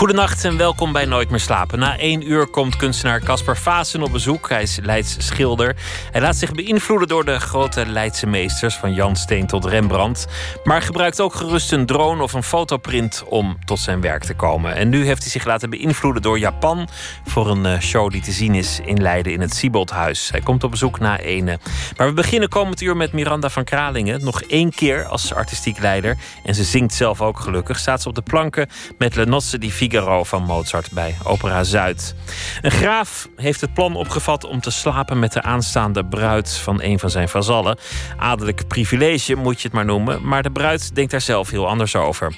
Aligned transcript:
Goedenacht 0.00 0.44
en 0.44 0.56
welkom 0.56 0.92
bij 0.92 1.04
Nooit 1.04 1.30
meer 1.30 1.40
slapen. 1.40 1.78
Na 1.78 1.98
één 1.98 2.30
uur 2.30 2.46
komt 2.46 2.76
kunstenaar 2.76 3.20
Caspar 3.20 3.56
Vazen 3.56 4.02
op 4.02 4.12
bezoek. 4.12 4.48
Hij 4.48 4.62
is 4.62 4.78
Leids 4.82 5.16
schilder. 5.18 5.76
Hij 6.10 6.20
laat 6.20 6.36
zich 6.36 6.52
beïnvloeden 6.52 7.08
door 7.08 7.24
de 7.24 7.40
grote 7.40 7.86
Leidse 7.86 8.26
meesters, 8.26 8.74
van 8.74 8.94
Jan 8.94 9.16
Steen 9.16 9.46
tot 9.46 9.64
Rembrandt. 9.64 10.26
Maar 10.64 10.82
gebruikt 10.82 11.20
ook 11.20 11.34
gerust 11.34 11.72
een 11.72 11.86
drone 11.86 12.22
of 12.22 12.32
een 12.32 12.42
fotoprint 12.42 13.24
om 13.28 13.58
tot 13.64 13.78
zijn 13.78 14.00
werk 14.00 14.24
te 14.24 14.34
komen. 14.34 14.74
En 14.74 14.88
nu 14.88 15.04
heeft 15.04 15.22
hij 15.22 15.30
zich 15.30 15.44
laten 15.44 15.70
beïnvloeden 15.70 16.22
door 16.22 16.38
Japan 16.38 16.88
voor 17.24 17.50
een 17.50 17.66
eh, 17.66 17.80
show 17.80 18.10
die 18.10 18.22
te 18.22 18.32
zien 18.32 18.54
is 18.54 18.80
in 18.84 19.02
Leiden 19.02 19.32
in 19.32 19.40
het 19.40 19.54
Sieboldhuis. 19.54 20.30
Hij 20.30 20.40
komt 20.40 20.64
op 20.64 20.70
bezoek 20.70 20.98
na 20.98 21.18
ene. 21.18 21.58
Maar 21.96 22.06
we 22.06 22.12
beginnen 22.12 22.48
komend 22.48 22.80
uur 22.80 22.96
met 22.96 23.12
Miranda 23.12 23.48
van 23.48 23.64
Kralingen. 23.64 24.24
Nog 24.24 24.42
één 24.42 24.70
keer 24.70 25.04
als 25.04 25.34
artistiek 25.34 25.78
leider. 25.78 26.16
En 26.44 26.54
ze 26.54 26.64
zingt 26.64 26.94
zelf 26.94 27.20
ook 27.20 27.40
gelukkig. 27.40 27.78
Staat 27.78 28.02
ze 28.02 28.08
op 28.08 28.14
de 28.14 28.22
planken 28.22 28.68
met 28.98 29.14
Le 29.14 29.26
Nozze 29.26 29.58
di 29.58 29.70
Figaro 29.90 30.24
van 30.24 30.42
Mozart 30.42 30.90
bij 30.92 31.16
Opera 31.24 31.64
Zuid. 31.64 32.14
Een 32.60 32.70
graaf 32.70 33.28
heeft 33.36 33.60
het 33.60 33.74
plan 33.74 33.96
opgevat 33.96 34.44
om 34.44 34.60
te 34.60 34.70
slapen 34.70 35.18
met 35.18 35.32
de 35.32 35.42
aanstaande 35.42 36.04
bruid 36.04 36.52
van 36.52 36.82
een 36.82 36.98
van 36.98 37.10
zijn 37.10 37.28
vazallen. 37.28 37.78
Adellijk 38.16 38.68
privilege 38.68 39.34
moet 39.34 39.60
je 39.60 39.66
het 39.66 39.72
maar 39.72 39.84
noemen, 39.84 40.26
maar 40.26 40.42
de 40.42 40.50
bruid 40.50 40.94
denkt 40.94 41.10
daar 41.10 41.20
zelf 41.20 41.50
heel 41.50 41.68
anders 41.68 41.96
over. 41.96 42.34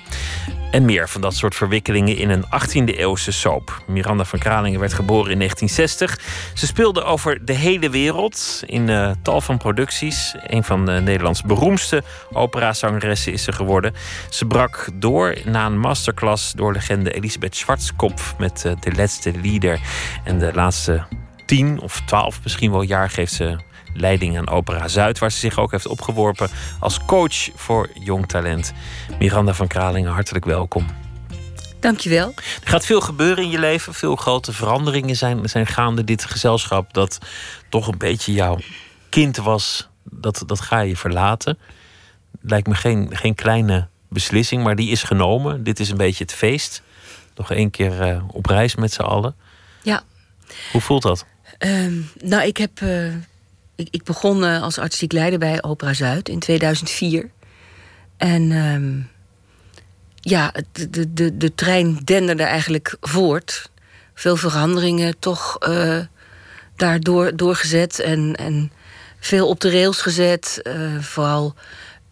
En 0.73 0.84
meer 0.84 1.09
van 1.09 1.20
dat 1.20 1.34
soort 1.34 1.55
verwikkelingen 1.55 2.16
in 2.16 2.30
een 2.30 2.45
18e 2.45 2.96
eeuwse 2.96 3.33
soap. 3.33 3.82
Miranda 3.87 4.24
van 4.24 4.38
Kralingen 4.38 4.80
werd 4.80 4.93
geboren 4.93 5.30
in 5.30 5.38
1960. 5.38 6.19
Ze 6.54 6.66
speelde 6.66 7.02
over 7.02 7.45
de 7.45 7.52
hele 7.52 7.91
wereld 7.91 8.63
in 8.66 8.88
uh, 8.88 9.10
tal 9.23 9.41
van 9.41 9.59
producties. 9.59 10.35
Een 10.46 10.65
van 10.65 10.87
de 10.87 10.93
Nederlands 10.93 11.43
beroemdste 11.43 12.02
operazangeressen 12.32 13.32
is 13.32 13.43
ze 13.43 13.52
geworden. 13.52 13.95
Ze 14.30 14.46
brak 14.46 14.88
door 14.95 15.37
na 15.45 15.66
een 15.66 15.79
masterclass 15.79 16.52
door 16.52 16.73
legende 16.73 17.13
Elisabeth 17.13 17.41
Schwarzkopf 17.51 18.35
met 18.38 18.65
uh, 18.66 18.73
De 18.80 18.93
Laatste 18.93 19.32
Lieder. 19.32 19.80
En 20.24 20.38
de 20.38 20.52
laatste 20.54 21.04
tien 21.46 21.80
of 21.80 22.02
twaalf 22.07 22.40
misschien 22.43 22.71
wel 22.71 22.82
jaar 22.82 23.10
geeft 23.10 23.32
ze 23.32 23.57
leiding 23.95 24.38
aan 24.38 24.48
Opera 24.48 24.88
Zuid, 24.88 25.18
waar 25.18 25.32
ze 25.32 25.38
zich 25.38 25.59
ook 25.59 25.70
heeft 25.70 25.87
opgeworpen 25.87 26.48
als 26.80 27.04
coach 27.04 27.51
voor 27.54 27.88
jong 27.95 28.29
talent. 28.29 28.73
Miranda 29.18 29.54
van 29.54 29.66
Kralingen, 29.66 30.13
hartelijk 30.13 30.45
welkom. 30.45 30.87
Dankjewel. 31.80 32.32
Er 32.37 32.68
gaat 32.68 32.87
veel 32.87 33.01
gebeuren 33.01 33.45
in 33.45 33.51
je 33.51 33.59
leven, 33.59 33.95
veel 33.95 34.16
grote 34.16 34.52
veranderingen 34.52 35.16
zijn, 35.16 35.48
zijn 35.48 35.66
gaande. 35.66 36.04
Dit 36.04 36.24
gezelschap 36.24 36.93
dat 36.95 37.18
toch 37.68 37.87
een 37.87 37.98
beetje 37.98 38.32
jouw 38.32 38.59
kind 39.09 39.37
was, 39.37 39.88
dat, 40.04 40.43
dat 40.46 40.60
ga 40.60 40.80
je 40.80 40.96
verlaten. 40.96 41.59
Lijkt 42.40 42.66
me 42.66 42.74
geen, 42.74 43.09
geen 43.13 43.35
kleine 43.35 43.88
beslissing, 44.09 44.63
maar 44.63 44.76
die 44.76 44.90
is 44.90 45.02
genomen. 45.02 45.65
Dit 45.65 45.80
is 45.80 45.90
een 45.90 45.96
beetje 45.96 46.24
het 46.24 46.35
feest. 46.35 46.82
Nog 47.37 47.51
één 47.51 47.71
keer 47.71 48.09
uh, 48.09 48.23
op 48.27 48.47
reis 48.47 48.75
met 48.75 48.93
z'n 48.93 49.02
allen. 49.02 49.35
Ja. 49.83 50.02
Hoe 50.73 50.80
voelt 50.80 51.02
dat? 51.02 51.25
Uh, 51.59 51.87
nou, 52.23 52.47
ik 52.47 52.57
heb 52.57 52.80
uh, 52.80 53.15
ik, 53.75 53.88
ik 53.91 54.05
begon 54.05 54.45
uh, 54.45 54.63
als 54.63 54.79
artistiek 54.79 55.13
leider 55.13 55.38
bij 55.38 55.63
Opera 55.63 55.93
Zuid 55.93 56.29
in 56.29 56.38
2004. 56.38 57.30
En 58.16 58.51
um, 58.51 59.10
ja, 60.15 60.53
de, 60.73 60.91
de, 60.91 61.13
de, 61.13 61.37
de 61.37 61.55
trein 61.55 61.99
denderde 62.05 62.43
eigenlijk 62.43 62.97
voort. 63.01 63.71
Veel 64.15 64.37
veranderingen 64.37 65.19
toch 65.19 65.59
daardoor 66.77 67.37
doorgezet 67.37 67.98
en, 67.98 68.34
en 68.37 68.72
veel 69.21 69.48
op 69.48 69.60
de 69.60 69.71
rails 69.71 70.00
gezet. 70.00 70.60
Uh, 70.62 71.00
vooral 71.00 71.54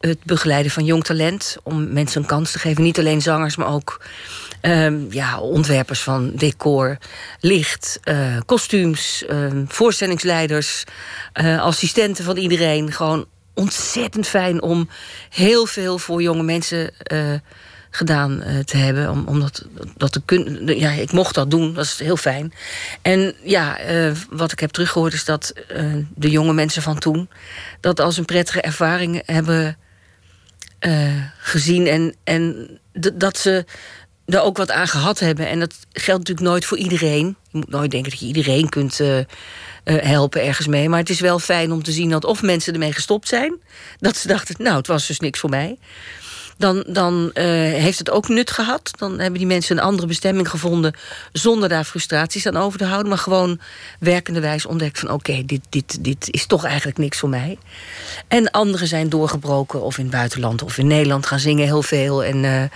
het 0.01 0.25
begeleiden 0.25 0.73
van 0.73 0.85
jong 0.85 1.05
talent. 1.05 1.57
Om 1.63 1.93
mensen 1.93 2.21
een 2.21 2.27
kans 2.27 2.53
te 2.53 2.59
geven. 2.59 2.83
Niet 2.83 2.99
alleen 2.99 3.23
zangers, 3.23 3.57
maar 3.57 3.73
ook 3.73 4.01
um, 4.63 5.07
ja, 5.11 5.41
ontwerpers 5.41 6.03
van 6.03 6.33
decor, 6.35 6.99
licht, 7.41 8.01
uh, 8.05 8.37
kostuums, 8.47 9.25
uh, 9.31 9.47
voorstellingsleiders, 9.67 10.85
uh, 11.41 11.63
assistenten 11.63 12.25
van 12.25 12.37
iedereen. 12.37 12.93
Gewoon 12.93 13.27
ontzettend 13.55 14.27
fijn 14.27 14.63
om 14.63 14.89
heel 15.31 15.67
veel 15.67 15.99
voor 15.99 16.23
jonge 16.23 16.43
mensen 16.43 16.91
gedaan 17.91 18.43
te 18.65 18.77
hebben. 18.77 19.11
Om, 19.11 19.25
om 19.27 19.41
dat, 19.41 19.65
dat 19.97 20.13
te. 20.13 20.63
Ja, 20.77 20.91
ik 20.91 21.13
mocht 21.13 21.35
dat 21.35 21.51
doen, 21.51 21.75
dat 21.75 21.85
is 21.85 21.99
heel 21.99 22.17
fijn. 22.17 22.53
En 23.03 23.35
ja, 23.43 23.79
wat 24.31 24.53
ik 24.53 24.61
heb 24.61 24.71
teruggehoord 24.71 25.13
is 25.13 25.25
dat 25.25 25.53
de 26.15 26.31
jonge 26.31 26.53
mensen 26.53 26.83
van 26.83 26.99
toen 26.99 27.29
dat 27.81 28.01
als 28.01 28.17
een 28.17 28.25
prettige 28.25 28.61
ervaring 28.61 29.23
hebben. 29.27 29.77
gezien 31.39 31.87
en, 31.87 32.15
en 32.25 32.71
dat 33.15 33.39
ze 33.39 33.65
er 34.31 34.43
ook 34.43 34.57
wat 34.57 34.71
aan 34.71 34.89
gehad 34.89 35.19
hebben. 35.19 35.49
En 35.49 35.61
dat 35.61 35.75
geldt 35.93 36.29
natuurlijk 36.29 36.49
nooit 36.49 36.65
voor 36.65 36.79
iedereen. 36.79 37.37
Je 37.51 37.59
moet 37.59 37.71
nooit 37.71 37.91
denken 37.91 38.11
dat 38.11 38.21
je 38.21 38.27
iedereen 38.27 38.69
kunt 38.69 39.01
uh, 39.01 39.17
uh, 39.19 39.25
helpen 39.85 40.45
ergens 40.45 40.67
mee. 40.67 40.89
Maar 40.89 40.99
het 40.99 41.11
is 41.11 41.21
wel 41.21 41.39
fijn 41.39 41.73
om 41.73 41.83
te 41.83 41.93
zien 41.93 42.11
dat 42.11 42.25
of 42.25 42.43
mensen 42.43 42.73
ermee 42.73 42.93
gestopt 42.93 43.29
zijn. 43.29 43.55
Dat 43.99 44.17
ze 44.17 44.29
dachten, 44.29 44.55
nou, 44.59 44.77
het 44.77 44.87
was 44.87 45.07
dus 45.07 45.21
niks 45.21 45.41
voor 45.41 45.51
mij. 45.51 45.79
Dan, 46.57 46.85
dan 46.87 47.31
uh, 47.35 47.45
heeft 47.55 47.99
het 47.99 48.11
ook 48.11 48.29
nut 48.29 48.51
gehad. 48.51 48.91
Dan 48.99 49.19
hebben 49.19 49.39
die 49.39 49.47
mensen 49.47 49.77
een 49.77 49.83
andere 49.83 50.07
bestemming 50.07 50.51
gevonden... 50.51 50.95
zonder 51.33 51.69
daar 51.69 51.85
frustraties 51.85 52.47
aan 52.47 52.57
over 52.57 52.79
te 52.79 52.85
houden. 52.85 53.09
Maar 53.09 53.19
gewoon 53.19 53.61
werkenderwijs 53.99 54.67
ontdekt 54.67 54.99
van... 54.99 55.11
oké, 55.11 55.43
dit, 55.45 55.61
dit, 55.69 56.05
dit 56.05 56.29
is 56.31 56.47
toch 56.47 56.65
eigenlijk 56.65 56.99
niks 56.99 57.19
voor 57.19 57.29
mij. 57.29 57.59
En 58.29 58.51
anderen 58.51 58.87
zijn 58.87 59.09
doorgebroken 59.09 59.83
of 59.83 59.99
in 59.99 60.05
het 60.05 60.13
buitenland 60.13 60.63
of 60.63 60.79
in 60.79 60.87
Nederland 60.87 61.27
gaan 61.27 61.39
zingen 61.39 61.67
heel 61.67 61.83
veel. 61.83 62.25
En 62.25 62.71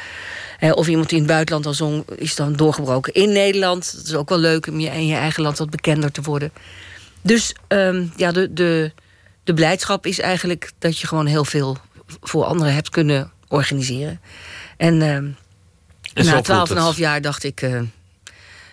of 0.72 0.88
iemand 0.88 1.08
die 1.08 1.19
in 1.19 1.25
het 1.25 1.32
buitenland 1.32 1.66
al 1.66 1.75
zong, 1.75 2.04
is 2.16 2.34
dan 2.34 2.52
doorgebroken 2.52 3.12
in 3.12 3.32
Nederland. 3.32 3.97
Dat 3.97 4.04
is 4.04 4.14
ook 4.14 4.28
wel 4.28 4.38
leuk 4.38 4.66
om 4.66 4.80
je 4.80 4.88
in 4.88 5.06
je 5.06 5.14
eigen 5.14 5.42
land 5.42 5.58
wat 5.58 5.70
bekender 5.70 6.12
te 6.12 6.22
worden. 6.22 6.52
Dus 7.22 7.54
um, 7.69 8.12
ja, 8.16 8.32
de, 8.32 8.52
de, 8.52 8.92
de 9.44 9.54
blijdschap 9.54 10.06
is 10.06 10.20
eigenlijk 10.20 10.72
dat 10.78 10.98
je 10.98 11.06
gewoon 11.06 11.26
heel 11.26 11.44
veel 11.44 11.76
voor 12.20 12.44
anderen 12.44 12.74
hebt 12.74 12.91
kunnen 12.91 13.30
organiseren. 13.48 14.20
En, 14.76 15.03
um, 15.03 15.36
en 16.14 16.24
na 16.24 16.41
twaalf 16.41 16.70
en 16.70 16.76
een 16.76 16.82
half 16.82 16.97
jaar 16.97 17.20
dacht 17.20 17.44
ik, 17.44 17.62
uh, 17.62 17.80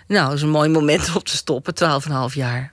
nou, 0.08 0.28
dat 0.28 0.36
is 0.36 0.42
een 0.42 0.50
mooi 0.50 0.70
moment 0.70 1.16
om 1.16 1.24
te 1.24 1.36
stoppen, 1.36 1.76
twaalf 1.76 2.06
en 2.06 2.12
een 2.12 2.18
half 2.18 2.36
jaar. 2.36 2.72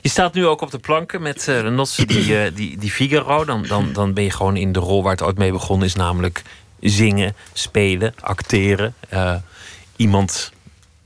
Je 0.00 0.08
staat 0.08 0.34
nu 0.34 0.46
ook 0.46 0.60
op 0.60 0.70
de 0.70 0.78
planken 0.78 1.22
met 1.22 1.46
uh, 1.48 1.60
Renotse 1.60 2.04
die, 2.04 2.26
uh, 2.26 2.50
die, 2.54 2.78
die 2.78 2.90
Figaro. 2.90 3.44
Dan, 3.44 3.62
dan, 3.62 3.92
dan 3.92 4.14
ben 4.14 4.24
je 4.24 4.30
gewoon 4.30 4.56
in 4.56 4.72
de 4.72 4.78
rol 4.78 5.02
waar 5.02 5.12
het 5.12 5.22
ooit 5.22 5.38
mee 5.38 5.52
begonnen 5.52 5.86
is, 5.86 5.94
namelijk 5.94 6.42
zingen, 6.80 7.34
spelen, 7.52 8.14
acteren. 8.20 8.94
Uh, 9.12 9.34
iemand 9.96 10.52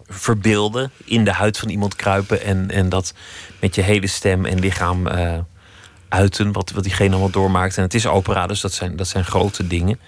verbeelden, 0.06 0.90
in 1.04 1.24
de 1.24 1.32
huid 1.32 1.58
van 1.58 1.68
iemand 1.68 1.96
kruipen 1.96 2.42
en, 2.42 2.70
en 2.70 2.88
dat 2.88 3.14
met 3.60 3.74
je 3.74 3.82
hele 3.82 4.06
stem 4.06 4.44
en 4.44 4.58
lichaam 4.58 5.06
uh, 5.06 5.38
uiten, 6.08 6.52
wat, 6.52 6.70
wat 6.70 6.84
diegene 6.84 7.10
allemaal 7.10 7.30
doormaakt. 7.30 7.76
En 7.76 7.82
het 7.82 7.94
is 7.94 8.06
opera, 8.06 8.46
dus 8.46 8.60
dat 8.60 8.72
zijn, 8.72 8.96
dat 8.96 9.08
zijn 9.08 9.24
grote 9.24 9.66
dingen. 9.66 9.98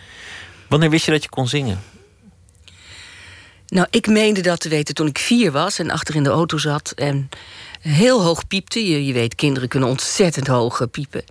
Wanneer 0.69 0.91
wist 0.91 1.05
je 1.05 1.11
dat 1.11 1.23
je 1.23 1.28
kon 1.28 1.49
zingen? 1.49 1.81
Nou, 3.67 3.87
ik 3.91 4.06
meende 4.06 4.41
dat 4.41 4.61
te 4.61 4.69
weten 4.69 4.94
toen 4.94 5.06
ik 5.06 5.19
vier 5.19 5.53
was 5.53 5.79
en 5.79 5.91
achter 5.91 6.15
in 6.15 6.23
de 6.23 6.31
auto 6.31 6.59
zat 6.59 6.91
en 6.91 7.29
heel 7.81 8.23
hoog 8.23 8.47
piepte. 8.47 8.87
Je, 8.87 9.06
je 9.06 9.12
weet, 9.12 9.34
kinderen 9.34 9.69
kunnen 9.69 9.89
ontzettend 9.89 10.47
hoog 10.47 10.91
piepen. 10.91 11.25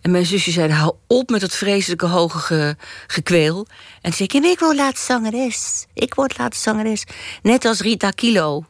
En 0.00 0.10
mijn 0.10 0.26
zusje 0.26 0.50
zei, 0.50 0.72
hou 0.72 0.94
op 1.06 1.30
met 1.30 1.40
dat 1.40 1.56
vreselijke 1.56 2.06
hoge 2.06 2.38
ge, 2.38 2.76
gekweel. 3.06 3.66
En 4.00 4.12
toen 4.12 4.12
zei 4.12 4.28
ik, 4.28 4.52
ik 4.52 4.58
word 4.58 4.76
laatst 4.76 5.04
zangeres. 5.04 5.86
Ik 5.94 6.14
word 6.14 6.38
laatst 6.38 6.62
zangeres. 6.62 7.04
Net 7.42 7.64
als 7.64 7.80
Rita 7.80 8.10
Kilo. 8.10 8.64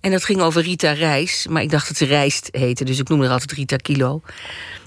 En 0.00 0.10
dat 0.10 0.24
ging 0.24 0.40
over 0.40 0.62
Rita 0.62 0.92
Reis. 0.92 1.46
Maar 1.50 1.62
ik 1.62 1.70
dacht 1.70 1.88
dat 1.88 1.96
ze 1.96 2.04
Rijst 2.04 2.48
heette, 2.50 2.84
dus 2.84 2.98
ik 2.98 3.08
noemde 3.08 3.24
haar 3.24 3.32
altijd 3.32 3.52
Rita 3.52 3.76
Kilo. 3.76 4.22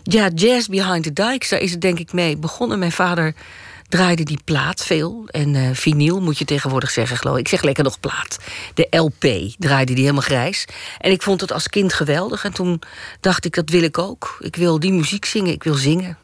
Ja, 0.04 0.30
Jazz 0.36 0.68
Behind 0.68 1.04
the 1.04 1.14
Dikes, 1.14 1.50
daar 1.50 1.60
is 1.60 1.72
het 1.72 1.82
denk 1.82 2.00
ik 2.00 2.14
mee 2.14 2.38
begonnen. 2.38 2.80
Mijn 2.80 2.92
vader 2.92 3.36
draaide 3.92 4.24
die 4.24 4.40
plaat 4.44 4.84
veel. 4.86 5.24
En 5.28 5.54
uh, 5.54 5.70
vinyl 5.74 6.22
moet 6.22 6.38
je 6.38 6.46
tegenwoordig 6.46 6.90
zeggen, 6.90 7.18
geloof 7.18 7.36
ik. 7.36 7.42
Ik 7.42 7.48
zeg 7.48 7.62
lekker 7.62 7.84
nog 7.84 8.00
plaat. 8.00 8.38
De 8.74 8.88
LP 8.90 9.26
draaide 9.58 9.94
die 9.94 10.04
helemaal 10.04 10.22
grijs. 10.22 10.66
En 10.98 11.12
ik 11.12 11.22
vond 11.22 11.42
het 11.42 11.52
als 11.52 11.68
kind 11.68 11.94
geweldig. 11.94 12.44
En 12.44 12.54
toen 12.54 12.82
dacht 13.20 13.46
ik, 13.46 13.56
dat 13.56 13.70
wil 13.70 13.84
ik 13.84 13.98
ook. 13.98 14.38
Ik 14.40 14.56
wil 14.56 14.80
die 14.80 14.92
muziek 14.92 15.26
zingen, 15.26 15.54
ik 15.54 15.64
wil 15.64 15.74
zingen. 15.74 16.18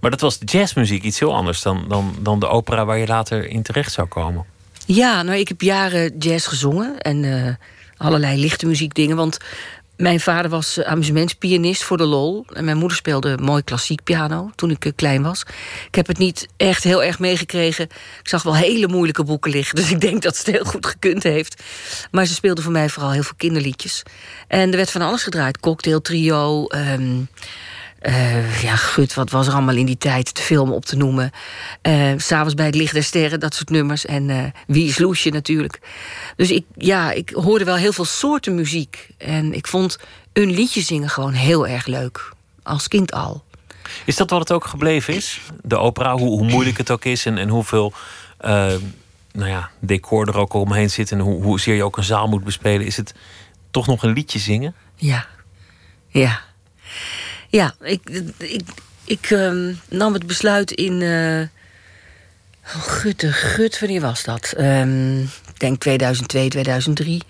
Maar 0.00 0.10
dat 0.10 0.20
was 0.20 0.38
jazzmuziek 0.44 1.02
iets 1.02 1.18
heel 1.18 1.34
anders 1.34 1.62
dan, 1.62 1.84
dan, 1.88 2.16
dan 2.20 2.40
de 2.40 2.48
opera 2.48 2.84
waar 2.84 2.98
je 2.98 3.06
later 3.06 3.48
in 3.48 3.62
terecht 3.62 3.92
zou 3.92 4.08
komen. 4.08 4.44
Ja, 4.86 5.22
nou, 5.22 5.38
ik 5.38 5.48
heb 5.48 5.60
jaren 5.60 6.18
jazz 6.18 6.48
gezongen 6.48 6.98
en 7.00 7.22
uh, 7.22 7.54
allerlei 7.96 8.40
lichte 8.40 8.66
muziekdingen. 8.66 9.16
Want 9.16 9.38
mijn 9.96 10.20
vader 10.20 10.50
was 10.50 10.78
uh, 10.78 10.84
amusementspianist 10.84 11.82
voor 11.82 11.96
de 11.96 12.04
lol. 12.04 12.46
En 12.52 12.64
mijn 12.64 12.76
moeder 12.76 12.96
speelde 12.96 13.38
mooi 13.38 13.62
klassiek 13.62 14.02
piano 14.02 14.50
toen 14.54 14.70
ik 14.70 14.84
uh, 14.84 14.92
klein 14.96 15.22
was. 15.22 15.40
Ik 15.86 15.94
heb 15.94 16.06
het 16.06 16.18
niet 16.18 16.48
echt 16.56 16.84
heel 16.84 17.02
erg 17.02 17.18
meegekregen. 17.18 17.84
Ik 18.20 18.28
zag 18.28 18.42
wel 18.42 18.56
hele 18.56 18.88
moeilijke 18.88 19.24
boeken 19.24 19.50
liggen. 19.50 19.76
Dus 19.84 19.90
ik 19.90 20.00
denk 20.00 20.22
dat 20.22 20.36
ze 20.36 20.42
het 20.44 20.54
heel 20.54 20.64
goed 20.64 20.86
gekund 20.86 21.22
heeft. 21.22 21.62
Maar 22.10 22.26
ze 22.26 22.34
speelde 22.34 22.62
voor 22.62 22.72
mij 22.72 22.88
vooral 22.88 23.12
heel 23.12 23.22
veel 23.22 23.36
kinderliedjes. 23.36 24.02
En 24.48 24.70
er 24.70 24.76
werd 24.76 24.90
van 24.90 25.02
alles 25.02 25.22
gedraaid. 25.22 25.60
Cocktail 25.60 26.00
trio... 26.00 26.66
Um, 26.68 27.28
uh, 28.08 28.62
ja, 28.62 28.76
gut, 28.76 29.14
wat 29.14 29.30
was 29.30 29.46
er 29.46 29.52
allemaal 29.52 29.76
in 29.76 29.86
die 29.86 29.98
tijd 29.98 30.34
te 30.34 30.42
filmen 30.42 30.74
op 30.74 30.84
te 30.84 30.96
noemen. 30.96 31.30
Uh, 31.82 32.12
S'avonds 32.16 32.54
bij 32.54 32.66
het 32.66 32.74
licht 32.74 32.92
der 32.92 33.02
sterren, 33.02 33.40
dat 33.40 33.54
soort 33.54 33.70
nummers. 33.70 34.06
En 34.06 34.28
uh, 34.28 34.44
Wie 34.66 34.88
is 34.88 34.98
Loesje 34.98 35.30
natuurlijk. 35.30 35.80
Dus 36.36 36.50
ik, 36.50 36.64
ja, 36.76 37.12
ik 37.12 37.30
hoorde 37.30 37.64
wel 37.64 37.76
heel 37.76 37.92
veel 37.92 38.04
soorten 38.04 38.54
muziek. 38.54 39.08
En 39.18 39.54
ik 39.54 39.66
vond 39.66 39.98
een 40.32 40.50
liedje 40.50 40.80
zingen 40.80 41.08
gewoon 41.08 41.32
heel 41.32 41.66
erg 41.66 41.86
leuk. 41.86 42.32
Als 42.62 42.88
kind 42.88 43.12
al. 43.12 43.44
Is 44.04 44.16
dat 44.16 44.30
wat 44.30 44.40
het 44.40 44.52
ook 44.52 44.64
gebleven 44.64 45.14
is? 45.14 45.40
De 45.62 45.76
opera, 45.76 46.16
hoe, 46.16 46.28
hoe 46.28 46.46
moeilijk 46.46 46.78
het 46.78 46.90
ook 46.90 47.04
is 47.04 47.26
en, 47.26 47.38
en 47.38 47.48
hoeveel 47.48 47.92
nou 49.32 49.48
ja, 49.48 49.70
decor 49.80 50.28
er 50.28 50.36
ook 50.36 50.52
omheen 50.52 50.90
zit... 50.90 51.12
en 51.12 51.18
hoe, 51.18 51.42
hoezeer 51.42 51.74
je 51.74 51.84
ook 51.84 51.96
een 51.96 52.04
zaal 52.04 52.28
moet 52.28 52.44
bespelen. 52.44 52.86
Is 52.86 52.96
het 52.96 53.14
toch 53.70 53.86
nog 53.86 54.02
een 54.02 54.12
liedje 54.12 54.38
zingen? 54.38 54.74
Ja, 54.96 55.26
ja. 56.08 56.40
Ja, 57.54 57.74
ik, 57.80 58.00
ik, 58.38 58.62
ik 59.04 59.30
um, 59.30 59.80
nam 59.88 60.12
het 60.12 60.26
besluit 60.26 60.70
in. 60.70 61.00
Uh, 61.00 61.40
oh, 62.76 62.82
gutte, 62.82 63.32
gut, 63.32 63.80
wanneer 63.80 64.00
was 64.00 64.24
dat? 64.24 64.54
Um, 64.58 65.20
ik 65.22 65.58
denk 65.58 65.80
2002, 65.80 66.48
2003. 66.48 67.22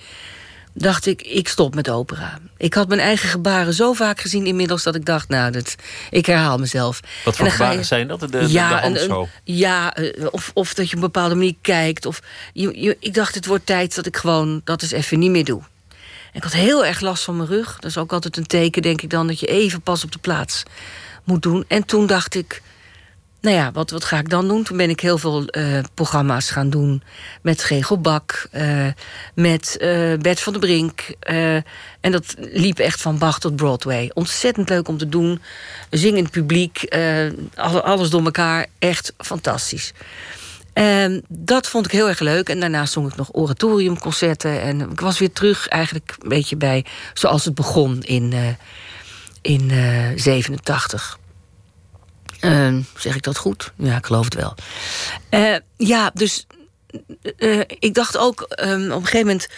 Dacht 0.72 1.06
ik, 1.06 1.22
ik 1.22 1.48
stop 1.48 1.74
met 1.74 1.90
opera. 1.90 2.38
Ik 2.56 2.74
had 2.74 2.88
mijn 2.88 3.00
eigen 3.00 3.28
gebaren 3.28 3.74
zo 3.74 3.92
vaak 3.92 4.20
gezien 4.20 4.46
inmiddels 4.46 4.82
dat 4.82 4.94
ik 4.94 5.04
dacht, 5.04 5.28
nou, 5.28 5.50
dat, 5.50 5.74
ik 6.10 6.26
herhaal 6.26 6.58
mezelf. 6.58 7.00
Wat 7.24 7.36
voor 7.36 7.50
gebaren 7.50 7.78
je, 7.78 7.84
zijn 7.84 8.08
dat? 8.08 8.20
De, 8.20 8.30
de, 8.30 8.44
ja, 8.48 8.80
de 8.80 8.86
een, 8.86 9.10
een, 9.10 9.26
ja 9.44 9.98
uh, 9.98 10.26
of, 10.30 10.50
of 10.54 10.74
dat 10.74 10.90
je 10.90 10.96
op 10.96 11.02
een 11.02 11.10
bepaalde 11.12 11.34
manier 11.34 11.56
kijkt. 11.60 12.06
Of, 12.06 12.20
je, 12.52 12.80
je, 12.80 12.96
ik 13.00 13.14
dacht, 13.14 13.34
het 13.34 13.46
wordt 13.46 13.66
tijd 13.66 13.94
dat 13.94 14.06
ik 14.06 14.16
gewoon 14.16 14.60
dat 14.64 14.82
eens 14.82 14.90
even 14.90 15.18
niet 15.18 15.30
meer 15.30 15.44
doe. 15.44 15.62
Ik 16.34 16.42
had 16.42 16.52
heel 16.52 16.84
erg 16.84 17.00
last 17.00 17.24
van 17.24 17.36
mijn 17.36 17.48
rug. 17.48 17.74
Dat 17.74 17.90
is 17.90 17.98
ook 17.98 18.12
altijd 18.12 18.36
een 18.36 18.46
teken, 18.46 18.82
denk 18.82 19.02
ik 19.02 19.10
dan, 19.10 19.26
dat 19.26 19.40
je 19.40 19.46
even 19.46 19.80
pas 19.80 20.04
op 20.04 20.12
de 20.12 20.18
plaats 20.18 20.62
moet 21.24 21.42
doen. 21.42 21.64
En 21.68 21.84
toen 21.84 22.06
dacht 22.06 22.34
ik, 22.34 22.62
nou 23.40 23.56
ja, 23.56 23.72
wat, 23.72 23.90
wat 23.90 24.04
ga 24.04 24.18
ik 24.18 24.28
dan 24.28 24.48
doen? 24.48 24.62
Toen 24.62 24.76
ben 24.76 24.90
ik 24.90 25.00
heel 25.00 25.18
veel 25.18 25.44
uh, 25.50 25.78
programma's 25.94 26.50
gaan 26.50 26.70
doen 26.70 27.02
met 27.42 27.62
Gregel 27.62 28.00
Bak, 28.00 28.48
uh, 28.52 28.86
met 29.34 29.76
uh, 29.80 30.18
Bert 30.18 30.40
van 30.40 30.52
der 30.52 30.62
Brink. 30.62 31.00
en 32.00 32.12
dat 32.12 32.34
liep 32.38 32.78
echt 32.78 33.00
van 33.00 33.18
Bach 33.18 33.38
tot 33.38 33.56
Broadway. 33.56 34.10
Ontzettend 34.14 34.68
leuk 34.68 34.88
om 34.88 34.98
te 34.98 35.08
doen. 35.08 35.42
Zingend 35.90 36.30
publiek, 36.30 36.94
alles 37.82 38.10
door 38.10 38.24
elkaar. 38.24 38.66
Echt 38.78 39.12
fantastisch. 39.18 39.92
En 40.74 41.24
dat 41.28 41.68
vond 41.68 41.86
ik 41.86 41.92
heel 41.92 42.08
erg 42.08 42.18
leuk. 42.18 42.48
En 42.48 42.60
daarna 42.60 42.86
zong 42.86 43.10
ik 43.10 43.16
nog 43.16 43.28
oratoriumconcerten. 43.32 44.60
En 44.60 44.90
ik 44.90 45.00
was 45.00 45.18
weer 45.18 45.32
terug 45.32 45.68
eigenlijk 45.68 46.16
een 46.18 46.28
beetje 46.28 46.56
bij 46.56 46.84
zoals 47.12 47.44
het 47.44 47.54
begon 47.54 48.02
in, 48.02 48.32
uh, 48.32 48.48
in 49.40 49.70
uh, 49.70 50.08
87. 50.14 51.18
Uh, 52.40 52.76
zeg 52.96 53.14
ik 53.14 53.22
dat 53.22 53.36
goed? 53.36 53.72
Ja, 53.76 53.96
ik 53.96 54.06
geloof 54.06 54.24
het 54.24 54.34
wel. 54.34 54.54
Uh, 55.30 55.56
ja, 55.76 56.10
dus 56.14 56.46
ik 57.78 57.94
dacht 57.94 58.16
ook 58.16 58.46
um, 58.64 58.84
op 58.90 59.00
een 59.00 59.06
gegeven 59.06 59.26
moment 59.26 59.48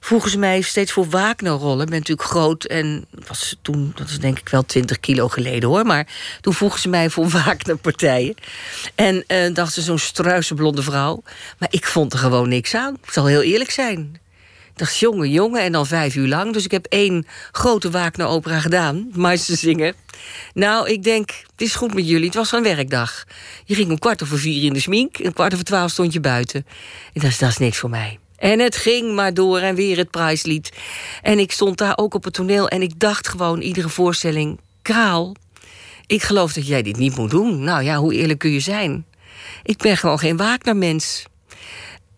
vroegen 0.00 0.30
ze 0.30 0.38
mij 0.38 0.60
steeds 0.60 0.92
voor 0.92 1.08
Wagner-rollen. 1.08 1.80
Ik 1.80 1.90
ben 1.90 1.98
natuurlijk 1.98 2.28
groot 2.28 2.64
en 2.64 3.06
was 3.26 3.56
toen, 3.62 3.92
dat 3.94 4.08
is 4.08 4.18
denk 4.18 4.38
ik 4.38 4.48
wel 4.48 4.62
20 4.62 5.00
kilo 5.00 5.28
geleden 5.28 5.68
hoor. 5.68 5.86
Maar 5.86 6.06
toen 6.40 6.54
vroegen 6.54 6.80
ze 6.80 6.88
mij 6.88 7.10
voor 7.10 7.28
Wagner-partijen. 7.44 8.34
En 8.94 9.24
uh, 9.28 9.54
dachten 9.54 9.72
ze 9.72 9.82
zo'n 9.82 9.98
struise 9.98 10.54
blonde 10.54 10.82
vrouw. 10.82 11.22
Maar 11.58 11.68
ik 11.72 11.86
vond 11.86 12.12
er 12.12 12.18
gewoon 12.18 12.48
niks 12.48 12.74
aan. 12.74 12.96
Ik 13.02 13.10
zal 13.10 13.26
heel 13.26 13.42
eerlijk 13.42 13.70
zijn. 13.70 14.20
Ik 14.72 14.86
dacht, 14.86 14.98
jongen, 14.98 15.30
jongen, 15.30 15.62
en 15.62 15.72
dan 15.72 15.86
vijf 15.86 16.14
uur 16.14 16.28
lang. 16.28 16.52
Dus 16.52 16.64
ik 16.64 16.70
heb 16.70 16.86
één 16.86 17.26
grote 17.52 17.90
Wagner-opera 17.90 18.60
gedaan, 18.60 19.08
Meester 19.14 19.56
zingen. 19.56 19.94
Nou, 20.54 20.88
ik 20.88 21.02
denk, 21.02 21.30
het 21.30 21.60
is 21.60 21.74
goed 21.74 21.94
met 21.94 22.08
jullie. 22.08 22.26
Het 22.26 22.34
was 22.34 22.52
een 22.52 22.62
werkdag. 22.62 23.24
Je 23.64 23.74
ging 23.74 23.90
om 23.90 23.98
kwart 23.98 24.22
over 24.22 24.38
vier 24.38 24.64
in 24.64 24.72
de 24.72 24.80
smink. 24.80 25.18
En 25.18 25.32
kwart 25.32 25.52
over 25.52 25.64
twaalf 25.64 25.90
stond 25.90 26.12
je 26.12 26.20
buiten. 26.20 26.66
En 27.12 27.20
dat 27.20 27.30
is, 27.30 27.38
dat 27.38 27.48
is 27.48 27.58
niks 27.58 27.78
voor 27.78 27.90
mij. 27.90 28.18
En 28.40 28.58
het 28.58 28.76
ging 28.76 29.14
maar 29.14 29.34
door 29.34 29.58
en 29.58 29.74
weer 29.74 29.96
het 29.96 30.10
prijslied. 30.10 30.72
En 31.22 31.38
ik 31.38 31.52
stond 31.52 31.78
daar 31.78 31.98
ook 31.98 32.14
op 32.14 32.24
het 32.24 32.34
toneel 32.34 32.68
en 32.68 32.82
ik 32.82 32.98
dacht 32.98 33.28
gewoon 33.28 33.60
iedere 33.60 33.88
voorstelling... 33.88 34.60
Kraal, 34.82 35.34
ik 36.06 36.22
geloof 36.22 36.52
dat 36.52 36.66
jij 36.66 36.82
dit 36.82 36.96
niet 36.96 37.16
moet 37.16 37.30
doen. 37.30 37.64
Nou 37.64 37.82
ja, 37.82 37.96
hoe 37.96 38.14
eerlijk 38.14 38.38
kun 38.38 38.50
je 38.50 38.60
zijn? 38.60 39.06
Ik 39.62 39.78
ben 39.78 39.96
gewoon 39.96 40.18
geen 40.18 40.36
Wagner-mens. 40.36 41.24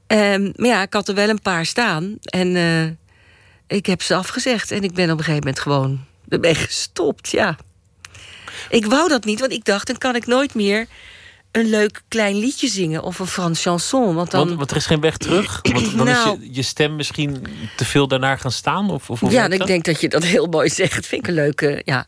Um, 0.06 0.52
maar 0.56 0.68
ja, 0.68 0.82
ik 0.82 0.92
had 0.92 1.08
er 1.08 1.14
wel 1.14 1.28
een 1.28 1.42
paar 1.42 1.66
staan. 1.66 2.16
En 2.20 2.56
uh, 2.56 2.84
ik 3.66 3.86
heb 3.86 4.02
ze 4.02 4.14
afgezegd. 4.14 4.70
En 4.70 4.82
ik 4.82 4.94
ben 4.94 5.10
op 5.10 5.18
een 5.18 5.24
gegeven 5.24 5.46
moment 5.46 5.60
gewoon 5.60 6.04
ermee 6.28 6.54
gestopt, 6.54 7.30
ja. 7.30 7.56
Ik 8.68 8.86
wou 8.86 9.08
dat 9.08 9.24
niet, 9.24 9.40
want 9.40 9.52
ik 9.52 9.64
dacht, 9.64 9.86
dan 9.86 9.98
kan 9.98 10.16
ik 10.16 10.26
nooit 10.26 10.54
meer 10.54 10.86
een 11.52 11.70
leuk 11.70 12.02
klein 12.08 12.36
liedje 12.36 12.68
zingen 12.68 13.02
of 13.02 13.18
een 13.18 13.26
Frans 13.26 13.62
chanson. 13.62 14.14
Want, 14.14 14.30
dan... 14.30 14.46
want, 14.46 14.58
want 14.58 14.70
er 14.70 14.76
is 14.76 14.86
geen 14.86 15.00
weg 15.00 15.16
terug? 15.16 15.60
Want 15.72 15.96
dan 15.96 16.06
nou, 16.06 16.40
is 16.40 16.46
je, 16.46 16.54
je, 16.54 16.62
stem 16.62 16.96
misschien 16.96 17.46
te 17.76 17.84
veel 17.84 18.08
daarnaar 18.08 18.38
gaan 18.38 18.52
staan? 18.52 18.90
Of, 18.90 19.10
of 19.10 19.30
ja, 19.30 19.48
ik 19.48 19.66
denk 19.66 19.84
dat 19.84 20.00
je 20.00 20.08
dat 20.08 20.24
heel 20.24 20.46
mooi 20.46 20.68
zegt. 20.80 21.06
Vind 21.06 21.22
ik 21.22 21.28
een 21.28 21.34
leuke, 21.34 21.82
ja. 21.84 22.06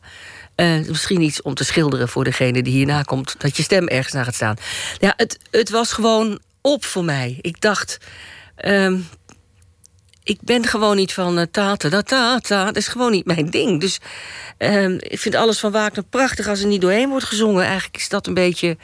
Uh, 0.55 0.87
misschien 0.87 1.21
iets 1.21 1.41
om 1.41 1.53
te 1.53 1.63
schilderen 1.63 2.09
voor 2.09 2.23
degene 2.23 2.63
die 2.63 2.73
hierna 2.73 3.01
komt. 3.01 3.35
Dat 3.37 3.57
je 3.57 3.63
stem 3.63 3.87
ergens 3.87 4.13
naar 4.13 4.25
gaat 4.25 4.35
staan. 4.35 4.55
Ja, 4.99 5.13
het, 5.17 5.39
het 5.51 5.69
was 5.69 5.93
gewoon 5.93 6.39
op 6.61 6.85
voor 6.85 7.03
mij. 7.03 7.37
Ik 7.41 7.61
dacht... 7.61 7.97
Um, 8.65 9.07
ik 10.23 10.39
ben 10.41 10.65
gewoon 10.65 10.95
niet 10.95 11.13
van 11.13 11.39
uh, 11.39 11.45
ta 11.51 11.75
ta 11.75 12.01
ta 12.01 12.39
ta. 12.39 12.65
Dat 12.65 12.75
is 12.75 12.87
gewoon 12.87 13.11
niet 13.11 13.25
mijn 13.25 13.49
ding. 13.49 13.79
Dus 13.79 13.99
um, 14.57 14.97
ik 14.99 15.19
vind 15.19 15.35
alles 15.35 15.59
van 15.59 15.71
Wagner 15.71 16.03
prachtig 16.03 16.47
als 16.47 16.59
er 16.61 16.67
niet 16.67 16.81
doorheen 16.81 17.09
wordt 17.09 17.25
gezongen. 17.25 17.63
Eigenlijk 17.63 17.97
is 17.97 18.09
dat 18.09 18.27
een 18.27 18.33
beetje 18.33 18.77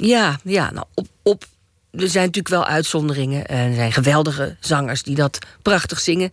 ja, 0.00 0.38
ja 0.44 0.70
nou, 0.70 0.86
op, 0.94 1.06
op, 1.22 1.44
er 1.90 2.08
zijn 2.08 2.26
natuurlijk 2.26 2.54
wel 2.54 2.66
uitzonderingen. 2.66 3.46
Er 3.46 3.74
zijn 3.74 3.92
geweldige 3.92 4.56
zangers 4.60 5.02
die 5.02 5.14
dat 5.14 5.38
prachtig 5.62 6.00
zingen. 6.00 6.32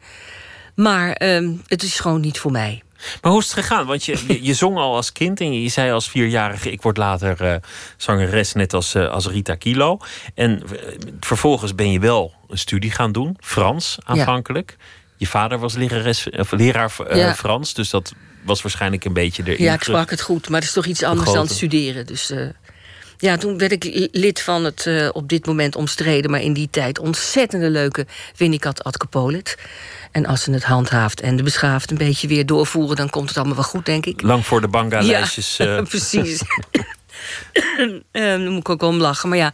Maar 0.75 1.21
uh, 1.23 1.49
het 1.67 1.83
is 1.83 1.99
gewoon 1.99 2.21
niet 2.21 2.39
voor 2.39 2.51
mij. 2.51 2.81
Maar 3.21 3.31
hoe 3.31 3.41
is 3.41 3.45
het 3.45 3.55
gegaan? 3.55 3.85
Want 3.85 4.05
je, 4.05 4.39
je, 4.41 4.53
zong 4.53 4.77
al 4.77 4.95
als 4.95 5.11
kind 5.11 5.39
en 5.39 5.61
je, 5.61 5.69
zei 5.69 5.91
als 5.91 6.09
vierjarige... 6.09 6.71
ik 6.71 6.81
word 6.81 6.97
later 6.97 7.41
uh, 7.41 7.55
zangeres, 7.97 8.53
net 8.53 8.73
als, 8.73 8.95
uh, 8.95 9.09
als 9.09 9.27
Rita 9.27 9.55
Kilo. 9.55 9.97
En 10.35 10.61
uh, 10.71 10.79
vervolgens 11.19 11.75
ben 11.75 11.91
je 11.91 11.99
wel 11.99 12.33
een 12.47 12.57
studie 12.57 12.91
gaan 12.91 13.11
doen, 13.11 13.37
Frans 13.39 13.97
aanvankelijk. 14.03 14.75
Ja. 14.77 14.85
Je 15.17 15.27
vader 15.27 15.59
was 15.59 15.73
lerares, 15.73 16.29
of 16.29 16.51
leraar 16.51 16.91
ja. 17.13 17.35
Frans, 17.35 17.73
dus 17.73 17.89
dat 17.89 18.13
was 18.43 18.61
waarschijnlijk 18.61 19.05
een 19.05 19.13
beetje 19.13 19.43
erin. 19.45 19.63
Ja, 19.63 19.73
ik 19.73 19.83
sprak 19.83 20.09
het 20.09 20.21
goed, 20.21 20.49
maar 20.49 20.59
het 20.59 20.67
is 20.67 20.75
toch 20.75 20.85
iets 20.85 21.03
anders 21.03 21.33
dan 21.33 21.47
studeren. 21.47 22.05
Dus... 22.05 22.33
Ja, 23.17 23.37
toen 23.37 23.57
werd 23.57 23.71
ik 23.71 24.09
lid 24.11 24.41
van 24.41 24.63
het 24.63 24.85
uh, 24.85 25.09
op 25.13 25.29
dit 25.29 25.45
moment 25.45 25.75
omstreden... 25.75 26.31
maar 26.31 26.41
in 26.41 26.53
die 26.53 26.67
tijd 26.71 26.99
ontzettende 26.99 27.69
leuke 27.69 28.05
Winnicott 28.35 28.83
Adkepolit. 28.83 29.57
En 30.11 30.25
als 30.25 30.43
ze 30.43 30.51
het 30.51 30.63
handhaaft 30.63 31.21
en 31.21 31.35
de 31.35 31.43
beschaafd 31.43 31.91
een 31.91 31.97
beetje 31.97 32.27
weer 32.27 32.45
doorvoeren... 32.45 32.95
dan 32.95 33.09
komt 33.09 33.27
het 33.27 33.37
allemaal 33.37 33.55
wel 33.55 33.63
goed, 33.63 33.85
denk 33.85 34.05
ik. 34.05 34.21
Lang 34.21 34.45
voor 34.45 34.61
de 34.61 34.67
banga-lijstjes. 34.67 35.57
Ja, 35.57 35.77
uh... 35.77 35.83
precies. 35.89 36.41
um, 37.79 38.03
daar 38.11 38.39
moet 38.39 38.59
ik 38.59 38.69
ook 38.69 38.81
om 38.81 38.97
lachen. 38.97 39.29
Maar 39.29 39.37
ja, 39.37 39.53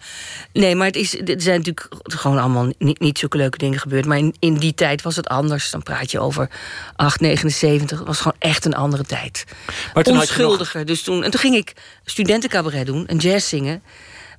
nee, 0.54 0.76
maar 0.76 0.88
het 0.88 0.96
is, 0.96 1.20
er 1.20 1.42
zijn 1.42 1.58
natuurlijk 1.58 1.88
gewoon 2.04 2.38
allemaal 2.38 2.72
niet, 2.78 3.00
niet 3.00 3.20
zulke 3.20 3.38
leuke 3.38 3.58
dingen 3.58 3.80
gebeurd. 3.80 4.06
Maar 4.06 4.18
in, 4.18 4.36
in 4.40 4.54
die 4.54 4.74
tijd 4.74 5.02
was 5.02 5.16
het 5.16 5.28
anders. 5.28 5.72
Dan 5.72 5.84
praat 5.84 6.12
je 6.12 6.20
over 6.20 6.50
8, 6.96 7.20
79. 7.20 7.98
Het 7.98 8.08
was 8.08 8.18
gewoon 8.18 8.38
echt 8.40 8.66
een 8.66 8.76
andere 8.76 9.04
tijd. 9.04 9.46
Maar 9.94 10.04
toen 10.04 10.18
Onschuldiger. 10.18 10.80
Nog... 10.80 10.88
Dus 10.88 11.04
toen, 11.04 11.24
en 11.24 11.32
toen 11.32 11.40
ging 11.40 11.56
ik 11.56 11.74
studentencabaret 12.06 12.86
doen 12.86 13.08
en 13.08 13.18
jazz 13.18 13.48
zingen. 13.48 13.84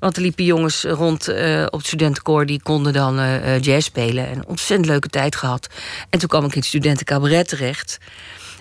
Want 0.01 0.17
er 0.17 0.23
liepen 0.23 0.45
jongens 0.45 0.83
rond 0.83 1.29
uh, 1.29 1.63
op 1.67 1.79
het 1.79 1.87
studentenkoor... 1.87 2.47
die 2.47 2.63
konden 2.63 2.93
dan 2.93 3.19
uh, 3.19 3.61
jazz 3.61 3.87
spelen. 3.87 4.29
En 4.29 4.39
een 4.39 4.47
ontzettend 4.47 4.89
leuke 4.89 5.09
tijd 5.09 5.37
gehad. 5.37 5.69
En 6.11 6.19
toen 6.19 6.29
kwam 6.29 6.45
ik 6.45 6.53
in 6.53 6.59
het 6.59 6.69
studentencabaret 6.69 7.49
terecht. 7.49 7.99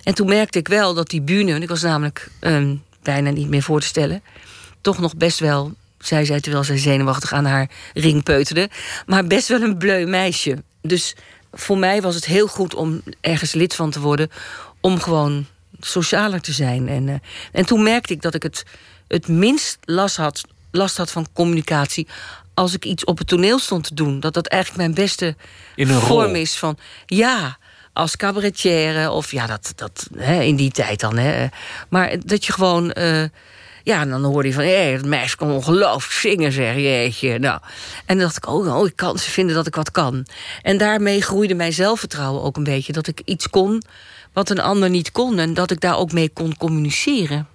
En 0.02 0.14
toen 0.14 0.26
merkte 0.26 0.58
ik 0.58 0.68
wel 0.68 0.94
dat 0.94 1.08
die 1.08 1.22
bühne... 1.22 1.58
ik 1.58 1.68
was 1.68 1.82
namelijk 1.82 2.28
um, 2.40 2.82
bijna 3.02 3.30
niet 3.30 3.48
meer 3.48 3.62
voor 3.62 3.80
te 3.80 3.86
stellen 3.86 4.22
toch 4.84 4.98
nog 4.98 5.16
best 5.16 5.38
wel, 5.38 5.72
zei 5.98 6.24
zij 6.24 6.40
terwijl 6.40 6.64
zij 6.64 6.78
zenuwachtig 6.78 7.32
aan 7.32 7.44
haar 7.44 7.70
ring 7.94 8.22
peuterde, 8.22 8.68
maar 9.06 9.26
best 9.26 9.48
wel 9.48 9.62
een 9.62 9.78
bleu 9.78 10.06
meisje. 10.06 10.62
Dus 10.82 11.16
voor 11.52 11.78
mij 11.78 12.02
was 12.02 12.14
het 12.14 12.24
heel 12.24 12.46
goed 12.46 12.74
om 12.74 13.02
ergens 13.20 13.52
lid 13.52 13.74
van 13.74 13.90
te 13.90 14.00
worden, 14.00 14.30
om 14.80 15.00
gewoon 15.00 15.46
socialer 15.80 16.40
te 16.40 16.52
zijn. 16.52 16.88
En, 16.88 17.06
uh, 17.06 17.14
en 17.52 17.66
toen 17.66 17.82
merkte 17.82 18.12
ik 18.12 18.22
dat 18.22 18.34
ik 18.34 18.42
het, 18.42 18.62
het 19.08 19.28
minst 19.28 19.78
last 19.84 20.16
had, 20.16 20.42
last 20.70 20.96
had 20.96 21.10
van 21.10 21.26
communicatie 21.32 22.06
als 22.54 22.74
ik 22.74 22.84
iets 22.84 23.04
op 23.04 23.18
het 23.18 23.26
toneel 23.26 23.58
stond 23.58 23.84
te 23.84 23.94
doen. 23.94 24.20
Dat 24.20 24.34
dat 24.34 24.46
eigenlijk 24.46 24.82
mijn 24.82 24.94
beste 24.94 25.36
vorm 25.76 26.26
rol. 26.26 26.34
is 26.34 26.56
van 26.56 26.78
ja. 27.06 27.58
als 27.92 28.16
cabaretière. 28.16 29.10
Of 29.10 29.32
ja, 29.32 29.46
dat, 29.46 29.72
dat 29.76 30.08
hè, 30.16 30.42
in 30.42 30.56
die 30.56 30.70
tijd 30.70 31.00
dan. 31.00 31.16
Hè. 31.16 31.46
Maar 31.88 32.16
dat 32.24 32.44
je 32.44 32.52
gewoon. 32.52 32.92
eh, 32.92 33.24
ja, 33.84 34.00
en 34.00 34.08
dan 34.10 34.24
hoorde 34.24 34.48
je 34.48 34.54
van, 34.54 34.64
hé, 34.64 34.96
dat 34.96 35.04
meisje 35.04 35.36
kan 35.36 35.50
ongelooflijk 35.50 36.12
zingen, 36.12 36.52
zeg 36.52 36.74
jeetje. 36.74 37.38
Nou, 37.38 37.60
en 38.06 38.16
dan 38.16 38.18
dacht 38.18 38.36
ik, 38.36 38.46
oh, 38.46 38.76
oh, 38.76 38.86
ik 38.86 38.96
kan 38.96 39.18
ze 39.18 39.30
vinden 39.30 39.54
dat 39.54 39.66
ik 39.66 39.74
wat 39.74 39.90
kan. 39.90 40.26
En 40.62 40.78
daarmee 40.78 41.22
groeide 41.22 41.54
mijn 41.54 41.72
zelfvertrouwen 41.72 42.42
ook 42.42 42.56
een 42.56 42.64
beetje. 42.64 42.92
Dat 42.92 43.06
ik 43.06 43.20
iets 43.24 43.50
kon 43.50 43.82
wat 44.32 44.50
een 44.50 44.60
ander 44.60 44.90
niet 44.90 45.12
kon. 45.12 45.38
En 45.38 45.54
dat 45.54 45.70
ik 45.70 45.80
daar 45.80 45.98
ook 45.98 46.12
mee 46.12 46.28
kon 46.28 46.56
communiceren. 46.56 47.48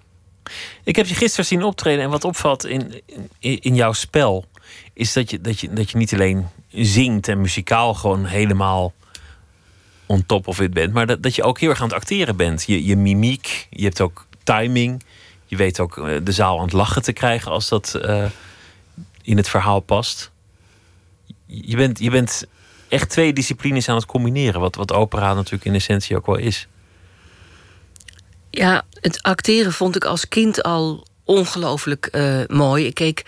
Ik 0.84 0.96
heb 0.96 1.06
je 1.06 1.14
gisteren 1.14 1.44
zien 1.44 1.62
optreden 1.62 2.04
en 2.04 2.10
wat 2.10 2.24
opvalt 2.24 2.66
in, 2.66 3.02
in, 3.38 3.60
in 3.60 3.74
jouw 3.74 3.92
spel 3.92 4.44
is 4.92 5.12
dat 5.12 5.30
je, 5.30 5.40
dat, 5.40 5.60
je, 5.60 5.72
dat 5.72 5.90
je 5.90 5.96
niet 5.96 6.14
alleen 6.14 6.46
zingt 6.68 7.28
en 7.28 7.40
muzikaal 7.40 7.94
gewoon 7.94 8.24
helemaal 8.24 8.92
on 10.06 10.26
top 10.26 10.46
of 10.46 10.60
it 10.60 10.72
bent, 10.72 10.92
maar 10.92 11.06
dat, 11.06 11.22
dat 11.22 11.34
je 11.34 11.42
ook 11.42 11.60
heel 11.60 11.70
erg 11.70 11.80
aan 11.80 11.88
het 11.88 11.96
acteren 11.96 12.36
bent. 12.36 12.64
Je, 12.66 12.84
je 12.84 12.96
mimiek, 12.96 13.66
je 13.70 13.84
hebt 13.84 14.00
ook 14.00 14.26
timing, 14.42 15.02
je 15.50 15.56
weet 15.56 15.80
ook 15.80 15.98
eh, 15.98 16.16
de 16.22 16.32
zaal 16.32 16.58
aan 16.58 16.64
het 16.64 16.72
lachen 16.72 17.02
te 17.02 17.12
krijgen 17.12 17.50
als 17.50 17.68
dat 17.68 17.94
eh, 17.94 18.24
in 19.22 19.36
het 19.36 19.48
verhaal 19.48 19.80
past. 19.80 20.30
Je 21.46 21.76
bent, 21.76 21.98
je 21.98 22.10
bent 22.10 22.44
echt 22.88 23.10
twee 23.10 23.32
disciplines 23.32 23.88
aan 23.88 23.94
het 23.94 24.06
combineren, 24.06 24.60
wat, 24.60 24.74
wat 24.74 24.92
opera 24.92 25.34
natuurlijk 25.34 25.64
in 25.64 25.74
essentie 25.74 26.16
ook 26.16 26.26
wel 26.26 26.36
is. 26.36 26.68
Ja, 28.50 28.82
het 29.00 29.22
acteren 29.22 29.72
vond 29.72 29.96
ik 29.96 30.04
als 30.04 30.28
kind 30.28 30.62
al 30.62 31.06
ongelooflijk 31.24 32.06
eh, 32.06 32.40
mooi. 32.46 32.86
Ik 32.86 32.94
keek 32.94 33.24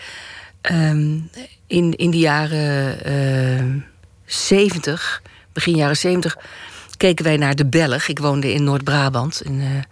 ehm, 0.61 1.19
in, 1.67 1.95
in 1.95 2.11
de 2.11 2.17
jaren 2.17 3.85
zeventig, 4.25 5.21
begin 5.53 5.75
jaren 5.75 5.97
zeventig, 5.97 6.37
keken 6.97 7.25
wij 7.25 7.37
naar 7.37 7.55
de 7.55 7.65
Belg. 7.65 8.07
Ik 8.07 8.19
woonde 8.19 8.53
in 8.53 8.63
Noord-Brabant, 8.63 9.41
in 9.41 9.59
een 9.59 9.85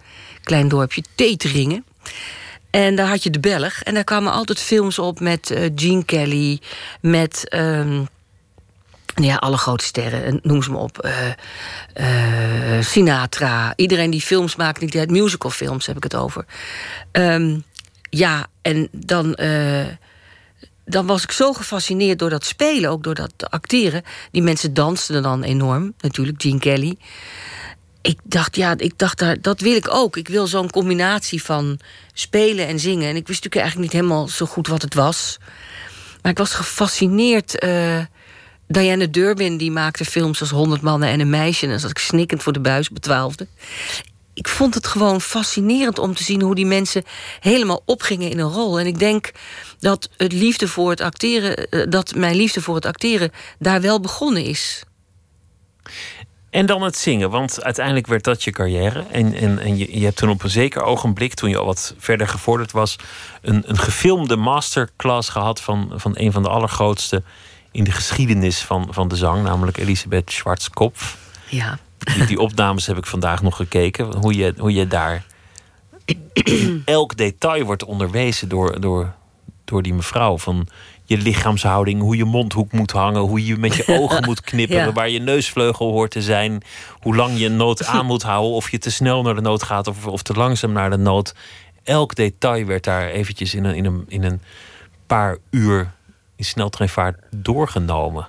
klein 0.43 0.67
dorpje 0.67 1.03
Teteringen. 1.15 1.85
En 2.69 2.95
daar 2.95 3.07
had 3.07 3.23
je 3.23 3.29
de 3.29 3.39
Belg. 3.39 3.81
En 3.81 3.93
daar 3.93 4.03
kwamen 4.03 4.31
altijd 4.31 4.59
films 4.59 4.99
op 4.99 5.19
met 5.19 5.51
eh, 5.51 5.69
Gene 5.75 6.05
Kelly, 6.05 6.59
met. 7.01 7.49
ehm, 7.49 8.03
ja, 9.15 9.35
alle 9.35 9.57
grote 9.57 9.85
sterren, 9.85 10.23
en 10.23 10.39
noem 10.43 10.63
ze 10.63 10.71
maar 10.71 10.81
op. 10.81 10.99
eh, 10.99 12.77
eh, 12.77 12.83
Sinatra. 12.85 13.73
Iedereen 13.75 14.09
die 14.11 14.21
films 14.21 14.55
maakt, 14.55 14.81
niet 14.81 14.95
uit 14.97 15.11
musicalfilms 15.11 15.85
heb 15.85 15.95
ik 15.97 16.03
het 16.03 16.15
over. 16.15 16.45
Ehm, 17.11 17.59
ja, 18.09 18.47
en 18.61 18.87
dan, 18.91 19.37
dan 20.85 21.05
was 21.05 21.23
ik 21.23 21.31
zo 21.31 21.53
gefascineerd 21.53 22.19
door 22.19 22.29
dat 22.29 22.45
spelen, 22.45 22.89
ook 22.89 23.03
door 23.03 23.15
dat 23.15 23.33
acteren. 23.49 24.03
Die 24.31 24.41
mensen 24.41 24.73
dansten 24.73 25.23
dan 25.23 25.43
enorm, 25.43 25.93
natuurlijk, 25.99 26.41
Gene 26.41 26.59
Kelly. 26.59 26.95
Ik 28.01 28.19
dacht, 28.23 28.55
ja, 28.55 28.73
ik 28.77 28.97
dacht 28.97 29.19
daar, 29.19 29.41
dat 29.41 29.59
wil 29.59 29.75
ik 29.75 29.93
ook. 29.93 30.17
Ik 30.17 30.27
wil 30.27 30.47
zo'n 30.47 30.69
combinatie 30.69 31.43
van 31.43 31.79
spelen 32.13 32.67
en 32.67 32.79
zingen. 32.79 33.09
En 33.09 33.15
ik 33.15 33.27
wist 33.27 33.43
natuurlijk 33.43 33.55
eigenlijk 33.55 33.93
niet 33.93 34.01
helemaal 34.01 34.27
zo 34.27 34.45
goed 34.45 34.67
wat 34.67 34.81
het 34.81 34.93
was. 34.93 35.37
Maar 36.21 36.31
ik 36.31 36.37
was 36.37 36.53
gefascineerd. 36.53 37.59
eh, 37.59 37.99
Diana 38.67 39.05
Durbin 39.05 39.57
die 39.57 39.71
maakte 39.71 40.05
films 40.05 40.39
als 40.39 40.49
100 40.49 40.81
mannen 40.81 41.09
en 41.09 41.19
een 41.19 41.29
meisje. 41.29 41.65
En 41.65 41.71
dan 41.71 41.79
zat 41.79 41.89
ik 41.89 41.97
snikkend 41.97 42.43
voor 42.43 42.53
de 42.53 42.59
buis 42.59 42.89
op 42.89 42.99
twaalfde. 42.99 43.47
Ik 44.33 44.47
vond 44.47 44.73
het 44.73 44.87
gewoon 44.87 45.21
fascinerend 45.21 45.99
om 45.99 46.13
te 46.15 46.23
zien 46.23 46.41
hoe 46.41 46.55
die 46.55 46.65
mensen 46.65 47.03
helemaal 47.39 47.81
opgingen 47.85 48.29
in 48.29 48.39
een 48.39 48.51
rol. 48.51 48.79
En 48.79 48.85
ik 48.87 48.99
denk 48.99 49.31
dat 49.79 50.09
het 50.17 50.33
liefde 50.33 50.67
voor 50.67 50.89
het 50.89 51.01
acteren, 51.01 51.55
eh, 51.55 51.81
dat 51.89 52.15
mijn 52.15 52.35
liefde 52.35 52.61
voor 52.61 52.75
het 52.75 52.85
acteren 52.85 53.31
daar 53.59 53.81
wel 53.81 53.99
begonnen 53.99 54.43
is. 54.43 54.83
En 56.51 56.65
dan 56.65 56.81
het 56.81 56.97
zingen, 56.97 57.29
want 57.29 57.63
uiteindelijk 57.63 58.07
werd 58.07 58.23
dat 58.23 58.43
je 58.43 58.51
carrière. 58.51 59.03
En, 59.11 59.33
en, 59.33 59.59
en 59.59 59.77
je, 59.77 59.99
je 59.99 60.05
hebt 60.05 60.17
toen 60.17 60.29
op 60.29 60.43
een 60.43 60.49
zeker 60.49 60.83
ogenblik, 60.83 61.33
toen 61.33 61.49
je 61.49 61.57
al 61.57 61.65
wat 61.65 61.95
verder 61.97 62.27
gevorderd 62.27 62.71
was, 62.71 62.95
een, 63.41 63.63
een 63.65 63.77
gefilmde 63.77 64.35
masterclass 64.35 65.29
gehad 65.29 65.61
van, 65.61 65.91
van 65.95 66.11
een 66.15 66.31
van 66.31 66.43
de 66.43 66.49
allergrootste 66.49 67.23
in 67.71 67.83
de 67.83 67.91
geschiedenis 67.91 68.61
van, 68.61 68.87
van 68.89 69.07
de 69.07 69.15
zang, 69.15 69.43
namelijk 69.43 69.77
Elisabeth 69.77 70.31
Schwarzkopf. 70.31 71.17
Ja. 71.49 71.77
Die, 71.97 72.25
die 72.25 72.39
opnames 72.39 72.85
heb 72.85 72.97
ik 72.97 73.05
vandaag 73.05 73.41
nog 73.41 73.55
gekeken. 73.55 74.15
Hoe 74.15 74.35
je, 74.35 74.53
hoe 74.57 74.73
je 74.73 74.87
daar 74.87 75.25
elk 76.85 77.17
detail 77.17 77.65
wordt 77.65 77.83
onderwezen 77.83 78.49
door, 78.49 78.81
door, 78.81 79.13
door 79.65 79.81
die 79.81 79.93
mevrouw. 79.93 80.37
Van 80.37 80.67
je 81.11 81.17
lichaamshouding, 81.17 82.01
hoe 82.01 82.15
je 82.17 82.25
mondhoek 82.25 82.71
moet 82.71 82.91
hangen, 82.91 83.21
hoe 83.21 83.45
je 83.45 83.57
met 83.57 83.75
je 83.75 83.85
ogen 83.99 84.23
moet 84.25 84.41
knipperen, 84.41 84.85
Ja. 84.85 84.91
waar 84.93 85.09
je 85.09 85.19
neusvleugel 85.19 85.91
hoort 85.91 86.11
te 86.11 86.21
zijn, 86.21 86.61
hoe 86.99 87.15
lang 87.15 87.39
je 87.39 87.45
een 87.45 87.55
noot 87.55 87.85
aan 87.95 88.05
moet 88.05 88.21
houden, 88.23 88.51
of 88.51 88.71
je 88.71 88.77
te 88.77 88.91
snel 88.91 89.21
naar 89.21 89.35
de 89.35 89.41
noot 89.41 89.63
gaat 89.63 89.87
of, 89.87 90.05
of 90.07 90.21
te 90.21 90.33
langzaam 90.33 90.71
naar 90.71 90.89
de 90.89 90.97
noot. 90.97 91.33
Elk 91.83 92.15
detail 92.15 92.65
werd 92.65 92.83
daar 92.83 93.09
eventjes 93.09 93.53
in 93.53 93.63
een, 93.63 93.75
in 93.75 93.85
een, 93.85 94.05
in 94.07 94.23
een 94.23 94.41
paar 95.07 95.37
uur 95.49 95.91
in 96.35 96.45
sneltreinvaart 96.45 97.17
doorgenomen. 97.35 98.27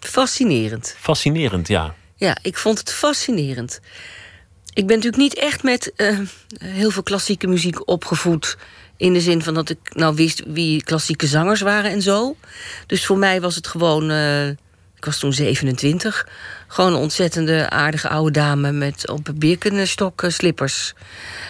Fascinerend. 0.00 0.96
Fascinerend, 0.98 1.68
ja. 1.68 1.94
Ja, 2.16 2.36
ik 2.42 2.56
vond 2.56 2.78
het 2.78 2.92
fascinerend. 2.92 3.80
Ik 4.74 4.86
ben 4.86 4.96
natuurlijk 4.96 5.22
niet 5.22 5.34
echt 5.34 5.62
met 5.62 5.92
eh, 5.96 6.18
heel 6.58 6.90
veel 6.90 7.02
klassieke 7.02 7.46
muziek 7.46 7.88
opgevoed. 7.88 8.58
In 9.00 9.12
de 9.12 9.20
zin 9.20 9.42
van 9.42 9.54
dat 9.54 9.70
ik 9.70 9.78
nou 9.94 10.14
wist 10.14 10.42
wie 10.46 10.82
klassieke 10.84 11.26
zangers 11.26 11.60
waren 11.60 11.90
en 11.90 12.02
zo. 12.02 12.36
Dus 12.86 13.06
voor 13.06 13.18
mij 13.18 13.40
was 13.40 13.54
het 13.54 13.66
gewoon. 13.66 14.10
eh, 14.10 14.48
ik 14.96 15.04
was 15.04 15.18
toen 15.18 15.32
27. 15.32 16.28
Gewoon 16.68 16.92
een 16.92 16.98
ontzettende 16.98 17.70
aardige 17.70 18.08
oude 18.08 18.30
dame 18.30 18.72
met 18.72 19.08
op 19.08 19.28
birkenstok 19.34 20.22
eh, 20.22 20.30
slippers. 20.30 20.92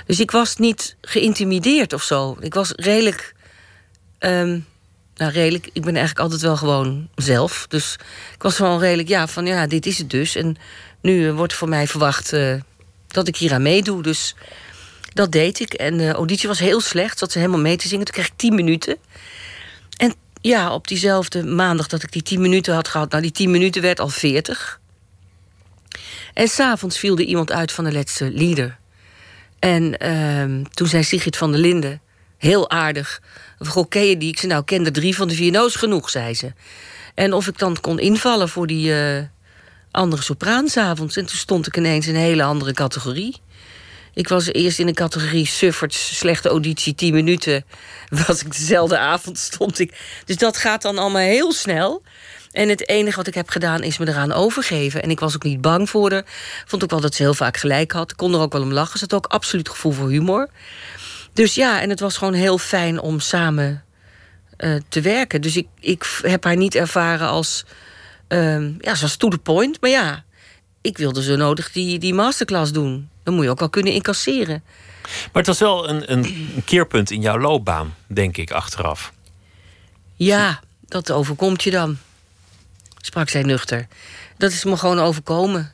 Dus 0.06 0.20
ik 0.20 0.30
was 0.30 0.56
niet 0.56 0.96
geïntimideerd 1.00 1.92
of 1.92 2.02
zo. 2.02 2.36
Ik 2.40 2.54
was 2.54 2.72
redelijk. 2.76 3.34
ehm, 4.18 4.58
nou, 5.14 5.32
redelijk. 5.32 5.68
Ik 5.72 5.82
ben 5.82 5.96
eigenlijk 5.96 6.18
altijd 6.18 6.40
wel 6.40 6.56
gewoon 6.56 7.08
zelf. 7.14 7.66
Dus 7.68 7.96
ik 8.34 8.42
was 8.42 8.56
gewoon 8.56 8.78
redelijk, 8.80 9.08
ja, 9.08 9.26
van 9.28 9.46
ja, 9.46 9.66
dit 9.66 9.86
is 9.86 9.98
het 9.98 10.10
dus. 10.10 10.36
En 10.36 10.56
nu 11.00 11.28
eh, 11.28 11.34
wordt 11.34 11.54
voor 11.54 11.68
mij 11.68 11.86
verwacht 11.86 12.32
dat 13.08 13.28
ik 13.28 13.36
hier 13.36 13.52
aan 13.52 13.62
meedoe. 13.62 14.02
Dus 14.02 14.34
dat 15.12 15.32
deed 15.32 15.60
ik. 15.60 15.72
En 15.72 15.96
de 15.96 16.12
auditie 16.12 16.48
was 16.48 16.58
heel 16.58 16.80
slecht. 16.80 17.18
Zat 17.18 17.32
ze 17.32 17.38
helemaal 17.38 17.60
mee 17.60 17.76
te 17.76 17.88
zingen. 17.88 18.04
Toen 18.04 18.14
kreeg 18.14 18.26
ik 18.26 18.36
10 18.36 18.54
minuten. 18.54 18.96
En 19.96 20.14
ja, 20.40 20.72
op 20.72 20.88
diezelfde 20.88 21.44
maandag 21.44 21.86
dat 21.86 22.02
ik 22.02 22.12
die 22.12 22.22
10 22.22 22.40
minuten 22.40 22.74
had 22.74 22.88
gehad... 22.88 23.10
nou, 23.10 23.22
die 23.22 23.32
10 23.32 23.50
minuten 23.50 23.82
werd 23.82 24.00
al 24.00 24.08
40. 24.08 24.80
En 26.34 26.48
s'avonds 26.48 26.98
viel 26.98 27.18
er 27.18 27.24
iemand 27.24 27.52
uit 27.52 27.72
van 27.72 27.84
de 27.84 27.92
laatste 27.92 28.30
leader. 28.32 28.78
En 29.58 29.98
ehm, 29.98 30.64
toen 30.70 30.86
zei 30.86 31.02
Sigrid 31.02 31.36
van 31.36 31.50
der 31.50 31.60
Linden, 31.60 32.00
heel 32.36 32.70
aardig... 32.70 33.20
Je 33.90 34.16
die? 34.18 34.28
Ik 34.28 34.38
zei, 34.38 34.48
nou, 34.48 34.60
ik 34.60 34.66
ken 34.66 34.82
de 34.82 34.90
drie 34.90 35.16
van 35.16 35.28
de 35.28 35.34
vier. 35.34 35.64
Is 35.64 35.74
genoeg, 35.74 36.10
zei 36.10 36.34
ze. 36.34 36.52
En 37.14 37.32
of 37.32 37.46
ik 37.46 37.58
dan 37.58 37.80
kon 37.80 37.98
invallen 37.98 38.48
voor 38.48 38.66
die 38.66 38.94
eh, 38.94 39.24
andere 39.90 40.22
sopraan 40.22 40.68
's 40.68 40.76
avonds. 40.76 41.16
En 41.16 41.26
toen 41.26 41.36
stond 41.36 41.66
ik 41.66 41.76
ineens 41.76 42.06
in 42.06 42.14
een 42.14 42.20
hele 42.20 42.42
andere 42.42 42.72
categorie. 42.72 43.40
Ik 44.14 44.28
was 44.28 44.52
eerst 44.52 44.78
in 44.78 44.88
een 44.88 44.94
categorie 44.94 45.46
sufferts, 45.46 46.16
slechte 46.16 46.48
auditie, 46.48 46.94
10 46.94 47.14
minuten. 47.14 47.64
Was 48.26 48.40
ik 48.40 48.56
dezelfde 48.56 48.98
avond 48.98 49.38
stond 49.38 49.78
ik. 49.78 49.98
Dus 50.24 50.36
dat 50.36 50.56
gaat 50.56 50.82
dan 50.82 50.98
allemaal 50.98 51.22
heel 51.22 51.52
snel. 51.52 52.02
En 52.50 52.68
het 52.68 52.88
enige 52.88 53.16
wat 53.16 53.26
ik 53.26 53.34
heb 53.34 53.48
gedaan 53.48 53.82
is 53.82 53.98
me 53.98 54.08
eraan 54.08 54.32
overgeven. 54.32 55.02
En 55.02 55.10
ik 55.10 55.20
was 55.20 55.34
ook 55.34 55.42
niet 55.42 55.60
bang 55.60 55.90
voor 55.90 56.12
haar. 56.12 56.24
Vond 56.66 56.82
ook 56.82 56.90
wel 56.90 57.00
dat 57.00 57.14
ze 57.14 57.22
heel 57.22 57.34
vaak 57.34 57.56
gelijk 57.56 57.92
had. 57.92 58.14
Kon 58.14 58.34
er 58.34 58.40
ook 58.40 58.52
wel 58.52 58.62
om 58.62 58.72
lachen. 58.72 58.98
Ze 58.98 59.04
had 59.08 59.14
ook 59.14 59.32
absoluut 59.32 59.68
gevoel 59.68 59.92
voor 59.92 60.08
humor. 60.10 60.48
Dus 61.32 61.54
ja, 61.54 61.80
en 61.80 61.90
het 61.90 62.00
was 62.00 62.16
gewoon 62.16 62.34
heel 62.34 62.58
fijn 62.58 63.00
om 63.00 63.20
samen 63.20 63.84
eh, 64.56 64.74
te 64.88 65.00
werken. 65.00 65.40
Dus 65.40 65.56
ik, 65.56 65.68
ik 65.80 66.20
heb 66.22 66.44
haar 66.44 66.56
niet 66.56 66.74
ervaren 66.74 67.28
als... 67.28 67.64
ehm, 68.28 68.72
ja, 68.78 68.94
ze 68.94 69.02
was 69.02 69.16
to 69.16 69.28
the 69.28 69.38
point. 69.38 69.80
Maar 69.80 69.90
ja, 69.90 70.24
ik 70.80 70.98
wilde 70.98 71.22
zo 71.22 71.36
nodig 71.36 71.72
die, 71.72 71.98
die 71.98 72.14
masterclass 72.14 72.72
doen. 72.72 73.08
Dan 73.30 73.38
moet 73.38 73.48
je 73.48 73.54
ook 73.54 73.60
al 73.60 73.70
kunnen 73.70 73.92
incasseren. 73.92 74.62
Maar 75.02 75.28
het 75.32 75.46
was 75.46 75.58
wel 75.58 75.88
een, 75.88 76.12
een 76.12 76.62
keerpunt 76.64 77.10
in 77.10 77.20
jouw 77.20 77.38
loopbaan, 77.38 77.94
denk 78.06 78.36
ik, 78.36 78.50
achteraf. 78.50 79.12
Ja, 80.14 80.60
dat 80.88 81.10
overkomt 81.10 81.62
je 81.62 81.70
dan. 81.70 81.98
Sprak 83.00 83.28
zij 83.28 83.42
nuchter. 83.42 83.86
Dat 84.36 84.50
is 84.50 84.64
me 84.64 84.76
gewoon 84.76 84.98
overkomen. 84.98 85.72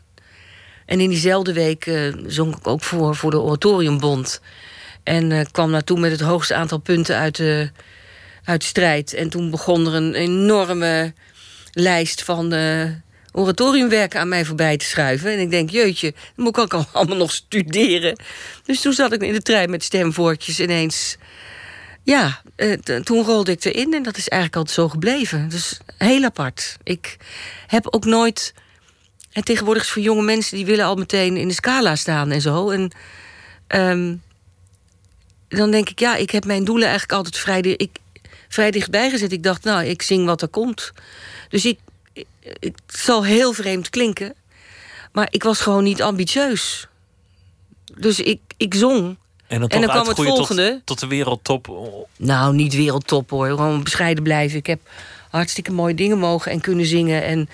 En 0.86 1.00
in 1.00 1.08
diezelfde 1.08 1.52
week 1.52 1.86
eh, 1.86 2.14
zong 2.26 2.56
ik 2.56 2.66
ook 2.66 2.82
voor, 2.82 3.16
voor 3.16 3.30
de 3.30 3.40
Oratoriumbond. 3.40 4.40
En 5.02 5.32
eh, 5.32 5.46
kwam 5.50 5.70
naartoe 5.70 5.98
met 5.98 6.10
het 6.10 6.20
hoogste 6.20 6.54
aantal 6.54 6.78
punten 6.78 7.16
uit 7.16 7.36
de, 7.36 7.70
uit 8.44 8.60
de 8.60 8.66
strijd. 8.66 9.14
En 9.14 9.28
toen 9.28 9.50
begon 9.50 9.86
er 9.86 9.94
een 9.94 10.14
enorme 10.14 11.12
lijst 11.72 12.22
van 12.22 12.52
eh, 12.52 12.90
oratoriumwerken 13.36 14.20
aan 14.20 14.28
mij 14.28 14.44
voorbij 14.44 14.76
te 14.76 14.84
schuiven. 14.84 15.32
En 15.32 15.38
ik 15.38 15.50
denk, 15.50 15.70
jeutje, 15.70 16.10
dan 16.10 16.44
moet 16.44 16.56
ik 16.56 16.62
ook 16.62 16.74
al- 16.74 16.86
allemaal 16.98 17.16
nog 17.16 17.32
studeren. 17.32 18.18
Dus 18.64 18.80
toen 18.80 18.92
zat 18.92 19.12
ik 19.12 19.22
in 19.22 19.32
de 19.32 19.42
trein 19.42 19.70
met 19.70 19.84
stemvoortjes 19.84 20.60
ineens... 20.60 21.16
Ja, 22.02 22.40
eh, 22.56 22.72
toen 22.78 23.24
rolde 23.24 23.50
ik 23.50 23.64
erin 23.64 23.94
en 23.94 24.02
dat 24.02 24.16
is 24.16 24.28
eigenlijk 24.28 24.56
altijd 24.56 24.76
zo 24.76 24.88
gebleven. 24.88 25.48
Dus 25.48 25.78
heel 25.96 26.24
apart. 26.24 26.76
Ik 26.82 27.16
heb 27.66 27.86
ook 27.90 28.04
nooit 28.04 28.54
En 29.32 29.44
tegenwoordig 29.44 29.82
is 29.82 29.90
voor 29.90 30.02
jonge 30.02 30.22
mensen 30.22 30.56
die 30.56 30.66
willen 30.66 30.84
al 30.84 30.96
meteen 30.96 31.36
in 31.36 31.48
de 31.48 31.54
scala 31.54 31.96
staan 31.96 32.30
en 32.30 32.40
zo. 32.40 32.70
En 32.70 32.90
ehm, 33.66 34.14
dan 35.48 35.70
denk 35.70 35.88
ik, 35.88 35.98
ja, 35.98 36.16
ik 36.16 36.30
heb 36.30 36.44
mijn 36.44 36.64
doelen 36.64 36.88
eigenlijk 36.88 37.18
altijd 37.18 37.38
vrij, 37.38 37.60
ik, 37.60 37.90
vrij 38.48 38.70
dichtbij 38.70 39.10
gezet. 39.10 39.32
Ik 39.32 39.42
dacht, 39.42 39.64
nou, 39.64 39.84
ik 39.84 40.02
zing 40.02 40.26
wat 40.26 40.42
er 40.42 40.48
komt. 40.48 40.92
Dus 41.48 41.64
ik, 41.64 41.78
het 42.40 42.80
zal 42.86 43.24
heel 43.24 43.52
vreemd 43.52 43.90
klinken, 43.90 44.34
maar 45.12 45.26
ik 45.30 45.42
was 45.42 45.60
gewoon 45.60 45.84
niet 45.84 46.02
ambitieus. 46.02 46.88
Dus 47.94 48.20
ik, 48.20 48.40
ik 48.56 48.74
zong. 48.74 49.16
En 49.46 49.60
dan, 49.60 49.68
en 49.68 49.80
dan 49.80 49.90
kwam 49.90 50.06
het 50.06 50.16
volgende. 50.16 50.70
Tot, 50.70 50.86
tot, 50.86 51.00
de 51.00 51.06
wereldtop. 51.06 51.68
Nou, 52.16 52.54
niet 52.54 52.74
wereldtop 52.74 53.30
hoor. 53.30 53.46
Gewoon 53.46 53.82
bescheiden 53.82 54.22
blijven. 54.22 54.58
Ik 54.58 54.66
heb 54.66 54.80
hartstikke 55.30 55.72
mooie 55.72 55.94
dingen 55.94 56.18
mogen 56.18 56.52
en 56.52 56.60
kunnen 56.60 56.86
zingen. 56.86 57.24
En 57.24 57.48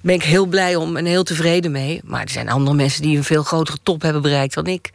ben 0.00 0.14
ik 0.14 0.22
heel 0.22 0.46
blij 0.46 0.76
om 0.76 0.96
en 0.96 1.04
heel 1.04 1.22
tevreden 1.22 1.70
mee. 1.70 2.00
Maar 2.04 2.22
er 2.22 2.30
zijn 2.30 2.48
andere 2.48 2.76
mensen 2.76 3.02
die 3.02 3.16
een 3.16 3.24
veel 3.24 3.42
grotere 3.42 3.78
top 3.82 4.02
hebben 4.02 4.22
bereikt 4.22 4.54
dan 4.54 4.66
ik. 4.66 4.90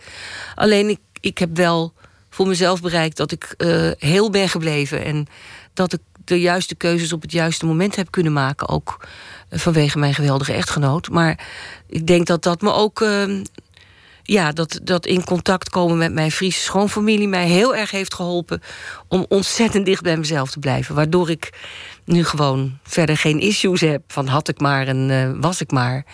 Alleen 0.55 0.89
ik, 0.89 0.99
ik 1.19 1.37
heb 1.37 1.57
wel 1.57 1.93
voor 2.29 2.47
mezelf 2.47 2.81
bereikt 2.81 3.17
dat 3.17 3.31
ik 3.31 3.53
uh, 3.57 3.91
heel 3.97 4.29
ben 4.29 4.49
gebleven. 4.49 5.03
En 5.03 5.27
dat 5.73 5.93
ik 5.93 6.01
de 6.27 6.39
juiste 6.39 6.75
keuzes 6.75 7.13
op 7.13 7.21
het 7.21 7.31
juiste 7.31 7.65
moment 7.65 7.95
heb 7.95 8.11
kunnen 8.11 8.33
maken. 8.33 8.69
Ook 8.69 9.05
eh, 9.49 9.59
vanwege 9.59 9.97
mijn 9.97 10.13
geweldige 10.13 10.53
echtgenoot. 10.53 11.09
Maar 11.09 11.47
ik 11.87 12.07
denk 12.07 12.27
dat 12.27 12.43
dat 12.43 12.61
me 12.61 12.73
ook. 12.73 13.01
Uh, 13.01 13.41
ja, 14.23 14.51
dat, 14.51 14.79
dat 14.83 15.05
in 15.05 15.23
contact 15.23 15.69
komen 15.69 15.97
met 15.97 16.13
mijn 16.13 16.31
Friese 16.31 16.59
schoonfamilie 16.59 17.27
mij 17.27 17.47
heel 17.47 17.75
erg 17.75 17.91
heeft 17.91 18.13
geholpen 18.13 18.61
om 19.07 19.25
ontzettend 19.29 19.85
dicht 19.85 20.03
bij 20.03 20.17
mezelf 20.17 20.51
te 20.51 20.59
blijven. 20.59 20.95
Waardoor 20.95 21.29
ik 21.29 21.49
nu 22.05 22.23
gewoon 22.23 22.77
verder 22.83 23.17
geen 23.17 23.39
issues 23.39 23.81
heb 23.81 24.01
van 24.07 24.27
had 24.27 24.47
ik 24.47 24.59
maar 24.59 24.87
en 24.87 25.09
uh, 25.09 25.29
was 25.41 25.61
ik 25.61 25.71
maar. 25.71 26.05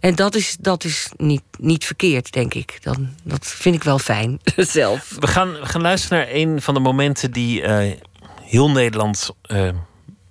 En 0.00 0.14
dat 0.14 0.34
is, 0.34 0.56
dat 0.60 0.84
is 0.84 1.08
niet, 1.16 1.42
niet 1.58 1.84
verkeerd, 1.84 2.32
denk 2.32 2.54
ik. 2.54 2.78
Dan, 2.82 3.08
dat 3.22 3.46
vind 3.46 3.74
ik 3.74 3.82
wel 3.82 3.98
fijn 3.98 4.40
zelf. 4.56 5.16
We 5.18 5.26
gaan, 5.26 5.52
we 5.52 5.66
gaan 5.66 5.82
luisteren 5.82 6.18
naar 6.18 6.28
een 6.30 6.62
van 6.62 6.74
de 6.74 6.80
momenten 6.80 7.30
die 7.30 7.62
uh, 7.62 7.92
heel 8.48 8.70
Nederland 8.70 9.30
uh, 9.46 9.68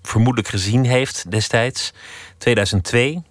vermoedelijk 0.01 0.47
gezien 0.47 0.85
heeft 0.85 1.31
destijds. 1.31 1.93
2002, 2.37 3.23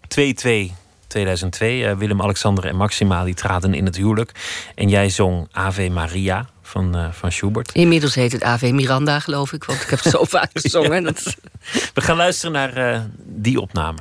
2-2. 0.70 0.72
2002. 1.06 1.94
Willem-Alexander 1.94 2.64
en 2.64 2.76
Maxima 2.76 3.24
die 3.24 3.34
traden 3.34 3.74
in 3.74 3.84
het 3.84 3.96
huwelijk. 3.96 4.32
En 4.74 4.88
jij 4.88 5.08
zong 5.08 5.48
Ave 5.52 5.88
Maria 5.88 6.48
van, 6.62 6.96
uh, 6.96 7.12
van 7.12 7.32
Schubert. 7.32 7.72
Inmiddels 7.72 8.14
heet 8.14 8.32
het 8.32 8.42
Ave 8.42 8.72
Miranda, 8.72 9.20
geloof 9.20 9.52
ik, 9.52 9.64
want 9.64 9.82
ik 9.82 9.88
heb 9.88 10.02
het 10.02 10.12
zo 10.12 10.24
vaak 10.36 10.50
gezongen. 10.52 10.92
ja. 10.92 11.00
dat... 11.00 11.36
We 11.94 12.00
gaan 12.00 12.16
luisteren 12.16 12.52
naar 12.52 12.94
uh, 12.94 13.00
die 13.24 13.60
opname. 13.60 13.98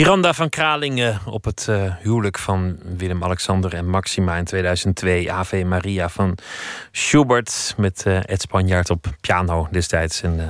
Miranda 0.00 0.34
van 0.34 0.48
Kralingen 0.48 1.20
op 1.26 1.44
het 1.44 1.66
uh, 1.70 1.94
huwelijk 2.02 2.38
van 2.38 2.78
Willem-Alexander 2.96 3.74
en 3.74 3.88
Maxima 3.88 4.36
in 4.36 4.44
2002. 4.44 5.32
Ave 5.32 5.64
Maria 5.64 6.08
van 6.08 6.38
Schubert 6.92 7.74
met 7.76 8.04
uh, 8.06 8.20
Ed 8.24 8.40
Spanjaard 8.40 8.90
op 8.90 9.06
piano 9.20 9.68
destijds. 9.70 10.22
En 10.22 10.38
uh, 10.38 10.48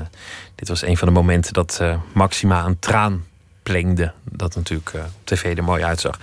dit 0.54 0.68
was 0.68 0.82
een 0.82 0.96
van 0.96 1.08
de 1.08 1.14
momenten 1.14 1.52
dat 1.52 1.82
Maxima 2.12 2.64
een 2.64 2.78
traan 2.78 3.26
plengde. 3.62 4.12
Dat 4.24 4.54
natuurlijk 4.54 4.92
op 4.94 5.24
tv 5.24 5.56
er 5.56 5.64
mooi 5.64 5.84
uitzag. 5.84 6.18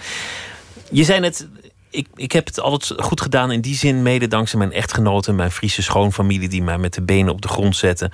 Je 0.91 1.03
zei 1.03 1.19
net, 1.19 1.47
ik, 1.89 2.07
ik 2.15 2.31
heb 2.31 2.45
het 2.45 2.59
altijd 2.59 3.01
goed 3.01 3.21
gedaan 3.21 3.51
in 3.51 3.61
die 3.61 3.75
zin, 3.75 4.01
mede 4.01 4.27
dankzij 4.27 4.59
mijn 4.59 4.73
echtgenoten, 4.73 5.35
mijn 5.35 5.51
Friese 5.51 5.83
schoonfamilie, 5.83 6.49
die 6.49 6.63
mij 6.63 6.77
met 6.77 6.93
de 6.93 7.01
benen 7.01 7.33
op 7.33 7.41
de 7.41 7.47
grond 7.47 7.75
zetten, 7.75 8.11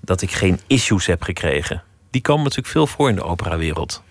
dat 0.00 0.22
ik 0.22 0.30
geen 0.30 0.60
issues 0.66 1.06
heb 1.06 1.22
gekregen. 1.22 1.82
Die 2.10 2.22
komen 2.22 2.42
natuurlijk 2.42 2.72
veel 2.72 2.86
voor 2.86 3.08
in 3.08 3.14
de 3.14 3.24
operawereld. 3.24 4.02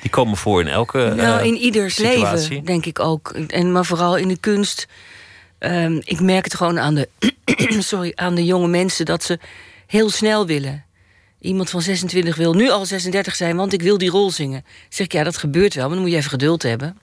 Die 0.00 0.10
komen 0.10 0.36
voor 0.36 0.60
in 0.60 0.68
elke. 0.68 1.12
Nou, 1.16 1.46
in 1.46 1.56
ieders 1.56 1.96
leven, 1.96 2.64
denk 2.64 2.86
ik 2.86 2.98
ook. 2.98 3.28
En, 3.30 3.72
maar 3.72 3.84
vooral 3.84 4.16
in 4.16 4.28
de 4.28 4.36
kunst. 4.36 4.86
Um, 5.58 6.00
ik 6.04 6.20
merk 6.20 6.44
het 6.44 6.54
gewoon 6.54 6.78
aan 6.78 6.94
de, 6.94 7.08
sorry, 7.78 8.12
aan 8.14 8.34
de 8.34 8.44
jonge 8.44 8.68
mensen 8.68 9.04
dat 9.04 9.22
ze 9.22 9.38
heel 9.86 10.10
snel 10.10 10.46
willen. 10.46 10.84
Iemand 11.40 11.70
van 11.70 11.82
26 11.82 12.36
wil 12.36 12.54
nu 12.54 12.70
al 12.70 12.86
36 12.86 13.34
zijn, 13.34 13.56
want 13.56 13.72
ik 13.72 13.82
wil 13.82 13.98
die 13.98 14.10
rol 14.10 14.30
zingen. 14.30 14.64
zeg 14.88 15.06
ik, 15.06 15.12
ja, 15.12 15.22
dat 15.22 15.36
gebeurt 15.36 15.74
wel, 15.74 15.84
maar 15.84 15.94
dan 15.94 16.02
moet 16.02 16.12
je 16.12 16.18
even 16.18 16.30
geduld 16.30 16.62
hebben. 16.62 16.98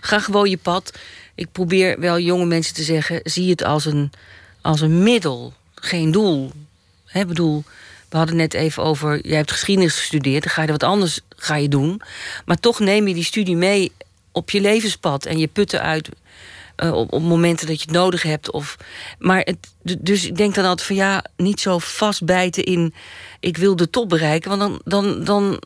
Ga 0.00 0.18
gewoon 0.18 0.50
je 0.50 0.56
pad. 0.56 0.98
Ik 1.34 1.52
probeer 1.52 2.00
wel 2.00 2.18
jonge 2.18 2.44
mensen 2.44 2.74
te 2.74 2.82
zeggen: 2.82 3.20
zie 3.22 3.50
het 3.50 3.64
als 3.64 3.84
een, 3.84 4.12
als 4.60 4.80
een 4.80 5.02
middel, 5.02 5.52
geen 5.74 6.10
doel. 6.10 6.52
Ik 7.12 7.26
bedoel, 7.26 7.64
we 8.16 8.22
hadden 8.22 8.40
net 8.40 8.54
even 8.54 8.82
over, 8.82 9.26
jij 9.26 9.36
hebt 9.36 9.52
geschiedenis 9.52 9.94
gestudeerd, 9.94 10.42
dan 10.42 10.52
ga 10.52 10.62
je 10.62 10.70
wat 10.70 10.82
anders 10.82 11.20
ga 11.28 11.56
je 11.56 11.68
doen. 11.68 12.00
Maar 12.44 12.60
toch 12.60 12.78
neem 12.78 13.08
je 13.08 13.14
die 13.14 13.24
studie 13.24 13.56
mee 13.56 13.92
op 14.32 14.50
je 14.50 14.60
levenspad 14.60 15.26
en 15.26 15.38
je 15.38 15.46
putten 15.46 15.82
uit 15.82 16.08
uh, 16.76 16.92
op, 16.92 17.20
momenten 17.20 17.66
dat 17.66 17.80
je 17.80 17.86
het 17.86 17.96
nodig 17.96 18.22
hebt. 18.22 18.50
Of, 18.50 18.76
maar 19.18 19.46
dus 19.98 20.24
ik 20.24 20.36
denk 20.36 20.54
dan 20.54 20.64
altijd 20.64 20.86
van 20.86 20.96
ja, 20.96 21.24
niet 21.36 21.60
zo 21.60 21.78
vastbijten 21.78 22.64
in 22.64 22.94
ik 23.40 23.56
wil 23.56 23.76
de 23.76 23.90
top 23.90 24.08
bereiken. 24.08 24.58
Want 24.58 24.60
dan, 24.60 24.80
dan, 24.84 25.24
dan 25.24 25.62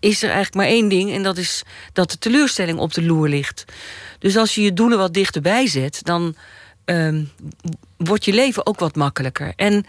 is 0.00 0.22
er 0.22 0.30
eigenlijk 0.30 0.56
maar 0.56 0.66
één 0.66 0.88
ding 0.88 1.12
en 1.12 1.22
dat 1.22 1.36
is 1.36 1.62
dat 1.92 2.10
de 2.10 2.18
teleurstelling 2.18 2.78
op 2.78 2.94
de 2.94 3.02
loer 3.02 3.28
ligt. 3.28 3.64
Dus 4.18 4.36
als 4.36 4.54
je 4.54 4.62
je 4.62 4.72
doelen 4.72 4.98
wat 4.98 5.14
dichterbij 5.14 5.66
zet, 5.66 6.00
dan 6.04 6.36
uh, 6.86 7.22
wordt 7.96 8.24
je 8.24 8.32
leven 8.32 8.66
ook 8.66 8.78
wat 8.78 8.96
makkelijker. 8.96 9.52
En 9.56 9.86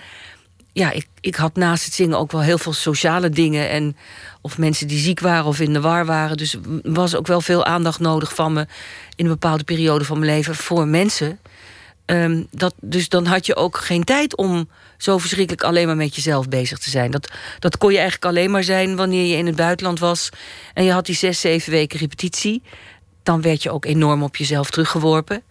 ja, 0.77 0.91
ik, 0.91 1.07
ik 1.21 1.35
had 1.35 1.55
naast 1.55 1.85
het 1.85 1.93
zingen 1.93 2.17
ook 2.17 2.31
wel 2.31 2.41
heel 2.41 2.57
veel 2.57 2.73
sociale 2.73 3.29
dingen. 3.29 3.69
En 3.69 3.97
of 4.41 4.57
mensen 4.57 4.87
die 4.87 4.99
ziek 4.99 5.19
waren 5.19 5.45
of 5.45 5.59
in 5.59 5.73
de 5.73 5.81
war 5.81 6.05
waren. 6.05 6.37
Dus 6.37 6.57
was 6.83 7.15
ook 7.15 7.27
wel 7.27 7.41
veel 7.41 7.65
aandacht 7.65 7.99
nodig 7.99 8.35
van 8.35 8.53
me 8.53 8.67
in 9.15 9.25
een 9.25 9.31
bepaalde 9.31 9.63
periode 9.63 10.05
van 10.05 10.19
mijn 10.19 10.31
leven 10.31 10.55
voor 10.55 10.87
mensen. 10.87 11.39
Um, 12.05 12.47
dat, 12.51 12.73
dus 12.81 13.09
dan 13.09 13.25
had 13.25 13.45
je 13.45 13.55
ook 13.55 13.77
geen 13.77 14.03
tijd 14.03 14.35
om 14.35 14.69
zo 14.97 15.17
verschrikkelijk 15.17 15.63
alleen 15.63 15.87
maar 15.87 15.95
met 15.95 16.15
jezelf 16.15 16.47
bezig 16.47 16.77
te 16.77 16.89
zijn. 16.89 17.11
Dat, 17.11 17.31
dat 17.59 17.77
kon 17.77 17.91
je 17.91 17.97
eigenlijk 17.97 18.25
alleen 18.25 18.51
maar 18.51 18.63
zijn 18.63 18.95
wanneer 18.95 19.25
je 19.25 19.37
in 19.37 19.45
het 19.45 19.55
buitenland 19.55 19.99
was 19.99 20.29
en 20.73 20.83
je 20.83 20.91
had 20.91 21.05
die 21.05 21.15
zes, 21.15 21.39
zeven 21.39 21.71
weken 21.71 21.99
repetitie. 21.99 22.61
Dan 23.23 23.41
werd 23.41 23.63
je 23.63 23.71
ook 23.71 23.85
enorm 23.85 24.23
op 24.23 24.35
jezelf 24.35 24.69
teruggeworpen. 24.69 25.43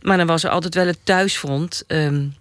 Maar 0.00 0.16
dan 0.16 0.26
was 0.26 0.44
er 0.44 0.50
altijd 0.50 0.74
wel 0.74 0.86
het 0.86 0.98
thuisfront. 1.04 1.84
Um, 1.86 2.34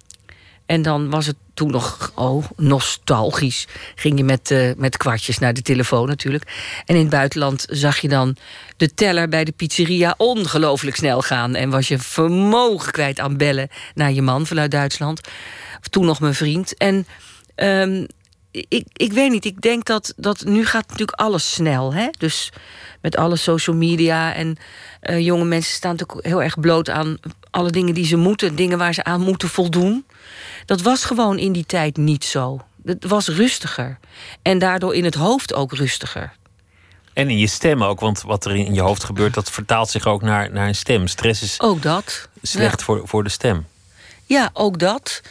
en 0.65 0.81
dan 0.81 1.09
was 1.09 1.25
het 1.25 1.35
toen 1.55 1.71
nog, 1.71 2.11
oh, 2.15 2.45
nostalgisch. 2.55 3.67
Ging 3.95 4.17
je 4.17 4.23
met, 4.23 4.51
uh, 4.51 4.71
met 4.77 4.97
kwartjes 4.97 5.39
naar 5.39 5.53
de 5.53 5.61
telefoon 5.61 6.07
natuurlijk. 6.07 6.43
En 6.85 6.95
in 6.95 7.01
het 7.01 7.09
buitenland 7.09 7.65
zag 7.69 7.97
je 7.97 8.07
dan 8.07 8.35
de 8.77 8.93
teller 8.93 9.29
bij 9.29 9.43
de 9.43 9.51
pizzeria 9.51 10.13
ongelooflijk 10.17 10.95
snel 10.95 11.21
gaan. 11.21 11.55
En 11.55 11.69
was 11.69 11.87
je 11.87 11.99
vermogen 11.99 12.91
kwijt 12.91 13.19
aan 13.19 13.37
bellen 13.37 13.69
naar 13.93 14.11
je 14.11 14.21
man 14.21 14.45
vanuit 14.45 14.71
Duitsland. 14.71 15.21
Toen 15.89 16.05
nog 16.05 16.19
mijn 16.19 16.33
vriend. 16.33 16.77
En 16.77 17.07
um, 17.55 18.07
ik, 18.51 18.85
ik 18.93 19.13
weet 19.13 19.31
niet, 19.31 19.45
ik 19.45 19.61
denk 19.61 19.85
dat, 19.85 20.13
dat 20.17 20.43
nu 20.45 20.65
gaat 20.65 20.87
natuurlijk 20.87 21.19
alles 21.19 21.53
snel. 21.53 21.93
Hè? 21.93 22.07
Dus 22.17 22.51
met 23.01 23.17
alle 23.17 23.35
social 23.35 23.75
media 23.75 24.33
en 24.33 24.57
uh, 25.01 25.19
jonge 25.19 25.45
mensen 25.45 25.73
staan 25.73 25.91
natuurlijk 25.91 26.27
heel 26.27 26.43
erg 26.43 26.59
bloot 26.59 26.89
aan 26.89 27.17
alle 27.51 27.69
dingen 27.69 27.93
die 27.93 28.05
ze 28.05 28.15
moeten, 28.15 28.55
dingen 28.55 28.77
waar 28.77 28.93
ze 28.93 29.03
aan 29.03 29.21
moeten 29.21 29.49
voldoen. 29.49 30.05
Dat 30.65 30.81
was 30.81 31.03
gewoon 31.03 31.37
in 31.37 31.51
die 31.51 31.65
tijd 31.65 31.97
niet 31.97 32.23
zo. 32.23 32.61
Het 32.85 33.05
was 33.05 33.27
rustiger. 33.27 33.99
En 34.41 34.59
daardoor 34.59 34.95
in 34.95 35.03
het 35.03 35.15
hoofd 35.15 35.53
ook 35.53 35.73
rustiger. 35.73 36.33
En 37.13 37.29
in 37.29 37.37
je 37.37 37.47
stem 37.47 37.83
ook, 37.83 37.99
want 37.99 38.21
wat 38.21 38.45
er 38.45 38.55
in 38.55 38.73
je 38.73 38.81
hoofd 38.81 39.03
gebeurt, 39.03 39.33
dat 39.33 39.51
vertaalt 39.51 39.89
zich 39.89 40.05
ook 40.05 40.21
naar, 40.21 40.51
naar 40.51 40.67
een 40.67 40.75
stem. 40.75 41.07
Stress 41.07 41.41
is 41.41 41.61
ook 41.61 41.81
dat. 41.81 42.29
slecht 42.41 42.83
voor, 42.83 43.01
voor 43.07 43.23
de 43.23 43.29
stem. 43.29 43.65
Ja, 44.25 44.49
ook 44.53 44.79
dat. 44.79 45.21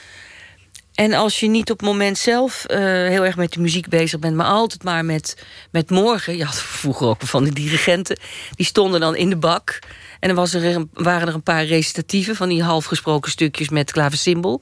En 0.95 1.13
als 1.13 1.41
je 1.41 1.49
niet 1.49 1.71
op 1.71 1.79
het 1.79 1.89
moment 1.89 2.19
zelf 2.19 2.65
uh, 2.67 2.79
heel 2.79 3.25
erg 3.25 3.37
met 3.37 3.53
de 3.53 3.61
muziek 3.61 3.89
bezig 3.89 4.19
bent, 4.19 4.37
maar 4.37 4.47
altijd 4.47 4.83
maar 4.83 5.05
met, 5.05 5.45
met 5.71 5.91
morgen. 5.91 6.37
Je 6.37 6.45
had 6.45 6.61
vroeger 6.81 7.07
ook 7.07 7.23
van 7.23 7.45
de 7.45 7.53
dirigenten, 7.53 8.19
die 8.55 8.67
stonden 8.67 9.01
dan 9.01 9.17
in 9.17 9.31
de 9.31 9.37
bak. 9.37 9.79
En 10.25 10.31
dan 10.31 10.39
was 10.39 10.55
er, 10.55 10.87
waren 10.93 11.29
er 11.29 11.35
een 11.35 11.43
paar 11.43 11.65
recitatieve 11.65 12.35
van 12.35 12.49
die 12.49 12.63
halfgesproken 12.63 13.31
stukjes 13.31 13.69
met 13.69 13.93
klaversymbol. 13.93 14.61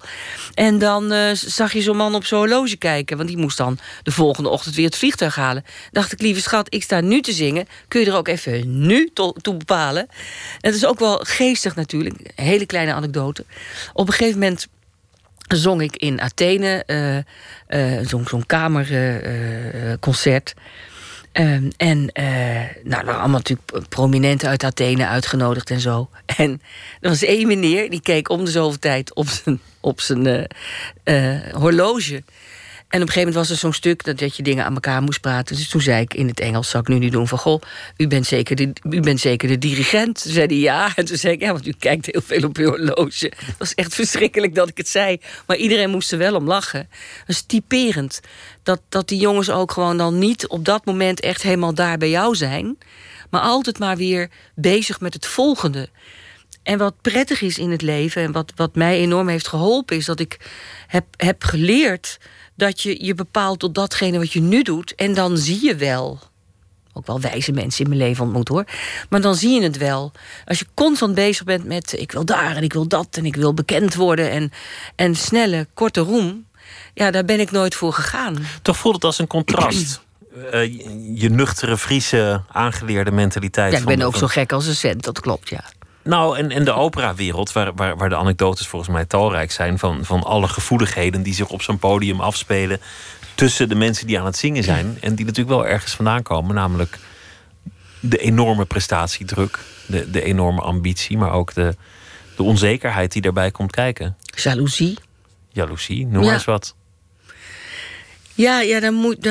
En 0.55 0.79
dan 0.79 1.13
uh, 1.13 1.31
zag 1.33 1.73
je 1.73 1.83
zo'n 1.83 1.97
man 1.97 2.15
op 2.15 2.25
zo'n 2.25 2.39
horloge 2.39 2.77
kijken, 2.77 3.17
want 3.17 3.29
die 3.29 3.39
moest 3.39 3.57
dan 3.57 3.79
de 4.03 4.11
volgende 4.11 4.49
ochtend 4.49 4.75
weer 4.75 4.85
het 4.85 4.97
vliegtuig 4.97 5.35
halen. 5.35 5.65
Dacht 5.91 6.13
ik, 6.13 6.21
lieve 6.21 6.41
schat, 6.41 6.75
ik 6.75 6.83
sta 6.83 7.01
nu 7.01 7.21
te 7.21 7.33
zingen. 7.33 7.67
Kun 7.89 8.01
je 8.01 8.07
er 8.07 8.17
ook 8.17 8.29
even 8.29 8.87
nu 8.87 9.11
toe 9.43 9.57
bepalen? 9.57 10.07
En 10.61 10.71
het 10.71 10.75
is 10.75 10.87
ook 10.87 10.99
wel 10.99 11.21
geestig 11.23 11.75
natuurlijk, 11.75 12.21
een 12.21 12.45
hele 12.45 12.67
kleine 12.67 12.93
anekdote. 12.93 13.45
Op 13.93 14.07
een 14.07 14.15
gegeven 14.15 14.39
moment 14.39 14.67
zong 15.49 15.83
ik 15.83 15.97
in 15.97 16.21
Athene, 16.21 16.85
uh, 16.87 17.17
uh, 17.99 18.07
zo'n 18.07 18.47
kamerconcert. 18.47 20.55
En 21.33 22.11
nou, 22.83 23.07
er 23.07 23.19
allemaal 23.19 23.29
natuurlijk 23.29 23.89
prominenten 23.89 24.49
uit 24.49 24.65
Athene 24.65 25.07
uitgenodigd 25.07 25.71
en 25.71 25.81
zo. 25.81 26.09
En 26.37 26.63
er 27.01 27.09
was 27.09 27.23
één 27.23 27.47
meneer, 27.47 27.91
die 27.91 28.01
keek 28.01 28.29
om 28.29 28.45
de 28.45 28.51
zoveel 28.51 28.79
tijd 28.79 29.15
op 29.15 29.29
zijn, 29.29 29.61
op 29.81 30.01
zijn 30.01 30.47
horloge. 31.53 32.23
En 32.93 33.01
op 33.01 33.07
een 33.07 33.13
gegeven 33.13 33.33
moment 33.33 33.49
was 33.49 33.51
er 33.51 33.63
zo'n 33.63 33.73
stuk 33.73 34.05
dat, 34.05 34.19
dat 34.19 34.37
je 34.37 34.43
dingen 34.43 34.65
aan 34.65 34.75
elkaar 34.75 35.03
moest 35.03 35.21
praten. 35.21 35.57
Dus 35.57 35.69
toen 35.69 35.81
zei 35.81 36.01
ik 36.01 36.15
in 36.15 36.27
het 36.29 36.41
Engels, 36.41 36.71
zou 36.71 36.83
ik 36.83 36.89
nu 36.89 36.99
niet 36.99 37.13
doen, 37.13 37.29
van... 37.29 37.39
goh, 37.39 37.63
u 37.97 38.07
bent 38.07 38.27
zeker 38.27 38.57
de, 38.57 38.73
u 38.91 39.01
bent 39.01 39.21
zeker 39.21 39.49
de 39.49 39.59
dirigent? 39.59 40.23
Toen 40.23 40.33
zei 40.33 40.61
ja. 40.61 40.93
En 40.97 41.05
toen 41.05 41.17
zei 41.17 41.35
ik, 41.35 41.41
ja, 41.41 41.53
want 41.53 41.67
u 41.67 41.73
kijkt 41.79 42.07
heel 42.07 42.21
veel 42.25 42.49
op 42.49 42.57
uw 42.57 42.69
horloge. 42.69 43.33
Het 43.37 43.59
was 43.59 43.75
echt 43.75 43.95
verschrikkelijk 43.95 44.55
dat 44.55 44.69
ik 44.69 44.77
het 44.77 44.89
zei. 44.89 45.21
Maar 45.47 45.57
iedereen 45.57 45.91
moest 45.91 46.13
er 46.13 46.19
wel 46.19 46.35
om 46.35 46.47
lachen. 46.47 46.89
Dat 47.19 47.29
is 47.29 47.43
typerend. 47.43 48.21
Dat, 48.63 48.81
dat 48.89 49.09
die 49.09 49.21
jongens 49.21 49.51
ook 49.51 49.73
gewoon 49.73 49.97
dan 49.97 50.19
niet 50.19 50.47
op 50.47 50.65
dat 50.65 50.85
moment 50.85 51.21
echt 51.21 51.43
helemaal 51.43 51.75
daar 51.75 51.99
bij 51.99 52.11
jou 52.11 52.35
zijn. 52.35 52.79
Maar 53.31 53.41
altijd 53.41 53.79
maar 53.79 53.97
weer 53.97 54.31
bezig 54.55 55.01
met 55.01 55.15
het 55.15 55.27
volgende. 55.27 55.89
En 56.63 56.79
wat 56.79 56.95
prettig 57.01 57.41
is 57.41 57.59
in 57.59 57.71
het 57.71 57.83
leven 57.83 58.23
en 58.23 58.33
wat, 58.33 58.53
wat 58.57 58.75
mij 58.75 58.99
enorm 58.99 59.29
heeft 59.29 59.49
geholpen... 59.49 59.97
is 59.97 60.05
dat 60.05 60.21
ik 60.21 60.37
heb, 60.87 61.05
heb 61.17 61.45
geleerd 61.45 62.19
dat 62.63 62.81
je 62.81 63.05
je 63.05 63.15
bepaalt 63.15 63.59
tot 63.59 63.75
datgene 63.75 64.19
wat 64.19 64.33
je 64.33 64.41
nu 64.41 64.63
doet. 64.63 64.95
En 64.95 65.15
dan 65.15 65.37
zie 65.37 65.65
je 65.65 65.77
wel. 65.77 66.19
Ook 66.93 67.07
wel 67.07 67.21
wijze 67.21 67.53
mensen 67.53 67.85
in 67.85 67.91
mijn 67.91 68.03
leven 68.03 68.25
ontmoet 68.25 68.49
hoor. 68.49 68.65
Maar 69.09 69.21
dan 69.21 69.35
zie 69.35 69.51
je 69.51 69.63
het 69.63 69.77
wel. 69.77 70.13
Als 70.45 70.59
je 70.59 70.67
constant 70.75 71.15
bezig 71.15 71.45
bent 71.45 71.65
met 71.65 71.95
ik 71.99 72.13
wil 72.13 72.25
daar 72.25 72.57
en 72.57 72.63
ik 72.63 72.73
wil 72.73 72.89
dat 72.89 73.09
en 73.11 73.25
ik 73.25 73.37
wil 73.37 73.55
bekend 73.55 73.95
worden 73.95 74.31
en, 74.31 74.53
en 74.97 75.15
snelle, 75.15 75.67
korte 75.75 76.01
roem. 76.01 76.47
Ja, 76.95 77.11
daar 77.11 77.25
ben 77.25 77.41
ik 77.41 77.51
nooit 77.51 77.75
voor 77.75 77.93
gegaan. 77.93 78.47
Toch 78.63 78.77
voelt 78.77 78.95
het 78.95 79.05
als 79.05 79.19
een 79.19 79.27
contrast. 79.27 80.01
Uh, 80.37 80.65
je 81.21 81.31
nuchtere, 81.31 81.79
Friese, 81.79 82.43
aangeleerde 82.49 83.11
mentaliteit. 83.11 83.73
Ja, 83.73 83.79
ik 83.79 83.85
ben 83.85 84.03
ook 84.03 84.17
zo 84.17 84.27
gek 84.27 84.53
als 84.53 84.67
een 84.67 84.75
cent, 84.75 85.05
dat 85.05 85.21
klopt, 85.21 85.49
ja. 85.49 85.65
Nou, 86.05 86.39
en, 86.39 86.51
en 86.51 86.65
de 86.65 86.73
operawereld, 86.73 87.53
waar, 87.53 87.75
waar, 87.75 87.97
waar 87.97 88.09
de 88.09 88.17
anekdotes 88.17 88.67
volgens 88.67 88.91
mij 88.91 89.05
talrijk 89.05 89.51
zijn 89.51 89.79
van, 89.79 90.05
van 90.05 90.23
alle 90.23 90.49
gevoeligheden 90.49 91.23
die 91.23 91.35
zich 91.35 91.49
op 91.49 91.63
zo'n 91.63 91.79
podium 91.79 92.21
afspelen 92.21 92.81
tussen 93.35 93.69
de 93.69 93.75
mensen 93.75 94.07
die 94.07 94.19
aan 94.19 94.27
het 94.27 94.37
zingen 94.37 94.65
zijn 94.65 94.99
en 95.01 95.15
die 95.15 95.25
natuurlijk 95.25 95.57
wel 95.57 95.67
ergens 95.67 95.95
vandaan 95.95 96.23
komen, 96.23 96.55
namelijk 96.55 96.99
de 98.01 98.19
enorme 98.19 98.65
prestatiedruk, 98.65 99.59
de, 99.87 100.11
de 100.11 100.23
enorme 100.23 100.61
ambitie, 100.61 101.19
maar 101.19 101.33
ook 101.33 101.55
de, 101.55 101.77
de 102.37 102.43
onzekerheid 102.43 103.13
die 103.13 103.23
daarbij 103.23 103.51
komt 103.51 103.71
kijken. 103.71 104.17
Jaloezie. 104.35 104.99
Jaloezie, 105.49 106.07
noem 106.07 106.25
maar 106.25 106.35
eens 106.35 106.45
wat. 106.45 106.75
Ja, 108.43 108.61
ja 108.61 108.81
dan 108.81 108.95
moet, 108.95 109.27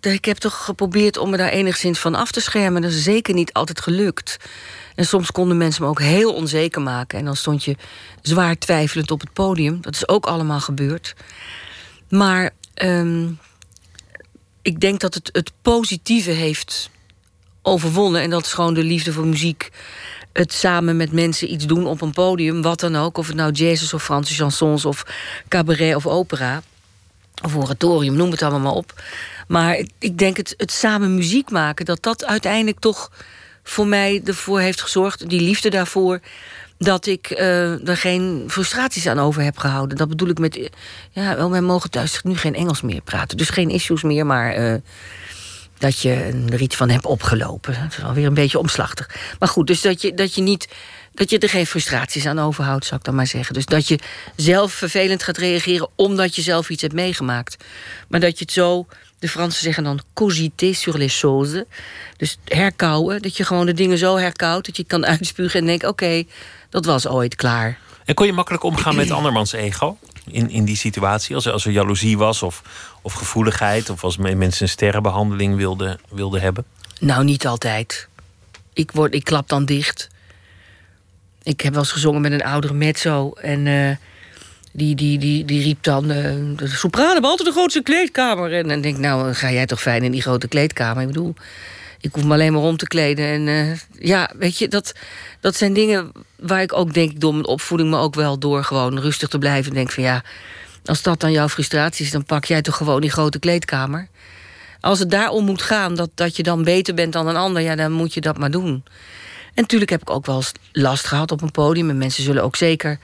ik 0.00 0.24
heb 0.24 0.36
toch 0.36 0.64
geprobeerd 0.64 1.16
om 1.16 1.30
me 1.30 1.36
daar 1.36 1.48
enigszins 1.48 1.98
van 1.98 2.14
af 2.14 2.30
te 2.30 2.40
schermen. 2.40 2.82
Dat 2.82 2.90
is 2.90 3.02
zeker 3.02 3.34
niet 3.34 3.52
altijd 3.52 3.80
gelukt. 3.80 4.36
En 4.94 5.06
soms 5.06 5.30
konden 5.30 5.56
mensen 5.56 5.82
me 5.82 5.88
ook 5.88 6.00
heel 6.00 6.34
onzeker 6.34 6.82
maken. 6.82 7.18
En 7.18 7.24
dan 7.24 7.36
stond 7.36 7.64
je 7.64 7.76
zwaar 8.22 8.58
twijfelend 8.58 9.10
op 9.10 9.20
het 9.20 9.32
podium. 9.32 9.80
Dat 9.80 9.94
is 9.94 10.08
ook 10.08 10.26
allemaal 10.26 10.60
gebeurd. 10.60 11.14
Maar 12.08 12.50
um, 12.82 13.38
ik 14.62 14.80
denk 14.80 15.00
dat 15.00 15.14
het, 15.14 15.28
het 15.32 15.52
positieve 15.62 16.30
heeft 16.30 16.90
overwonnen. 17.62 18.22
En 18.22 18.30
dat 18.30 18.44
is 18.44 18.52
gewoon 18.52 18.74
de 18.74 18.84
liefde 18.84 19.12
voor 19.12 19.26
muziek. 19.26 19.70
Het 20.32 20.52
samen 20.52 20.96
met 20.96 21.12
mensen 21.12 21.52
iets 21.52 21.66
doen 21.66 21.86
op 21.86 22.00
een 22.00 22.12
podium, 22.12 22.62
wat 22.62 22.80
dan 22.80 22.96
ook. 22.96 23.18
Of 23.18 23.26
het 23.26 23.36
nou 23.36 23.52
jazz 23.52 23.92
of 23.92 24.04
Franse 24.04 24.34
chansons 24.34 24.84
of 24.84 25.06
cabaret 25.48 25.94
of 25.94 26.06
opera. 26.06 26.62
Of 27.44 27.56
oratorium, 27.56 28.14
noem 28.14 28.30
het 28.30 28.42
allemaal 28.42 28.60
maar 28.60 28.72
op. 28.72 29.02
Maar 29.48 29.86
ik 29.98 30.18
denk 30.18 30.36
het, 30.36 30.54
het 30.56 30.72
samen 30.72 31.14
muziek 31.14 31.50
maken, 31.50 31.84
dat 31.84 32.02
dat 32.02 32.24
uiteindelijk 32.24 32.78
toch 32.78 33.10
voor 33.62 33.86
mij 33.86 34.20
ervoor 34.24 34.60
heeft 34.60 34.80
gezorgd, 34.80 35.28
die 35.28 35.40
liefde 35.40 35.70
daarvoor, 35.70 36.20
dat 36.78 37.06
ik 37.06 37.30
uh, 37.30 37.88
er 37.88 37.96
geen 37.96 38.44
frustraties 38.48 39.06
aan 39.06 39.18
over 39.18 39.42
heb 39.42 39.58
gehouden. 39.58 39.96
Dat 39.96 40.08
bedoel 40.08 40.28
ik 40.28 40.38
met. 40.38 40.70
Ja, 41.10 41.36
wel, 41.36 41.50
wij 41.50 41.60
mogen 41.60 41.90
thuis 41.90 42.22
nu 42.22 42.36
geen 42.36 42.54
Engels 42.54 42.80
meer 42.82 43.00
praten. 43.00 43.36
Dus 43.36 43.48
geen 43.48 43.70
issues 43.70 44.02
meer, 44.02 44.26
maar. 44.26 44.58
Uh, 44.58 44.74
dat 45.78 46.00
je 46.00 46.44
er 46.50 46.60
iets 46.60 46.76
van 46.76 46.88
hebt 46.88 47.06
opgelopen. 47.06 47.74
Dat 47.82 47.98
is 47.98 48.04
alweer 48.04 48.26
een 48.26 48.34
beetje 48.34 48.58
omslachtig. 48.58 49.10
Maar 49.38 49.48
goed, 49.48 49.66
dus 49.66 49.80
dat 49.80 50.02
je, 50.02 50.14
dat 50.14 50.34
je 50.34 50.42
niet. 50.42 50.68
Dat 51.16 51.30
je 51.30 51.38
er 51.38 51.48
geen 51.48 51.66
frustraties 51.66 52.26
aan 52.26 52.38
overhoudt, 52.38 52.84
zou 52.84 52.96
ik 52.96 53.06
dan 53.06 53.14
maar 53.14 53.26
zeggen. 53.26 53.54
Dus 53.54 53.66
dat 53.66 53.88
je 53.88 53.98
zelf 54.36 54.72
vervelend 54.72 55.22
gaat 55.22 55.36
reageren 55.36 55.88
omdat 55.94 56.36
je 56.36 56.42
zelf 56.42 56.70
iets 56.70 56.82
hebt 56.82 56.94
meegemaakt. 56.94 57.64
Maar 58.08 58.20
dat 58.20 58.38
je 58.38 58.44
het 58.44 58.52
zo 58.52 58.86
de 59.18 59.28
Fransen 59.28 59.62
zeggen 59.62 59.84
dan 59.84 60.00
cogiter 60.14 60.74
sur 60.74 60.98
les 60.98 61.18
choses. 61.18 61.64
Dus 62.16 62.38
herkauwen, 62.44 63.22
dat 63.22 63.36
je 63.36 63.44
gewoon 63.44 63.66
de 63.66 63.72
dingen 63.72 63.98
zo 63.98 64.16
herkoudt... 64.16 64.66
dat 64.66 64.76
je 64.76 64.84
kan 64.84 65.06
uitspugen 65.06 65.60
en 65.60 65.66
denkt, 65.66 65.86
oké, 65.86 66.24
dat 66.70 66.84
was 66.84 67.06
ooit 67.06 67.34
klaar. 67.34 67.78
En 68.04 68.14
kon 68.14 68.26
je 68.26 68.32
makkelijk 68.32 68.62
omgaan 68.62 68.96
met 68.96 69.10
andermans 69.18 69.52
ego? 69.52 69.98
In, 70.26 70.50
in 70.50 70.64
die 70.64 70.76
situatie, 70.76 71.34
als 71.34 71.46
er, 71.46 71.52
als 71.52 71.64
er 71.64 71.72
jaloezie 71.72 72.18
was 72.18 72.42
of, 72.42 72.62
of 73.02 73.12
gevoeligheid... 73.12 73.90
of 73.90 74.04
als 74.04 74.16
mensen 74.16 74.62
een 74.62 74.68
sterrenbehandeling 74.68 75.56
wilden 75.56 76.00
wilde 76.08 76.40
hebben? 76.40 76.64
Nou, 77.00 77.24
niet 77.24 77.46
altijd. 77.46 78.08
Ik, 78.72 78.92
word, 78.92 79.14
ik 79.14 79.24
klap 79.24 79.48
dan 79.48 79.64
dicht. 79.64 80.08
Ik 81.46 81.60
heb 81.60 81.72
wel 81.72 81.82
eens 81.82 81.92
gezongen 81.92 82.20
met 82.20 82.32
een 82.32 82.44
oudere 82.44 82.74
mezzo... 82.74 83.32
en 83.32 83.66
uh, 83.66 83.90
die, 84.72 84.94
die, 84.94 85.18
die, 85.18 85.44
die 85.44 85.62
riep 85.62 85.82
dan... 85.82 86.10
Uh, 86.10 86.16
de 86.56 86.68
sopranen 86.68 87.12
hebben 87.12 87.30
altijd 87.30 87.48
de 87.48 87.54
grootste 87.54 87.82
kleedkamer. 87.82 88.52
En 88.52 88.68
dan 88.68 88.80
denk 88.80 88.94
ik, 88.94 89.00
nou, 89.00 89.34
ga 89.34 89.52
jij 89.52 89.66
toch 89.66 89.80
fijn 89.80 90.02
in 90.02 90.10
die 90.10 90.22
grote 90.22 90.48
kleedkamer. 90.48 91.02
Ik 91.02 91.08
bedoel, 91.08 91.34
ik 92.00 92.12
hoef 92.12 92.24
me 92.24 92.32
alleen 92.32 92.52
maar 92.52 92.62
om 92.62 92.76
te 92.76 92.86
kleden. 92.86 93.26
En 93.26 93.46
uh, 93.46 93.76
ja, 94.08 94.30
weet 94.38 94.58
je, 94.58 94.68
dat, 94.68 94.92
dat 95.40 95.56
zijn 95.56 95.72
dingen 95.72 96.12
waar 96.36 96.62
ik 96.62 96.72
ook 96.72 96.94
denk... 96.94 97.20
door 97.20 97.32
mijn 97.32 97.46
opvoeding, 97.46 97.90
maar 97.90 98.00
ook 98.00 98.14
wel 98.14 98.38
door 98.38 98.64
gewoon 98.64 98.98
rustig 98.98 99.28
te 99.28 99.38
blijven... 99.38 99.72
denk 99.72 99.90
van 99.90 100.02
ja, 100.02 100.22
als 100.84 101.02
dat 101.02 101.20
dan 101.20 101.32
jouw 101.32 101.48
frustratie 101.48 102.04
is... 102.04 102.10
dan 102.10 102.24
pak 102.24 102.44
jij 102.44 102.62
toch 102.62 102.76
gewoon 102.76 103.00
die 103.00 103.10
grote 103.10 103.38
kleedkamer. 103.38 104.08
Als 104.80 104.98
het 104.98 105.10
daarom 105.10 105.44
moet 105.44 105.62
gaan, 105.62 105.94
dat, 105.94 106.10
dat 106.14 106.36
je 106.36 106.42
dan 106.42 106.64
beter 106.64 106.94
bent 106.94 107.12
dan 107.12 107.26
een 107.26 107.36
ander... 107.36 107.62
ja, 107.62 107.76
dan 107.76 107.92
moet 107.92 108.14
je 108.14 108.20
dat 108.20 108.38
maar 108.38 108.50
doen. 108.50 108.84
En 109.56 109.62
natuurlijk 109.62 109.90
heb 109.90 110.00
ik 110.00 110.10
ook 110.10 110.26
wel 110.26 110.42
last 110.72 111.06
gehad 111.06 111.32
op 111.32 111.42
een 111.42 111.50
podium. 111.50 111.90
En 111.90 111.98
mensen 111.98 112.22
zullen 112.22 112.42
ook 112.42 112.56
zeker 112.56 112.98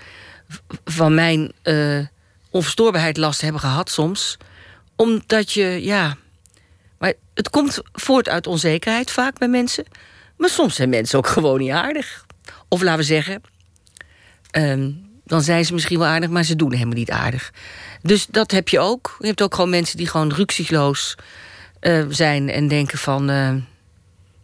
van 0.84 1.14
mijn 1.14 1.52
uh, 1.62 2.06
onverstoorbaarheid 2.50 3.16
last 3.16 3.40
hebben 3.40 3.60
gehad 3.60 3.90
soms. 3.90 4.36
Omdat 4.96 5.52
je, 5.52 5.84
ja... 5.84 6.16
Maar 6.98 7.12
het 7.34 7.50
komt 7.50 7.80
voort 7.92 8.28
uit 8.28 8.46
onzekerheid 8.46 9.10
vaak 9.10 9.38
bij 9.38 9.48
mensen. 9.48 9.84
Maar 10.36 10.48
soms 10.48 10.74
zijn 10.74 10.88
mensen 10.88 11.18
ook 11.18 11.26
gewoon 11.26 11.58
niet 11.58 11.70
aardig. 11.70 12.26
Of 12.68 12.82
laten 12.82 12.98
we 12.98 13.04
zeggen... 13.04 13.42
Um, 14.56 15.10
dan 15.24 15.42
zijn 15.42 15.64
ze 15.64 15.72
misschien 15.72 15.98
wel 15.98 16.08
aardig, 16.08 16.30
maar 16.30 16.44
ze 16.44 16.56
doen 16.56 16.72
helemaal 16.72 16.94
niet 16.94 17.10
aardig. 17.10 17.52
Dus 18.02 18.26
dat 18.26 18.50
heb 18.50 18.68
je 18.68 18.78
ook. 18.78 19.16
Je 19.18 19.26
hebt 19.26 19.42
ook 19.42 19.54
gewoon 19.54 19.70
mensen 19.70 19.96
die 19.96 20.08
gewoon 20.08 20.32
ruksigloos 20.32 21.14
uh, 21.80 22.04
zijn 22.08 22.48
en 22.48 22.68
denken 22.68 22.98
van... 22.98 23.30
Uh, 23.30 23.54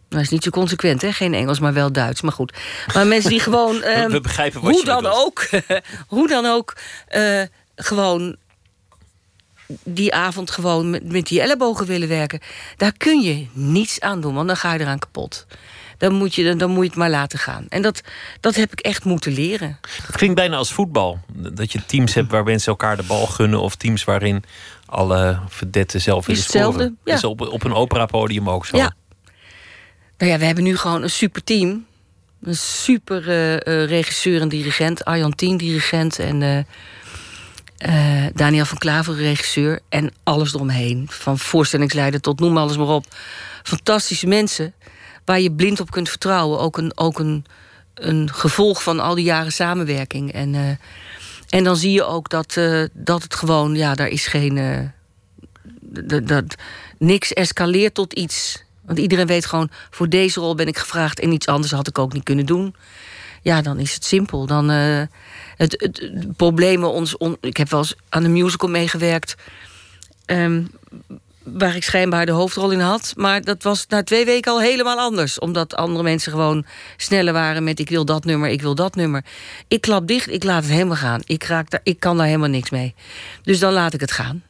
nou, 0.09 0.21
is 0.21 0.29
niet 0.29 0.43
zo 0.43 0.49
consequent, 0.49 1.01
hè? 1.01 1.11
Geen 1.11 1.33
Engels, 1.33 1.59
maar 1.59 1.73
wel 1.73 1.91
Duits. 1.91 2.21
Maar 2.21 2.31
goed. 2.31 2.57
Maar 2.93 3.07
mensen 3.07 3.29
die 3.29 3.39
gewoon. 3.39 3.75
Um, 3.75 3.81
we, 3.81 3.87
we, 3.87 4.13
ehm, 4.13 4.21
begrijpen 4.21 4.61
wat 4.61 4.71
hoe 4.71 4.79
je 4.79 4.85
dan 4.85 5.05
ook, 5.05 5.49
hoe 6.07 6.27
dan 6.27 6.45
ook, 6.45 6.77
uh, 7.15 7.41
gewoon 7.75 8.35
die 9.83 10.13
avond 10.13 10.51
gewoon 10.51 10.89
met, 10.89 11.11
met, 11.11 11.27
die 11.27 11.41
ellebogen 11.41 11.85
willen 11.85 12.07
werken. 12.07 12.39
Daar 12.77 12.93
kun 12.97 13.21
je 13.21 13.47
niets 13.53 13.99
aan 13.99 14.21
doen, 14.21 14.33
want 14.33 14.47
dan 14.47 14.57
ga 14.57 14.73
je 14.73 14.79
eraan 14.79 14.99
kapot. 14.99 15.45
Dan 15.97 16.13
moet 16.13 16.35
je, 16.35 16.55
dan 16.55 16.69
moet 16.69 16.83
je 16.83 16.89
het 16.89 16.97
maar 16.97 17.09
laten 17.09 17.39
gaan. 17.39 17.65
En 17.69 17.81
dat, 17.81 18.01
dat 18.39 18.55
heb 18.55 18.71
ik 18.71 18.79
echt 18.79 19.05
moeten 19.05 19.31
leren. 19.31 19.77
Het 20.05 20.15
klinkt 20.15 20.35
bijna 20.35 20.57
als 20.57 20.71
voetbal. 20.71 21.19
Dat 21.33 21.71
je 21.71 21.85
teams 21.85 22.13
hebt 22.13 22.31
waar 22.31 22.43
mensen 22.43 22.71
elkaar 22.71 22.97
de 22.97 23.03
bal 23.03 23.25
gunnen... 23.25 23.61
of 23.61 23.75
teams 23.75 24.03
waarin 24.03 24.43
alle 24.85 25.39
verdetten 25.47 26.01
zelf 26.01 26.25
willen 26.25 26.43
scoren. 26.43 26.97
Ja. 27.03 27.13
is 27.13 27.23
op, 27.23 27.41
op 27.41 27.63
een 27.63 27.73
operapodium 27.73 28.49
ook 28.49 28.65
zo. 28.65 28.77
Ja, 28.77 28.93
nou 30.19 30.31
ja, 30.31 30.37
we 30.37 30.45
hebben 30.45 30.63
nu 30.63 30.77
gewoon 30.77 31.03
een 31.03 31.09
super 31.09 31.43
team. 31.43 31.85
Een 32.41 32.55
super 32.55 33.27
uh, 33.27 33.53
uh, 33.53 33.85
regisseur 33.85 34.41
en 34.41 34.49
dirigent. 34.49 35.05
Arjan 35.05 35.35
Tien, 35.35 35.57
dirigent. 35.57 36.19
En 36.19 36.41
uh, 37.87 38.25
Daniel 38.33 38.65
van 38.65 38.77
Klaver, 38.77 39.15
regisseur. 39.15 39.79
En 39.89 40.11
alles 40.23 40.53
eromheen. 40.53 41.07
Van 41.09 41.39
voorstellingsleider 41.39 42.21
tot 42.21 42.39
noem 42.39 42.57
alles 42.57 42.77
maar 42.77 42.87
op. 42.87 43.05
Fantastische 43.63 44.27
mensen. 44.27 44.73
Waar 45.25 45.39
je 45.39 45.51
blind 45.51 45.79
op 45.79 45.91
kunt 45.91 46.09
vertrouwen. 46.09 46.59
Ook 46.59 46.77
een, 46.77 46.91
ook 46.97 47.19
een, 47.19 47.45
een 47.93 48.33
gevolg 48.33 48.83
van 48.83 48.99
al 48.99 49.15
die 49.15 49.25
jaren 49.25 49.51
samenwerking. 49.51 50.31
En, 50.31 50.79
en 51.49 51.63
dan 51.63 51.77
zie 51.77 51.91
je 51.91 52.03
ook 52.03 52.29
dat, 52.29 52.59
dat 52.93 53.23
het 53.23 53.35
gewoon... 53.35 53.75
Ja, 53.75 53.95
daar 53.95 54.07
is 54.07 54.27
geen... 54.27 54.91
dat, 56.23 56.55
niks 56.97 57.33
escaleert 57.33 57.93
tot 57.93 58.13
iets 58.13 58.63
want 58.89 59.01
iedereen 59.01 59.27
weet 59.27 59.45
gewoon, 59.45 59.69
voor 59.89 60.09
deze 60.09 60.39
rol 60.39 60.55
ben 60.55 60.67
ik 60.67 60.77
gevraagd... 60.77 61.19
en 61.19 61.31
iets 61.31 61.47
anders 61.47 61.71
had 61.71 61.87
ik 61.87 61.99
ook 61.99 62.13
niet 62.13 62.23
kunnen 62.23 62.45
doen. 62.45 62.75
Ja, 63.41 63.61
dan 63.61 63.79
is 63.79 63.93
het 63.93 64.05
simpel. 64.05 64.45
Dan, 64.45 64.71
uh, 64.71 65.01
het, 65.55 65.75
het, 65.77 66.27
problemen 66.35 66.91
ons... 66.91 67.17
On, 67.17 67.37
ik 67.41 67.57
heb 67.57 67.69
wel 67.69 67.79
eens 67.79 67.95
aan 68.09 68.23
een 68.23 68.33
musical 68.33 68.69
meegewerkt... 68.69 69.35
Um, 70.25 70.69
waar 71.43 71.75
ik 71.75 71.83
schijnbaar 71.83 72.25
de 72.25 72.31
hoofdrol 72.31 72.71
in 72.71 72.79
had. 72.79 73.13
Maar 73.15 73.41
dat 73.41 73.63
was 73.63 73.85
na 73.87 74.03
twee 74.03 74.25
weken 74.25 74.51
al 74.51 74.61
helemaal 74.61 74.97
anders. 74.97 75.39
Omdat 75.39 75.75
andere 75.75 76.03
mensen 76.03 76.31
gewoon 76.31 76.65
sneller 76.97 77.33
waren 77.33 77.63
met... 77.63 77.79
ik 77.79 77.89
wil 77.89 78.05
dat 78.05 78.25
nummer, 78.25 78.49
ik 78.49 78.61
wil 78.61 78.75
dat 78.75 78.95
nummer. 78.95 79.25
Ik 79.67 79.81
klap 79.81 80.07
dicht, 80.07 80.29
ik 80.29 80.43
laat 80.43 80.63
het 80.63 80.71
helemaal 80.71 80.95
gaan. 80.95 81.21
Ik, 81.25 81.43
raak 81.43 81.69
daar, 81.69 81.81
ik 81.83 81.99
kan 81.99 82.17
daar 82.17 82.25
helemaal 82.25 82.49
niks 82.49 82.69
mee. 82.69 82.95
Dus 83.43 83.59
dan 83.59 83.73
laat 83.73 83.93
ik 83.93 83.99
het 83.99 84.11
gaan. 84.11 84.43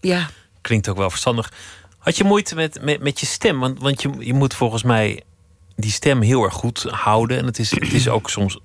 Ja. 0.00 0.28
Klinkt 0.60 0.88
ook 0.88 0.96
wel 0.96 1.10
verstandig. 1.10 1.52
Had 2.00 2.16
je 2.16 2.24
moeite 2.24 2.54
met, 2.54 2.78
met, 2.82 3.00
met 3.00 3.20
je 3.20 3.26
stem? 3.26 3.58
Want, 3.58 3.80
want 3.80 4.02
je, 4.02 4.10
je 4.18 4.34
moet 4.34 4.54
volgens 4.54 4.82
mij 4.82 5.22
die 5.76 5.90
stem 5.90 6.20
heel 6.20 6.44
erg 6.44 6.54
goed 6.54 6.82
houden. 6.82 7.38
En 7.38 7.46
het 7.46 7.58
is, 7.58 7.70
het 7.70 7.92
is 7.92 8.08
ook 8.08 8.30
soms 8.30 8.58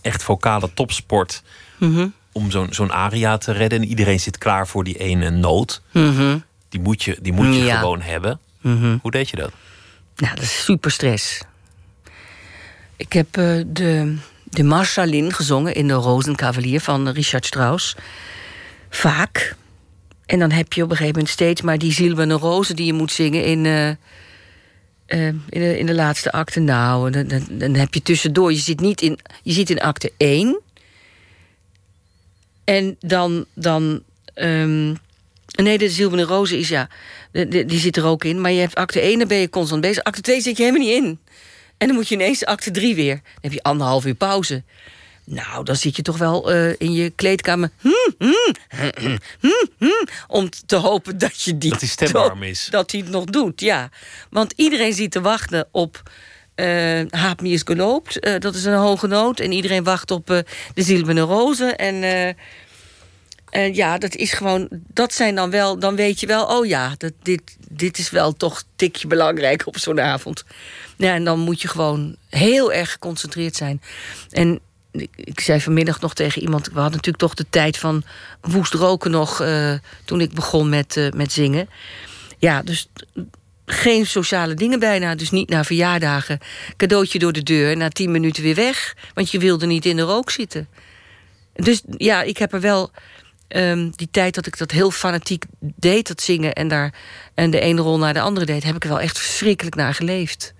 echt 0.00 0.22
vocale 0.22 0.70
topsport. 0.74 1.42
Mhm. 1.78 2.08
Om 2.32 2.50
zo'n 2.50 2.66
zo'n 2.70 2.92
aria 2.92 3.38
te 3.38 3.52
redden. 3.52 3.80
En 3.80 3.88
iedereen 3.88 4.20
zit 4.20 4.38
klaar 4.38 4.66
voor 4.66 4.84
die 4.84 4.98
ene 4.98 5.30
noot. 5.30 5.82
Mhm. 5.90 6.38
Die 6.68 6.80
moet 6.80 7.02
je, 7.02 7.18
die 7.22 7.32
moet 7.32 7.54
je 7.54 7.70
gewoon 7.70 8.00
hebben. 8.00 8.40
Mhm. 8.60 8.96
Hoe 9.02 9.10
deed 9.10 9.28
je 9.28 9.36
dat? 9.36 9.52
Nou, 10.16 10.34
dat 10.34 10.44
is 10.44 10.64
super 10.64 10.90
stress. 10.90 11.40
Ik 12.96 13.12
heb 13.12 13.36
uh, 13.36 13.64
de, 13.66 14.16
de 14.44 15.30
gezongen 15.32 15.74
in 15.74 15.88
de 15.88 15.94
Rozenkavalier 15.94 16.80
van 16.80 17.08
Richard 17.08 17.46
Strauss. 17.46 17.96
Vaak. 18.90 19.56
En 20.28 20.38
dan 20.38 20.50
heb 20.50 20.72
je 20.72 20.82
op 20.82 20.90
een 20.90 20.96
gegeven 20.96 21.18
moment 21.18 21.34
steeds 21.34 21.60
maar 21.62 21.78
die 21.78 21.92
zilverne 21.92 22.34
rozen 22.34 22.76
die 22.76 22.86
je 22.86 22.92
moet 22.92 23.12
zingen 23.12 23.44
in, 23.44 23.64
uh, 23.64 23.88
uh, 23.88 23.96
in, 25.26 25.40
de, 25.48 25.78
in 25.78 25.86
de 25.86 25.94
laatste 25.94 26.32
acte. 26.32 26.60
Nou, 26.60 27.10
dan, 27.10 27.28
dan, 27.28 27.46
dan, 27.48 27.74
heb 27.74 27.94
je 27.94 28.02
tussendoor, 28.02 28.52
je 28.52 28.58
zit 28.58 28.80
niet 28.80 29.00
in, 29.00 29.18
je 29.42 29.52
zit 29.52 29.70
in 29.70 29.80
acte 29.80 30.12
1. 30.16 30.60
En 32.64 32.96
dan, 33.00 33.44
dan 33.54 34.02
um, 34.34 34.98
nee, 35.62 35.78
de 35.78 35.90
zilverne 35.90 36.24
rozen 36.24 36.58
is 36.58 36.68
ja, 36.68 36.88
die 37.48 37.78
zit 37.78 37.96
er 37.96 38.04
ook 38.04 38.24
in. 38.24 38.40
Maar 38.40 38.52
je 38.52 38.60
hebt 38.60 38.74
acte 38.74 39.00
1, 39.00 39.18
dan 39.18 39.28
ben 39.28 39.38
je 39.38 39.50
constant 39.50 39.80
bezig. 39.80 40.02
Acte 40.02 40.20
2 40.20 40.40
zit 40.40 40.56
je 40.56 40.62
helemaal 40.62 40.86
niet 40.86 40.96
in. 40.96 41.18
En 41.76 41.86
dan 41.86 41.96
moet 41.96 42.08
je 42.08 42.14
ineens 42.14 42.44
acte 42.44 42.70
3 42.70 42.94
weer. 42.94 43.14
Dan 43.14 43.22
heb 43.40 43.52
je 43.52 43.62
anderhalf 43.62 44.06
uur 44.06 44.14
pauze. 44.14 44.62
Nou, 45.30 45.64
dan 45.64 45.76
zit 45.76 45.96
je 45.96 46.02
toch 46.02 46.18
wel 46.18 46.54
uh, 46.54 46.74
in 46.78 46.92
je 46.92 47.10
kleedkamer. 47.10 47.70
Hmm, 47.80 48.14
hmm, 48.18 49.18
hmm, 49.78 50.08
om 50.26 50.48
te 50.66 50.76
hopen 50.76 51.18
dat 51.18 51.42
je 51.42 51.58
die. 51.58 51.70
Dat 51.70 51.80
die 51.80 51.88
stem 51.88 52.12
warm 52.12 52.42
is. 52.52 52.68
Dat 52.70 52.90
hij 52.90 53.00
het 53.00 53.10
nog 53.10 53.24
doet, 53.24 53.60
ja. 53.60 53.88
Want 54.30 54.52
iedereen 54.56 54.92
zit 54.92 55.10
te 55.10 55.20
wachten 55.20 55.68
op. 55.70 56.02
Uh, 56.56 57.00
Haap 57.10 57.42
is 57.42 57.62
geloopt. 57.64 58.26
Uh, 58.26 58.38
dat 58.38 58.54
is 58.54 58.64
een 58.64 58.74
hoge 58.74 59.06
noot. 59.06 59.40
En 59.40 59.52
iedereen 59.52 59.84
wacht 59.84 60.10
op 60.10 60.26
de 60.26 60.82
zilverne 60.82 61.20
rozen. 61.20 61.76
En. 61.76 62.36
En 63.50 63.74
ja, 63.74 63.98
dat 63.98 64.14
is 64.14 64.32
gewoon. 64.32 64.68
Dat 64.70 65.12
zijn 65.12 65.34
dan 65.34 65.50
wel. 65.50 65.78
Dan 65.78 65.96
weet 65.96 66.20
je 66.20 66.26
wel. 66.26 66.46
Oh 66.46 66.66
ja, 66.66 66.94
dat, 66.98 67.12
dit, 67.22 67.56
dit 67.68 67.98
is 67.98 68.10
wel 68.10 68.32
toch 68.32 68.58
een 68.58 68.66
tikje 68.76 69.06
belangrijk 69.06 69.66
op 69.66 69.78
zo'n 69.78 70.00
avond. 70.00 70.44
Ja, 70.96 71.14
en 71.14 71.24
dan 71.24 71.38
moet 71.38 71.62
je 71.62 71.68
gewoon 71.68 72.16
heel 72.28 72.72
erg 72.72 72.92
geconcentreerd 72.92 73.56
zijn. 73.56 73.82
En 74.30 74.60
ik 75.14 75.40
zei 75.40 75.60
vanmiddag 75.60 76.00
nog 76.00 76.14
tegen 76.14 76.42
iemand... 76.42 76.66
we 76.66 76.72
hadden 76.72 76.90
natuurlijk 76.90 77.18
toch 77.18 77.34
de 77.34 77.46
tijd 77.50 77.76
van 77.76 78.02
woest 78.40 78.74
roken 78.74 79.10
nog... 79.10 79.42
Uh, 79.42 79.72
toen 80.04 80.20
ik 80.20 80.32
begon 80.32 80.68
met, 80.68 80.96
uh, 80.96 81.10
met 81.10 81.32
zingen. 81.32 81.68
Ja, 82.38 82.62
dus 82.62 82.88
geen 83.66 84.06
sociale 84.06 84.54
dingen 84.54 84.78
bijna. 84.78 85.14
Dus 85.14 85.30
niet 85.30 85.48
naar 85.48 85.64
verjaardagen. 85.64 86.38
Cadeautje 86.76 87.18
door 87.18 87.32
de 87.32 87.42
deur, 87.42 87.76
na 87.76 87.88
tien 87.88 88.10
minuten 88.10 88.42
weer 88.42 88.54
weg. 88.54 88.96
Want 89.14 89.30
je 89.30 89.38
wilde 89.38 89.66
niet 89.66 89.86
in 89.86 89.96
de 89.96 90.02
rook 90.02 90.30
zitten. 90.30 90.68
Dus 91.54 91.82
ja, 91.96 92.22
ik 92.22 92.38
heb 92.38 92.52
er 92.52 92.60
wel... 92.60 92.90
Um, 93.48 93.92
die 93.96 94.08
tijd 94.10 94.34
dat 94.34 94.46
ik 94.46 94.58
dat 94.58 94.70
heel 94.70 94.90
fanatiek 94.90 95.44
deed, 95.60 96.08
dat 96.08 96.22
zingen... 96.22 96.52
en, 96.52 96.68
daar, 96.68 96.94
en 97.34 97.50
de 97.50 97.60
ene 97.60 97.80
rol 97.80 97.98
naar 97.98 98.14
de 98.14 98.20
andere 98.20 98.46
deed... 98.46 98.64
heb 98.64 98.76
ik 98.76 98.82
er 98.82 98.88
wel 98.88 99.00
echt 99.00 99.18
verschrikkelijk 99.18 99.76
naar 99.76 99.94
geleefd. 99.94 100.54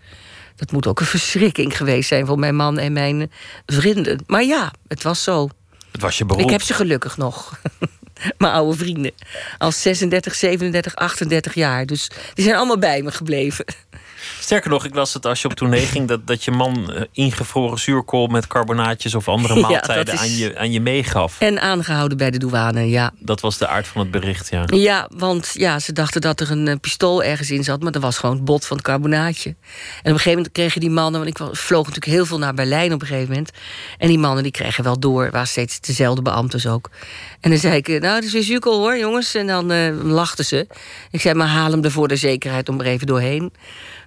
Dat 0.58 0.72
moet 0.72 0.86
ook 0.86 1.00
een 1.00 1.06
verschrikking 1.06 1.76
geweest 1.76 2.08
zijn 2.08 2.26
voor 2.26 2.38
mijn 2.38 2.56
man 2.56 2.78
en 2.78 2.92
mijn 2.92 3.30
vrienden. 3.66 4.24
Maar 4.26 4.44
ja, 4.44 4.72
het 4.88 5.02
was 5.02 5.22
zo. 5.22 5.48
Het 5.92 6.00
was 6.00 6.18
je 6.18 6.24
beroep. 6.24 6.42
Ik 6.42 6.50
heb 6.50 6.62
ze 6.62 6.74
gelukkig 6.74 7.16
nog. 7.16 7.60
mijn 8.38 8.52
oude 8.52 8.76
vrienden. 8.76 9.12
Al 9.58 9.72
36, 9.72 10.34
37, 10.34 10.94
38 10.94 11.54
jaar. 11.54 11.86
Dus 11.86 12.10
die 12.34 12.44
zijn 12.44 12.56
allemaal 12.56 12.78
bij 12.78 13.02
me 13.02 13.10
gebleven. 13.10 13.64
Sterker 14.48 14.70
nog, 14.70 14.84
ik 14.84 14.94
las 14.94 15.14
het 15.14 15.26
als 15.26 15.42
je 15.42 15.48
op 15.48 15.54
tournee 15.54 15.86
ging... 15.86 16.08
dat, 16.08 16.26
dat 16.26 16.44
je 16.44 16.50
man 16.50 16.90
uh, 16.90 17.00
ingevroren 17.12 17.78
zuurkool 17.78 18.26
met 18.26 18.46
carbonaatjes... 18.46 19.14
of 19.14 19.28
andere 19.28 19.60
maaltijden 19.60 20.14
ja, 20.14 20.22
is... 20.22 20.28
aan, 20.28 20.36
je, 20.36 20.58
aan 20.58 20.72
je 20.72 20.80
meegaf. 20.80 21.40
En 21.40 21.60
aangehouden 21.60 22.18
bij 22.18 22.30
de 22.30 22.38
douane, 22.38 22.88
ja. 22.88 23.12
Dat 23.18 23.40
was 23.40 23.58
de 23.58 23.66
aard 23.66 23.86
van 23.86 24.00
het 24.00 24.10
bericht, 24.10 24.48
ja. 24.50 24.64
Ja, 24.66 25.08
want 25.16 25.50
ja, 25.52 25.78
ze 25.78 25.92
dachten 25.92 26.20
dat 26.20 26.40
er 26.40 26.50
een 26.50 26.66
uh, 26.66 26.74
pistool 26.80 27.22
ergens 27.22 27.50
in 27.50 27.64
zat... 27.64 27.82
maar 27.82 27.92
dat 27.92 28.02
was 28.02 28.18
gewoon 28.18 28.34
het 28.34 28.44
bot 28.44 28.66
van 28.66 28.76
het 28.76 28.86
carbonaatje. 28.86 29.48
En 29.48 29.56
op 29.56 30.04
een 30.04 30.10
gegeven 30.10 30.30
moment 30.30 30.52
kregen 30.52 30.80
die 30.80 30.90
mannen... 30.90 31.24
want 31.24 31.40
ik 31.40 31.46
vloog 31.56 31.86
natuurlijk 31.86 32.12
heel 32.12 32.26
veel 32.26 32.38
naar 32.38 32.54
Berlijn 32.54 32.92
op 32.92 33.00
een 33.00 33.06
gegeven 33.06 33.28
moment... 33.28 33.50
en 33.98 34.08
die 34.08 34.18
mannen 34.18 34.42
die 34.42 34.52
kregen 34.52 34.84
wel 34.84 34.98
door, 34.98 35.30
waren 35.30 35.48
steeds 35.48 35.80
dezelfde 35.80 36.22
beambtes 36.22 36.66
ook. 36.66 36.90
En 37.40 37.50
dan 37.50 37.58
zei 37.58 37.76
ik, 37.76 37.88
nou, 37.88 38.00
dat 38.00 38.22
is 38.22 38.32
weer 38.32 38.42
zuurkool 38.42 38.78
hoor, 38.78 38.98
jongens. 38.98 39.34
En 39.34 39.46
dan 39.46 39.72
uh, 39.72 40.02
lachten 40.02 40.44
ze. 40.44 40.66
Ik 41.10 41.20
zei, 41.20 41.34
maar 41.34 41.46
haal 41.48 41.70
hem 41.70 41.84
er 41.84 41.90
voor 41.90 42.08
de 42.08 42.16
zekerheid 42.16 42.68
om 42.68 42.80
er 42.80 42.86
even 42.86 43.06
doorheen. 43.06 43.52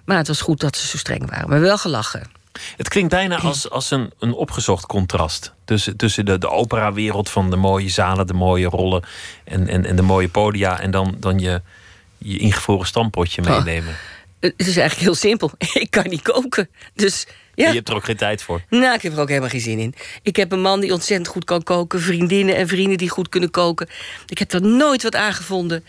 Maar 0.04 0.16
het 0.16 0.28
was 0.28 0.40
goed 0.40 0.60
dat 0.60 0.76
ze 0.76 0.86
zo 0.86 0.96
streng 0.96 1.30
waren. 1.30 1.48
Maar 1.48 1.60
wel 1.60 1.78
gelachen. 1.78 2.30
Het 2.76 2.88
klinkt 2.88 3.10
bijna 3.10 3.38
als, 3.38 3.70
als 3.70 3.90
een, 3.90 4.12
een 4.18 4.32
opgezocht 4.32 4.86
contrast. 4.86 5.52
Tussen, 5.64 5.96
tussen 5.96 6.24
de, 6.24 6.38
de 6.38 6.48
operawereld 6.48 7.30
van 7.30 7.50
de 7.50 7.56
mooie 7.56 7.88
zalen, 7.88 8.26
de 8.26 8.34
mooie 8.34 8.66
rollen 8.66 9.02
en, 9.44 9.68
en, 9.68 9.84
en 9.84 9.96
de 9.96 10.02
mooie 10.02 10.28
podia. 10.28 10.80
En 10.80 10.90
dan, 10.90 11.16
dan 11.18 11.38
je, 11.38 11.62
je 12.18 12.38
ingevroren 12.38 12.86
stampotje 12.86 13.42
meenemen. 13.42 13.96
het 14.40 14.54
is 14.56 14.76
eigenlijk 14.76 14.98
heel 14.98 15.14
simpel. 15.14 15.50
Ik 15.72 15.90
kan 15.90 16.08
niet 16.08 16.22
koken. 16.22 16.68
Dus 16.94 17.26
ja. 17.54 17.68
Je 17.68 17.74
hebt 17.74 17.88
er 17.88 17.94
ook 17.94 18.04
geen 18.04 18.16
tijd 18.16 18.42
voor. 18.42 18.62
Nou, 18.68 18.94
ik 18.94 19.02
heb 19.02 19.12
er 19.12 19.20
ook 19.20 19.28
helemaal 19.28 19.48
geen 19.48 19.60
zin 19.60 19.78
in. 19.78 19.94
Ik 20.22 20.36
heb 20.36 20.52
een 20.52 20.60
man 20.60 20.80
die 20.80 20.92
ontzettend 20.92 21.28
goed 21.28 21.44
kan 21.44 21.62
koken. 21.62 22.00
Vriendinnen 22.00 22.56
en 22.56 22.68
vrienden 22.68 22.98
die 22.98 23.08
goed 23.08 23.28
kunnen 23.28 23.50
koken. 23.50 23.88
Ik 24.26 24.38
heb 24.38 24.52
er 24.52 24.62
nooit 24.62 25.02
wat 25.02 25.14
aangevonden. 25.14 25.84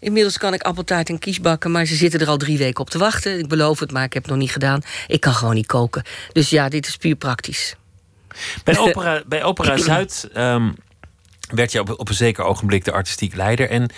Inmiddels 0.00 0.38
kan 0.38 0.54
ik 0.54 0.62
appeltaart 0.62 1.08
en 1.08 1.18
kies 1.18 1.40
bakken, 1.40 1.70
maar 1.70 1.84
ze 1.84 1.94
zitten 1.94 2.20
er 2.20 2.28
al 2.28 2.36
drie 2.36 2.58
weken 2.58 2.80
op 2.80 2.90
te 2.90 2.98
wachten. 2.98 3.38
Ik 3.38 3.48
beloof 3.48 3.80
het, 3.80 3.92
maar 3.92 4.04
ik 4.04 4.12
heb 4.12 4.22
het 4.22 4.32
nog 4.32 4.40
niet 4.40 4.52
gedaan. 4.52 4.82
Ik 5.06 5.20
kan 5.20 5.34
gewoon 5.34 5.54
niet 5.54 5.66
koken. 5.66 6.02
Dus 6.32 6.50
ja, 6.50 6.68
dit 6.68 6.86
is 6.86 6.96
puur 6.96 7.16
praktisch. 7.16 7.76
Bij 8.64 8.78
Opera, 8.88 9.22
bij 9.26 9.42
opera 9.42 9.76
Zuid 9.76 10.28
um, 10.36 10.74
werd 11.50 11.72
je 11.72 11.80
op, 11.80 11.98
op 11.98 12.08
een 12.08 12.14
zeker 12.14 12.44
ogenblik 12.44 12.84
de 12.84 12.92
artistiek 12.92 13.34
leider. 13.34 13.70
En 13.70 13.90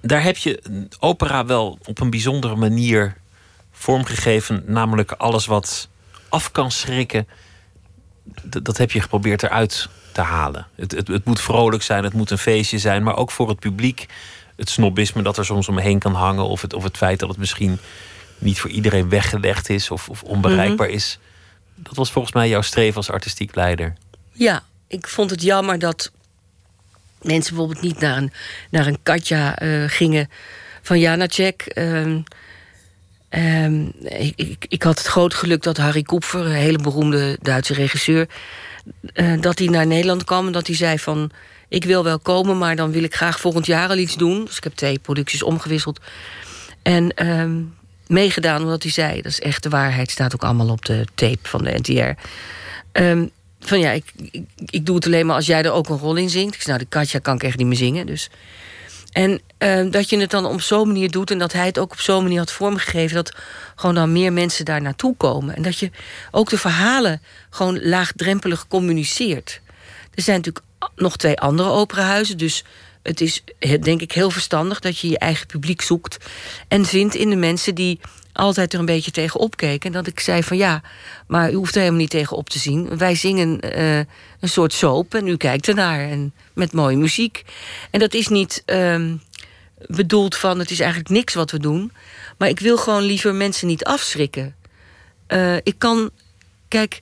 daar 0.00 0.22
heb 0.22 0.36
je 0.36 0.62
opera 0.98 1.46
wel 1.46 1.78
op 1.84 2.00
een 2.00 2.10
bijzondere 2.10 2.56
manier 2.56 3.16
vormgegeven. 3.72 4.62
Namelijk 4.66 5.12
alles 5.12 5.46
wat 5.46 5.88
af 6.28 6.50
kan 6.52 6.70
schrikken, 6.70 7.28
dat 8.62 8.76
heb 8.76 8.90
je 8.90 9.00
geprobeerd 9.00 9.42
eruit 9.42 9.88
te 10.12 10.20
halen. 10.20 10.66
Het, 10.74 10.92
het, 10.92 11.08
het, 11.08 11.24
moet 11.24 11.40
vrolijk 11.40 11.82
zijn, 11.82 12.04
het 12.04 12.12
moet 12.12 12.30
een 12.30 12.38
feestje 12.38 12.78
zijn, 12.78 13.02
maar 13.02 13.16
ook 13.16 13.30
voor 13.30 13.48
het 13.48 13.58
publiek 13.58 14.06
het 14.58 14.70
snobisme 14.70 15.22
dat 15.22 15.38
er 15.38 15.44
soms 15.44 15.68
omheen 15.68 15.98
kan 15.98 16.14
hangen. 16.14 16.48
Of 16.48 16.62
het, 16.62 16.74
of 16.74 16.82
het 16.82 16.96
feit 16.96 17.18
dat 17.18 17.28
het 17.28 17.38
misschien 17.38 17.78
niet 18.38 18.60
voor 18.60 18.70
iedereen 18.70 19.08
weggelegd 19.08 19.68
is 19.68 19.90
of, 19.90 20.08
of 20.08 20.22
onbereikbaar 20.22 20.86
mhm. 20.86 20.96
is. 20.96 21.18
Dat 21.74 21.96
was 21.96 22.10
volgens 22.10 22.34
mij 22.34 22.48
jouw 22.48 22.62
streven 22.62 22.96
als 22.96 23.10
artistiek 23.10 23.54
leider. 23.54 23.94
Ja, 24.32 24.62
ik 24.86 25.08
vond 25.08 25.30
het 25.30 25.42
jammer 25.42 25.78
dat 25.78 26.12
mensen 27.22 27.54
bijvoorbeeld 27.54 27.84
niet 27.84 28.00
naar 28.00 28.16
een, 28.16 28.32
naar 28.70 28.86
een 28.86 29.02
Katja 29.02 29.62
uh, 29.62 29.84
gingen 29.86 30.30
van 30.82 30.98
Janacek. 30.98 31.72
Uh, 31.74 32.16
um, 33.30 33.92
ik, 34.02 34.32
ik, 34.36 34.64
ik, 34.68 34.82
had 34.82 34.98
het 34.98 35.06
groot 35.06 35.34
geluk 35.34 35.62
dat 35.62 35.76
Harry 35.76 36.02
Koepfer, 36.02 36.46
een 36.46 36.52
hele 36.52 36.78
beroemde 36.78 37.38
Duitse 37.42 37.74
regisseur, 37.74 38.28
uh, 39.14 39.40
dat 39.40 39.58
hij 39.58 39.68
naar 39.68 39.86
Nederland 39.86 40.24
kwam 40.24 40.46
en 40.46 40.52
dat 40.52 40.66
hij 40.66 40.76
zei 40.76 40.98
van 40.98 41.30
ik 41.68 41.84
wil 41.84 42.04
wel 42.04 42.18
komen, 42.18 42.58
maar 42.58 42.76
dan 42.76 42.90
wil 42.90 43.02
ik 43.02 43.14
graag 43.14 43.40
volgend 43.40 43.66
jaar 43.66 43.88
al 43.88 43.96
iets 43.96 44.16
doen. 44.16 44.44
Dus 44.44 44.56
ik 44.56 44.64
heb 44.64 44.74
twee 44.74 44.98
producties 44.98 45.42
omgewisseld. 45.42 46.00
En 46.82 47.28
um, 47.28 47.74
meegedaan 48.06 48.62
omdat 48.62 48.82
hij 48.82 48.92
zei, 48.92 49.22
dat 49.22 49.32
is 49.32 49.40
echt 49.40 49.62
de 49.62 49.68
waarheid... 49.68 50.10
staat 50.10 50.34
ook 50.34 50.44
allemaal 50.44 50.68
op 50.68 50.84
de 50.84 51.06
tape 51.14 51.48
van 51.48 51.64
de 51.64 51.78
NTR. 51.78 52.22
Ehm, 52.92 53.26
van 53.60 53.78
ja, 53.80 53.90
ik, 53.90 54.04
ik, 54.30 54.44
ik, 54.66 54.86
doe 54.86 54.94
het 54.94 55.06
alleen 55.06 55.26
maar 55.26 55.36
als 55.36 55.46
jij 55.46 55.62
er 55.62 55.72
ook 55.72 55.88
een 55.88 55.98
rol 55.98 56.16
in 56.16 56.30
zingt. 56.30 56.54
Ik 56.54 56.62
zei, 56.62 56.76
nou, 56.76 56.88
de 56.90 56.96
Katja 56.96 57.18
kan 57.18 57.34
ik 57.34 57.42
echt 57.42 57.56
niet 57.56 57.66
meer 57.66 57.76
zingen, 57.76 58.06
dus... 58.06 58.30
En 59.12 59.40
uh, 59.58 59.90
dat 59.90 60.10
je 60.10 60.18
het 60.18 60.30
dan 60.30 60.46
op 60.46 60.60
zo'n 60.60 60.86
manier 60.86 61.10
doet... 61.10 61.30
en 61.30 61.38
dat 61.38 61.52
hij 61.52 61.66
het 61.66 61.78
ook 61.78 61.92
op 61.92 62.00
zo'n 62.00 62.22
manier 62.22 62.38
had 62.38 62.52
vormgegeven... 62.52 63.14
dat 63.14 63.34
gewoon 63.74 63.94
dan 63.94 64.12
meer 64.12 64.32
mensen 64.32 64.64
daar 64.64 64.82
naartoe 64.82 65.16
komen. 65.16 65.56
En 65.56 65.62
dat 65.62 65.78
je 65.78 65.90
ook 66.30 66.50
de 66.50 66.58
verhalen 66.58 67.22
gewoon 67.50 67.88
laagdrempelig 67.88 68.66
communiceert. 68.68 69.60
Er 70.14 70.22
zijn 70.22 70.36
natuurlijk 70.36 70.64
nog 70.96 71.16
twee 71.16 71.40
andere 71.40 71.70
operahuizen. 71.70 72.38
Dus 72.38 72.64
het 73.02 73.20
is 73.20 73.42
denk 73.80 74.00
ik 74.00 74.12
heel 74.12 74.30
verstandig 74.30 74.80
dat 74.80 74.98
je 74.98 75.08
je 75.08 75.18
eigen 75.18 75.46
publiek 75.46 75.82
zoekt. 75.82 76.16
En 76.68 76.84
vindt 76.84 77.14
in 77.14 77.30
de 77.30 77.36
mensen 77.36 77.74
die 77.74 78.00
altijd 78.32 78.72
er 78.72 78.78
een 78.78 78.84
beetje 78.84 79.10
tegen 79.10 79.40
opkeken. 79.40 79.86
En 79.86 79.92
dat 79.92 80.06
ik 80.06 80.20
zei 80.20 80.42
van 80.42 80.56
ja, 80.56 80.82
maar 81.26 81.50
u 81.50 81.54
hoeft 81.54 81.74
er 81.74 81.80
helemaal 81.80 82.00
niet 82.00 82.10
tegen 82.10 82.36
op 82.36 82.50
te 82.50 82.58
zien. 82.58 82.98
Wij 82.98 83.14
zingen 83.14 83.78
uh, 83.78 83.98
een 84.40 84.48
soort 84.48 84.72
soap 84.72 85.14
en 85.14 85.26
u 85.26 85.36
kijkt 85.36 85.68
ernaar. 85.68 86.00
En 86.00 86.32
met 86.52 86.72
mooie 86.72 86.96
muziek. 86.96 87.44
En 87.90 88.00
dat 88.00 88.14
is 88.14 88.28
niet 88.28 88.62
uh, 88.66 89.12
bedoeld 89.86 90.36
van 90.36 90.58
het 90.58 90.70
is 90.70 90.80
eigenlijk 90.80 91.10
niks 91.10 91.34
wat 91.34 91.50
we 91.50 91.58
doen. 91.58 91.92
Maar 92.38 92.48
ik 92.48 92.60
wil 92.60 92.76
gewoon 92.76 93.02
liever 93.02 93.34
mensen 93.34 93.66
niet 93.66 93.84
afschrikken. 93.84 94.56
Uh, 95.28 95.56
ik 95.56 95.74
kan, 95.78 96.10
kijk, 96.68 97.00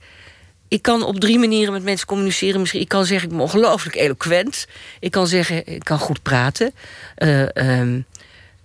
ik 0.69 0.83
kan 0.83 1.03
op 1.03 1.21
drie 1.21 1.39
manieren 1.39 1.73
met 1.73 1.83
mensen 1.83 2.07
communiceren. 2.07 2.61
Misschien, 2.61 2.81
ik 2.81 2.89
kan 2.89 3.05
zeggen, 3.05 3.29
ik 3.29 3.35
ben 3.35 3.45
ongelooflijk 3.45 3.97
eloquent. 3.97 4.67
Ik 5.01 5.11
kan 5.11 5.27
zeggen, 5.27 5.67
ik 5.67 5.85
kan 5.85 5.99
goed 5.99 6.23
praten. 6.23 6.73
Uh, 7.19 7.95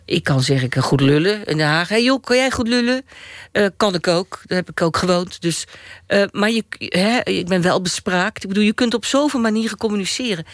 ik 0.06 0.24
kan 0.24 0.42
zeggen, 0.42 0.66
ik 0.66 0.72
kan 0.72 0.84
goed 0.84 1.02
lullen. 1.02 1.46
In 1.46 1.58
Den 1.58 1.68
Haag, 1.68 1.90
hey 1.90 2.04
joh, 2.04 2.24
kan 2.24 2.38
jij 2.38 2.52
goed 2.52 2.68
lullen? 2.68 3.06
Uh, 3.54 3.68
kan 3.78 3.94
ik 3.94 4.08
ook, 4.08 4.42
daar 4.46 4.58
heb 4.58 4.70
ik 4.70 4.82
ook 4.82 4.98
gewoond. 4.98 5.42
Dus, 5.42 5.66
uh, 6.08 6.24
maar 6.32 6.52
je, 6.52 6.64
hè, 6.78 7.20
ik 7.24 7.48
ben 7.48 7.62
wel 7.62 7.82
bespraakt. 7.82 8.44
Ik 8.44 8.50
bedoel, 8.50 8.64
je 8.64 8.74
kunt 8.74 8.94
op 8.94 9.06
zoveel 9.06 9.40
manieren 9.40 9.78
communiceren. 9.78 10.46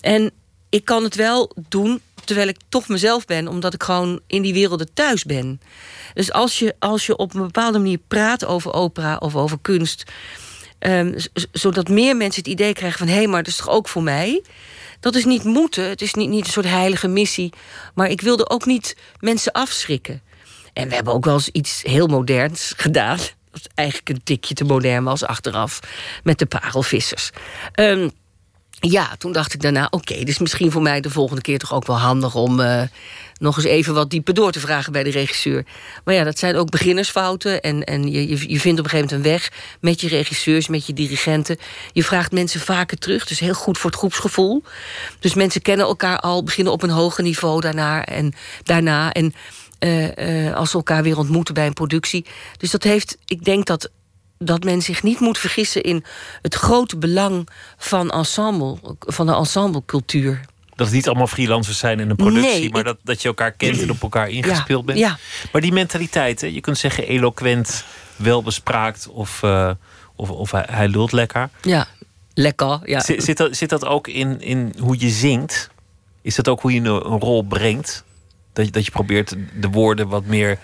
En 0.00 0.30
ik 0.68 0.84
kan 0.84 1.04
het 1.04 1.14
wel 1.14 1.52
doen 1.68 2.00
terwijl 2.24 2.48
ik 2.48 2.56
toch 2.68 2.88
mezelf 2.88 3.24
ben... 3.24 3.48
omdat 3.48 3.74
ik 3.74 3.82
gewoon 3.82 4.20
in 4.26 4.42
die 4.42 4.52
werelden 4.52 4.94
thuis 4.94 5.24
ben. 5.24 5.60
Dus 6.14 6.32
als 6.32 6.58
je, 6.58 6.74
als 6.78 7.06
je 7.06 7.16
op 7.16 7.34
een 7.34 7.42
bepaalde 7.42 7.78
manier 7.78 7.98
praat 8.08 8.44
over 8.44 8.72
opera 8.72 9.16
of 9.16 9.36
over 9.36 9.58
kunst... 9.62 10.04
Um, 10.78 11.14
zodat 11.52 11.88
meer 11.88 12.16
mensen 12.16 12.42
het 12.42 12.52
idee 12.52 12.72
krijgen 12.72 12.98
van... 12.98 13.08
hé, 13.08 13.14
hey, 13.14 13.26
maar 13.26 13.42
dat 13.42 13.52
is 13.52 13.58
toch 13.58 13.68
ook 13.68 13.88
voor 13.88 14.02
mij? 14.02 14.42
Dat 15.00 15.14
is 15.14 15.24
niet 15.24 15.44
moeten, 15.44 15.88
het 15.88 16.02
is 16.02 16.14
niet, 16.14 16.28
niet 16.28 16.44
een 16.44 16.52
soort 16.52 16.66
heilige 16.66 17.08
missie. 17.08 17.52
Maar 17.94 18.10
ik 18.10 18.20
wilde 18.20 18.48
ook 18.48 18.66
niet 18.66 18.96
mensen 19.20 19.52
afschrikken. 19.52 20.22
En 20.72 20.88
we 20.88 20.94
hebben 20.94 21.12
ook 21.12 21.24
wel 21.24 21.34
eens 21.34 21.48
iets 21.48 21.82
heel 21.82 22.06
moderns 22.06 22.72
gedaan. 22.76 23.18
Dat 23.50 23.68
eigenlijk 23.74 24.08
een 24.08 24.22
tikje 24.24 24.54
te 24.54 24.64
modern 24.64 25.04
was 25.04 25.24
achteraf. 25.24 25.80
Met 26.22 26.38
de 26.38 26.46
parelvissers. 26.46 27.30
Um, 27.74 28.10
ja, 28.80 29.16
toen 29.18 29.32
dacht 29.32 29.54
ik 29.54 29.60
daarna, 29.60 29.84
oké, 29.84 30.12
okay, 30.12 30.24
dus 30.24 30.38
misschien 30.38 30.70
voor 30.70 30.82
mij 30.82 31.00
de 31.00 31.10
volgende 31.10 31.42
keer 31.42 31.58
toch 31.58 31.74
ook 31.74 31.86
wel 31.86 31.98
handig 31.98 32.34
om 32.34 32.60
uh, 32.60 32.82
nog 33.38 33.56
eens 33.56 33.66
even 33.66 33.94
wat 33.94 34.10
dieper 34.10 34.34
door 34.34 34.52
te 34.52 34.60
vragen 34.60 34.92
bij 34.92 35.02
de 35.02 35.10
regisseur. 35.10 35.64
Maar 36.04 36.14
ja, 36.14 36.24
dat 36.24 36.38
zijn 36.38 36.56
ook 36.56 36.70
beginnersfouten. 36.70 37.60
En, 37.60 37.84
en 37.84 38.10
je, 38.10 38.28
je 38.28 38.60
vindt 38.60 38.78
op 38.78 38.84
een 38.84 38.90
gegeven 38.90 38.98
moment 38.98 39.12
een 39.12 39.22
weg 39.22 39.52
met 39.80 40.00
je 40.00 40.08
regisseurs, 40.08 40.68
met 40.68 40.86
je 40.86 40.92
dirigenten. 40.92 41.58
Je 41.92 42.04
vraagt 42.04 42.32
mensen 42.32 42.60
vaker 42.60 42.98
terug. 42.98 43.26
Dus 43.26 43.38
heel 43.38 43.54
goed 43.54 43.78
voor 43.78 43.90
het 43.90 43.98
groepsgevoel. 43.98 44.62
Dus 45.20 45.34
mensen 45.34 45.62
kennen 45.62 45.86
elkaar 45.86 46.18
al, 46.18 46.42
beginnen 46.42 46.72
op 46.72 46.82
een 46.82 46.90
hoger 46.90 47.24
niveau 47.24 47.60
daarna. 47.60 48.04
En, 48.04 48.34
daarna 48.62 49.12
en 49.12 49.34
uh, 49.80 50.16
uh, 50.46 50.54
als 50.54 50.70
ze 50.70 50.76
elkaar 50.76 51.02
weer 51.02 51.18
ontmoeten 51.18 51.54
bij 51.54 51.66
een 51.66 51.72
productie. 51.72 52.26
Dus 52.56 52.70
dat 52.70 52.82
heeft, 52.82 53.16
ik 53.26 53.44
denk 53.44 53.66
dat 53.66 53.90
dat 54.38 54.64
men 54.64 54.82
zich 54.82 55.02
niet 55.02 55.20
moet 55.20 55.38
vergissen 55.38 55.82
in 55.82 56.04
het 56.42 56.54
grote 56.54 56.96
belang 56.96 57.48
van, 57.78 58.10
ensemble, 58.10 58.78
van 58.98 59.26
de 59.26 59.34
ensemblecultuur. 59.34 60.40
Dat 60.74 60.86
het 60.86 60.96
niet 60.96 61.06
allemaal 61.08 61.26
freelancers 61.26 61.78
zijn 61.78 62.00
in 62.00 62.10
een 62.10 62.16
productie, 62.16 62.70
maar 62.70 62.84
dat, 62.84 62.96
dat 63.02 63.22
je 63.22 63.28
elkaar 63.28 63.52
kent 63.52 63.80
en 63.82 63.90
op 63.90 64.02
elkaar 64.02 64.28
ingespeeld 64.28 64.84
bent. 64.84 64.98
Ja. 64.98 65.18
Maar 65.52 65.60
die 65.60 65.72
mentaliteit, 65.72 66.40
hè, 66.40 66.46
je 66.46 66.60
kunt 66.60 66.78
zeggen 66.78 67.06
eloquent, 67.08 67.84
welbespraakt 68.16 69.08
of, 69.08 69.42
uh, 69.44 69.70
of, 70.16 70.30
of 70.30 70.50
hij, 70.50 70.64
hij, 70.70 70.88
lult 70.88 71.12
lekker. 71.12 71.48
Ja, 71.62 71.86
lekker. 72.34 72.80
Ja. 72.84 73.00
Zit, 73.00 73.22
zit, 73.24 73.36
dat, 73.36 73.56
zit 73.56 73.68
dat 73.68 73.84
ook 73.84 74.08
in, 74.08 74.40
in 74.40 74.74
hoe 74.78 74.96
je 75.00 75.08
zingt? 75.08 75.70
Is 76.22 76.34
dat 76.34 76.48
ook 76.48 76.60
hoe 76.60 76.72
je 76.72 76.78
een, 76.80 76.86
een 77.12 77.20
rol 77.20 77.42
brengt? 77.42 78.04
Dat, 78.52 78.64
je- 78.66 78.72
dat 78.72 78.84
je 78.84 78.90
probeert 78.90 79.34
de 79.60 79.68
woorden 79.68 80.08
wat 80.08 80.24
meer 80.24 80.58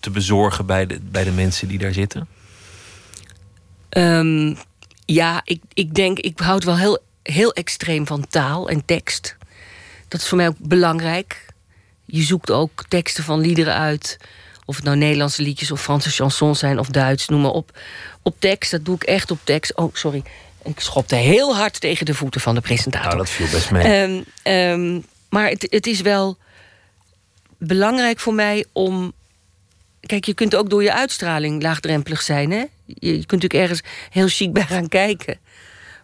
te 0.00 0.10
bezorgen 0.10 0.66
bij 0.66 0.86
de, 0.86 0.98
bij 1.02 1.24
de 1.24 1.30
mensen 1.32 1.68
die 1.68 1.78
daar 1.78 1.92
zitten? 1.92 2.26
Ehm, 3.90 4.54
ja, 5.04 5.40
ik, 5.44 5.62
ik 5.72 5.94
denk, 5.94 6.18
ik 6.18 6.38
houd 6.38 6.64
wel 6.64 6.76
heel, 6.78 6.98
heel 7.22 7.52
extreem 7.52 8.06
van 8.06 8.26
taal 8.28 8.68
en 8.68 8.84
tekst. 8.84 9.36
Dat 10.08 10.20
is 10.20 10.28
voor 10.28 10.36
mij 10.36 10.48
ook 10.48 10.58
belangrijk. 10.58 11.46
Je 12.04 12.22
zoekt 12.22 12.50
ook 12.50 12.84
teksten 12.88 13.24
van 13.24 13.40
liederen 13.40 13.74
uit. 13.74 14.18
Of 14.64 14.76
het 14.76 14.84
nou 14.84 14.96
Nederlandse 14.96 15.42
liedjes 15.42 15.70
of 15.70 15.82
Franse 15.82 16.10
chansons 16.10 16.58
zijn 16.58 16.78
of 16.78 16.88
Duits, 16.88 17.28
noem 17.28 17.40
maar 17.40 17.50
op. 17.50 17.78
Op 18.22 18.36
tekst, 18.38 18.70
dat 18.70 18.84
doe 18.84 18.94
ik 18.94 19.02
echt 19.02 19.30
op 19.30 19.38
tekst. 19.44 19.76
Oh, 19.76 19.94
sorry. 19.94 20.22
Ik 20.62 20.80
schopte 20.80 21.14
heel 21.14 21.56
hard 21.56 21.80
tegen 21.80 22.06
de 22.06 22.14
voeten 22.14 22.40
van 22.40 22.54
de 22.54 22.60
presentator. 22.60 23.06
Nou, 23.06 23.18
dat 23.18 23.30
viel 23.30 23.48
best 23.50 23.70
mee. 23.70 23.82
Ehm, 23.82 24.22
ehm, 24.42 25.00
maar 25.28 25.48
het, 25.48 25.66
het 25.70 25.86
is 25.86 26.00
wel 26.00 26.38
belangrijk 27.58 28.20
voor 28.20 28.34
mij 28.34 28.64
om. 28.72 29.12
Kijk, 30.00 30.24
je 30.24 30.34
kunt 30.34 30.54
ook 30.54 30.70
door 30.70 30.82
je 30.82 30.92
uitstraling 30.92 31.62
laagdrempelig 31.62 32.22
zijn. 32.22 32.50
Hè? 32.50 32.64
Je, 32.98 33.12
kunt 33.12 33.42
natuurlijk 33.42 33.54
ergens 33.54 33.82
heel 34.10 34.28
chic 34.28 34.52
bij 34.52 34.62
gaan 34.62 34.88
kijken. 34.88 35.38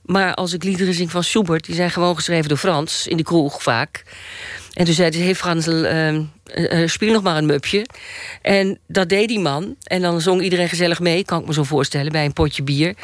Maar 0.03 0.35
als 0.35 0.53
ik 0.53 0.65
liederen 0.65 0.95
zing 0.95 1.11
van 1.11 1.25
Schubert, 1.25 1.65
die 1.65 1.75
zijn 1.75 1.91
gewoon 1.91 2.15
geschreven 2.15 2.49
door 2.49 2.59
Frans, 2.59 3.07
in 3.07 3.17
de 3.17 3.23
kroeg 3.23 3.63
vaak. 3.63 4.03
En 4.73 4.85
toen 4.85 4.95
zei 4.95 5.11
hij: 5.11 5.25
Hey 5.25 5.35
Fransel, 5.35 5.85
ehm, 5.85 6.23
eh, 6.45 6.83
eh, 6.83 6.89
speel 6.89 7.13
nog 7.13 7.23
maar 7.23 7.37
een 7.37 7.47
mupje. 7.47 7.87
En 8.43 8.79
dat 8.87 9.09
deed 9.09 9.29
die 9.29 9.39
man. 9.39 9.77
En 9.83 10.03
dan 10.03 10.21
zong 10.21 10.43
iedereen 10.43 10.69
gezellig 10.69 11.01
mee, 11.01 11.25
kan 11.25 11.41
ik 11.41 11.47
me 11.47 11.53
zo 11.53 11.63
voorstellen, 11.63 12.13
bij 12.13 12.25
een 12.25 12.33
potje 12.33 12.63
bier. 12.63 12.95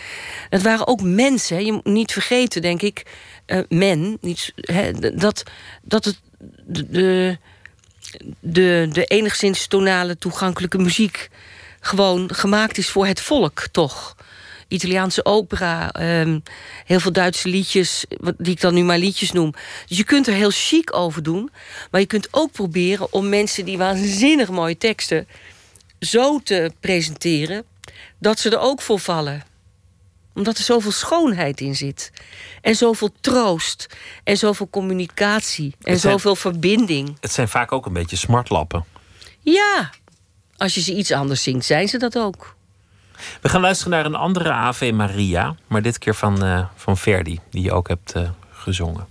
Het 0.48 0.62
waren 0.62 0.86
ook 0.86 1.02
mensen, 1.02 1.56
hè. 1.56 1.62
je 1.62 1.72
moet 1.72 1.84
niet 1.84 2.12
vergeten, 2.12 2.62
denk 2.62 2.82
ik, 2.82 3.02
eh, 3.46 3.58
men, 3.68 4.18
hè, 4.54 4.92
dat, 5.16 5.42
dat 5.82 6.04
het 6.04 6.20
de, 6.66 7.38
de, 8.40 8.88
de 8.92 9.04
enigszins 9.04 9.66
tonale 9.66 10.18
toegankelijke 10.18 10.78
muziek 10.78 11.28
gewoon 11.84 12.34
gemaakt 12.34 12.78
is 12.78 12.90
voor 12.90 13.06
het 13.06 13.20
volk, 13.20 13.66
toch? 13.72 14.16
Italiaanse 14.68 15.24
opera, 15.24 15.92
ehm, 15.92 16.38
heel 16.84 17.00
veel 17.00 17.12
Duitse 17.12 17.48
liedjes, 17.48 18.04
wat- 18.20 18.34
die 18.38 18.52
ik 18.52 18.60
dan 18.60 18.74
nu 18.74 18.82
maar 18.82 18.98
liedjes 18.98 19.32
noem. 19.32 19.52
Dus 19.88 19.96
je 19.96 20.04
kunt 20.04 20.26
er 20.26 20.34
heel 20.34 20.50
chic 20.52 20.94
over 20.96 21.22
doen, 21.22 21.50
maar 21.90 22.00
je 22.00 22.06
kunt 22.06 22.28
ook 22.30 22.52
proberen 22.52 23.12
om 23.12 23.28
mensen 23.28 23.64
die 23.64 23.78
waanzinnig 23.78 24.48
mooie 24.48 24.76
teksten 24.78 25.28
zo 26.00 26.38
te 26.38 26.72
presenteren 26.80 27.64
dat 28.18 28.38
ze 28.38 28.50
er 28.50 28.58
ook 28.58 28.82
voor 28.82 28.98
vallen 28.98 29.42
omdat 30.34 30.58
er 30.58 30.64
zoveel 30.64 30.90
schoonheid 30.92 31.60
in 31.60 31.76
zit. 31.76 32.12
En 32.60 32.74
zoveel 32.76 33.10
troost. 33.20 33.86
En 34.24 34.36
zoveel 34.36 34.68
communicatie. 34.70 35.74
En 35.82 35.98
zijn- 35.98 36.12
zoveel 36.12 36.36
verbinding. 36.36 37.16
Het 37.20 37.32
zijn 37.32 37.48
vaak 37.48 37.72
ook 37.72 37.86
een 37.86 37.92
beetje 37.92 38.16
smartlappen. 38.16 38.84
Ja, 39.40 39.90
als 40.56 40.74
je 40.74 40.80
ze 40.80 40.94
iets 40.94 41.12
anders 41.12 41.42
zingt, 41.42 41.64
zijn 41.64 41.88
ze 41.88 41.98
dat 41.98 42.18
ook. 42.18 42.54
We 43.40 43.48
gaan 43.48 43.60
luisteren 43.60 43.92
naar 43.92 44.04
een 44.04 44.14
andere 44.14 44.50
Ave 44.50 44.92
Maria, 44.92 45.54
maar 45.66 45.82
dit 45.82 45.98
keer 45.98 46.14
van, 46.14 46.44
eh, 46.44 46.66
van 46.74 46.96
Verdi, 46.96 47.40
die 47.50 47.62
je 47.62 47.72
ook 47.72 47.88
hebt 47.88 48.12
eh, 48.12 48.28
gezongen. 48.52 49.06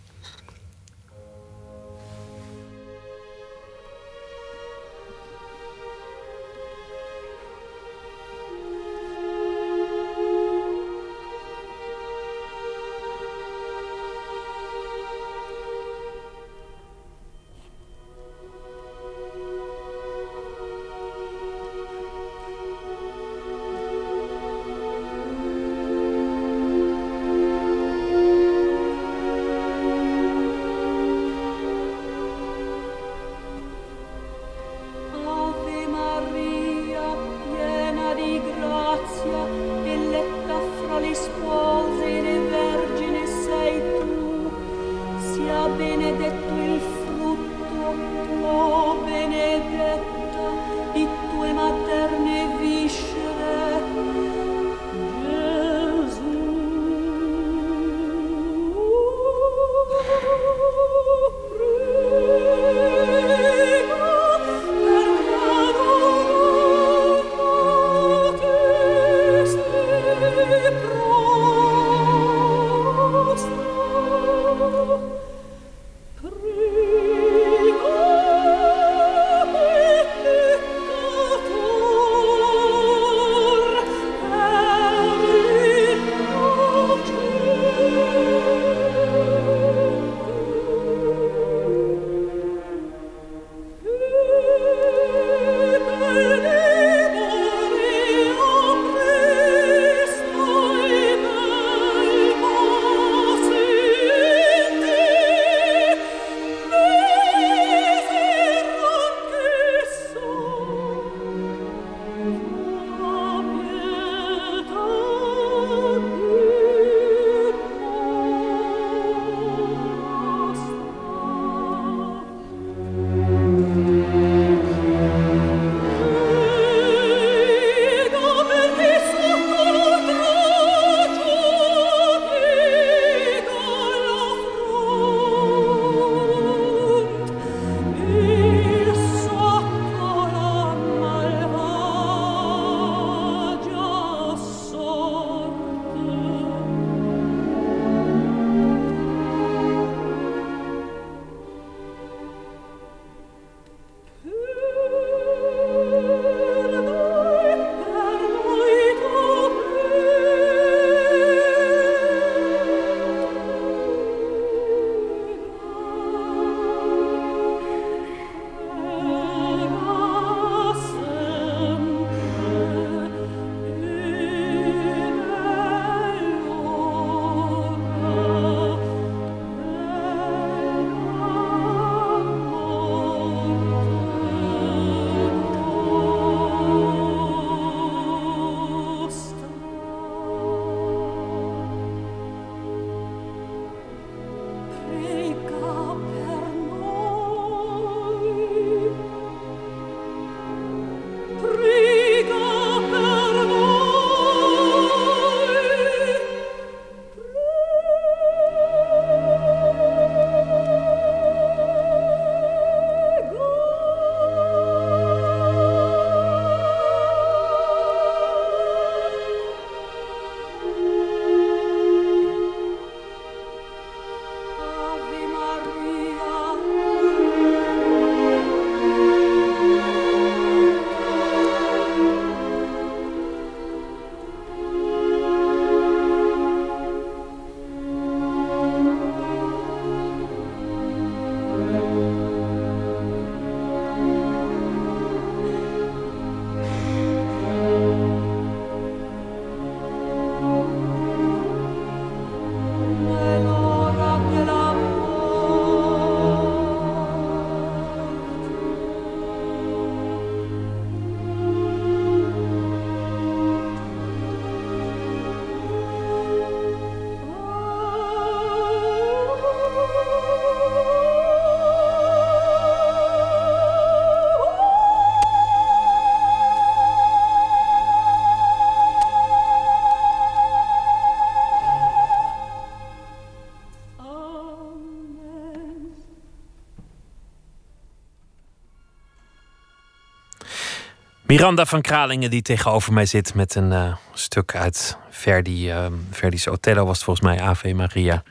Miranda 291.32 291.66
van 291.66 291.82
Kralingen 291.82 292.30
die 292.30 292.42
tegenover 292.42 292.94
mij 292.94 293.06
zit 293.06 293.34
met 293.34 293.56
een 293.56 293.72
uh, 293.72 293.96
stuk 294.14 294.56
uit 294.56 294.98
Verdi. 295.10 295.72
Uh, 295.72 295.86
Verdi's 296.10 296.48
Othello 296.48 296.86
was 296.86 296.96
het 296.96 297.04
volgens 297.04 297.26
mij 297.26 297.42
Ave 297.42 297.74
Maria. 297.74 298.24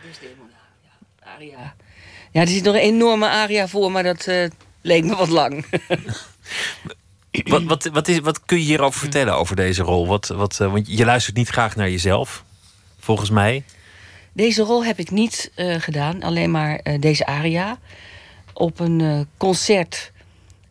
Aria. 1.37 1.75
Ja, 2.31 2.41
er 2.41 2.49
zit 2.49 2.65
nog 2.65 2.75
een 2.75 2.81
enorme 2.81 3.29
aria 3.29 3.69
voor, 3.69 3.93
maar 3.93 4.03
dat 4.03 4.27
uh, 4.27 4.49
leek 4.81 5.05
me 5.05 5.17
wat 5.17 5.29
lang. 5.29 5.65
wat, 7.45 7.63
wat, 7.63 7.85
wat, 7.85 8.09
is, 8.09 8.19
wat 8.19 8.45
kun 8.45 8.59
je 8.59 8.65
hierover 8.65 9.01
vertellen 9.01 9.35
over 9.35 9.57
deze 9.57 9.83
rol? 9.83 10.07
Wat, 10.07 10.27
wat, 10.27 10.57
want 10.57 10.97
je 10.97 11.05
luistert 11.05 11.37
niet 11.37 11.49
graag 11.49 11.77
naar 11.77 11.91
jezelf, 11.91 12.45
volgens 12.99 13.31
mij. 13.31 13.65
Deze 14.33 14.63
rol 14.63 14.85
heb 14.85 14.99
ik 14.99 15.11
niet 15.11 15.53
gedaan, 15.57 16.23
alleen 16.23 16.51
maar 16.51 16.81
deze 16.99 17.27
aria. 17.27 17.79
Op 18.53 18.81
een 18.81 19.29
concert 19.37 20.13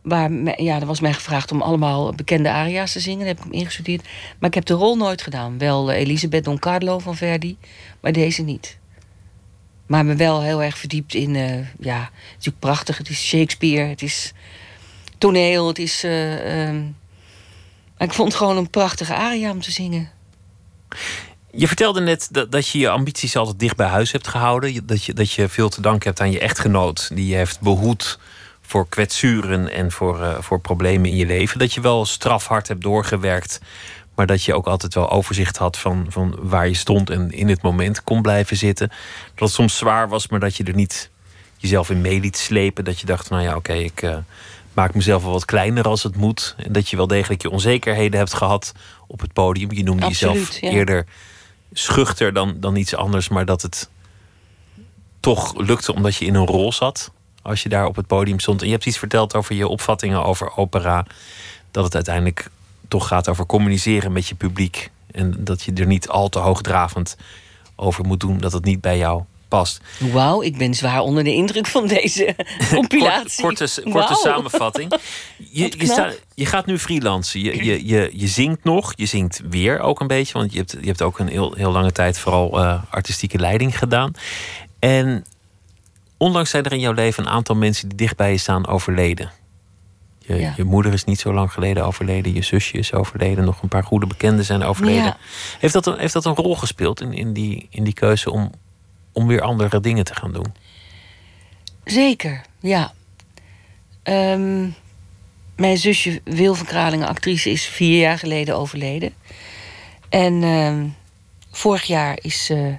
Waar, 0.02 0.62
ja, 0.62 0.80
er 0.80 0.86
was 0.86 1.00
mij 1.00 1.12
gevraagd 1.12 1.52
om 1.52 1.62
allemaal 1.62 2.12
bekende 2.12 2.50
aria's 2.50 2.92
te 2.92 3.00
zingen. 3.00 3.26
Daar 3.26 3.34
heb 3.34 3.44
ik 3.44 3.52
ingestudeerd. 3.52 4.08
Maar 4.38 4.48
ik 4.48 4.54
heb 4.54 4.64
de 4.64 4.74
rol 4.74 4.96
nooit 4.96 5.22
gedaan. 5.22 5.58
Wel 5.58 5.90
uh, 5.90 5.98
Elisabeth 5.98 6.44
Don 6.44 6.58
Carlo 6.58 6.98
van 6.98 7.16
Verdi, 7.16 7.56
maar 8.00 8.12
deze 8.12 8.42
niet. 8.42 8.78
Maar 9.86 10.04
me 10.04 10.14
wel 10.14 10.42
heel 10.42 10.62
erg 10.62 10.78
verdiept 10.78 11.14
in... 11.14 11.34
Uh, 11.34 11.56
ja, 11.80 12.00
het 12.00 12.10
is 12.12 12.34
natuurlijk 12.34 12.58
prachtig. 12.58 12.98
Het 12.98 13.08
is 13.08 13.26
Shakespeare, 13.26 13.88
het 13.88 14.02
is 14.02 14.32
toneel, 15.18 15.66
het 15.66 15.78
is... 15.78 16.04
Uh, 16.04 16.74
ik 17.98 18.12
vond 18.12 18.34
gewoon 18.34 18.56
een 18.56 18.70
prachtige 18.70 19.14
aria 19.14 19.50
om 19.50 19.60
te 19.60 19.70
zingen. 19.70 20.10
Je 21.52 21.66
vertelde 21.66 22.00
net 22.00 22.28
dat, 22.30 22.52
dat 22.52 22.68
je 22.68 22.78
je 22.78 22.88
ambities 22.88 23.36
altijd 23.36 23.58
dicht 23.58 23.76
bij 23.76 23.86
huis 23.86 24.12
hebt 24.12 24.28
gehouden. 24.28 24.86
Dat 24.86 25.04
je, 25.04 25.12
dat 25.12 25.32
je 25.32 25.48
veel 25.48 25.68
te 25.68 25.80
danken 25.80 26.08
hebt 26.08 26.20
aan 26.20 26.30
je 26.30 26.40
echtgenoot... 26.40 27.10
die 27.14 27.26
je 27.26 27.34
heeft 27.34 27.60
behoed 27.60 28.18
voor 28.70 28.88
kwetsuren 28.88 29.70
en 29.72 29.90
voor, 29.92 30.20
uh, 30.20 30.38
voor 30.40 30.60
problemen 30.60 31.10
in 31.10 31.16
je 31.16 31.26
leven. 31.26 31.58
Dat 31.58 31.72
je 31.72 31.80
wel 31.80 32.06
strafhard 32.06 32.68
hebt 32.68 32.82
doorgewerkt, 32.82 33.60
maar 34.14 34.26
dat 34.26 34.42
je 34.42 34.54
ook 34.54 34.66
altijd 34.66 34.94
wel 34.94 35.10
overzicht 35.10 35.56
had 35.56 35.78
van, 35.78 36.06
van 36.08 36.36
waar 36.40 36.68
je 36.68 36.74
stond 36.74 37.10
en 37.10 37.30
in 37.30 37.48
het 37.48 37.62
moment 37.62 38.04
kon 38.04 38.22
blijven 38.22 38.56
zitten. 38.56 38.88
Dat 38.88 39.48
het 39.48 39.50
soms 39.50 39.76
zwaar 39.76 40.08
was, 40.08 40.28
maar 40.28 40.40
dat 40.40 40.56
je 40.56 40.64
er 40.64 40.74
niet 40.74 41.10
jezelf 41.56 41.90
in 41.90 42.00
mee 42.00 42.20
liet 42.20 42.36
slepen. 42.36 42.84
Dat 42.84 43.00
je 43.00 43.06
dacht, 43.06 43.30
nou 43.30 43.42
ja, 43.42 43.56
oké, 43.56 43.72
ik 43.72 44.02
uh, 44.02 44.16
maak 44.72 44.94
mezelf 44.94 45.22
wel 45.22 45.32
wat 45.32 45.44
kleiner 45.44 45.84
als 45.84 46.02
het 46.02 46.16
moet. 46.16 46.54
En 46.56 46.72
dat 46.72 46.88
je 46.88 46.96
wel 46.96 47.06
degelijk 47.06 47.42
je 47.42 47.50
onzekerheden 47.50 48.18
hebt 48.18 48.34
gehad 48.34 48.72
op 49.06 49.20
het 49.20 49.32
podium. 49.32 49.72
Je 49.72 49.82
noemde 49.82 50.06
jezelf 50.06 50.60
eerder 50.60 51.06
schuchter 51.72 52.32
dan, 52.32 52.56
dan 52.60 52.76
iets 52.76 52.94
anders, 52.94 53.28
maar 53.28 53.44
dat 53.44 53.62
het 53.62 53.90
toch 55.20 55.56
lukte 55.56 55.94
omdat 55.94 56.16
je 56.16 56.24
in 56.24 56.34
een 56.34 56.46
rol 56.46 56.72
zat 56.72 57.12
als 57.42 57.62
je 57.62 57.68
daar 57.68 57.86
op 57.86 57.96
het 57.96 58.06
podium 58.06 58.38
stond. 58.38 58.60
En 58.60 58.66
je 58.66 58.72
hebt 58.72 58.86
iets 58.86 58.98
verteld 58.98 59.34
over 59.34 59.54
je 59.54 59.68
opvattingen 59.68 60.24
over 60.24 60.56
opera. 60.56 61.06
Dat 61.70 61.84
het 61.84 61.94
uiteindelijk 61.94 62.50
toch 62.88 63.06
gaat 63.06 63.28
over 63.28 63.46
communiceren 63.46 64.12
met 64.12 64.26
je 64.26 64.34
publiek. 64.34 64.90
En 65.12 65.34
dat 65.38 65.62
je 65.62 65.72
er 65.72 65.86
niet 65.86 66.08
al 66.08 66.28
te 66.28 66.38
hoogdravend 66.38 67.16
over 67.76 68.04
moet 68.04 68.20
doen. 68.20 68.38
Dat 68.38 68.52
het 68.52 68.64
niet 68.64 68.80
bij 68.80 68.98
jou 68.98 69.22
past. 69.50 69.80
Wauw, 70.12 70.42
ik 70.42 70.58
ben 70.58 70.74
zwaar 70.74 71.00
onder 71.00 71.24
de 71.24 71.34
indruk 71.34 71.66
van 71.66 71.86
deze 71.86 72.36
compilatie. 72.74 73.42
korte, 73.44 73.82
korte 73.90 74.14
samenvatting. 74.14 74.92
Je, 75.52 75.72
je, 75.78 76.18
je, 76.34 76.46
gaat 76.46 76.66
nu 76.66 76.78
freelancen. 76.78 77.40
Je, 77.40 77.64
je, 77.64 77.86
je, 77.86 78.10
je 78.12 78.26
zingt 78.26 78.64
nog. 78.64 78.92
Je 78.96 79.06
zingt 79.06 79.40
weer 79.50 79.80
ook 79.80 80.00
een 80.00 80.06
beetje. 80.06 80.32
Want 80.32 80.52
je 80.52 80.58
hebt, 80.58 80.76
je 80.80 80.86
hebt 80.86 81.02
ook 81.02 81.18
een 81.18 81.28
heel, 81.28 81.54
heel 81.54 81.70
lange 81.70 81.92
tijd 81.92 82.18
vooral 82.18 82.58
uh, 82.58 82.82
artistieke 82.90 83.38
leiding 83.38 83.78
gedaan. 83.78 84.12
En 84.78 85.24
onlangs 86.20 86.50
zijn 86.50 86.64
er 86.64 86.72
in 86.72 86.80
jouw 86.80 86.92
leven 86.92 87.24
een 87.24 87.32
aantal 87.32 87.56
mensen 87.56 87.88
die 87.88 87.96
dicht 87.96 88.16
bij 88.16 88.30
je 88.30 88.38
staan 88.38 88.66
overleden. 88.66 89.30
Je, 90.18 90.52
je, 90.56 90.64
moeder 90.64 90.92
is 90.92 91.04
niet 91.04 91.20
zo 91.20 91.32
lang 91.32 91.52
geleden 91.52 91.84
overleden. 91.86 92.34
Je 92.34 92.42
zusje 92.42 92.78
is 92.78 92.92
overleden. 92.92 93.44
Nog 93.44 93.62
een 93.62 93.68
paar 93.68 93.84
goede 93.84 94.06
bekenden 94.06 94.44
zijn 94.44 94.62
overleden. 94.62 95.16
Heeft, 95.58 95.72
dat 95.72 95.86
een, 95.86 95.98
heeft 95.98 96.12
dat 96.12 96.24
een 96.24 96.34
rol 96.34 96.56
gespeeld 96.56 97.00
in, 97.00 97.12
in, 97.12 97.32
die, 97.32 97.66
in 97.70 97.84
die 97.84 97.92
keuze 97.92 98.30
om, 98.30 98.50
om 99.12 99.26
weer 99.26 99.40
andere 99.40 99.80
dingen 99.80 100.04
te 100.04 100.14
gaan 100.14 100.32
doen? 100.32 100.54
Zeker, 101.84 102.42
ja. 102.60 102.92
Ehm, 104.02 104.68
mijn 105.56 105.78
zusje 105.78 106.20
Wil 106.24 106.54
van 106.54 106.66
Kralingen, 106.66 107.08
actrice, 107.08 107.50
is 107.50 107.64
vier 107.64 108.00
jaar 108.00 108.18
geleden 108.18 108.56
overleden. 108.56 109.12
En 110.08 110.42
ehm, 110.42 110.86
vorig 111.50 111.82
jaar 111.82 112.18
is 112.22 112.50
uh, 112.50 112.74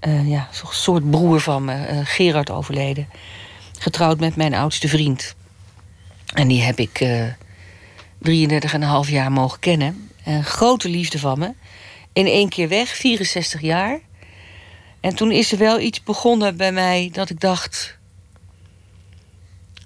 uh, 0.00 0.28
ja, 0.28 0.48
soort 0.70 1.10
broer 1.10 1.40
van 1.40 1.64
me, 1.64 1.92
uh, 1.92 2.00
Gerard, 2.04 2.50
overleden. 2.50 3.08
Getrouwd 3.78 4.20
met 4.20 4.36
mijn 4.36 4.54
oudste 4.54 4.88
vriend. 4.88 5.34
En 6.34 6.48
die 6.48 6.62
heb 6.62 6.78
ik 6.78 7.00
uh, 7.00 7.26
33,5 9.06 9.10
jaar 9.10 9.32
mogen 9.32 9.60
kennen. 9.60 10.10
Een 10.24 10.44
grote 10.44 10.88
liefde 10.88 11.18
van 11.18 11.38
me. 11.38 11.52
In 12.12 12.26
één 12.26 12.48
keer 12.48 12.68
weg, 12.68 12.88
64 12.96 13.60
jaar. 13.60 14.00
En 15.00 15.14
toen 15.14 15.32
is 15.32 15.52
er 15.52 15.58
wel 15.58 15.80
iets 15.80 16.02
begonnen 16.02 16.56
bij 16.56 16.72
mij 16.72 17.10
dat 17.12 17.30
ik 17.30 17.40
dacht... 17.40 17.98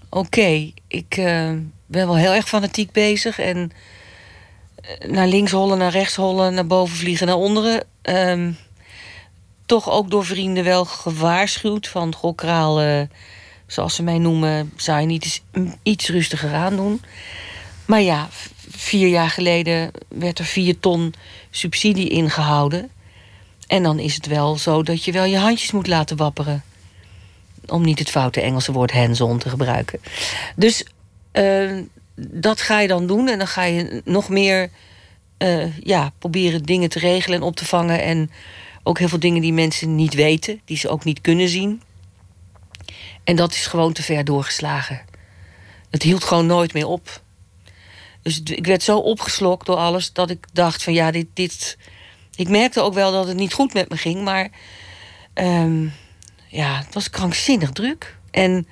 Oké, 0.08 0.72
ik 0.86 1.14
ben 1.86 2.06
wel 2.06 2.16
heel 2.16 2.32
erg 2.32 2.48
fanatiek 2.48 2.92
bezig. 2.92 3.38
En 3.38 3.72
naar 5.06 5.26
links 5.26 5.52
hollen, 5.52 5.78
naar 5.78 5.90
rechts 5.90 6.16
hollen, 6.16 6.54
naar 6.54 6.66
boven 6.66 6.96
vliegen, 6.96 7.26
naar 7.26 7.36
onderen... 7.36 7.84
Um, 8.02 8.56
toch 9.70 9.90
ook 9.90 10.10
door 10.10 10.24
vrienden 10.24 10.64
wel 10.64 10.84
gewaarschuwd 10.84 11.88
van... 11.88 12.14
Goh, 12.14 12.34
uh, 12.82 13.00
zoals 13.66 13.94
ze 13.94 14.02
mij 14.02 14.18
noemen, 14.18 14.72
zou 14.76 15.00
je 15.00 15.06
niet 15.06 15.24
eens 15.24 15.42
iets 15.82 16.08
rustiger 16.08 16.54
aan 16.54 16.76
doen. 16.76 17.02
Maar 17.84 18.00
ja, 18.00 18.28
vier 18.70 19.08
jaar 19.08 19.30
geleden 19.30 19.90
werd 20.08 20.38
er 20.38 20.44
vier 20.44 20.80
ton 20.80 21.14
subsidie 21.50 22.08
ingehouden. 22.08 22.90
En 23.66 23.82
dan 23.82 23.98
is 23.98 24.14
het 24.14 24.26
wel 24.26 24.56
zo 24.56 24.82
dat 24.82 25.04
je 25.04 25.12
wel 25.12 25.24
je 25.24 25.38
handjes 25.38 25.70
moet 25.70 25.86
laten 25.86 26.16
wapperen. 26.16 26.62
Om 27.66 27.84
niet 27.84 27.98
het 27.98 28.10
foute 28.10 28.40
Engelse 28.40 28.72
woord 28.72 28.92
hands-on 28.92 29.38
te 29.38 29.48
gebruiken. 29.48 30.00
Dus 30.56 30.84
uh, 31.32 31.82
dat 32.14 32.60
ga 32.60 32.80
je 32.80 32.88
dan 32.88 33.06
doen. 33.06 33.28
En 33.28 33.38
dan 33.38 33.46
ga 33.46 33.62
je 33.62 34.02
nog 34.04 34.28
meer 34.28 34.70
uh, 35.38 35.78
ja, 35.78 36.12
proberen 36.18 36.62
dingen 36.62 36.88
te 36.88 36.98
regelen 36.98 37.38
en 37.40 37.46
op 37.46 37.56
te 37.56 37.66
vangen. 37.66 38.02
En 38.02 38.30
ook 38.82 38.98
heel 38.98 39.08
veel 39.08 39.18
dingen 39.18 39.42
die 39.42 39.52
mensen 39.52 39.94
niet 39.94 40.14
weten, 40.14 40.60
die 40.64 40.76
ze 40.76 40.88
ook 40.88 41.04
niet 41.04 41.20
kunnen 41.20 41.48
zien. 41.48 41.82
En 43.24 43.36
dat 43.36 43.52
is 43.52 43.66
gewoon 43.66 43.92
te 43.92 44.02
ver 44.02 44.24
doorgeslagen. 44.24 45.00
Het 45.90 46.02
hield 46.02 46.24
gewoon 46.24 46.46
nooit 46.46 46.72
meer 46.72 46.86
op. 46.86 47.22
Dus 48.22 48.40
ik 48.42 48.66
werd 48.66 48.82
zo 48.82 48.98
opgeslokt 48.98 49.66
door 49.66 49.76
alles 49.76 50.12
dat 50.12 50.30
ik 50.30 50.46
dacht 50.52 50.82
van 50.82 50.92
ja, 50.92 51.10
dit. 51.10 51.26
dit 51.34 51.78
ik 52.34 52.48
merkte 52.48 52.80
ook 52.80 52.94
wel 52.94 53.12
dat 53.12 53.26
het 53.26 53.36
niet 53.36 53.52
goed 53.52 53.74
met 53.74 53.88
me 53.88 53.96
ging, 53.96 54.24
maar 54.24 54.50
um, 55.34 55.92
ja, 56.48 56.78
het 56.78 56.94
was 56.94 57.10
krankzinnig 57.10 57.70
druk. 57.70 58.18
En 58.30 58.66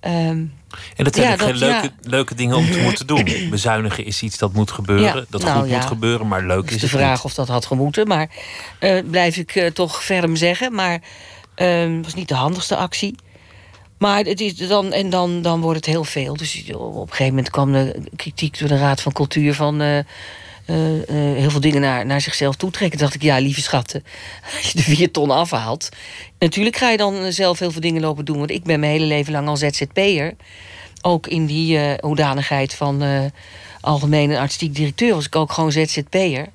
um, 0.00 0.54
en 0.96 1.04
dat 1.04 1.14
zijn 1.14 1.30
ja, 1.30 1.36
geen 1.36 1.56
leuke, 1.56 1.90
leuke 2.02 2.34
dingen 2.34 2.56
om 2.56 2.70
te 2.70 2.78
moeten 2.78 3.06
doen. 3.06 3.24
Bezuinigen 3.50 4.04
is 4.04 4.22
iets 4.22 4.38
dat 4.38 4.52
moet 4.52 4.70
gebeuren, 4.70 5.26
dat 5.28 5.42
nou, 5.42 5.58
goed 5.60 5.70
moet 5.70 5.84
gebeuren, 5.84 6.28
maar 6.28 6.42
leuk 6.42 6.66
is, 6.66 6.74
is 6.74 6.80
de 6.80 6.88
vraag 6.88 7.24
of 7.24 7.34
dat 7.34 7.48
had 7.48 7.66
gemoeten, 7.66 8.06
maar 8.06 8.28
uh, 8.80 9.02
blijf 9.10 9.36
ik 9.36 9.54
uh, 9.54 9.66
toch 9.66 10.04
ferm 10.04 10.36
zeggen. 10.36 10.74
Maar 10.74 11.00
het 11.54 11.88
uh, 11.88 12.02
was 12.02 12.14
niet 12.14 12.28
de 12.28 12.34
handigste 12.34 12.76
actie. 12.76 13.14
Maar 13.98 14.24
het 14.24 14.40
is 14.40 14.56
dan, 14.56 14.92
en 14.92 15.10
dan, 15.10 15.42
dan 15.42 15.60
wordt 15.60 15.76
het 15.76 15.86
heel 15.86 16.04
veel. 16.04 16.36
Dus 16.36 16.72
op 16.72 16.96
een 16.96 17.08
gegeven 17.08 17.26
moment 17.26 17.50
kwam 17.50 17.72
de 17.72 18.02
kritiek 18.16 18.58
door 18.58 18.68
de 18.68 18.78
Raad 18.78 19.00
van 19.00 19.12
Cultuur 19.12 19.54
van 19.54 20.04
uh, 20.66 20.76
heel 21.36 21.50
veel 21.50 21.60
dingen 21.60 21.80
naar, 21.80 22.06
naar 22.06 22.20
zichzelf 22.20 22.56
toetrekken. 22.56 22.98
Toen 22.98 23.06
dacht 23.06 23.22
ik, 23.22 23.28
ja, 23.28 23.38
lieve 23.38 23.60
schatten, 23.60 24.04
als 24.56 24.70
je 24.70 24.78
de 24.78 24.84
vier 24.84 25.10
ton 25.10 25.30
afhaalt. 25.30 25.88
Natuurlijk 26.38 26.76
ga 26.76 26.90
je 26.90 26.96
dan 26.96 27.32
zelf 27.32 27.58
heel 27.58 27.70
veel 27.70 27.80
dingen 27.80 28.02
lopen 28.02 28.24
doen. 28.24 28.38
Want 28.38 28.50
ik 28.50 28.64
ben 28.64 28.80
mijn 28.80 28.92
hele 28.92 29.06
leven 29.06 29.32
lang 29.32 29.48
al 29.48 29.56
ZZP'er. 29.56 30.34
Ook 31.02 31.26
in 31.26 31.46
die 31.46 31.78
uh, 31.78 31.92
hoedanigheid 32.00 32.74
van 32.74 33.02
uh, 33.02 33.20
algemene 33.80 34.38
artistiek 34.38 34.74
directeur 34.74 35.14
was 35.14 35.26
ik 35.26 35.36
ook 35.36 35.52
gewoon 35.52 35.72
ZZP'er. 35.72 36.46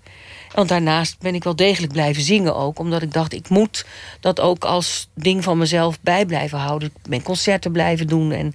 Want 0.53 0.69
daarnaast 0.69 1.19
ben 1.19 1.35
ik 1.35 1.43
wel 1.43 1.55
degelijk 1.55 1.93
blijven 1.93 2.23
zingen 2.23 2.55
ook. 2.55 2.79
Omdat 2.79 3.01
ik 3.01 3.13
dacht, 3.13 3.33
ik 3.33 3.49
moet 3.49 3.85
dat 4.19 4.39
ook 4.39 4.65
als 4.65 5.07
ding 5.13 5.43
van 5.43 5.57
mezelf 5.57 5.99
bij 6.01 6.25
blijven 6.25 6.57
houden. 6.57 6.87
Ik 6.87 7.09
ben 7.09 7.23
concerten 7.23 7.71
blijven 7.71 8.07
doen 8.07 8.31
en, 8.31 8.53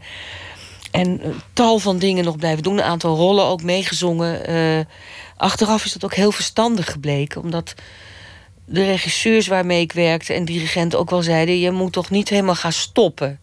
en 0.91 1.21
tal 1.53 1.79
van 1.79 1.99
dingen 1.99 2.25
nog 2.25 2.37
blijven 2.37 2.63
doen. 2.63 2.79
Een 2.79 2.85
aantal 2.85 3.17
rollen 3.17 3.45
ook 3.45 3.63
meegezongen. 3.63 4.41
Achteraf 5.37 5.84
is 5.84 5.93
dat 5.93 6.05
ook 6.05 6.14
heel 6.14 6.32
verstandig 6.32 6.91
gebleken. 6.91 7.41
Omdat 7.41 7.74
de 8.64 8.84
regisseurs 8.84 9.47
waarmee 9.47 9.80
ik 9.80 9.93
werkte 9.93 10.32
en 10.32 10.45
dirigenten 10.45 10.99
ook 10.99 11.11
wel 11.11 11.22
zeiden... 11.22 11.59
je 11.59 11.70
moet 11.70 11.93
toch 11.93 12.11
niet 12.11 12.28
helemaal 12.28 12.55
gaan 12.55 12.72
stoppen. 12.72 13.41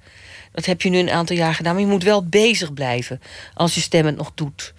Dat 0.52 0.66
heb 0.66 0.82
je 0.82 0.90
nu 0.90 0.98
een 0.98 1.10
aantal 1.10 1.36
jaar 1.36 1.56
gedaan. 1.56 1.74
Maar 1.74 1.84
je 1.84 1.90
moet 1.90 2.04
wel 2.04 2.26
bezig 2.26 2.74
blijven 2.74 3.22
als 3.54 3.76
je 3.76 3.82
stem 3.82 4.06
het 4.06 4.16
nog 4.16 4.32
doet. 4.36 4.74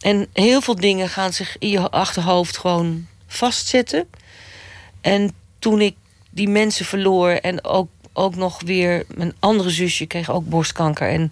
En 0.00 0.26
heel 0.32 0.60
veel 0.60 0.76
dingen 0.76 1.08
gaan 1.08 1.32
zich 1.32 1.56
in 1.58 1.68
je 1.68 1.90
achterhoofd 1.90 2.56
gewoon 2.56 3.06
vastzetten. 3.26 4.08
En 5.00 5.34
toen 5.58 5.80
ik 5.80 5.94
die 6.30 6.48
mensen 6.48 6.84
verloor 6.84 7.30
en 7.30 7.64
ook, 7.64 7.88
ook 8.12 8.34
nog 8.34 8.60
weer 8.64 9.04
mijn 9.14 9.34
andere 9.38 9.70
zusje 9.70 10.06
kreeg 10.06 10.30
ook 10.30 10.48
borstkanker. 10.48 11.08
En, 11.08 11.30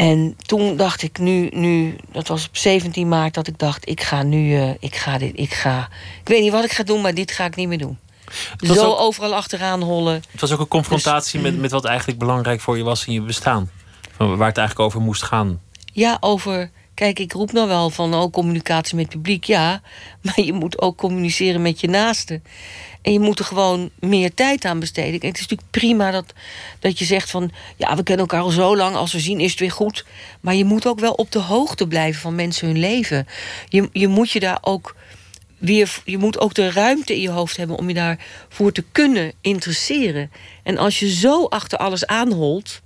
En 0.00 0.36
toen 0.46 0.76
dacht 0.76 1.02
ik 1.02 1.18
nu, 1.18 1.48
nu, 1.52 1.96
dat 2.12 2.28
was 2.28 2.46
op 2.46 2.56
17 2.56 3.08
maart, 3.08 3.34
dat 3.34 3.46
ik 3.46 3.58
dacht, 3.58 3.88
ik 3.88 4.02
ga 4.02 4.22
nu, 4.22 4.56
uh, 4.56 4.70
ik 4.78 4.96
ga 4.96 5.18
dit, 5.18 5.32
ik 5.34 5.54
ga. 5.54 5.88
Ik 6.20 6.28
weet 6.28 6.40
niet 6.40 6.52
wat 6.52 6.64
ik 6.64 6.72
ga 6.72 6.82
doen, 6.82 7.00
maar 7.00 7.14
dit 7.14 7.30
ga 7.30 7.44
ik 7.44 7.56
niet 7.56 7.68
meer 7.68 7.78
doen. 7.78 7.98
Zo 8.56 8.84
ook, 8.84 8.98
overal 8.98 9.34
achteraan 9.34 9.82
hollen. 9.82 10.22
Het 10.30 10.40
was 10.40 10.52
ook 10.52 10.60
een 10.60 10.68
confrontatie 10.68 11.40
dus, 11.40 11.50
met, 11.50 11.60
met 11.60 11.70
wat 11.70 11.84
eigenlijk 11.84 12.18
belangrijk 12.18 12.60
voor 12.60 12.76
je 12.76 12.82
was 12.82 13.06
in 13.06 13.12
je 13.12 13.20
bestaan. 13.20 13.70
Van 14.16 14.36
waar 14.36 14.48
het 14.48 14.58
eigenlijk 14.58 14.88
over 14.88 15.00
moest 15.00 15.22
gaan. 15.22 15.60
Ja, 15.92 16.16
over. 16.20 16.70
Kijk, 16.94 17.18
ik 17.18 17.32
roep 17.32 17.52
nou 17.52 17.68
wel 17.68 17.90
van 17.90 18.14
oh, 18.14 18.32
communicatie 18.32 18.96
met 18.96 19.04
het 19.04 19.14
publiek, 19.14 19.44
ja. 19.44 19.80
Maar 20.22 20.40
je 20.40 20.52
moet 20.52 20.80
ook 20.80 20.96
communiceren 20.96 21.62
met 21.62 21.80
je 21.80 21.88
naasten. 21.88 22.42
En 23.02 23.12
je 23.12 23.20
moet 23.20 23.38
er 23.38 23.44
gewoon 23.44 23.90
meer 23.98 24.34
tijd 24.34 24.64
aan 24.64 24.80
besteden. 24.80 25.20
En 25.20 25.28
het 25.28 25.38
is 25.38 25.46
natuurlijk 25.46 25.70
prima 25.70 26.10
dat, 26.10 26.32
dat 26.78 26.98
je 26.98 27.04
zegt 27.04 27.30
van... 27.30 27.50
ja, 27.76 27.96
we 27.96 28.02
kennen 28.02 28.26
elkaar 28.26 28.44
al 28.44 28.50
zo 28.50 28.76
lang, 28.76 28.96
als 28.96 29.12
we 29.12 29.20
zien 29.20 29.40
is 29.40 29.50
het 29.50 29.60
weer 29.60 29.70
goed. 29.70 30.04
Maar 30.40 30.54
je 30.54 30.64
moet 30.64 30.86
ook 30.86 31.00
wel 31.00 31.12
op 31.12 31.32
de 31.32 31.38
hoogte 31.38 31.86
blijven 31.86 32.20
van 32.20 32.34
mensen 32.34 32.66
hun 32.66 32.78
leven. 32.78 33.26
Je, 33.68 33.88
je 33.92 34.08
moet 34.08 34.30
je 34.30 34.40
daar 34.40 34.58
ook 34.60 34.96
weer... 35.58 36.02
je 36.04 36.18
moet 36.18 36.38
ook 36.38 36.54
de 36.54 36.70
ruimte 36.70 37.14
in 37.14 37.20
je 37.20 37.30
hoofd 37.30 37.56
hebben... 37.56 37.76
om 37.76 37.88
je 37.88 37.94
daarvoor 37.94 38.72
te 38.72 38.84
kunnen 38.92 39.32
interesseren. 39.40 40.30
En 40.62 40.78
als 40.78 40.98
je 40.98 41.10
zo 41.10 41.44
achter 41.44 41.78
alles 41.78 42.06
aanholt... 42.06 42.80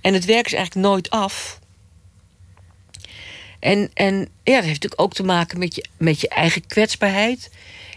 en 0.00 0.14
het 0.14 0.24
werk 0.24 0.46
is 0.46 0.52
eigenlijk 0.52 0.86
nooit 0.86 1.10
af... 1.10 1.58
En, 3.60 3.90
en 3.94 4.14
ja, 4.18 4.54
dat 4.54 4.64
heeft 4.64 4.82
natuurlijk 4.82 5.00
ook 5.00 5.14
te 5.14 5.22
maken 5.22 5.58
met 5.58 5.74
je, 5.74 5.84
met 5.96 6.20
je 6.20 6.28
eigen 6.28 6.66
kwetsbaarheid 6.66 7.50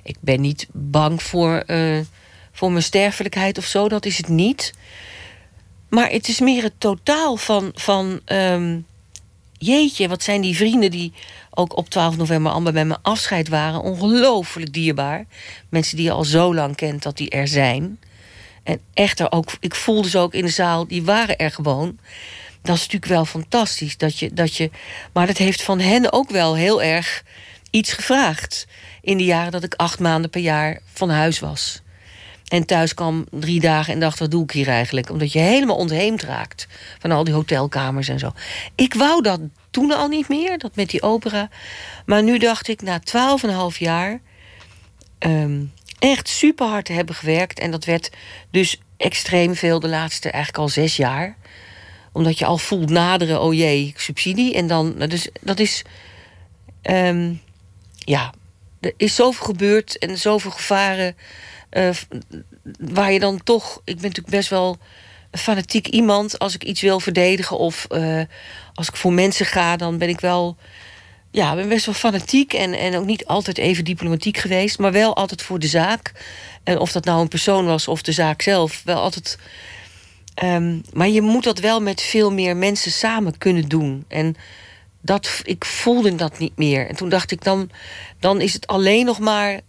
ik 0.04 0.16
ben 0.20 0.42
niet 0.42 0.68
bang 0.72 1.24
voor, 1.24 1.64
uh, 1.68 2.00
voor 2.52 2.72
mijn 2.72 2.84
sterfelijkheid 2.84 3.58
of 3.58 3.66
zo, 3.66 3.90
dat 3.90 4.06
is 4.06 4.18
het 4.18 4.28
niet. 4.28 4.74
Maar 5.90 6.10
het 6.10 6.28
is 6.28 6.40
meer 6.40 6.64
het 6.64 6.74
totaal 6.78 7.38
van, 7.38 7.72
van 7.76 8.20
um, 8.26 8.86
jeetje, 9.58 10.08
wat 10.08 10.24
zijn 10.24 10.42
die 10.42 10.56
vrienden 10.56 10.92
die 10.92 11.14
ook 11.50 11.78
op 11.78 11.90
12 11.90 12.18
november 12.18 12.52
allemaal 12.52 12.72
bij 12.72 12.86
mijn 12.86 13.02
afscheid 13.02 13.48
waren. 13.48 13.82
Ongelooflijk 13.82 14.74
dierbaar. 14.74 15.26
Mensen 15.70 15.96
die 15.96 16.06
je 16.06 16.12
al 16.12 16.24
zo 16.24 16.54
lang 16.54 16.76
kent 16.76 17.04
dat 17.04 17.18
die 17.18 17.30
er 17.30 17.48
zijn. 17.48 18.00
En 18.64 18.80
echter 18.94 19.32
ook, 19.32 19.52
ik 19.60 19.76
voelde 19.76 20.10
ze 20.10 20.18
ook 20.18 20.34
in 20.34 20.46
de 20.46 20.52
zaal, 20.52 20.88
die 20.88 21.04
waren 21.04 21.38
er 21.38 21.52
gewoon. 21.52 21.98
Dat 22.62 22.76
is 22.76 22.82
natuurlijk 22.82 23.12
wel 23.12 23.26
fantastisch. 23.26 23.98
Dat 23.98 24.20
je, 24.20 24.34
dat 24.34 24.56
je, 24.56 24.70
maar 25.14 25.28
dat 25.28 25.38
heeft 25.38 25.64
van 25.64 25.80
hen 25.80 26.14
ook 26.14 26.30
wel 26.30 26.56
heel 26.56 26.82
erg 26.82 27.24
iets 27.70 27.94
gevraagd 27.94 28.68
in 29.04 29.18
de 29.18 29.24
jaren 29.24 29.52
dat 29.52 29.64
ik 29.64 29.74
acht 29.74 30.00
maanden 30.00 30.30
per 30.30 30.42
jaar 30.42 30.80
van 30.94 31.10
huis 31.10 31.40
was. 31.40 31.82
En 32.48 32.66
thuis 32.66 32.94
kwam 32.94 33.26
drie 33.32 33.60
dagen 33.60 33.94
en 33.94 34.00
dacht, 34.00 34.20
wat 34.20 34.32
doe 34.32 34.44
ik 34.44 34.52
hier 34.52 34.68
eigenlijk? 34.68 35.10
Omdat 35.10 35.32
je 35.32 35.40
helemaal 35.40 35.76
ontheemd 35.76 36.24
raakt 36.24 36.68
van 37.00 37.12
al 37.12 37.24
die 37.24 37.34
hotelkamers 37.34 38.08
en 38.08 38.20
zo. 38.20 38.32
Ik 38.76 38.94
wou 38.94 39.22
dat 39.22 39.40
toen 39.72 39.92
al 39.92 40.08
niet 40.08 40.28
meer, 40.28 40.58
dat 40.58 40.76
met 40.76 40.90
die 40.90 41.02
opera. 41.02 41.50
Maar 42.06 42.24
nu 42.24 42.38
dacht 42.38 42.68
ik, 42.68 42.82
na 42.82 43.00
twaalf 43.00 43.44
en 43.44 43.50
een 43.50 43.56
half 43.56 43.80
jaar... 43.80 44.22
Um, 45.20 45.72
echt 46.00 46.28
super 46.28 46.68
hard 46.68 46.86
te 46.86 46.94
hebben 46.94 47.16
gewerkt. 47.16 47.60
En 47.60 47.72
dat 47.72 47.86
werd 47.86 48.10
dus 48.52 48.82
extreem 48.98 49.56
veel 49.56 49.80
de 49.80 49.88
laatste 49.88 50.30
eigenlijk 50.30 50.64
al 50.64 50.70
zes 50.70 50.96
jaar. 50.96 51.38
Omdat 52.12 52.40
je 52.40 52.46
al 52.46 52.58
voelt 52.58 52.90
naderen, 52.90 53.42
oh 53.42 53.54
jee, 53.54 53.94
subsidie. 53.98 54.56
En 54.56 54.68
dan, 54.68 54.96
dus 54.98 55.30
dat 55.42 55.60
is... 55.60 55.82
Um, 56.82 57.42
ja, 57.98 58.34
er 58.84 58.94
is 58.98 59.16
zoveel 59.16 59.46
gebeurd 59.46 59.98
en 59.98 60.18
zoveel 60.18 60.52
gevaren. 60.52 61.16
Uh, 61.72 61.90
waar 62.80 63.12
je 63.12 63.20
dan 63.20 63.44
toch. 63.44 63.76
Ik 63.76 63.96
ben 63.96 64.04
natuurlijk 64.04 64.36
best 64.36 64.50
wel 64.50 64.78
een 65.32 65.40
fanatiek 65.40 65.88
iemand. 65.88 66.40
Als 66.40 66.56
ik 66.56 66.64
iets 66.64 66.82
wil 66.82 67.00
verdedigen 67.00 67.58
of 67.58 67.88
uh, 67.92 68.22
als 68.74 68.88
ik 68.88 68.96
voor 68.96 69.14
mensen 69.14 69.46
ga, 69.46 69.76
dan 69.78 69.98
ben 69.98 70.10
ik 70.10 70.20
wel. 70.20 70.58
Ja, 71.32 71.56
ben 71.56 71.70
best 71.70 71.86
wel 71.86 71.96
fanatiek 71.96 72.54
en, 72.54 72.74
en 72.74 72.96
ook 72.96 73.06
niet 73.06 73.26
altijd 73.26 73.58
even 73.58 73.86
diplomatiek 73.86 74.38
geweest, 74.38 74.80
maar 74.80 74.92
wel 74.92 75.16
altijd 75.16 75.42
voor 75.42 75.60
de 75.60 75.68
zaak. 75.68 76.12
En 76.64 76.80
of 76.80 76.92
dat 76.92 77.06
nou 77.06 77.22
een 77.22 77.28
persoon 77.28 77.66
was 77.66 77.88
of 77.88 78.02
de 78.02 78.12
zaak 78.12 78.42
zelf, 78.42 78.82
wel 78.86 79.02
altijd. 79.02 79.38
Um, 80.44 80.82
maar 80.94 81.10
je 81.10 81.22
moet 81.22 81.44
dat 81.44 81.60
wel 81.60 81.82
met 81.82 82.02
veel 82.02 82.32
meer 82.32 82.58
mensen 82.58 82.92
samen 82.92 83.38
kunnen 83.38 83.68
doen. 83.68 84.06
En 84.08 84.36
dat, 85.06 85.42
ik 85.44 85.66
voelde 85.66 86.16
dat 86.16 86.40
niet 86.40 86.58
meer. 86.58 86.88
En 86.88 86.96
toen 86.96 87.10
dacht 87.10 87.32
ik, 87.32 87.44
dan, 87.44 87.70
dan 88.20 88.42
is 88.42 88.54
het 88.54 88.68
alleen 88.68 89.06
nog 89.06 89.20
maar 89.20 89.60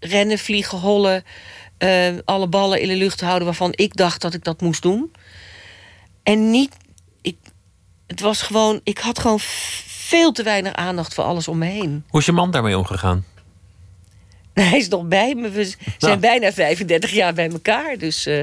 rennen, 0.00 0.38
vliegen, 0.38 0.78
hollen... 0.78 1.24
Uh, 1.78 2.08
alle 2.24 2.46
ballen 2.46 2.80
in 2.80 2.88
de 2.88 2.96
lucht 2.96 3.20
houden 3.20 3.44
waarvan 3.44 3.72
ik 3.74 3.96
dacht 3.96 4.20
dat 4.20 4.34
ik 4.34 4.44
dat 4.44 4.60
moest 4.60 4.82
doen. 4.82 5.12
En 6.22 6.50
niet... 6.50 6.76
Ik, 7.22 7.36
het 8.06 8.20
was 8.20 8.42
gewoon... 8.42 8.80
Ik 8.82 8.98
had 8.98 9.18
gewoon 9.18 9.40
veel 9.86 10.32
te 10.32 10.42
weinig 10.42 10.72
aandacht 10.72 11.14
voor 11.14 11.24
alles 11.24 11.48
om 11.48 11.58
me 11.58 11.66
heen. 11.66 12.04
Hoe 12.08 12.20
is 12.20 12.26
je 12.26 12.32
man 12.32 12.50
daarmee 12.50 12.78
omgegaan? 12.78 13.24
Hij 14.52 14.78
is 14.78 14.88
nog 14.88 15.04
bij 15.04 15.34
me. 15.34 15.50
We 15.50 15.64
zijn 15.64 15.78
nou. 15.98 16.18
bijna 16.18 16.52
35 16.52 17.10
jaar 17.10 17.34
bij 17.34 17.50
elkaar. 17.50 17.98
Dus 17.98 18.26
uh, 18.26 18.40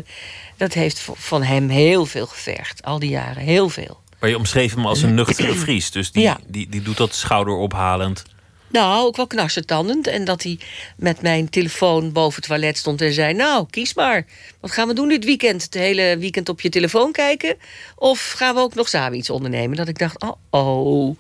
dat 0.58 0.74
heeft 0.74 1.10
van 1.14 1.44
hem 1.44 1.70
heel 1.70 2.06
veel 2.06 2.26
gevergd. 2.26 2.84
Al 2.84 3.00
die 3.00 3.10
jaren, 3.10 3.44
heel 3.44 3.70
veel. 3.70 4.03
Maar 4.24 4.32
je 4.32 4.38
omschreef 4.38 4.74
hem 4.74 4.86
als 4.86 5.02
een 5.02 5.14
nuchtere 5.14 5.54
Fries. 5.64 5.92
Dus 5.92 6.12
die, 6.12 6.32
die, 6.48 6.70
die 6.70 6.82
doet 6.82 6.98
dat 6.98 7.16
schouderophalend. 7.16 8.24
Nou, 8.70 9.06
ook 9.06 9.16
wel 9.16 9.28
knarsetandend. 9.28 10.08
En 10.08 10.26
dat 10.26 10.44
hij 10.44 10.60
met 10.98 11.22
mijn 11.22 11.50
telefoon 11.50 12.12
boven 12.12 12.36
het 12.36 12.46
toilet 12.48 12.78
stond 12.78 13.02
en 13.02 13.14
zei... 13.14 13.34
nou, 13.34 13.66
kies 13.70 13.94
maar. 13.94 14.26
Wat 14.60 14.72
gaan 14.72 14.88
we 14.88 14.94
doen 14.94 15.08
dit 15.08 15.26
weekend? 15.26 15.64
Het 15.64 15.74
hele 15.74 16.18
weekend 16.18 16.50
op 16.50 16.62
je 16.62 16.70
telefoon 16.70 17.12
kijken? 17.12 17.56
Of 17.96 18.32
gaan 18.32 18.56
we 18.56 18.62
ook 18.62 18.76
nog 18.76 18.88
samen 18.90 19.18
iets 19.18 19.30
ondernemen? 19.30 19.78
Dat 19.78 19.88
ik 19.88 20.00
dacht, 20.00 20.22
oh, 20.22 20.36
oh. 20.50 21.20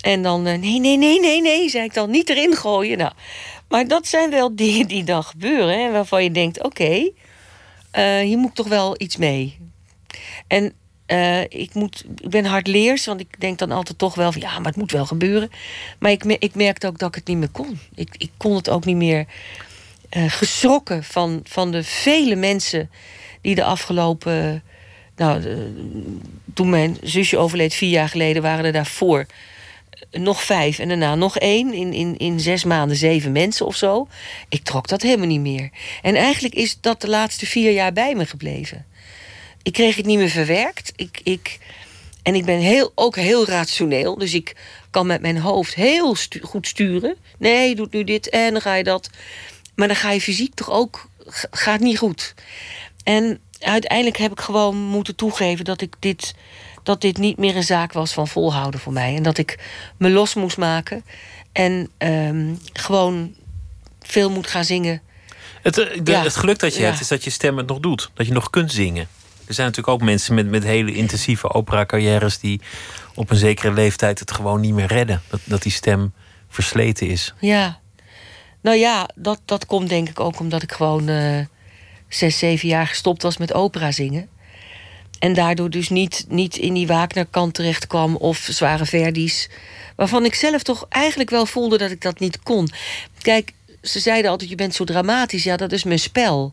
En 0.00 0.22
dan, 0.22 0.46
eh, 0.46 0.58
nee, 0.58 0.80
nee, 0.80 0.96
nee, 0.96 1.20
nee, 1.20 1.42
nee, 1.42 1.68
zei 1.68 1.84
ik 1.84 1.94
dan. 1.94 2.10
Niet 2.10 2.28
erin 2.28 2.56
gooien. 2.56 2.98
Nou, 2.98 3.12
maar 3.68 3.88
dat 3.88 4.06
zijn 4.06 4.30
wel 4.30 4.56
dingen 4.64 4.86
die 4.86 5.04
dan 5.04 5.24
gebeuren. 5.24 5.80
Hè, 5.82 5.90
waarvan 5.90 6.24
je 6.24 6.30
denkt, 6.30 6.62
oké, 6.62 6.82
okay, 6.82 7.12
uh, 8.20 8.26
hier 8.26 8.38
moet 8.38 8.50
ik 8.50 8.56
toch 8.56 8.68
wel 8.68 8.94
iets 8.98 9.16
mee. 9.16 9.58
En 10.46 10.74
uh, 11.12 11.40
ik, 11.40 11.74
moet, 11.74 12.04
ik 12.20 12.30
ben 12.30 12.44
hardleers, 12.44 13.06
want 13.06 13.20
ik 13.20 13.40
denk 13.40 13.58
dan 13.58 13.70
altijd 13.70 13.98
toch 13.98 14.14
wel 14.14 14.32
van 14.32 14.40
ja, 14.40 14.58
maar 14.58 14.66
het 14.66 14.76
moet 14.76 14.92
wel 14.92 15.06
gebeuren. 15.06 15.50
Maar 15.98 16.10
ik, 16.10 16.24
ik 16.24 16.54
merkte 16.54 16.86
ook 16.86 16.98
dat 16.98 17.08
ik 17.08 17.14
het 17.14 17.26
niet 17.26 17.36
meer 17.36 17.48
kon. 17.48 17.78
Ik, 17.94 18.14
ik 18.18 18.30
kon 18.36 18.54
het 18.54 18.68
ook 18.68 18.84
niet 18.84 18.96
meer 18.96 19.26
uh, 20.16 20.24
geschrokken 20.28 21.04
van, 21.04 21.40
van 21.44 21.70
de 21.70 21.84
vele 21.84 22.36
mensen 22.36 22.90
die 23.40 23.54
de 23.54 23.64
afgelopen. 23.64 24.62
Nou, 25.16 25.42
toen 26.54 26.70
mijn 26.70 26.96
zusje 27.02 27.38
overleed 27.38 27.74
vier 27.74 27.90
jaar 27.90 28.08
geleden, 28.08 28.42
waren 28.42 28.64
er 28.64 28.72
daarvoor 28.72 29.26
nog 30.10 30.42
vijf 30.42 30.78
en 30.78 30.88
daarna 30.88 31.14
nog 31.14 31.38
één. 31.38 31.72
In, 31.72 31.92
in, 31.92 32.18
in 32.18 32.40
zes 32.40 32.64
maanden 32.64 32.96
zeven 32.96 33.32
mensen 33.32 33.66
of 33.66 33.76
zo. 33.76 34.08
Ik 34.48 34.62
trok 34.62 34.88
dat 34.88 35.02
helemaal 35.02 35.26
niet 35.26 35.40
meer. 35.40 35.70
En 36.02 36.14
eigenlijk 36.14 36.54
is 36.54 36.80
dat 36.80 37.00
de 37.00 37.08
laatste 37.08 37.46
vier 37.46 37.72
jaar 37.72 37.92
bij 37.92 38.14
me 38.14 38.26
gebleven 38.26 38.84
ik 39.62 39.72
kreeg 39.72 39.96
het 39.96 40.06
niet 40.06 40.18
meer 40.18 40.28
verwerkt. 40.28 40.92
Ik, 40.96 41.20
ik, 41.22 41.58
en 42.22 42.34
ik 42.34 42.44
ben 42.44 42.58
heel, 42.58 42.92
ook 42.94 43.16
heel 43.16 43.46
rationeel. 43.46 44.18
Dus 44.18 44.34
ik 44.34 44.56
kan 44.90 45.06
met 45.06 45.20
mijn 45.20 45.38
hoofd 45.38 45.74
heel 45.74 46.16
goed 46.42 46.66
sturen. 46.66 47.16
Nee, 47.38 47.74
doet 47.74 47.92
nu 47.92 48.04
dit 48.04 48.28
en 48.28 48.52
dan 48.52 48.60
ga 48.60 48.74
je 48.74 48.84
dat. 48.84 49.10
Maar 49.74 49.88
dan 49.88 49.96
ga 49.96 50.10
je 50.10 50.20
fysiek 50.20 50.54
toch 50.54 50.70
ook... 50.70 51.08
gaat 51.50 51.80
niet 51.80 51.98
goed. 51.98 52.34
En 53.04 53.40
uiteindelijk 53.58 54.16
heb 54.16 54.32
ik 54.32 54.40
gewoon 54.40 54.76
moeten 54.76 55.16
toegeven... 55.16 55.64
dat 55.64 55.80
ik 55.80 55.94
dit, 55.98 56.34
dat 56.82 57.00
dit 57.00 57.18
niet 57.18 57.36
meer 57.36 57.56
een 57.56 57.62
zaak 57.62 57.92
was 57.92 58.12
van 58.12 58.28
volhouden 58.28 58.80
voor 58.80 58.92
mij. 58.92 59.16
En 59.16 59.22
dat 59.22 59.38
ik 59.38 59.58
me 59.96 60.10
los 60.10 60.34
moest 60.34 60.56
maken. 60.56 61.04
En 61.52 61.90
um, 61.98 62.58
gewoon 62.72 63.34
veel 64.00 64.30
moet 64.30 64.46
gaan 64.46 64.64
zingen. 64.64 65.02
Het, 65.62 65.78
eh, 65.78 66.22
het 66.22 66.36
geluk 66.36 66.58
dat 66.58 66.76
je 66.76 66.82
hebt 66.82 67.00
is 67.00 67.08
dat 67.08 67.24
je 67.24 67.30
stem 67.30 67.56
het 67.56 67.66
nog 67.66 67.80
doet. 67.80 68.10
Dat 68.14 68.26
je 68.26 68.32
nog 68.32 68.50
kunt 68.50 68.72
zingen. 68.72 69.08
Er 69.50 69.56
zijn 69.56 69.68
natuurlijk 69.68 69.96
ook 69.96 70.08
mensen 70.08 70.34
met, 70.34 70.46
met 70.46 70.64
hele 70.64 70.92
intensieve 70.92 71.52
opera-carrières 71.52 72.38
die 72.38 72.60
op 73.14 73.30
een 73.30 73.36
zekere 73.36 73.72
leeftijd 73.72 74.18
het 74.18 74.30
gewoon 74.30 74.60
niet 74.60 74.74
meer 74.74 74.86
redden. 74.86 75.22
Dat, 75.28 75.40
dat 75.44 75.62
die 75.62 75.72
stem 75.72 76.12
versleten 76.48 77.06
is. 77.06 77.34
Ja, 77.40 77.80
nou 78.60 78.76
ja, 78.76 79.08
dat, 79.14 79.40
dat 79.44 79.66
komt 79.66 79.88
denk 79.88 80.08
ik 80.08 80.20
ook 80.20 80.40
omdat 80.40 80.62
ik 80.62 80.72
gewoon 80.72 81.08
uh, 81.08 81.38
zes, 82.08 82.38
zeven 82.38 82.68
jaar 82.68 82.86
gestopt 82.86 83.22
was 83.22 83.36
met 83.36 83.54
opera 83.54 83.90
zingen. 83.90 84.28
En 85.18 85.32
daardoor 85.32 85.70
dus 85.70 85.88
niet, 85.88 86.24
niet 86.28 86.56
in 86.56 86.74
die 86.74 86.86
Wagner-kant 86.86 87.54
terecht 87.54 87.86
kwam 87.86 88.16
of 88.16 88.48
zware 88.50 88.86
Verdi's. 88.86 89.48
Waarvan 89.96 90.24
ik 90.24 90.34
zelf 90.34 90.62
toch 90.62 90.86
eigenlijk 90.88 91.30
wel 91.30 91.46
voelde 91.46 91.78
dat 91.78 91.90
ik 91.90 92.00
dat 92.00 92.18
niet 92.18 92.42
kon. 92.42 92.68
Kijk, 93.22 93.52
ze 93.82 93.98
zeiden 93.98 94.30
altijd, 94.30 94.50
je 94.50 94.56
bent 94.56 94.74
zo 94.74 94.84
dramatisch. 94.84 95.42
Ja, 95.42 95.56
dat 95.56 95.72
is 95.72 95.84
mijn 95.84 95.98
spel. 95.98 96.52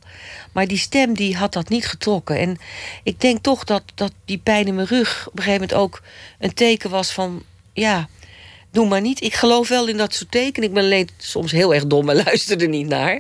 Maar 0.52 0.68
die 0.68 0.78
stem 0.78 1.14
die 1.14 1.36
had 1.36 1.54
dat 1.54 1.70
niet 1.70 1.88
getrokken. 1.88 2.38
En 2.38 2.58
ik 3.04 3.22
denk 3.22 3.44
toch 3.44 3.64
dat, 3.64 3.84
dat 3.96 4.12
die 4.26 4.38
pijn 4.38 4.68
in 4.68 4.76
mijn 4.76 4.88
rug... 4.88 5.28
op 5.28 5.38
een 5.38 5.44
gegeven 5.44 5.68
moment 5.68 5.80
ook 5.80 6.02
een 6.40 6.54
teken 6.54 6.90
was 6.90 7.12
van... 7.12 7.44
ja, 7.74 8.08
doe 8.72 8.88
maar 8.88 9.02
niet. 9.02 9.22
Ik 9.22 9.34
geloof 9.34 9.68
wel 9.68 9.88
in 9.88 9.98
dat 9.98 10.14
soort 10.14 10.32
tekenen. 10.32 10.70
Ik 10.70 10.76
ben 10.76 10.84
alleen 10.84 11.10
soms 11.18 11.52
heel 11.52 11.74
erg 11.74 11.86
dom 11.86 12.10
en 12.10 12.16
luisterde 12.26 12.68
niet 12.68 12.88
naar. 12.88 13.20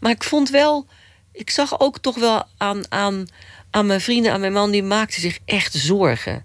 Maar 0.00 0.12
ik 0.12 0.24
vond 0.24 0.50
wel... 0.50 0.86
ik 1.32 1.50
zag 1.50 1.80
ook 1.80 1.98
toch 1.98 2.16
wel 2.16 2.42
aan, 2.56 2.84
aan, 2.88 3.26
aan 3.70 3.86
mijn 3.86 4.00
vrienden, 4.00 4.32
aan 4.32 4.40
mijn 4.40 4.52
man... 4.52 4.70
die 4.70 4.82
maakten 4.82 5.20
zich 5.20 5.38
echt 5.44 5.72
zorgen. 5.72 6.44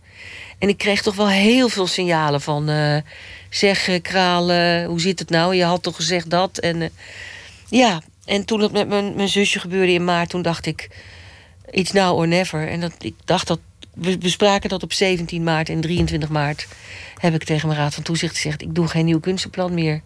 En 0.59 0.69
ik 0.69 0.77
kreeg 0.77 1.01
toch 1.01 1.15
wel 1.15 1.29
heel 1.29 1.69
veel 1.69 1.87
signalen 1.87 2.41
van... 2.41 2.69
eh, 2.69 2.97
zeg, 3.55 4.01
Kraal, 4.01 4.51
eh, 4.51 4.85
hoe 4.85 5.01
zit 5.01 5.19
het 5.19 5.29
nou? 5.29 5.55
Je 5.55 5.63
had 5.63 5.83
toch 5.83 5.95
gezegd 5.95 6.29
dat? 6.29 6.57
En 6.57 6.81
eh, 6.81 6.89
ja, 7.69 8.01
en 8.25 8.45
toen 8.45 8.59
het 8.59 8.71
met 8.71 8.87
mijn, 8.87 9.15
mijn 9.15 9.29
zusje 9.29 9.59
gebeurde 9.59 9.91
in 9.91 10.03
maart... 10.03 10.29
toen 10.29 10.41
dacht 10.41 10.65
ik, 10.65 10.89
it's 11.69 11.91
now 11.91 12.17
or 12.17 12.27
never. 12.27 12.67
En 12.67 12.79
dat, 12.79 12.93
ik 12.99 13.15
dacht 13.25 13.47
dat... 13.47 13.59
We 13.93 14.17
bespraken 14.17 14.69
dat 14.69 14.83
op 14.83 14.93
17 14.93 15.43
maart 15.43 15.69
en 15.69 15.81
23 15.81 16.29
maart... 16.29 16.67
heb 17.17 17.33
ik 17.33 17.43
tegen 17.43 17.67
mijn 17.67 17.79
raad 17.79 17.93
van 17.93 18.03
toezicht 18.03 18.35
gezegd... 18.35 18.61
ik 18.61 18.75
doe 18.75 18.87
geen 18.87 19.05
nieuw 19.05 19.19
kunstenplan 19.19 19.73
meer. 19.73 20.01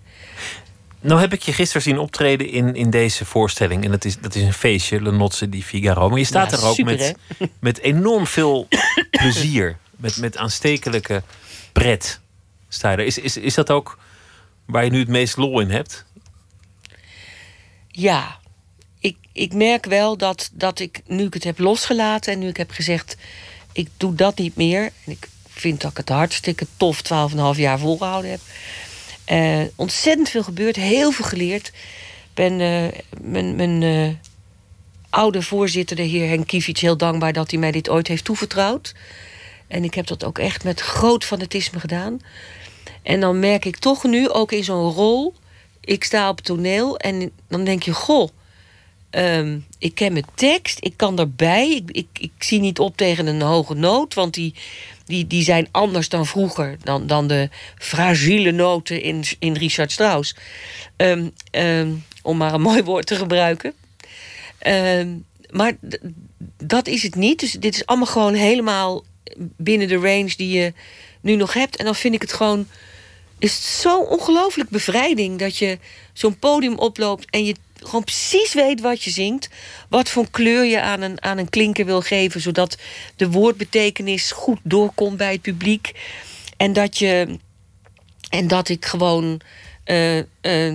Nou 1.01 1.19
heb 1.19 1.33
ik 1.33 1.41
je 1.41 1.53
gisteren 1.53 1.81
zien 1.81 1.97
optreden 1.97 2.49
in, 2.49 2.75
in 2.75 2.89
deze 2.89 3.25
voorstelling. 3.25 3.83
En 3.83 3.91
dat 3.91 4.05
is, 4.05 4.19
dat 4.19 4.35
is 4.35 4.43
een 4.43 4.53
feestje, 4.53 5.01
Le 5.01 5.11
Nozze 5.11 5.49
di 5.49 5.63
Figaro. 5.63 6.09
Maar 6.09 6.19
je 6.19 6.25
staat 6.25 6.51
Ja, 6.51 6.57
er 6.57 6.65
ook 6.65 6.75
super, 6.75 6.97
met, 7.37 7.49
met 7.59 7.79
enorm 7.79 8.27
veel 8.27 8.67
plezier. 9.11 9.77
Met, 9.95 10.17
met 10.17 10.37
aanstekelijke 10.37 11.23
pret. 11.71 12.19
Sta 12.70 12.91
je 12.91 12.97
er. 12.97 13.05
Is, 13.05 13.18
is, 13.18 13.38
is 13.38 13.53
dat 13.53 13.70
ook 13.72 13.97
waar 14.65 14.84
je 14.84 14.91
nu 14.91 14.99
het 14.99 15.07
meest 15.07 15.38
lol 15.38 15.59
in 15.59 15.70
hebt? 15.70 16.05
Ja, 17.88 18.39
ik, 18.99 19.18
ik 19.32 19.53
merk 19.53 19.86
wel 19.86 20.18
dat, 20.18 20.49
dat 20.53 20.80
ik, 20.80 21.01
nu 21.05 21.26
ik 21.26 21.34
het 21.34 21.43
heb 21.43 21.59
losgelaten... 21.59 22.34
en 22.34 22.39
nu 22.39 22.47
ik 22.47 22.57
heb 22.57 22.72
gezegd, 22.72 23.18
ik 23.72 23.89
doe 23.97 24.15
dat 24.15 24.38
niet 24.38 24.55
meer... 24.55 24.84
en 24.84 25.11
ik 25.11 25.28
vind 25.47 25.82
dat 25.82 25.91
ik 25.91 25.97
het 25.97 26.09
hartstikke 26.09 26.68
tof 26.78 27.01
12,5 27.53 27.59
jaar 27.59 27.80
volgehouden 27.80 28.32
heb... 28.32 28.39
eh, 29.26 29.61
ontzettend 29.76 30.30
veel 30.30 30.43
gebeurd, 30.43 30.76
heel 30.76 31.11
veel 31.11 31.26
geleerd. 31.26 31.72
Ben 32.34 32.61
eh, 32.61 32.99
mijn, 33.22 33.55
mijn 33.55 33.84
eh, 33.84 34.09
oude 35.09 35.41
voorzitter, 35.41 35.95
de 35.95 36.01
heer 36.01 36.28
Henk 36.28 36.47
Kievits... 36.47 36.82
heel 36.82 36.97
dankbaar 36.97 37.34
dat 37.34 37.51
hij 37.51 37.59
mij 37.59 37.72
dit 37.72 37.89
ooit 37.89 38.07
heeft 38.07 38.24
toevertrouwd. 38.24 38.95
En 39.68 39.84
ik 39.84 39.93
heb 39.93 40.07
dat 40.07 40.24
ook 40.24 40.39
echt 40.39 40.63
met 40.63 40.80
groot 40.80 41.26
fanatisme 41.26 41.80
gedaan. 41.80 42.22
En 43.03 43.19
dan 43.19 43.39
merk 43.39 43.65
ik 43.65 43.77
toch 43.77 44.03
nu, 44.03 44.29
ook 44.29 44.51
in 44.51 44.63
zo'n 44.63 44.91
rol... 44.91 45.33
ik 45.81 46.03
sta 46.03 46.29
op 46.29 46.41
toneel 46.41 46.97
en 46.97 47.31
dan 47.47 47.63
denk 47.63 47.83
je... 47.83 47.93
goh, 47.93 48.29
ehm, 49.09 49.59
ik 49.79 49.95
ken 49.95 50.13
mijn 50.13 50.25
tekst, 50.35 50.77
ik 50.81 50.93
kan 50.95 51.19
erbij. 51.19 51.83
Ik, 51.85 52.07
ik, 52.19 52.31
zie 52.39 52.59
niet 52.59 52.79
op 52.79 52.97
tegen 52.97 53.27
een 53.27 53.41
hoge 53.41 53.73
noot... 53.73 54.13
want 54.13 54.33
die, 54.33 54.53
die, 55.05 55.27
die 55.27 55.43
zijn 55.43 55.67
anders 55.71 56.09
dan 56.09 56.25
vroeger... 56.25 56.77
dan, 56.83 57.07
dan 57.07 57.27
de 57.27 57.49
fragiele 57.77 58.51
noten 58.51 59.01
in, 59.01 59.23
in 59.39 59.53
Richard 59.53 59.91
Strauss. 59.91 60.35
Ehm, 60.95 61.29
ehm, 61.51 61.91
om 62.21 62.38
maar 62.38 62.53
een 62.53 62.61
mooi 62.71 62.83
woord 62.83 63.05
te 63.05 63.15
gebruiken. 63.15 63.73
Maar 65.49 65.77
dat 66.63 66.88
is 66.88 67.03
het 67.03 67.15
niet. 67.15 67.39
Dus 67.39 67.51
dit 67.51 67.75
is 67.75 67.85
allemaal 67.85 68.07
gewoon 68.07 68.33
helemaal 68.33 69.03
binnen 69.38 69.88
de 69.88 69.95
range 69.95 70.33
die 70.38 70.59
je 70.59 70.73
nu 71.28 71.36
nog 71.36 71.53
hebt. 71.53 71.75
En 71.75 71.86
dan 71.86 71.95
vind 71.95 72.13
ik 72.13 72.21
het 72.21 72.34
gewoon. 72.34 72.67
Is 73.39 73.53
het 73.55 73.63
zo 73.63 73.99
ongelooflijk 73.99 74.69
bevrijding 74.69 75.39
dat 75.39 75.57
je 75.57 75.78
zo'n 76.13 76.39
podium 76.39 76.78
oploopt 76.78 77.25
en 77.30 77.45
je 77.45 77.55
gewoon 77.80 78.03
precies 78.03 78.53
weet 78.53 78.82
wat 78.82 79.03
je 79.03 79.09
zingt. 79.11 79.49
Wat 79.89 80.09
voor 80.09 80.30
kleur 80.32 80.65
je 80.65 80.82
aan 80.82 81.01
een, 81.01 81.23
aan 81.23 81.38
een 81.38 81.49
klinker 81.49 81.86
wil 81.86 82.01
geven, 82.01 82.41
zodat 82.41 82.78
de 83.15 83.30
woordbetekenis 83.30 84.32
goed 84.32 84.59
doorkomt 84.63 85.17
bij 85.17 85.32
het 85.32 85.41
publiek. 85.41 85.91
En 86.57 86.73
dat 86.73 86.97
je. 86.97 87.38
En 88.30 88.47
dat 88.47 88.69
ik 88.69 88.86
gewoon. 88.86 89.41
eh, 89.84 90.17
eh, 90.17 90.73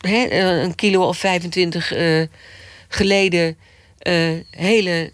eh, 0.00 0.62
een 0.62 0.74
kilo 0.74 1.08
of 1.08 1.16
25 1.18 1.92
eh, 1.92 2.22
geleden 2.88 3.56
hele 4.50 5.10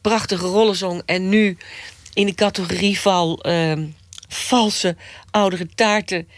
prachtige 0.00 0.46
rollen 0.46 0.76
zong. 0.76 1.02
En 1.06 1.28
nu 1.28 1.56
in 2.14 2.26
de 2.26 2.34
categorie 2.34 3.00
val 3.00 3.40
ehm, 3.42 3.86
valse 4.28 4.96
oudere 5.30 5.66
taarten 5.74 6.28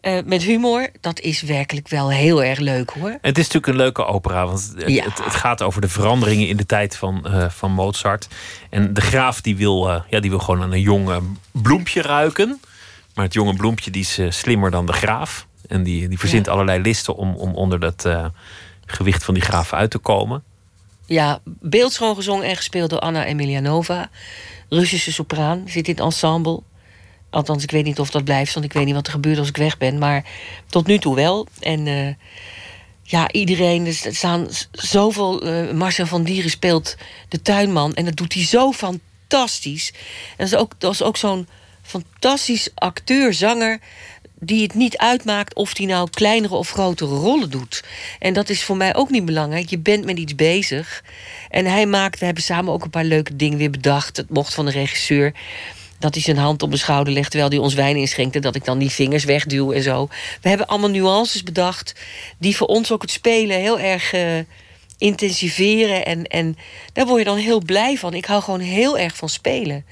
eh, 0.00 0.18
met 0.24 0.42
humor. 0.42 0.88
Dat 1.00 1.20
is 1.20 1.42
werkelijk 1.42 1.88
wel 1.88 2.10
heel 2.10 2.44
erg 2.44 2.58
leuk 2.58 2.90
hoor. 2.90 3.18
Het 3.20 3.38
is 3.38 3.44
natuurlijk 3.44 3.66
een 3.66 3.76
leuke 3.76 4.04
opera, 4.04 4.46
want 4.46 4.72
het, 4.76 4.88
Ja. 4.90 5.04
het, 5.04 5.24
het 5.24 5.34
gaat 5.34 5.62
over 5.62 5.80
de 5.80 5.88
veranderingen 5.88 6.48
in 6.48 6.56
de 6.56 6.66
tijd 6.66 6.96
van, 6.96 7.26
eh, 7.26 7.48
van 7.50 7.72
Mozart. 7.72 8.28
En 8.70 8.94
de 8.94 9.00
graaf 9.00 9.40
die 9.40 9.56
wil, 9.56 9.88
eh, 9.90 10.00
ja, 10.08 10.20
die 10.20 10.30
wil 10.30 10.38
gewoon 10.38 10.62
aan 10.62 10.72
een 10.72 10.80
jong 10.80 11.10
eh, 11.10 11.16
bloempje 11.50 12.02
ruiken. 12.02 12.60
Maar 13.14 13.24
het 13.24 13.34
jonge 13.34 13.54
bloempje 13.56 13.90
die 13.90 14.00
is 14.02 14.18
slimmer 14.28 14.70
dan 14.70 14.86
de 14.86 14.92
graaf. 14.92 15.46
En 15.68 15.82
die, 15.82 16.08
die 16.08 16.18
verzint 16.18 16.46
Ja. 16.46 16.52
allerlei 16.52 16.80
listen 16.82 17.16
om, 17.16 17.34
om 17.34 17.54
onder 17.54 17.80
dat 17.80 18.08
gewicht 18.86 19.24
van 19.24 19.34
die 19.34 19.42
graaf 19.42 19.72
uit 19.72 19.90
te 19.90 19.98
komen. 19.98 20.42
Ja, 21.06 21.40
beeldschoon 21.44 22.14
gezongen 22.14 22.44
en 22.46 22.56
gespeeld 22.56 22.90
door 22.90 22.98
Anna 22.98 23.24
Emilianova. 23.24 24.10
Russische 24.72 25.12
sopraan, 25.12 25.62
zit 25.66 25.88
in 25.88 25.94
het 25.94 26.04
ensemble. 26.04 26.62
Althans, 27.30 27.62
ik 27.62 27.70
weet 27.70 27.84
niet 27.84 27.98
of 27.98 28.10
dat 28.10 28.24
blijft, 28.24 28.54
want 28.54 28.66
ik 28.66 28.72
weet 28.72 28.84
niet 28.84 28.94
wat 28.94 29.06
er 29.06 29.12
gebeurt 29.12 29.38
als 29.38 29.48
ik 29.48 29.56
weg 29.56 29.78
ben. 29.78 29.98
Maar 29.98 30.24
tot 30.66 30.86
nu 30.86 30.98
toe 30.98 31.14
wel. 31.14 31.46
En 31.60 31.86
eh, 31.86 32.14
ja, 33.02 33.30
iedereen, 33.30 33.86
er 33.86 34.14
staan 34.14 34.48
zoveel... 34.72 35.42
eh, 35.42 35.70
Marcel 35.72 36.06
van 36.06 36.22
Dieren 36.22 36.50
speelt 36.50 36.96
de 37.28 37.42
tuinman 37.42 37.94
en 37.94 38.04
dat 38.04 38.16
doet 38.16 38.32
hij 38.34 38.44
zo 38.44 38.72
fantastisch. 38.72 39.92
En 40.30 40.36
dat 40.36 40.46
is 40.46 40.54
ook, 40.54 40.72
dat 40.78 40.92
is 40.92 41.02
ook 41.02 41.16
zo'n 41.16 41.48
fantastisch 41.82 42.68
acteur, 42.74 43.34
zanger 43.34 43.80
die 44.44 44.62
het 44.62 44.74
niet 44.74 44.96
uitmaakt 44.96 45.54
of 45.54 45.76
hij 45.76 45.86
nou 45.86 46.10
kleinere 46.10 46.54
of 46.54 46.70
grotere 46.70 47.14
rollen 47.14 47.50
doet. 47.50 47.84
En 48.18 48.32
dat 48.32 48.48
is 48.48 48.62
voor 48.62 48.76
mij 48.76 48.94
ook 48.94 49.10
niet 49.10 49.24
belangrijk. 49.24 49.70
Je 49.70 49.78
bent 49.78 50.04
met 50.04 50.18
iets 50.18 50.34
bezig. 50.34 51.04
En 51.50 51.66
hij 51.66 51.86
maakt, 51.86 52.18
we 52.18 52.24
hebben 52.24 52.42
samen 52.42 52.72
ook 52.72 52.84
een 52.84 52.90
paar 52.90 53.04
leuke 53.04 53.36
dingen 53.36 53.58
weer 53.58 53.70
bedacht. 53.70 54.16
Het 54.16 54.30
mocht 54.30 54.54
van 54.54 54.64
de 54.64 54.70
regisseur. 54.70 55.32
Dat 55.98 56.14
hij 56.14 56.22
zijn 56.22 56.36
hand 56.36 56.62
op 56.62 56.68
mijn 56.68 56.80
schouder 56.80 57.12
legt 57.12 57.30
terwijl 57.30 57.50
hij 57.50 57.58
ons 57.60 57.74
wijn 57.74 57.96
inschenkte. 57.96 58.38
Dat 58.38 58.54
ik 58.54 58.64
dan 58.64 58.78
die 58.78 58.90
vingers 58.90 59.24
wegduw 59.24 59.72
en 59.72 59.82
zo. 59.82 60.08
We 60.40 60.48
hebben 60.48 60.66
allemaal 60.66 60.90
nuances 60.90 61.42
bedacht. 61.42 61.94
die 62.38 62.56
voor 62.56 62.66
ons 62.66 62.92
ook 62.92 63.02
het 63.02 63.10
spelen 63.10 63.56
heel 63.56 63.78
erg 63.78 64.12
eh, 64.12 64.38
intensiveren. 65.02 66.04
En, 66.04 66.24
en 66.24 66.56
daar 66.92 67.06
word 67.06 67.18
je 67.18 67.24
dan 67.24 67.36
heel 67.36 67.60
blij 67.60 67.96
van. 67.96 68.14
Ik 68.14 68.24
hou 68.24 68.42
gewoon 68.42 68.60
heel 68.60 68.98
erg 68.98 69.16
van 69.16 69.28
spelen. 69.28 69.84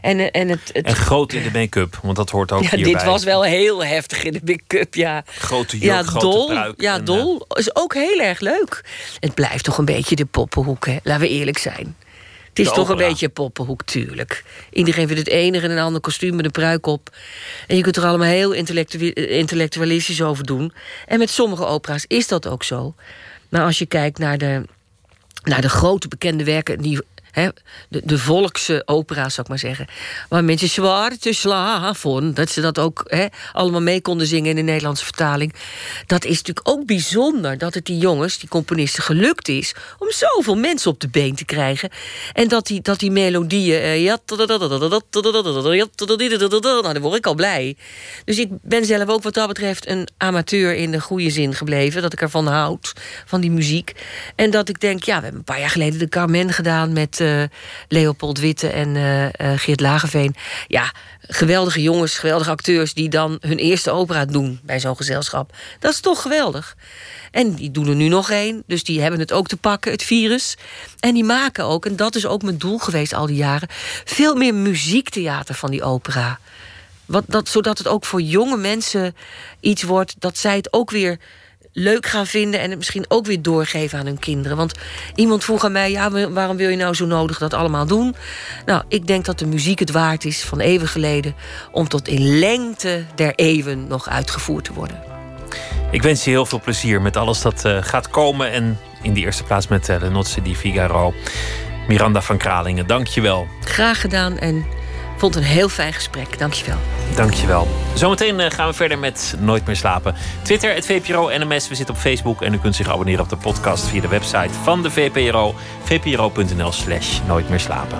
En, 0.00 0.18
eh, 0.18 0.40
en 0.40 0.48
het, 0.48 0.70
het, 0.72 0.86
En 0.86 0.94
groot 0.94 1.32
in 1.32 1.42
de 1.42 1.50
make-up, 1.58 1.98
want 2.02 2.16
dat 2.16 2.30
hoort 2.30 2.52
ook 2.52 2.62
ja, 2.62 2.68
hierbij. 2.76 2.92
dit 2.92 3.04
was 3.04 3.24
wel 3.24 3.42
heel 3.42 3.84
heftig 3.84 4.24
in 4.24 4.32
de 4.32 4.40
make-up, 4.44 4.94
ja. 4.94 5.22
Grote 5.26 5.78
jurk, 5.78 5.92
Ja, 5.92 6.02
grote 6.02 6.26
dol. 6.26 6.46
pruik. 6.46 6.80
Ja, 6.80 6.94
en, 6.94 7.00
eh, 7.00 7.06
dol 7.06 7.46
is 7.48 7.76
ook 7.76 7.94
heel 7.94 8.20
erg 8.20 8.40
leuk. 8.40 8.84
Het 9.20 9.34
blijft 9.34 9.64
toch 9.64 9.78
een 9.78 9.84
beetje 9.84 10.16
de 10.16 10.24
poppenhoek, 10.24 10.86
hè? 10.86 10.96
Laten 11.02 11.22
we 11.22 11.28
eerlijk 11.28 11.58
zijn. 11.58 11.96
Het 12.48 12.66
is 12.66 12.72
toch 12.72 12.88
een 12.88 12.96
beetje 12.96 13.28
poppenhoek, 13.28 13.82
tuurlijk. 13.84 14.44
Iedereen 14.72 15.06
vindt 15.06 15.22
het 15.22 15.30
enige 15.30 15.64
in 15.64 15.70
een 15.70 15.78
ander 15.78 16.00
kostuum 16.00 16.36
met 16.36 16.44
een 16.44 16.50
pruik 16.50 16.86
op. 16.86 17.16
En 17.66 17.76
je 17.76 17.82
kunt 17.82 17.96
er 17.96 18.04
allemaal 18.04 18.26
heel 18.28 18.52
intellectu- 18.52 19.10
intellectualistisch 19.12 20.22
over 20.22 20.44
doen. 20.46 20.72
En 21.06 21.18
met 21.18 21.30
sommige 21.30 21.64
opera's 21.66 22.04
is 22.06 22.28
dat 22.28 22.46
ook 22.48 22.62
zo. 22.64 22.94
Maar 23.52 23.64
als 23.64 23.78
je 23.78 23.86
kijkt 23.86 24.18
naar 24.18 24.38
de, 24.38 24.62
naar 25.42 25.60
de 25.60 25.68
grote 25.68 26.08
bekende 26.08 26.44
werken... 26.44 26.78
die 26.78 27.00
de, 27.88 28.02
de 28.04 28.18
volkse 28.18 28.82
opera's, 28.84 29.34
zou 29.34 29.42
ik 29.42 29.48
maar 29.48 29.58
zeggen. 29.58 29.86
Waar 30.28 30.44
mensen 30.44 30.68
zwaar 30.68 31.16
te 31.18 31.32
slaven, 31.32 32.34
dat 32.34 32.50
ze 32.50 32.60
dat 32.60 32.78
ook 32.78 33.12
allemaal 33.52 33.82
mee 33.82 34.00
konden 34.00 34.26
zingen 34.26 34.50
in 34.50 34.56
de 34.56 34.62
Nederlandse 34.62 35.04
vertaling. 35.04 35.54
Dat 36.06 36.24
is 36.24 36.36
natuurlijk 36.36 36.68
ook 36.68 36.86
bijzonder 36.86 37.58
dat 37.58 37.74
het 37.74 37.84
die 37.84 37.98
jongens, 37.98 38.38
die 38.38 38.48
componisten, 38.48 39.02
gelukt 39.02 39.48
is 39.48 39.74
om 39.98 40.10
zoveel 40.10 40.56
mensen 40.56 40.90
op 40.90 41.00
de 41.00 41.08
been 41.08 41.34
te 41.34 41.44
krijgen. 41.44 41.90
En 42.32 42.48
dat 42.48 42.66
die, 42.66 43.10
melodieën. 43.10 43.80
eh, 43.80 44.02
nou, 46.82 46.92
dan 46.92 47.02
word 47.02 47.16
ik 47.16 47.26
al 47.26 47.34
blij. 47.34 47.76
Dus 48.24 48.38
ik 48.38 48.48
ben 48.62 48.84
zelf 48.84 49.08
ook 49.08 49.22
wat 49.22 49.34
dat 49.34 49.48
betreft 49.48 49.88
een 49.88 50.08
amateur 50.16 50.74
in 50.74 50.90
de 50.90 51.00
goede 51.00 51.30
zin 51.30 51.54
gebleven. 51.54 52.02
Dat 52.02 52.12
ik 52.12 52.20
ervan 52.20 52.46
houd, 52.46 52.92
van 53.26 53.40
die 53.40 53.50
muziek. 53.50 53.92
En 54.36 54.50
dat 54.50 54.68
ik 54.68 54.80
denk, 54.80 55.02
ja, 55.02 55.16
we 55.16 55.22
hebben 55.22 55.38
een 55.38 55.44
paar 55.44 55.60
jaar 55.60 55.70
geleden 55.70 55.98
de 55.98 56.08
Carmen 56.08 56.52
gedaan 56.52 56.92
met 56.92 57.20
eh, 57.22 57.58
Leopold 57.88 58.38
Witte 58.38 58.68
en 58.68 58.96
eh, 58.96 59.24
eh, 59.26 59.58
Geert 59.58 59.80
Lageveen. 59.80 60.34
Ja, 60.66 60.92
geweldige 61.20 61.82
jongens, 61.82 62.18
geweldige 62.18 62.50
acteurs 62.50 62.94
die 62.94 63.08
dan 63.08 63.36
hun 63.40 63.58
eerste 63.58 63.90
opera 63.90 64.24
doen 64.24 64.60
bij 64.62 64.80
zo'n 64.80 64.96
gezelschap. 64.96 65.56
Dat 65.78 65.92
is 65.92 66.00
toch 66.00 66.22
geweldig. 66.22 66.76
En 67.30 67.54
die 67.54 67.70
doen 67.70 67.88
er 67.88 67.94
nu 67.94 68.08
nog 68.08 68.30
één, 68.30 68.62
dus 68.66 68.84
die 68.84 69.00
hebben 69.00 69.20
het 69.20 69.32
ook 69.32 69.46
te 69.46 69.56
pakken, 69.56 69.92
het 69.92 70.02
virus. 70.02 70.56
En 71.00 71.14
die 71.14 71.24
maken 71.24 71.64
ook, 71.64 71.86
en 71.86 71.96
dat 71.96 72.14
is 72.14 72.26
ook 72.26 72.42
mijn 72.42 72.58
doel 72.58 72.78
geweest 72.78 73.14
al 73.14 73.26
die 73.26 73.36
jaren, 73.36 73.68
veel 74.04 74.34
meer 74.34 74.54
muziektheater 74.54 75.54
van 75.54 75.70
die 75.70 75.82
opera. 75.82 76.38
Wat, 77.06 77.24
dat, 77.26 77.48
zodat 77.48 77.78
het 77.78 77.88
ook 77.88 78.04
voor 78.04 78.20
jonge 78.20 78.56
mensen 78.56 79.16
iets 79.60 79.82
wordt 79.82 80.14
dat 80.18 80.38
zij 80.38 80.56
het 80.56 80.72
ook 80.72 80.90
weer 80.90 81.18
leuk 81.72 82.06
gaan 82.06 82.26
vinden 82.26 82.60
en 82.60 82.68
het 82.68 82.78
misschien 82.78 83.04
ook 83.08 83.26
weer 83.26 83.42
doorgeven 83.42 83.98
aan 83.98 84.06
hun 84.06 84.18
kinderen. 84.18 84.56
Want 84.56 84.72
iemand 85.14 85.44
vroeg 85.44 85.64
aan 85.64 85.72
mij: 85.72 85.90
ja, 85.90 86.10
wa- 86.10 86.30
waarom 86.30 86.56
wil 86.56 86.68
je 86.68 86.76
nou 86.76 86.94
zo 86.94 87.06
nodig 87.06 87.38
dat 87.38 87.54
allemaal 87.54 87.86
doen? 87.86 88.14
Nou, 88.66 88.82
ik 88.88 89.06
denk 89.06 89.24
dat 89.24 89.38
de 89.38 89.46
muziek 89.46 89.78
het 89.78 89.90
waard 89.90 90.24
is 90.24 90.42
van 90.42 90.60
eeuwen 90.60 90.88
geleden 90.88 91.34
om 91.72 91.88
tot 91.88 92.08
in 92.08 92.38
lengte 92.38 93.04
der 93.14 93.32
eeuwen 93.34 93.86
nog 93.86 94.08
uitgevoerd 94.08 94.64
te 94.64 94.72
worden. 94.72 95.02
Ik 95.90 96.02
wens 96.02 96.24
je 96.24 96.30
heel 96.30 96.46
veel 96.46 96.60
plezier 96.60 97.02
met 97.02 97.16
alles 97.16 97.40
dat 97.40 97.64
eh, 97.64 97.78
gaat 97.80 98.08
komen. 98.10 98.50
En 98.50 98.78
in 99.02 99.14
de 99.14 99.20
eerste 99.20 99.42
plaats 99.44 99.68
met 99.68 99.88
uh, 99.88 99.96
Le 100.00 100.10
Nozze 100.10 100.42
di 100.42 100.56
Figaro. 100.56 101.14
Miranda 101.88 102.20
van 102.22 102.36
Kralingen, 102.36 102.86
dank 102.86 103.06
je 103.06 103.20
wel. 103.20 103.46
Graag 103.64 104.00
gedaan 104.00 104.38
en 104.38 104.64
vond 105.22 105.36
een 105.36 105.42
heel 105.42 105.68
fijn 105.68 105.92
gesprek. 105.92 106.38
Dank 106.38 106.52
je 106.52 106.66
wel. 106.66 106.76
Dank 107.14 107.32
je 107.32 107.46
wel. 107.46 107.68
Zometeen 107.94 108.40
eh, 108.40 108.50
gaan 108.50 108.68
we 108.68 108.74
verder 108.74 108.98
met 108.98 109.34
Nooit 109.38 109.66
meer 109.66 109.76
slapen. 109.76 110.14
Twitter, 110.42 110.74
het 110.74 110.86
VPRO 110.86 111.28
NMS. 111.28 111.68
We 111.68 111.74
zitten 111.74 111.94
op 111.94 112.00
Facebook 112.00 112.42
en 112.42 112.54
u 112.54 112.58
kunt 112.58 112.76
zich 112.76 112.88
abonneren 112.88 113.20
op 113.20 113.28
de 113.28 113.36
podcast 113.36 113.84
via 113.84 114.00
de 114.00 114.08
website 114.08 114.54
van 114.62 114.82
de 114.82 114.90
VPRO. 114.90 115.54
vpro.nl 115.82 116.72
slash 116.72 117.20
nooit 117.26 117.48
meer 117.48 117.60
slapen. 117.60 117.98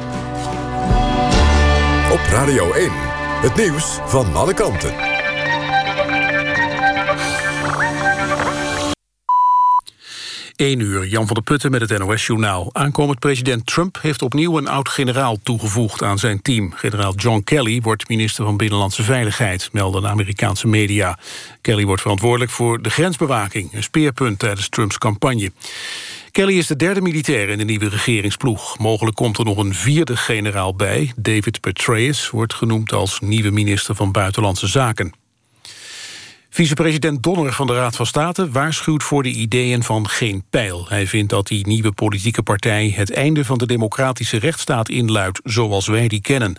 Op 2.13 2.21
Radio 2.31 2.73
1, 2.73 2.91
het 3.41 3.57
nieuws 3.57 3.99
van 4.07 4.35
alle 4.35 4.55
kanten. 4.55 5.12
1 10.63 10.81
uur, 10.81 11.07
Jan 11.07 11.27
van 11.27 11.35
der 11.35 11.45
Putten 11.45 11.71
met 11.71 11.81
het 11.81 11.99
NOS-journaal. 11.99 12.71
Aankomend 12.73 13.19
president 13.19 13.67
Trump 13.67 13.99
heeft 14.01 14.23
opnieuw 14.23 14.59
een 14.59 14.69
oud-generaal 14.69 15.39
toegevoegd 15.43 16.03
aan 16.03 16.19
zijn 16.19 16.43
team. 16.43 16.73
Generaal 16.73 17.15
John 17.15 17.41
Kelly 17.45 17.81
wordt 17.81 18.09
minister 18.09 18.45
van 18.45 18.57
Binnenlandse 18.57 19.03
Veiligheid, 19.03 19.69
melden 19.73 20.03
de 20.03 20.09
Amerikaanse 20.09 20.67
media. 20.67 21.19
Kelly 21.61 21.85
wordt 21.85 22.03
verantwoordelijk 22.03 22.51
voor 22.51 22.83
de 22.83 22.91
grensbewaking, 22.91 23.73
een 23.73 23.83
speerpunt 23.83 24.39
tijdens 24.39 24.69
Trumps 24.69 24.99
campagne. 24.99 25.53
Kelly 26.31 26.59
is 26.59 26.67
de 26.67 26.77
derde 26.77 27.01
militair 27.01 27.49
in 27.49 27.59
de 27.59 27.65
nieuwe 27.65 27.89
regeringsploeg. 27.89 28.79
Mogelijk 28.79 29.17
komt 29.17 29.39
er 29.39 29.45
nog 29.45 29.57
een 29.57 29.75
vierde 29.75 30.17
generaal 30.17 30.75
bij. 30.75 31.13
David 31.17 31.61
Petraeus 31.61 32.31
wordt 32.31 32.55
genoemd 32.55 32.93
als 32.93 33.21
nieuwe 33.21 33.51
minister 33.51 33.95
van 33.95 34.13
Buitenlandse 34.13 34.67
Zaken. 34.67 35.22
Vicepresident 36.55 37.23
Donner 37.23 37.53
van 37.53 37.67
de 37.67 37.75
Raad 37.75 37.97
van 37.97 38.07
State 38.07 38.51
waarschuwt 38.51 39.03
voor 39.03 39.23
de 39.23 39.29
ideeën 39.29 39.83
van 39.83 40.09
Geen 40.09 40.45
Pijl. 40.51 40.87
Hij 40.89 41.07
vindt 41.07 41.31
dat 41.31 41.47
die 41.47 41.67
nieuwe 41.67 41.93
politieke 41.93 42.43
partij 42.43 42.93
het 42.97 43.13
einde 43.13 43.45
van 43.45 43.59
de 43.59 43.67
democratische 43.67 44.39
rechtsstaat 44.39 44.89
inluidt, 44.89 45.41
zoals 45.45 45.87
wij 45.87 46.09
die 46.09 46.21
kennen. 46.21 46.57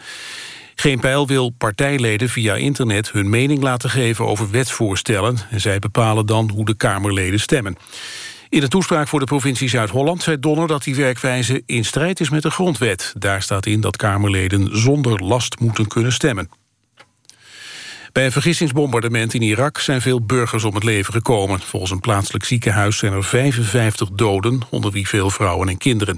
Geen 0.76 1.00
Pijl 1.00 1.28
wil 1.28 1.50
partijleden 1.50 2.30
via 2.30 2.56
internet 2.56 3.12
hun 3.12 3.30
mening 3.30 3.62
laten 3.62 3.90
geven 3.90 4.26
over 4.26 4.52
wetsvoorstellen 4.52 5.38
en 5.50 5.62
zij 5.62 5.80
bepalen 5.80 6.26
dan 6.26 6.50
hoe 6.50 6.66
de 6.66 6.76
Kamerleden 6.76 7.40
stemmen. 7.40 7.78
In 8.50 8.60
de 8.60 8.68
toespraak 8.68 9.08
voor 9.08 9.20
de 9.20 9.26
provincie 9.26 9.70
Zuid-Holland 9.70 10.24
zei 10.24 10.40
Donner 10.40 10.68
dat 10.68 10.84
die 10.84 10.96
werkwijze 10.96 11.64
in 11.66 11.86
strijd 11.86 12.20
is 12.20 12.30
met 12.30 12.42
de 12.42 12.52
grondwet. 12.52 13.14
Daar 13.18 13.42
staat 13.42 13.66
in 13.66 13.82
dat 13.82 13.98
Kamerleden 13.98 14.78
zonder 14.78 15.24
last 15.24 15.60
moeten 15.60 15.88
kunnen 15.88 16.12
stemmen. 16.12 16.63
Bij 18.14 18.26
een 18.26 18.32
vergissingsbombardement 18.32 19.34
in 19.34 19.42
Irak 19.42 19.80
zijn 19.80 20.02
veel 20.02 20.22
burgers 20.22 20.64
om 20.64 20.76
het 20.76 20.84
leven 20.84 21.14
gekomen. 21.14 21.60
Volgens 21.60 21.92
een 21.92 22.00
plaatselijk 22.00 22.46
ziekenhuis 22.46 22.98
zijn 22.98 23.14
er 23.14 23.24
55 23.24 24.10
doden, 24.10 24.62
onder 24.70 24.92
wie 24.92 25.08
veel 25.08 25.30
vrouwen 25.30 25.70
en 25.70 25.78
kinderen. 25.78 26.18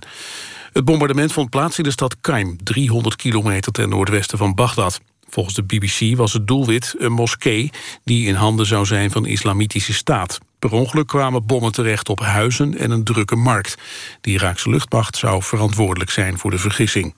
Het 0.74 0.86
bombardement 0.86 1.32
vond 1.34 1.50
plaats 1.50 1.78
in 1.78 1.84
de 1.84 1.92
stad 1.92 2.16
Qaim, 2.22 2.58
300 2.64 3.16
kilometer 3.16 3.72
ten 3.72 3.90
noordwesten 3.90 4.38
van 4.38 4.56
Bagdad. 4.56 5.02
Volgens 5.30 5.56
de 5.56 5.64
BBC 5.64 6.18
was 6.18 6.34
het 6.34 6.48
doelwit 6.48 6.96
een 6.98 7.12
moskee 7.12 7.72
die 8.04 8.28
in 8.28 8.36
handen 8.36 8.66
zou 8.66 8.86
zijn 8.86 9.12
van 9.12 9.24
de 9.24 9.30
islamitische 9.30 9.94
staat. 9.94 10.38
Per 10.60 10.72
ongeluk 10.72 11.08
kwamen 11.08 11.46
bommen 11.46 11.72
terecht 11.72 12.10
op 12.10 12.20
huizen 12.20 12.78
en 12.78 12.92
een 12.92 13.04
drukke 13.04 13.36
markt. 13.36 13.78
De 14.22 14.32
Iraakse 14.32 14.70
luchtmacht 14.70 15.18
zou 15.18 15.44
verantwoordelijk 15.44 16.12
zijn 16.12 16.38
voor 16.38 16.52
de 16.52 16.60
vergissing. 16.60 17.14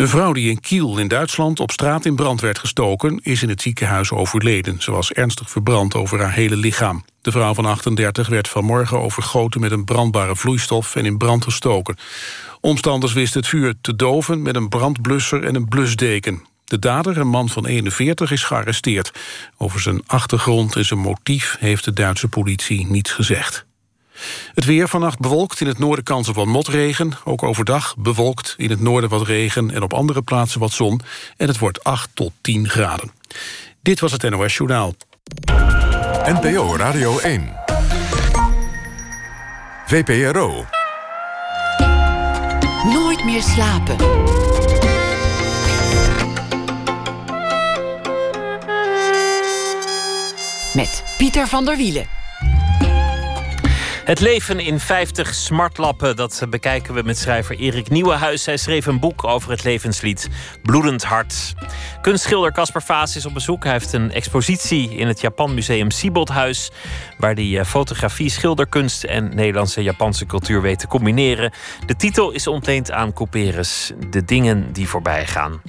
Een 0.00 0.08
vrouw 0.08 0.32
die 0.32 0.50
in 0.50 0.60
Kiel 0.60 0.98
in 0.98 1.08
Duitsland 1.08 1.60
op 1.60 1.70
straat 1.70 2.04
in 2.04 2.14
brand 2.14 2.40
werd 2.40 2.58
gestoken... 2.58 3.20
is 3.22 3.42
in 3.42 3.48
het 3.48 3.62
ziekenhuis 3.62 4.10
overleden. 4.10 4.82
Ze 4.82 4.90
was 4.90 5.12
ernstig 5.12 5.50
verbrand 5.50 5.94
over 5.94 6.20
haar 6.20 6.32
hele 6.32 6.56
lichaam. 6.56 7.04
De 7.20 7.30
vrouw 7.30 7.54
van 7.54 7.66
38 7.66 8.28
werd 8.28 8.48
vanmorgen 8.48 9.00
overgoten 9.00 9.60
met 9.60 9.70
een 9.70 9.84
brandbare 9.84 10.36
vloeistof... 10.36 10.96
en 10.96 11.04
in 11.04 11.18
brand 11.18 11.44
gestoken. 11.44 11.96
Omstanders 12.60 13.12
wisten 13.12 13.40
het 13.40 13.48
vuur 13.48 13.74
te 13.80 13.96
doven 13.96 14.42
met 14.42 14.56
een 14.56 14.68
brandblusser 14.68 15.44
en 15.44 15.54
een 15.54 15.68
blusdeken. 15.68 16.44
De 16.64 16.78
dader, 16.78 17.18
een 17.18 17.28
man 17.28 17.48
van 17.48 17.66
41, 17.66 18.30
is 18.30 18.44
gearresteerd. 18.44 19.12
Over 19.56 19.80
zijn 19.80 20.02
achtergrond 20.06 20.76
en 20.76 20.84
zijn 20.84 21.00
motief 21.00 21.56
heeft 21.58 21.84
de 21.84 21.92
Duitse 21.92 22.28
politie 22.28 22.86
niets 22.86 23.12
gezegd. 23.12 23.68
Het 24.54 24.64
weer 24.64 24.88
vannacht 24.88 25.18
bewolkt, 25.18 25.60
in 25.60 25.66
het 25.66 25.78
noorden 25.78 26.04
kans 26.04 26.28
op 26.28 26.34
wat 26.34 26.46
motregen. 26.46 27.12
Ook 27.24 27.42
overdag 27.42 27.94
bewolkt, 27.98 28.54
in 28.56 28.70
het 28.70 28.80
noorden 28.80 29.10
wat 29.10 29.26
regen... 29.26 29.70
en 29.70 29.82
op 29.82 29.92
andere 29.92 30.22
plaatsen 30.22 30.60
wat 30.60 30.72
zon. 30.72 31.00
En 31.36 31.48
het 31.48 31.58
wordt 31.58 31.84
8 31.84 32.10
tot 32.14 32.32
10 32.40 32.68
graden. 32.68 33.12
Dit 33.82 34.00
was 34.00 34.12
het 34.12 34.30
NOS 34.30 34.56
Journaal. 34.56 34.94
NPO 36.24 36.76
Radio 36.76 37.18
1. 37.18 37.52
VPRO. 39.86 40.64
Nooit 42.84 43.24
meer 43.24 43.42
slapen. 43.42 43.96
Met 50.74 51.04
Pieter 51.18 51.48
van 51.48 51.64
der 51.64 51.76
Wielen. 51.76 52.19
Het 54.10 54.20
leven 54.20 54.60
in 54.60 54.80
50 54.80 55.34
smartlappen, 55.34 56.16
dat 56.16 56.42
bekijken 56.48 56.94
we 56.94 57.02
met 57.02 57.18
schrijver 57.18 57.56
Erik 57.56 57.88
Nieuwenhuis. 57.88 58.46
Hij 58.46 58.56
schreef 58.56 58.86
een 58.86 59.00
boek 59.00 59.24
over 59.24 59.50
het 59.50 59.64
levenslied 59.64 60.28
Bloedend 60.62 61.04
Hart. 61.04 61.54
Kunstschilder 62.00 62.52
Casper 62.52 62.82
Vaas 62.82 63.16
is 63.16 63.26
op 63.26 63.34
bezoek. 63.34 63.64
Hij 63.64 63.72
heeft 63.72 63.92
een 63.92 64.12
expositie 64.12 64.94
in 64.96 65.06
het 65.06 65.20
Japan 65.20 65.54
Museum 65.54 65.90
Sieboldhuis... 65.90 66.70
waar 67.18 67.34
hij 67.34 67.58
eh, 67.58 67.64
fotografie, 67.64 68.30
schilderkunst 68.30 69.04
en 69.04 69.34
Nederlandse 69.34 69.82
Japanse 69.82 70.26
cultuur 70.26 70.62
weet 70.62 70.78
te 70.78 70.86
combineren. 70.86 71.52
De 71.86 71.96
titel 71.96 72.30
is 72.30 72.46
ontleend 72.46 72.90
aan 72.90 73.12
Couperus, 73.12 73.92
De 74.10 74.24
dingen 74.24 74.72
die 74.72 74.88
voorbij 74.88 75.26
gaan. 75.26 75.62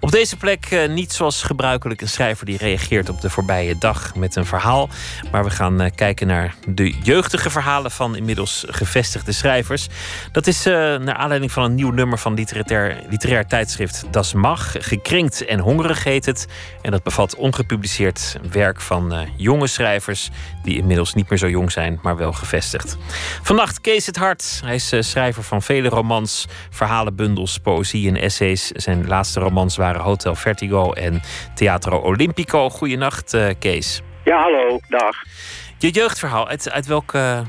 Op 0.00 0.10
deze 0.10 0.36
plek 0.36 0.66
eh, 0.66 0.88
niet 0.88 1.12
zoals 1.12 1.42
gebruikelijk 1.42 2.00
een 2.00 2.08
schrijver 2.08 2.46
die 2.46 2.58
reageert 2.58 3.08
op 3.08 3.20
de 3.20 3.30
voorbije 3.30 3.78
dag 3.78 4.14
met 4.14 4.36
een 4.36 4.46
verhaal. 4.46 4.88
Maar 5.30 5.44
we 5.44 5.50
gaan 5.50 5.80
eh, 5.80 5.90
kijken 5.94 6.26
naar 6.26 6.54
de 6.68 6.94
jeugdige 7.02 7.50
verhalen 7.50 7.78
van 7.88 8.16
inmiddels 8.16 8.64
gevestigde 8.68 9.32
schrijvers. 9.32 9.86
Dat 10.32 10.46
is 10.46 10.66
uh, 10.66 10.74
naar 10.74 11.14
aanleiding 11.14 11.52
van 11.52 11.62
een 11.62 11.74
nieuw 11.74 11.90
nummer 11.90 12.18
van 12.18 12.34
literair, 12.34 12.96
literair 13.08 13.46
tijdschrift 13.46 14.04
Das 14.10 14.32
Mag. 14.32 14.74
Gekrenkt 14.78 15.44
en 15.44 15.58
hongerig 15.58 16.04
heet 16.04 16.26
het. 16.26 16.46
En 16.82 16.90
dat 16.90 17.02
bevat 17.02 17.36
ongepubliceerd 17.36 18.36
werk 18.50 18.80
van 18.80 19.14
uh, 19.14 19.20
jonge 19.36 19.66
schrijvers... 19.66 20.28
die 20.62 20.76
inmiddels 20.76 21.14
niet 21.14 21.28
meer 21.28 21.38
zo 21.38 21.48
jong 21.48 21.72
zijn, 21.72 21.98
maar 22.02 22.16
wel 22.16 22.32
gevestigd. 22.32 22.96
Vannacht 23.42 23.80
Kees 23.80 24.06
het 24.06 24.16
Hart. 24.16 24.60
Hij 24.64 24.74
is 24.74 24.92
uh, 24.92 25.00
schrijver 25.00 25.42
van 25.42 25.62
vele 25.62 25.88
romans, 25.88 26.46
verhalenbundels, 26.70 27.58
poëzie 27.58 28.08
en 28.08 28.16
essays. 28.16 28.66
Zijn 28.66 29.06
laatste 29.06 29.40
romans 29.40 29.76
waren 29.76 30.00
Hotel 30.00 30.34
Vertigo 30.34 30.92
en 30.92 31.22
Teatro 31.54 32.02
Olimpico. 32.02 32.70
Goedenacht, 32.70 33.36
Kees. 33.58 34.02
Ja, 34.24 34.40
hallo, 34.40 34.80
dag. 34.88 35.16
Je 35.78 35.90
jeugdverhaal, 35.90 36.48
uit, 36.48 36.70
uit 36.70 36.86
welke 36.86 37.42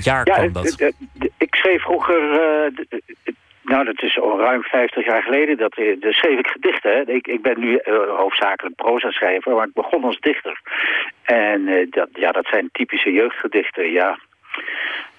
jaar 0.00 0.26
ja, 0.26 0.48
dat? 0.48 0.92
Ik 1.38 1.54
schreef 1.54 1.82
vroeger, 1.82 2.22
uh, 2.22 2.86
nou 3.62 3.84
dat 3.84 4.02
is 4.02 4.20
al 4.20 4.40
ruim 4.40 4.62
50 4.62 5.06
jaar 5.06 5.22
geleden, 5.22 5.56
dat, 5.56 5.74
eh, 5.76 6.00
dat 6.00 6.12
schreef 6.12 6.38
ik 6.38 6.46
gedichten. 6.46 6.90
Hè. 6.90 7.00
Ik, 7.00 7.26
ik 7.26 7.42
ben 7.42 7.60
nu 7.60 7.72
uh, 7.72 7.96
hoofdzakelijk 8.16 8.76
proza-schrijver, 8.76 9.54
maar 9.54 9.66
ik 9.66 9.72
begon 9.72 10.04
als 10.04 10.20
dichter. 10.20 10.60
En 11.22 11.60
uh, 11.68 11.86
dat, 11.90 12.08
ja, 12.12 12.32
dat 12.32 12.46
zijn 12.46 12.68
typische 12.72 13.12
jeugdgedichten, 13.12 13.90
ja. 13.90 14.18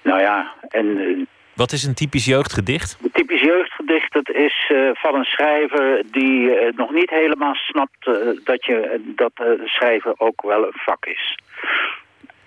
Nou 0.02 0.20
ja, 0.20 0.52
en... 0.68 1.26
Wat 1.54 1.72
is 1.72 1.84
een 1.84 1.94
typisch 1.94 2.24
jeugdgedicht? 2.24 2.98
Een 3.02 3.10
typisch 3.12 3.40
jeugdgedicht 3.40 4.12
dat 4.12 4.30
is 4.30 4.70
uh, 4.72 4.90
van 4.92 5.14
een 5.14 5.24
schrijver 5.24 6.02
die 6.10 6.40
uh, 6.40 6.72
nog 6.76 6.92
niet 6.92 7.10
helemaal 7.10 7.54
snapt 7.54 8.06
uh, 8.06 8.14
dat, 8.44 8.64
je, 8.64 9.00
dat 9.16 9.32
schrijven 9.64 10.20
ook 10.20 10.42
wel 10.42 10.66
een 10.66 10.72
vak 10.74 11.06
is. 11.06 11.38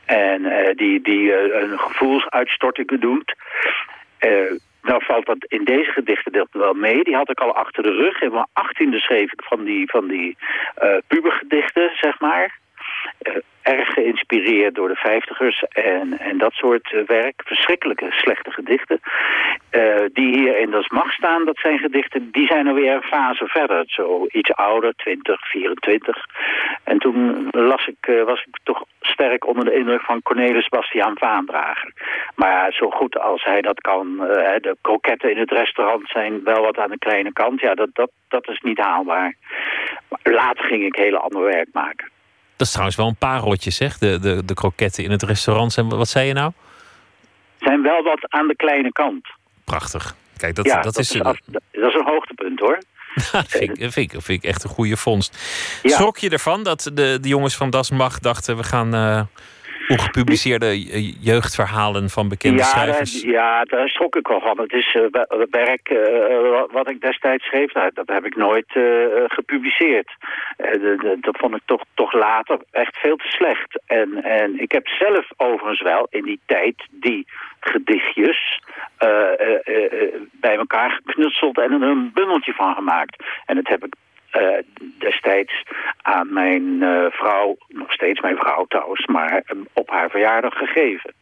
En 0.05 0.41
uh, 0.41 0.69
die, 0.75 1.01
die 1.01 1.21
uh, 1.21 1.61
een 1.61 1.79
gevoelsuitstortingen 1.79 2.99
doet. 2.99 3.35
Uh, 4.19 4.51
nou 4.81 5.03
valt 5.05 5.25
dat 5.25 5.45
in 5.47 5.63
deze 5.63 5.91
gedichten 5.91 6.47
wel 6.51 6.73
mee. 6.73 7.03
Die 7.03 7.15
had 7.15 7.29
ik 7.29 7.39
al 7.39 7.55
achter 7.55 7.83
de 7.83 7.91
rug. 7.91 8.21
In 8.21 8.31
mijn 8.31 8.47
achttiende 8.53 8.99
schreef 8.99 9.31
ik 9.31 9.41
van 9.43 9.63
die, 9.63 9.89
van 9.89 10.07
die 10.07 10.37
pubergedichten, 11.07 11.91
zeg 11.93 12.19
maar 12.19 12.61
erg 13.63 13.93
geïnspireerd 13.93 14.75
door 14.75 14.87
de 14.87 14.95
vijftigers 14.95 15.63
en, 15.69 16.19
en 16.19 16.37
dat 16.37 16.53
soort 16.53 16.91
uh, 16.91 17.05
werk. 17.05 17.41
Verschrikkelijke 17.45 18.07
slechte 18.11 18.51
gedichten. 18.51 18.99
Uh, 19.71 20.05
die 20.13 20.37
hier 20.37 20.57
in 20.57 20.71
Das 20.71 20.87
Mag 20.87 21.11
staan, 21.13 21.45
dat 21.45 21.57
zijn 21.57 21.79
gedichten, 21.79 22.31
die 22.31 22.47
zijn 22.47 22.67
alweer 22.67 22.95
een 22.95 23.01
fase 23.01 23.47
verder. 23.47 23.83
Zo 23.87 24.25
iets 24.31 24.53
ouder, 24.53 24.93
20, 24.95 25.49
24. 25.49 26.25
En 26.83 26.97
toen 26.97 27.47
las 27.51 27.87
ik, 27.87 28.23
was 28.25 28.45
ik 28.47 28.59
toch 28.63 28.83
sterk 29.01 29.47
onder 29.47 29.65
de 29.65 29.73
indruk 29.73 30.01
van 30.01 30.21
Cornelis 30.21 30.69
Bastiaan 30.69 31.17
Vaandrager. 31.17 31.93
Maar 32.35 32.71
zo 32.71 32.89
goed 32.89 33.19
als 33.19 33.43
hij 33.43 33.61
dat 33.61 33.81
kan, 33.81 34.17
de 34.17 34.77
kroketten 34.81 35.31
in 35.31 35.37
het 35.37 35.51
restaurant 35.51 36.09
zijn 36.09 36.43
wel 36.43 36.61
wat 36.61 36.77
aan 36.77 36.89
de 36.89 36.97
kleine 36.97 37.33
kant. 37.33 37.59
Ja, 37.59 37.73
dat, 37.73 37.89
dat, 37.93 38.11
dat 38.27 38.47
is 38.47 38.59
niet 38.61 38.79
haalbaar. 38.79 39.35
Later 40.23 40.65
ging 40.65 40.83
ik 40.83 40.95
heel 40.95 41.17
ander 41.17 41.41
werk 41.41 41.69
maken. 41.71 42.12
Dat 42.63 42.71
is 42.71 42.77
trouwens 42.77 42.97
wel 43.03 43.07
een 43.07 43.29
pareltje, 43.29 43.71
zeg. 43.71 43.97
De, 43.97 44.19
de, 44.19 44.45
de 44.45 44.53
kroketten 44.53 45.03
in 45.03 45.11
het 45.11 45.23
restaurant. 45.23 45.73
Zijn, 45.73 45.89
wat 45.89 46.09
zei 46.09 46.27
je 46.27 46.33
nou? 46.33 46.51
Zijn 47.59 47.81
wel 47.81 48.03
wat 48.03 48.19
aan 48.27 48.47
de 48.47 48.55
kleine 48.55 48.91
kant. 48.91 49.27
Prachtig. 49.63 50.15
kijk, 50.37 50.55
dat, 50.55 50.65
ja, 50.65 50.73
dat, 50.75 50.83
dat, 50.83 50.97
is, 50.97 51.11
is 51.11 51.21
af- 51.21 51.39
dat 51.45 51.61
is 51.71 51.93
een 51.93 52.05
hoogtepunt 52.05 52.59
hoor. 52.59 52.77
dat 53.31 53.45
vind, 53.47 53.81
ik, 53.81 53.91
vind, 53.91 54.13
ik, 54.13 54.21
vind 54.21 54.43
ik 54.43 54.49
echt 54.49 54.63
een 54.63 54.69
goede 54.69 54.97
vondst. 54.97 55.37
Ja. 55.81 55.89
Schrok 55.89 56.17
je 56.17 56.29
ervan 56.29 56.63
dat 56.63 56.91
de, 56.93 57.17
de 57.21 57.27
jongens 57.27 57.55
van 57.55 57.69
Das 57.69 57.91
Mag 57.91 58.19
dachten... 58.19 58.57
we 58.57 58.63
gaan 58.63 58.93
eh, 58.93 59.21
ongepubliceerde 59.87 60.65
je- 60.83 61.15
jeugdverhalen 61.19 62.09
van 62.09 62.29
bekende 62.29 62.57
ja, 62.57 62.63
schrijvers... 62.63 63.21
ja, 63.21 63.63
daar 63.63 63.87
schrok 63.89 64.15
ik 64.15 64.27
wel 64.27 64.39
van. 64.41 64.59
Het 64.59 64.73
is 64.73 64.95
eh, 64.95 65.01
we- 65.11 65.47
werk 65.49 65.89
eh, 65.89 66.49
wat- 66.51 66.71
wat 66.71 66.89
ik 66.89 67.01
destijds 67.01 67.45
schreef, 67.45 67.73
nou, 67.73 67.89
dat 67.93 68.07
heb 68.07 68.25
ik 68.25 68.35
nooit 68.35 68.75
eh, 68.75 68.83
gepubliceerd. 69.27 70.11
Eh, 70.57 70.71
dat 71.21 71.37
vond 71.37 71.55
ik 71.55 71.61
toch, 71.65 71.83
toch 71.93 72.13
later 72.13 72.57
echt 72.71 72.97
veel 72.97 73.15
te 73.15 73.27
slecht. 73.27 73.81
En, 73.85 74.23
en 74.23 74.59
ik 74.61 74.71
heb 74.71 74.87
zelf 74.87 75.25
overigens 75.37 75.81
wel 75.81 76.07
in 76.09 76.23
die 76.23 76.39
tijd 76.45 76.87
die 76.91 77.27
gedichtjes 77.59 78.59
eh, 78.97 79.09
eh, 79.09 79.33
eh, 79.63 80.01
eh, 80.01 80.13
bij 80.31 80.55
elkaar 80.55 80.91
geknutseld 80.91 81.57
en 81.59 81.71
er 81.71 81.81
een 81.81 82.11
bundeltje 82.13 82.53
van 82.53 82.75
gemaakt. 82.75 83.23
En 83.45 83.55
dat 83.55 83.67
heb 83.67 83.85
ik 83.85 83.93
eh, 84.33 84.63
destijds 84.99 85.63
aan 86.01 86.33
mijn 86.33 86.83
eh, 86.83 87.05
vrouw, 87.09 87.57
nog 87.67 87.91
steeds 87.91 88.21
mijn 88.21 88.37
vrouw 88.37 88.65
trouwens, 88.65 89.05
maar 89.05 89.41
eh, 89.45 89.57
op 89.73 89.89
haar 89.89 90.09
verjaardag 90.09 90.53
gegeven. 90.53 91.13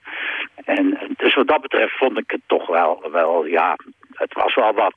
En 0.65 0.97
eh, 0.97 1.09
dus 1.17 1.35
wat 1.35 1.47
dat 1.47 1.61
betreft 1.61 1.97
vond 1.97 2.17
ik 2.17 2.31
het 2.31 2.41
toch 2.45 2.67
wel, 2.67 3.09
wel 3.11 3.45
ja, 3.45 3.75
het 4.13 4.33
was 4.33 4.55
wel 4.55 4.73
wat. 4.73 4.95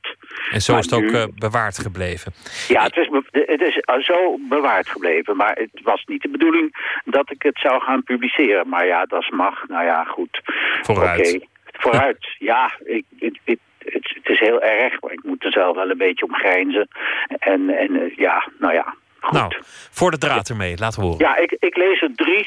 en 0.51 0.61
zo 0.61 0.73
maar 0.73 0.81
is 0.81 0.91
het 0.91 1.15
ook 1.15 1.39
bewaard 1.39 1.77
gebleven. 1.77 2.33
Ja, 2.67 2.83
het 2.83 2.97
is, 2.97 3.09
het 3.31 3.61
is 3.61 4.05
zo 4.05 4.37
bewaard 4.49 4.89
gebleven, 4.89 5.35
maar 5.35 5.55
het 5.55 5.81
was 5.83 6.03
niet 6.05 6.21
de 6.21 6.29
bedoeling 6.29 6.75
dat 7.05 7.31
ik 7.31 7.43
het 7.43 7.57
zou 7.59 7.81
gaan 7.81 8.03
publiceren. 8.03 8.69
Maar 8.69 8.85
ja, 8.85 9.05
dat 9.05 9.29
mag, 9.29 9.67
nou 9.67 9.85
ja, 9.85 10.03
goed. 10.03 10.41
Vooruit. 10.81 11.47
Vooruit. 11.65 12.35
ja, 12.51 12.71
ik, 12.83 13.05
het, 13.43 13.59
het, 13.85 14.11
het 14.15 14.29
is 14.29 14.39
heel 14.39 14.61
erg, 14.61 15.01
maar 15.01 15.11
ik 15.11 15.23
moet 15.23 15.43
er 15.43 15.51
zelf 15.51 15.75
wel 15.75 15.89
een 15.89 15.97
beetje 15.97 16.25
om 16.25 16.33
grijnzen. 16.33 16.87
En, 17.27 17.69
en 17.69 18.01
eh, 18.01 18.15
ja, 18.15 18.47
nou 18.59 18.73
ja, 18.73 18.95
goed. 19.19 19.33
Nou, 19.33 19.53
voor 19.91 20.11
de 20.11 20.17
draad 20.17 20.49
ermee, 20.49 20.77
laten 20.77 20.99
we 20.99 21.05
horen. 21.05 21.25
Ja, 21.25 21.35
ik, 21.35 21.55
ik 21.59 21.75
lees 21.75 22.01
er 22.01 22.15
drie. 22.15 22.45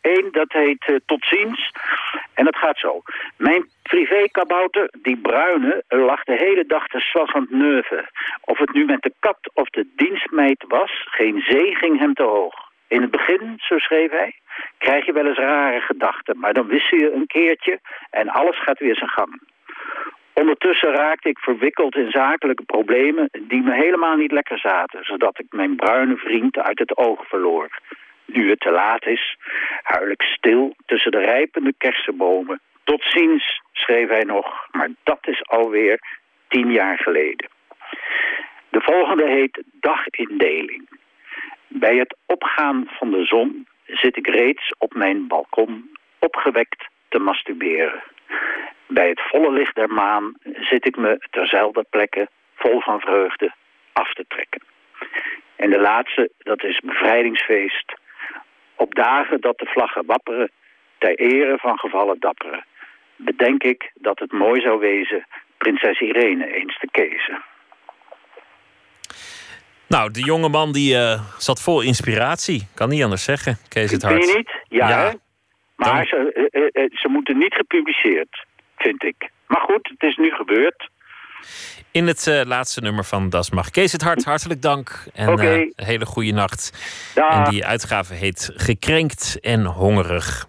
Eén, 0.00 0.28
dat 0.32 0.52
heet 0.52 0.84
eh, 0.86 0.96
Tot 1.06 1.24
ziens. 1.24 1.72
En 2.34 2.44
dat 2.44 2.56
gaat 2.56 2.78
zo. 2.78 3.02
Mijn 3.36 3.68
privékabouter, 3.82 4.90
die 5.02 5.16
bruine, 5.16 5.82
lag 5.88 6.24
de 6.24 6.36
hele 6.36 6.64
dag 6.66 6.86
te 6.86 7.28
het 7.32 7.50
neuven. 7.50 8.10
Of 8.44 8.58
het 8.58 8.72
nu 8.72 8.84
met 8.84 9.02
de 9.02 9.12
kat 9.20 9.38
of 9.54 9.68
de 9.68 9.86
dienstmeid 9.96 10.64
was, 10.68 11.06
geen 11.10 11.40
zee 11.40 11.74
ging 11.74 11.98
hem 11.98 12.14
te 12.14 12.22
hoog. 12.22 12.54
In 12.88 13.02
het 13.02 13.10
begin, 13.10 13.54
zo 13.56 13.78
schreef 13.78 14.10
hij, 14.10 14.34
krijg 14.78 15.06
je 15.06 15.12
wel 15.12 15.26
eens 15.26 15.38
rare 15.38 15.80
gedachten. 15.80 16.38
Maar 16.38 16.54
dan 16.54 16.66
wissel 16.66 16.98
je 16.98 17.12
een 17.12 17.26
keertje 17.26 17.80
en 18.10 18.28
alles 18.28 18.62
gaat 18.62 18.78
weer 18.78 18.96
zijn 18.96 19.10
gang. 19.10 19.40
Ondertussen 20.40 20.92
raakte 20.92 21.28
ik 21.28 21.38
verwikkeld 21.38 21.96
in 21.96 22.10
zakelijke 22.10 22.62
problemen 22.62 23.28
die 23.40 23.62
me 23.62 23.74
helemaal 23.74 24.16
niet 24.16 24.32
lekker 24.32 24.58
zaten, 24.58 25.04
zodat 25.04 25.38
ik 25.38 25.46
mijn 25.50 25.76
bruine 25.76 26.16
vriend 26.16 26.58
uit 26.58 26.78
het 26.78 26.96
oog 26.96 27.28
verloor. 27.28 27.68
Nu 28.24 28.50
het 28.50 28.60
te 28.60 28.70
laat 28.70 29.06
is, 29.06 29.36
huil 29.82 30.10
ik 30.10 30.22
stil 30.22 30.74
tussen 30.86 31.10
de 31.10 31.18
rijpende 31.18 31.74
kersenbomen. 31.78 32.60
Tot 32.84 33.02
ziens, 33.02 33.62
schreef 33.72 34.08
hij 34.08 34.24
nog, 34.24 34.68
maar 34.70 34.88
dat 35.02 35.18
is 35.20 35.46
alweer 35.46 36.00
tien 36.48 36.72
jaar 36.72 36.98
geleden. 36.98 37.48
De 38.68 38.80
volgende 38.80 39.28
heet 39.28 39.62
dagindeling. 39.72 40.88
Bij 41.68 41.96
het 41.96 42.16
opgaan 42.26 42.88
van 42.90 43.10
de 43.10 43.24
zon 43.24 43.66
zit 43.86 44.16
ik 44.16 44.26
reeds 44.26 44.72
op 44.78 44.94
mijn 44.94 45.26
balkon 45.26 45.90
opgewekt 46.18 46.88
te 47.08 47.18
masturberen. 47.18 48.02
Bij 48.86 49.08
het 49.08 49.20
volle 49.30 49.52
licht 49.52 49.74
der 49.74 49.88
maan 49.88 50.34
zit 50.60 50.86
ik 50.86 50.96
me 50.96 51.26
terzelfde 51.30 51.84
plekke 51.90 52.28
vol 52.54 52.80
van 52.80 53.00
vreugde 53.00 53.52
af 53.92 54.12
te 54.12 54.24
trekken. 54.28 54.62
En 55.56 55.70
de 55.70 55.80
laatste, 55.80 56.30
dat 56.38 56.64
is 56.64 56.80
bevrijdingsfeest. 56.84 57.92
Op 58.76 58.94
dagen 58.94 59.40
dat 59.40 59.58
de 59.58 59.66
vlaggen 59.66 60.06
wapperen, 60.06 60.50
ter 60.98 61.14
ere 61.18 61.58
van 61.58 61.78
gevallen 61.78 62.20
dapperen, 62.20 62.64
bedenk 63.16 63.62
ik 63.62 63.90
dat 63.94 64.18
het 64.18 64.32
mooi 64.32 64.60
zou 64.60 64.78
wezen 64.78 65.26
prinses 65.58 66.00
Irene 66.00 66.54
eens 66.54 66.78
te 66.78 66.88
kezen. 66.90 67.42
Nou, 69.88 70.10
de 70.10 70.20
jonge 70.20 70.48
man 70.48 70.72
die 70.72 70.96
eh, 70.96 71.20
zat 71.38 71.62
vol 71.62 71.80
inspiratie. 71.82 72.68
Kan 72.74 72.88
niet 72.88 73.02
anders 73.02 73.24
zeggen. 73.24 73.58
Kees 73.68 73.90
het 73.90 74.06
Vind 74.06 74.12
hart. 74.12 74.30
je 74.30 74.36
niet? 74.36 74.50
Ja, 74.68 74.88
Ja. 74.88 75.14
Maar 75.78 75.94
Dan- 75.94 76.06
ze, 76.06 76.32
eh, 76.50 76.62
eh, 76.62 76.84
eh, 76.84 76.90
ze 76.92 77.08
moeten 77.08 77.38
niet 77.38 77.54
gepubliceerd, 77.54 78.46
vind 78.76 79.02
ik. 79.02 79.30
Maar 79.46 79.60
goed, 79.60 79.88
het 79.98 80.02
is 80.02 80.16
nu 80.16 80.30
gebeurd. 80.30 80.90
In 81.90 82.06
het 82.06 82.42
laatste 82.44 82.80
nummer 82.80 83.04
van 83.04 83.30
Das 83.30 83.50
Mag. 83.50 83.70
Kees 83.70 83.92
het 83.92 84.02
hart, 84.02 84.24
hartelijk 84.24 84.62
dank. 84.62 85.04
En 85.14 85.38
een 85.38 85.72
hele 85.76 86.06
goede 86.06 86.32
nacht. 86.32 86.72
En 87.14 87.50
die 87.50 87.64
uitgave 87.64 88.14
heet 88.14 88.50
Gekrenkt 88.54 89.40
en 89.40 89.64
Hongerig. 89.64 90.48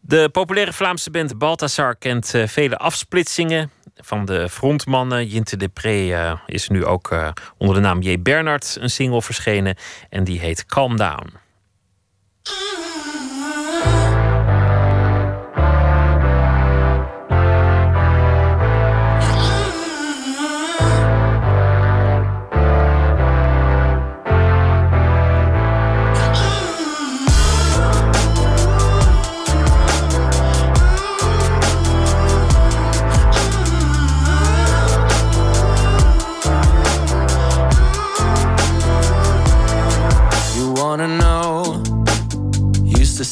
De 0.00 0.28
populaire 0.32 0.72
Vlaamse 0.72 1.10
band 1.10 1.38
Balthazar 1.38 1.96
kent 1.96 2.34
vele 2.46 2.76
afsplitsingen. 2.76 3.70
Van 3.96 4.24
de 4.24 4.48
frontmannen 4.48 5.26
Jinte 5.26 5.56
Depree 5.56 6.14
eh, 6.14 6.32
is 6.46 6.68
nu 6.68 6.84
ook 6.84 7.34
onder 7.58 7.76
de 7.76 7.82
naam 7.82 8.00
J. 8.02 8.18
Bernard 8.22 8.76
een 8.80 8.90
single 8.90 9.22
verschenen. 9.22 9.76
En 10.10 10.24
die 10.24 10.40
heet 10.40 10.66
Calm 10.66 10.96
Down. 10.96 11.32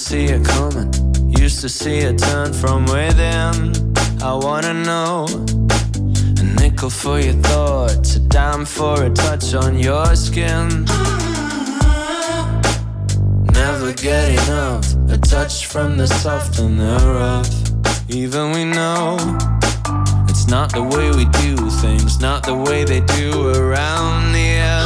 See 0.07 0.27
it 0.27 0.45
coming, 0.45 0.89
used 1.37 1.61
to 1.61 1.69
see 1.69 1.99
it 1.99 2.17
turn 2.17 2.53
from 2.53 2.85
within. 2.85 3.73
I 4.23 4.33
wanna 4.35 4.73
know. 4.73 5.27
A 6.41 6.45
nickel 6.61 6.91
for 6.91 7.19
your 7.19 7.35
thoughts, 7.51 8.15
a 8.15 8.21
dime 8.21 8.65
for 8.65 9.03
a 9.03 9.11
touch 9.11 9.53
on 9.55 9.81
your 9.81 10.15
skin. 10.15 10.85
Never 13.61 13.93
get 13.95 14.31
enough, 14.43 14.87
a 15.11 15.19
touch 15.19 15.67
from 15.67 15.97
the 15.97 16.07
soft 16.07 16.61
and 16.61 16.79
the 16.79 16.99
rough. 17.19 17.55
Even 18.09 18.53
we 18.53 18.65
know 18.65 19.17
it's 20.29 20.47
not 20.47 20.73
the 20.73 20.85
way 20.85 21.11
we 21.19 21.25
do 21.43 21.57
things, 21.83 22.21
not 22.21 22.45
the 22.45 22.55
way 22.55 22.85
they 22.85 23.01
do 23.19 23.49
around 23.59 24.37
here. 24.37 24.67
Calm 24.67 24.86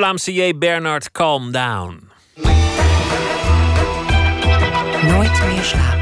Vlaamse 0.00 0.32
J. 0.32 0.58
Bernard, 0.58 1.12
Calm 1.12 1.52
Down. 1.52 2.10
Nooit 5.02 5.42
meer 5.46 5.62
slapen. 5.62 6.00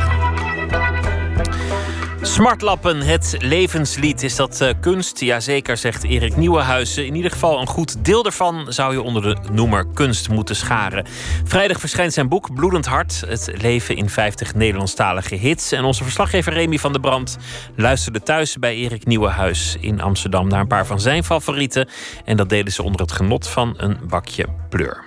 Smartlappen, 2.22 3.00
het 3.00 3.36
levenslied. 3.38 4.22
Is 4.22 4.36
dat 4.36 4.60
uh, 4.62 4.68
kunst? 4.80 5.20
Jazeker, 5.20 5.76
zegt 5.76 6.04
Erik 6.04 6.36
Nieuwenhuizen. 6.36 7.06
In 7.06 7.14
ieder 7.14 7.30
geval 7.30 7.60
een 7.60 7.66
goed 7.66 8.04
deel 8.04 8.24
ervan 8.24 8.66
zou 8.68 8.92
je 8.92 9.02
onder 9.02 9.22
de 9.22 9.36
noemer 9.52 9.86
kunst 9.94 10.28
moeten 10.28 10.56
scharen. 10.56 11.04
Vrijdag 11.48 11.80
verschijnt 11.80 12.12
zijn 12.12 12.28
boek 12.28 12.54
Bloedend 12.54 12.86
Hart. 12.86 13.20
Het 13.26 13.50
leven 13.60 13.96
in 13.96 14.10
50 14.10 14.54
Nederlandstalige 14.54 15.34
hits. 15.34 15.72
En 15.72 15.84
onze 15.84 16.02
verslaggever 16.02 16.52
Remy 16.52 16.78
van 16.78 16.92
der 16.92 17.00
Brand 17.00 17.36
luisterde 17.76 18.22
thuis 18.22 18.56
bij 18.58 18.74
Erik 18.74 19.06
Nieuwenhuis 19.06 19.76
in 19.80 20.00
Amsterdam 20.00 20.48
naar 20.48 20.60
een 20.60 20.66
paar 20.66 20.86
van 20.86 21.00
zijn 21.00 21.24
favorieten. 21.24 21.88
En 22.24 22.36
dat 22.36 22.48
deden 22.48 22.72
ze 22.72 22.82
onder 22.82 23.00
het 23.00 23.12
genot 23.12 23.48
van 23.48 23.74
een 23.76 23.98
bakje 24.08 24.46
pleur. 24.68 25.04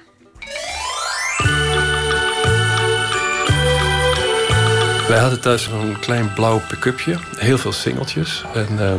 Wij 5.07 5.19
hadden 5.19 5.41
thuis 5.41 5.67
een 5.67 5.99
klein 5.99 6.33
blauw 6.33 6.61
pick-upje, 6.67 7.17
heel 7.37 7.57
veel 7.57 7.71
singeltjes. 7.71 8.43
En 8.53 8.67
uh, 8.71 8.93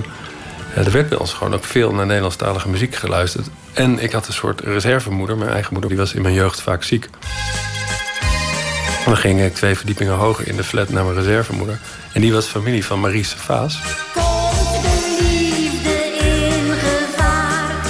er 0.74 0.90
werd 0.90 1.08
bij 1.08 1.18
ons 1.18 1.32
gewoon 1.32 1.54
ook 1.54 1.64
veel 1.64 1.92
naar 1.92 2.06
Nederlandstalige 2.06 2.68
muziek 2.68 2.94
geluisterd. 2.94 3.46
En 3.72 3.98
ik 3.98 4.12
had 4.12 4.26
een 4.26 4.32
soort 4.32 4.60
reservemoeder, 4.60 5.36
mijn 5.36 5.50
eigen 5.50 5.72
moeder, 5.72 5.90
die 5.90 5.98
was 5.98 6.14
in 6.14 6.22
mijn 6.22 6.34
jeugd 6.34 6.60
vaak 6.60 6.82
ziek. 6.82 7.08
Dan 9.04 9.16
ging 9.16 9.40
ik 9.42 9.54
twee 9.54 9.76
verdiepingen 9.76 10.14
hoger 10.14 10.48
in 10.48 10.56
de 10.56 10.64
flat 10.64 10.88
naar 10.88 11.04
mijn 11.04 11.16
reservemoeder. 11.16 11.78
En 12.12 12.20
die 12.20 12.32
was 12.32 12.46
familie 12.46 12.84
van 12.84 13.00
Marise 13.00 13.38
Vaas. 13.38 13.80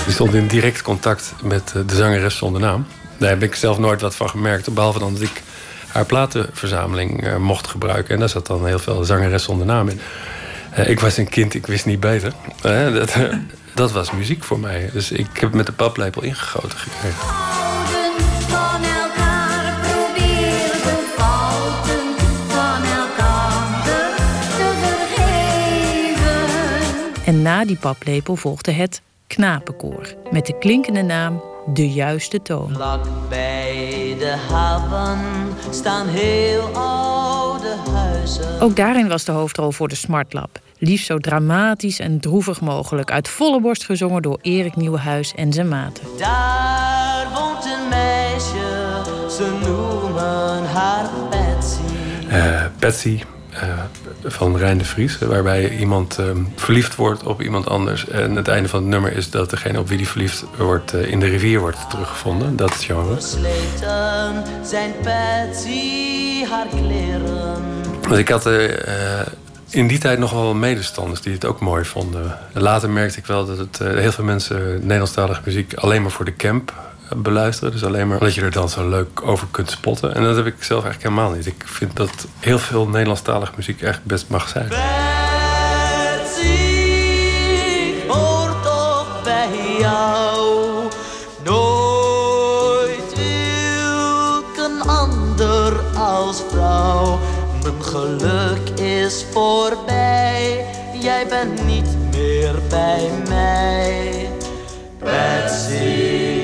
Die 0.05 0.15
stond 0.15 0.35
in 0.35 0.47
direct 0.47 0.83
contact 0.83 1.35
met 1.43 1.73
eh, 1.77 1.83
de 1.87 1.97
zangeres 1.97 2.37
zonder 2.37 2.61
naam. 2.61 2.87
Daar 3.19 3.29
heb 3.29 3.43
ik 3.43 3.55
zelf 3.55 3.79
nooit 3.79 4.01
wat 4.01 4.15
van 4.15 4.29
gemerkt. 4.29 4.75
Behalve 4.75 4.99
dan 4.99 5.13
dat 5.13 5.23
ik 5.23 5.43
haar 5.89 6.05
platenverzameling 6.05 7.27
uh, 7.27 7.37
mocht 7.37 7.67
gebruiken. 7.67 8.15
En 8.15 8.21
daar 8.21 8.29
zat 8.29 8.47
dan 8.47 8.67
heel 8.67 8.79
veel 8.79 9.05
zangeres 9.05 9.43
zonder 9.43 9.67
naam 9.67 9.89
in. 9.89 10.01
Uh, 10.79 10.89
ik 10.89 11.01
was 11.01 11.17
een 11.17 11.29
kind, 11.29 11.55
ik 11.55 11.67
wist 11.67 11.87
niet 11.87 12.01
beter. 12.01 12.33
Uh, 12.67 12.95
dat, 12.95 13.17
dat, 13.75 13.93
was 13.93 14.11
muziek 14.11 14.45
voor 14.45 14.59
mij. 14.59 14.91
Dus 14.93 15.11
ik 15.11 15.39
heb 15.41 15.55
met 15.55 15.67
de 15.67 15.73
paplepel 15.73 16.23
ingegoten 16.23 16.79
gekregen. 16.79 17.19
En 27.25 27.43
na 27.43 27.65
die 27.65 27.77
paplepel 27.77 28.37
volgde 28.37 28.73
het 28.73 29.03
knapenkoor 29.27 30.15
met 30.31 30.47
de 30.47 30.59
klinkende 30.59 31.03
naam 31.03 31.43
De 31.67 31.93
Juiste 31.93 32.43
Toon. 32.43 32.75
Vlak 32.75 33.05
bij 33.29 34.17
de 34.19 34.35
haven 34.51 35.19
staan 35.71 36.09
heel 36.09 36.67
oude 36.67 37.77
huizen. 37.93 38.12
Ook 38.61 38.77
daarin 38.77 39.09
was 39.09 39.25
de 39.25 39.33
hoofdrol 39.33 39.71
voor 39.71 39.89
de 39.89 39.95
Smartlab. 39.95 40.59
Liefst 40.79 41.07
zo 41.07 41.19
dramatisch 41.19 41.99
en 41.99 42.21
droevig 42.21 42.61
mogelijk. 42.61 43.11
Uit 43.11 43.29
volle 43.29 43.61
borst 43.61 43.85
gezongen 43.85 44.23
door 44.23 44.39
Erik 44.43 44.77
Nieuwenhuis 44.77 45.35
en 45.35 45.53
zijn 45.53 45.69
maten. 45.69 46.05
Daar 46.19 47.27
woont 47.35 47.65
een 47.65 47.89
meisje, 47.89 49.03
ze 49.31 49.59
noemen 49.65 50.67
haar 50.67 51.11
Betsy. 51.31 51.81
Uh, 52.33 52.65
Betsy, 52.79 53.21
uh, 53.55 53.61
van 54.25 54.57
Rijn 54.57 54.79
de 54.79 54.85
Vries. 54.85 55.19
Waarbij 55.19 55.77
iemand 55.77 56.19
uh, 56.21 56.27
verliefd 56.57 56.95
wordt 56.95 57.23
op 57.23 57.43
iemand 57.43 57.69
anders. 57.69 58.09
En 58.09 58.37
het 58.37 58.49
einde 58.49 58.69
van 58.69 58.81
het 58.81 58.89
nummer 58.89 59.17
is 59.17 59.31
dat 59.31 59.51
degene 59.51 59.79
op 59.79 59.89
wie 59.89 59.97
die 59.97 60.09
verliefd 60.09 60.45
wordt... 60.59 60.95
Uh, 60.95 61.11
in 61.11 61.21
de 61.21 61.27
rivier 61.27 61.61
wordt 61.61 61.91
teruggevonden. 61.91 62.57
Dat 62.57 62.71
is 62.71 62.85
genre. 62.85 63.13
Versleten 63.13 64.43
zijn 64.65 64.93
Betsy 65.03 66.45
haar 66.45 66.67
kleren. 66.67 67.72
Dus 68.09 68.19
ik 68.19 68.29
had 68.29 68.47
in 69.71 69.87
die 69.87 69.99
tijd 69.99 70.19
nog 70.19 70.31
wel 70.31 70.55
medestanders 70.55 71.21
die 71.21 71.33
het 71.33 71.45
ook 71.45 71.61
mooi 71.61 71.85
vonden. 71.85 72.39
Later 72.53 72.91
merkte 72.91 73.19
ik 73.19 73.27
wel 73.27 73.47
dat 73.47 73.59
het, 73.59 73.79
heel 73.79 74.13
veel 74.13 74.25
mensen 74.25 74.81
Nederlandstalige 74.81 75.41
muziek... 75.45 75.75
alleen 75.75 76.03
maar 76.03 76.11
voor 76.11 76.25
de 76.25 76.37
camp 76.37 76.73
beluisteren. 77.17 77.73
Dus 77.73 77.85
alleen 77.85 78.09
maar 78.09 78.19
dat 78.19 78.35
je 78.35 78.43
er 78.43 78.51
dan 78.51 78.69
zo 78.69 78.89
leuk 78.89 79.23
over 79.23 79.47
kunt 79.51 79.71
spotten. 79.71 80.15
En 80.15 80.23
dat 80.23 80.37
heb 80.37 80.47
ik 80.47 80.55
zelf 80.59 80.85
eigenlijk 80.85 81.15
helemaal 81.15 81.37
niet. 81.37 81.47
Ik 81.47 81.63
vind 81.65 81.97
dat 81.97 82.27
heel 82.39 82.59
veel 82.59 82.89
Nederlandstalige 82.89 83.53
muziek 83.57 83.83
echt 83.83 84.05
best 84.05 84.29
mag 84.29 84.49
zijn. 84.49 84.69
Geluk 97.93 98.69
is 98.81 99.25
voorbij. 99.31 100.67
Jij 101.01 101.27
bent 101.27 101.67
niet 101.67 101.97
meer 102.11 102.55
bij 102.69 103.11
mij. 103.29 104.29
Betsy. 104.99 106.41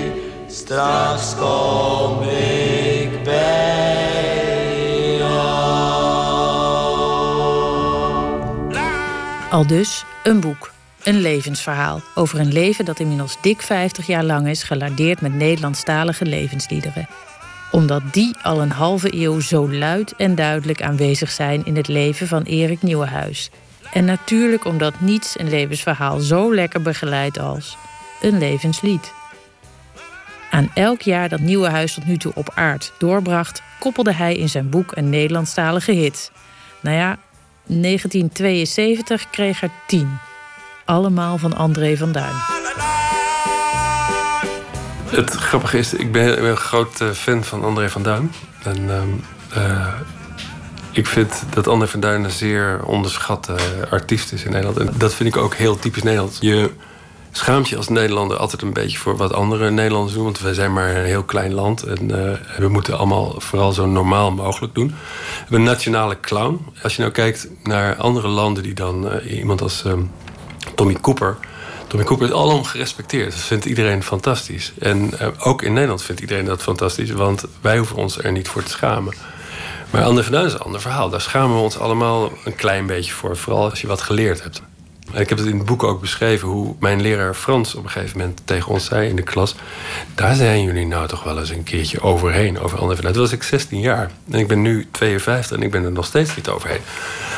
Straks 0.48 1.34
kom 1.34 2.22
ik 2.22 3.22
bij 3.24 5.16
jou. 5.18 5.28
Al 9.50 9.66
dus 9.66 10.04
een 10.24 10.40
boek, 10.40 10.70
een 11.02 11.20
levensverhaal 11.20 12.00
over 12.14 12.40
een 12.40 12.52
leven 12.52 12.84
dat 12.84 13.00
inmiddels 13.00 13.36
dik 13.40 13.62
50 13.62 14.06
jaar 14.06 14.24
lang 14.24 14.48
is 14.48 14.62
gelardeerd 14.62 15.20
met 15.20 15.34
Nederlandstalige 15.34 16.24
levensliederen. 16.24 17.08
Omdat 17.70 18.02
die 18.12 18.36
al 18.42 18.62
een 18.62 18.70
halve 18.70 19.14
eeuw 19.14 19.40
zo 19.40 19.72
luid 19.72 20.14
en 20.16 20.34
duidelijk 20.34 20.82
aanwezig 20.82 21.30
zijn 21.30 21.64
in 21.64 21.76
het 21.76 21.88
leven 21.88 22.26
van 22.26 22.42
Erik 22.42 22.82
Nieuwenhuis. 22.82 23.50
En 23.92 24.04
natuurlijk 24.04 24.64
omdat 24.64 25.00
niets 25.00 25.38
een 25.38 25.48
levensverhaal 25.48 26.18
zo 26.18 26.54
lekker 26.54 26.82
begeleidt 26.82 27.38
als 27.38 27.76
een 28.20 28.38
levenslied. 28.38 29.12
Aan 30.50 30.70
elk 30.74 31.00
jaar 31.00 31.28
dat 31.28 31.40
Nieuwe 31.40 31.68
Huis 31.68 31.94
tot 31.94 32.06
nu 32.06 32.16
toe 32.16 32.32
op 32.34 32.52
aard 32.54 32.92
doorbracht, 32.98 33.62
koppelde 33.78 34.12
hij 34.12 34.36
in 34.36 34.48
zijn 34.48 34.70
boek 34.70 34.96
een 34.96 35.10
Nederlandstalige 35.10 35.92
hit. 35.92 36.32
Nou 36.80 36.96
ja, 36.96 37.18
1972 37.66 39.30
kreeg 39.30 39.62
er 39.62 39.70
tien. 39.86 40.18
Allemaal 40.84 41.38
van 41.38 41.56
André 41.56 41.96
van 41.96 42.12
Duin. 42.12 42.34
Het 45.08 45.30
grappige 45.30 45.78
is, 45.78 45.94
ik 45.94 46.12
ben 46.12 46.44
een 46.44 46.56
groot 46.56 47.00
eh, 47.00 47.10
fan 47.10 47.44
van 47.44 47.64
André 47.64 47.90
van 47.90 48.02
Duin. 48.02 48.32
En 48.62 48.90
uh, 49.56 49.86
ik 50.92 51.06
vind 51.06 51.42
dat 51.50 51.68
André 51.68 51.88
van 51.88 52.00
Duin 52.00 52.24
een 52.24 52.30
zeer 52.30 52.80
onderschatte 52.84 53.56
artiest 53.90 54.32
is 54.32 54.44
in 54.44 54.50
Nederland. 54.50 54.78
En 54.78 54.90
dat 54.96 55.14
vind 55.14 55.28
ik 55.28 55.42
ook 55.42 55.54
heel 55.54 55.78
typisch 55.78 56.02
Nederlands. 56.02 56.38
Je 56.40 56.70
schaamt 57.32 57.68
je 57.68 57.76
als 57.76 57.88
Nederlander 57.88 58.36
altijd 58.36 58.62
een 58.62 58.72
beetje 58.72 58.98
voor 58.98 59.16
wat 59.16 59.32
andere 59.32 59.70
Nederlanders 59.70 60.14
doen. 60.14 60.24
Want 60.24 60.40
wij 60.40 60.54
zijn 60.54 60.72
maar 60.72 60.96
een 60.96 61.04
heel 61.04 61.24
klein 61.24 61.54
land. 61.54 61.82
En 61.82 62.10
uh, 62.10 62.58
we 62.58 62.68
moeten 62.68 62.98
allemaal 62.98 63.34
vooral 63.38 63.72
zo 63.72 63.86
normaal 63.86 64.30
mogelijk 64.30 64.74
doen. 64.74 64.88
We 64.88 64.94
hebben 65.38 65.58
een 65.58 65.66
nationale 65.66 66.20
clown. 66.20 66.66
Als 66.82 66.96
je 66.96 67.00
nou 67.00 67.12
kijkt 67.12 67.48
naar 67.62 67.96
andere 67.96 68.28
landen 68.28 68.62
die 68.62 68.74
dan 68.74 69.18
iemand 69.18 69.62
als 69.62 69.84
um, 69.84 70.10
Tommy 70.74 70.96
Cooper. 71.00 71.36
Tommy 71.88 72.04
Cooper 72.04 72.26
is 72.26 72.32
alom 72.32 72.64
gerespecteerd. 72.64 73.30
Dat 73.30 73.40
vindt 73.40 73.64
iedereen 73.64 74.02
fantastisch. 74.02 74.72
En 74.78 75.10
uh, 75.20 75.28
ook 75.38 75.62
in 75.62 75.72
Nederland 75.72 76.02
vindt 76.02 76.20
iedereen 76.20 76.44
dat 76.44 76.62
fantastisch. 76.62 77.10
Want 77.10 77.44
wij 77.60 77.76
hoeven 77.76 77.96
ons 77.96 78.18
er 78.18 78.32
niet 78.32 78.48
voor 78.48 78.62
te 78.62 78.70
schamen. 78.70 79.14
Maar 79.90 80.02
Ander 80.02 80.22
van 80.22 80.32
Duin 80.32 80.46
is 80.46 80.52
een 80.52 80.58
ander 80.58 80.80
verhaal. 80.80 81.10
Daar 81.10 81.20
schamen 81.20 81.56
we 81.56 81.62
ons 81.62 81.78
allemaal 81.78 82.32
een 82.44 82.54
klein 82.54 82.86
beetje 82.86 83.12
voor. 83.12 83.36
Vooral 83.36 83.70
als 83.70 83.80
je 83.80 83.86
wat 83.86 84.02
geleerd 84.02 84.42
hebt. 84.42 84.62
Ik 85.12 85.28
heb 85.28 85.38
het 85.38 85.46
in 85.46 85.56
het 85.56 85.66
boek 85.66 85.82
ook 85.82 86.00
beschreven 86.00 86.48
hoe 86.48 86.74
mijn 86.80 87.00
leraar 87.00 87.34
Frans 87.34 87.74
op 87.74 87.84
een 87.84 87.90
gegeven 87.90 88.18
moment 88.18 88.40
tegen 88.44 88.72
ons 88.72 88.84
zei 88.84 89.08
in 89.08 89.16
de 89.16 89.22
klas: 89.22 89.54
Daar 90.14 90.34
zijn 90.34 90.62
jullie 90.62 90.86
nou 90.86 91.08
toch 91.08 91.24
wel 91.24 91.38
eens 91.38 91.50
een 91.50 91.62
keertje 91.62 92.00
overheen. 92.00 92.58
Over 92.60 92.78
andere 92.78 93.02
Toen 93.02 93.22
was 93.22 93.32
ik 93.32 93.42
16 93.42 93.80
jaar 93.80 94.10
en 94.30 94.38
ik 94.38 94.48
ben 94.48 94.62
nu 94.62 94.88
52 94.90 95.56
en 95.56 95.62
ik 95.62 95.70
ben 95.70 95.84
er 95.84 95.92
nog 95.92 96.06
steeds 96.06 96.36
niet 96.36 96.48
overheen. 96.48 96.80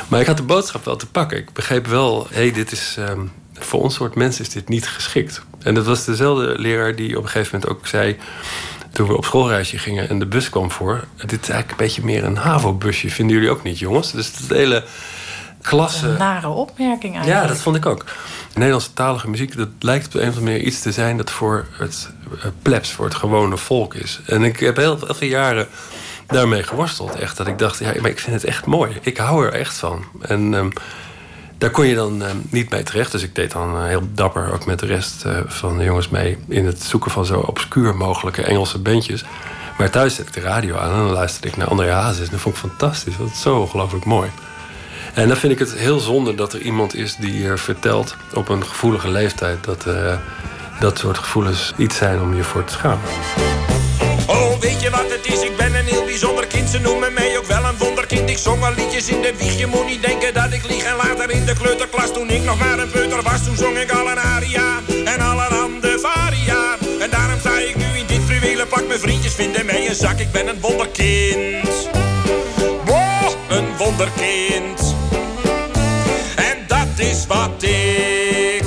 Maar 0.09 0.21
ik 0.21 0.27
had 0.27 0.37
de 0.37 0.43
boodschap 0.43 0.85
wel 0.85 0.97
te 0.97 1.07
pakken. 1.07 1.39
Ik 1.39 1.53
begreep 1.53 1.87
wel: 1.87 2.27
hé, 2.31 2.37
hey, 2.37 2.53
dit 2.53 2.73
is. 2.73 2.97
Um, 2.99 3.33
voor 3.65 3.83
ons 3.83 3.95
soort 3.95 4.15
mensen 4.15 4.45
is 4.45 4.51
dit 4.51 4.69
niet 4.69 4.89
geschikt. 4.89 5.43
En 5.63 5.75
dat 5.75 5.87
was 5.87 6.05
dezelfde 6.05 6.59
leraar 6.59 6.95
die 6.95 7.17
op 7.17 7.23
een 7.23 7.29
gegeven 7.29 7.59
moment 7.59 7.79
ook 7.79 7.87
zei 7.87 8.17
toen 8.93 9.07
we 9.07 9.17
op 9.17 9.25
schoolreisje 9.25 9.79
gingen 9.79 10.09
en 10.09 10.19
de 10.19 10.27
bus 10.27 10.51
kwam 10.51 10.71
voor. 10.71 11.05
Dit 11.17 11.43
is 11.43 11.49
eigenlijk 11.49 11.71
een 11.71 11.87
beetje 11.87 12.05
meer 12.05 12.25
een 12.25 12.37
HAVO-busje. 12.37 13.11
Vinden 13.11 13.37
jullie 13.37 13.51
ook 13.51 13.63
niet, 13.63 13.79
jongens? 13.79 14.13
Dus 14.13 14.27
het 14.27 14.49
hele 14.49 14.85
klasse. 15.63 16.07
Een 16.07 16.19
nare 16.19 16.49
opmerking 16.49 17.15
eigenlijk. 17.15 17.43
Ja, 17.43 17.49
dat 17.53 17.63
vond 17.63 17.77
ik 17.77 17.87
ook. 17.87 18.05
Nederlandse 18.55 18.93
talige 18.93 19.29
muziek, 19.29 19.57
dat 19.57 19.69
lijkt 19.79 20.07
op 20.07 20.15
een 20.15 20.21
of 20.21 20.27
andere 20.27 20.45
manier 20.45 20.61
iets 20.61 20.81
te 20.81 20.93
zijn 20.93 21.17
dat 21.17 21.31
voor 21.31 21.67
het 21.73 22.09
plebs, 22.63 22.93
voor 22.93 23.05
het 23.05 23.15
gewone 23.15 23.57
volk 23.57 23.95
is. 23.95 24.21
En 24.27 24.43
ik 24.43 24.61
heb 24.61 24.77
heel, 24.77 24.99
heel 24.99 25.15
veel 25.15 25.29
jaren 25.29 25.69
daarmee 26.27 26.63
geworsteld. 26.63 27.15
Echt 27.15 27.37
dat 27.37 27.47
ik 27.47 27.59
dacht, 27.59 27.79
ja, 27.79 27.93
maar 28.01 28.11
ik 28.11 28.19
vind 28.19 28.37
het 28.37 28.45
echt 28.45 28.67
mooi. 28.67 28.97
Ik 29.01 29.17
hou 29.17 29.47
er 29.47 29.53
echt 29.53 29.77
van. 29.77 30.05
En 30.21 30.53
um, 30.53 30.73
daar 31.61 31.71
kon 31.71 31.87
je 31.87 31.95
dan 31.95 32.23
eh, 32.23 32.31
niet 32.49 32.71
mee 32.71 32.83
terecht. 32.83 33.13
Dus 33.13 33.23
ik 33.23 33.35
deed 33.35 33.51
dan 33.51 33.77
eh, 33.77 33.85
heel 33.85 34.09
dapper 34.15 34.53
ook 34.53 34.67
met 34.67 34.79
de 34.79 34.87
rest 34.87 35.25
eh, 35.25 35.39
van 35.47 35.79
de 35.79 35.85
jongens 35.85 36.09
mee... 36.09 36.39
in 36.49 36.67
het 36.67 36.83
zoeken 36.83 37.11
van 37.11 37.27
zo 37.27 37.41
obscuur 37.41 37.97
mogelijke 37.97 38.43
Engelse 38.43 38.79
bandjes. 38.79 39.25
Maar 39.79 39.91
thuis 39.91 40.15
zette 40.15 40.31
ik 40.31 40.43
de 40.43 40.49
radio 40.49 40.77
aan 40.77 40.91
en 40.91 40.97
dan 40.97 41.11
luisterde 41.11 41.49
ik 41.49 41.57
naar 41.57 41.67
André 41.67 41.91
Hazes. 41.91 42.25
En 42.25 42.31
dat 42.31 42.41
vond 42.41 42.55
ik 42.55 42.61
fantastisch. 42.61 43.17
Dat 43.17 43.31
is 43.31 43.41
zo 43.41 43.59
ongelooflijk 43.59 44.05
mooi. 44.05 44.31
En 45.15 45.29
dan 45.29 45.37
vind 45.37 45.53
ik 45.53 45.59
het 45.59 45.75
heel 45.75 45.99
zonde 45.99 46.35
dat 46.35 46.53
er 46.53 46.61
iemand 46.61 46.95
is 46.95 47.17
die 47.17 47.57
vertelt... 47.57 48.17
op 48.35 48.49
een 48.49 48.67
gevoelige 48.67 49.11
leeftijd 49.11 49.65
dat 49.65 49.87
dat 50.81 50.99
soort 50.99 51.19
gevoelens 51.19 51.73
iets 51.77 51.97
zijn 51.97 52.21
om 52.21 52.35
je 52.35 52.43
voor 52.43 52.65
te 52.65 52.73
schamen. 52.73 53.70
Oh, 54.31 54.59
weet 54.61 54.81
je 54.81 54.91
wat 54.91 55.11
het 55.11 55.27
is? 55.27 55.41
Ik 55.41 55.57
ben 55.57 55.75
een 55.75 55.85
heel 55.85 56.05
bijzonder 56.05 56.47
kind. 56.47 56.69
Ze 56.69 56.79
noemen 56.79 57.13
mij 57.13 57.39
ook 57.39 57.47
wel 57.47 57.65
een 57.65 57.77
wonderkind. 57.79 58.31
Ik 58.31 58.39
zong 58.39 58.65
al 58.65 58.73
liedjes 58.75 59.09
in 59.09 59.21
de 59.23 59.35
wieg. 59.37 59.59
Je 59.59 59.67
moet 59.67 59.87
niet 59.87 60.03
denken 60.03 60.35
dat 60.35 60.53
ik 60.53 60.65
lieg. 60.65 60.85
En 60.85 60.97
later 60.97 61.31
in 61.31 61.45
de 61.45 61.55
kleuterklas, 61.55 62.13
toen 62.13 62.31
ik 62.31 62.43
nog 62.43 62.59
maar 62.59 62.79
een 62.79 62.91
peuter 62.91 63.23
was... 63.23 63.45
toen 63.45 63.57
zong 63.57 63.77
ik 63.79 63.91
al 63.91 64.11
een 64.11 64.19
aria 64.19 64.81
en 65.05 65.21
allerhande 65.21 65.99
varia. 66.03 66.77
En 67.01 67.11
daarom 67.11 67.39
sta 67.39 67.59
ik 67.59 67.77
nu 67.77 67.99
in 67.99 68.07
dit 68.07 68.21
fluwelen 68.27 68.69
pak. 68.69 68.87
Mijn 68.87 69.01
vriendjes 69.01 69.35
vinden 69.35 69.67
mij 69.67 69.89
een 69.89 69.95
zak. 69.95 70.19
Ik 70.19 70.33
ben 70.33 70.49
een 70.49 70.61
wonderkind. 70.61 71.89
Wow, 72.85 73.35
een 73.49 73.77
wonderkind. 73.77 74.95
En 76.37 76.65
dat 76.67 76.99
is 76.99 77.27
wat 77.27 77.63
ik... 77.63 78.65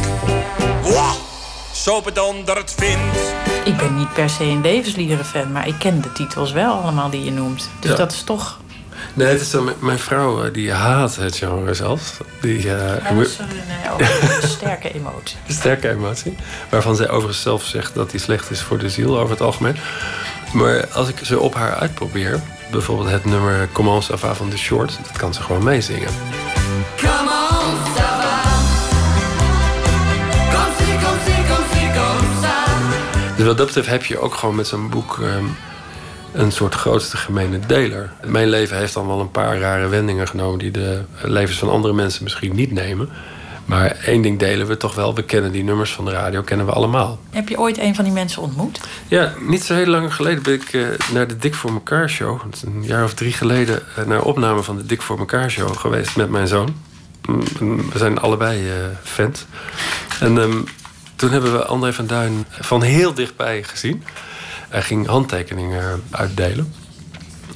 Wow, 0.82 1.16
zo 1.74 2.02
bedonderd 2.02 2.74
vind. 2.78 3.52
Ik 3.66 3.78
ben 3.78 3.96
niet 3.98 4.14
per 4.14 4.30
se 4.30 4.44
een 4.44 4.62
levensliederenfan, 4.62 5.52
maar 5.52 5.68
ik 5.68 5.76
ken 5.80 6.02
de 6.02 6.12
titels 6.12 6.52
wel 6.52 6.74
allemaal 6.74 7.10
die 7.10 7.24
je 7.24 7.32
noemt. 7.32 7.70
Dus 7.80 7.92
Ja. 7.92 7.98
dat 7.98 8.12
is 8.12 8.22
toch. 8.24 8.60
Nee, 9.14 9.28
het 9.28 9.42
is 9.42 9.52
dan 9.52 9.64
mijn- 9.64 9.76
mijn 9.80 10.00
vrouw 10.00 10.44
eh, 10.44 10.54
die 10.54 10.72
haat 10.72 11.16
het 11.16 11.36
genre 11.38 11.74
zelfs. 11.74 12.14
Die, 12.42 12.58
eh, 12.58 12.64
Ja, 12.64 13.14
dat 13.16 13.26
is 13.28 13.38
een, 13.38 13.46
eh, 13.84 13.94
ook 13.94 14.00
een 14.42 14.48
sterke 14.58 14.94
emotie. 14.94 15.38
Een 15.48 15.54
sterke 15.54 15.90
emotie. 15.90 16.36
Waarvan 16.70 16.96
zij 16.96 17.10
overigens 17.10 17.42
zelf 17.42 17.64
zegt 17.64 17.94
dat 17.96 18.12
die 18.12 18.20
slecht 18.20 18.52
is 18.52 18.62
voor 18.62 18.78
de 18.78 18.90
ziel 18.90 19.18
over 19.20 19.30
het 19.32 19.42
algemeen. 19.42 19.76
Maar 20.54 20.88
als 20.88 21.08
ik 21.08 21.20
ze 21.22 21.40
op 21.40 21.56
haar 21.56 21.76
uitprobeer, 21.76 22.40
bijvoorbeeld 22.72 23.10
het 23.10 23.26
nummer 23.26 23.68
Comment 23.72 24.10
ça 24.12 24.14
va 24.16 24.34
van 24.36 24.50
The 24.50 24.58
Short, 24.58 24.98
dat 25.08 25.18
kan 25.18 25.34
ze 25.34 25.42
gewoon 25.42 25.64
meezingen. 25.64 26.10
Dus 33.36 33.46
wat 33.46 33.58
dat 33.58 33.66
betreft 33.66 33.88
heb 33.88 34.04
je 34.04 34.20
ook 34.20 34.36
gewoon 34.36 34.56
met 34.56 34.68
zo'n 34.68 34.90
boek 34.90 35.20
ehm, 35.22 35.46
een 36.34 36.52
soort 36.52 36.76
grootste 36.76 37.18
gemene 37.18 37.60
deler. 37.60 38.12
Mijn 38.26 38.50
leven 38.50 38.78
heeft 38.78 38.94
dan 38.94 39.08
wel 39.08 39.20
een 39.20 39.32
paar 39.32 39.60
rare 39.60 39.88
wendingen 39.88 40.28
genomen 40.28 40.60
die 40.60 40.72
de 40.72 41.02
levens 41.22 41.60
van 41.60 41.70
andere 41.70 41.94
mensen 41.94 42.24
misschien 42.24 42.56
niet 42.56 42.72
nemen. 42.72 43.10
Maar 43.66 43.98
één 44.06 44.22
ding 44.22 44.40
delen 44.40 44.68
we 44.68 44.78
toch 44.78 44.96
wel. 44.96 45.16
We 45.16 45.24
kennen 45.24 45.52
die 45.52 45.64
nummers 45.64 45.92
van 45.94 46.06
de 46.06 46.12
radio, 46.12 46.42
kennen 46.42 46.66
we 46.66 46.72
allemaal. 46.72 47.20
Heb 47.30 47.50
je 47.50 47.60
ooit 47.60 47.78
een 47.78 47.96
van 47.96 48.04
die 48.04 48.14
mensen 48.14 48.42
ontmoet? 48.42 48.80
Ja, 49.08 49.34
niet 49.40 49.64
zo 49.64 49.74
heel 49.74 49.86
lang 49.86 50.16
geleden 50.16 50.44
ben 50.44 50.54
ik 50.54 50.74
eh, 50.74 50.82
naar 51.14 51.28
de 51.28 51.38
Dik 51.38 51.56
voor 51.56 51.72
elkaar 51.72 52.10
show. 52.10 52.42
Een 52.66 52.84
jaar 52.84 53.04
of 53.04 53.14
drie 53.14 53.34
geleden 53.34 53.82
eh, 53.96 54.06
naar 54.06 54.22
opname 54.22 54.64
van 54.64 54.78
de 54.78 54.86
Dik 54.86 55.02
voor 55.02 55.20
elkaar 55.20 55.50
show 55.52 55.78
geweest 55.78 56.16
met 56.16 56.30
mijn 56.30 56.48
zoon. 56.48 56.76
Mm, 57.60 57.92
We 57.92 57.98
zijn 57.98 58.20
allebei 58.20 58.68
eh 58.70 58.76
fans. 59.04 59.46
En 60.20 60.38
ehm, 60.38 60.58
toen 61.24 61.32
hebben 61.32 61.52
we 61.52 61.66
André 61.66 61.94
van 61.94 62.08
Duin 62.08 62.46
van 62.50 62.82
heel 62.82 63.14
dichtbij 63.14 63.64
gezien. 63.64 64.04
Hij 64.70 64.82
ging 64.82 65.08
handtekeningen 65.08 66.04
uitdelen. 66.12 66.74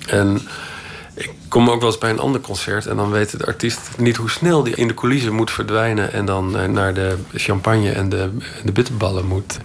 En 0.07 0.41
ik 1.13 1.31
kom 1.47 1.69
ook 1.69 1.79
wel 1.79 1.89
eens 1.89 1.97
bij 1.97 2.09
een 2.09 2.19
ander 2.19 2.41
concert 2.41 2.85
en 2.85 2.95
dan 2.95 3.11
weet 3.11 3.37
de 3.37 3.45
artiest 3.45 3.89
niet 3.97 4.15
hoe 4.15 4.29
snel 4.29 4.63
die 4.63 4.75
in 4.75 4.87
de 4.87 4.93
coulissen 4.93 5.33
moet 5.33 5.51
verdwijnen 5.51 6.13
en 6.13 6.25
dan 6.25 6.57
eh, 6.57 6.67
naar 6.67 6.93
de 6.93 7.17
champagne 7.33 7.91
en 7.91 8.09
de, 8.09 8.29
de 8.63 8.71
bitterballen 8.71 9.25
moet. 9.25 9.57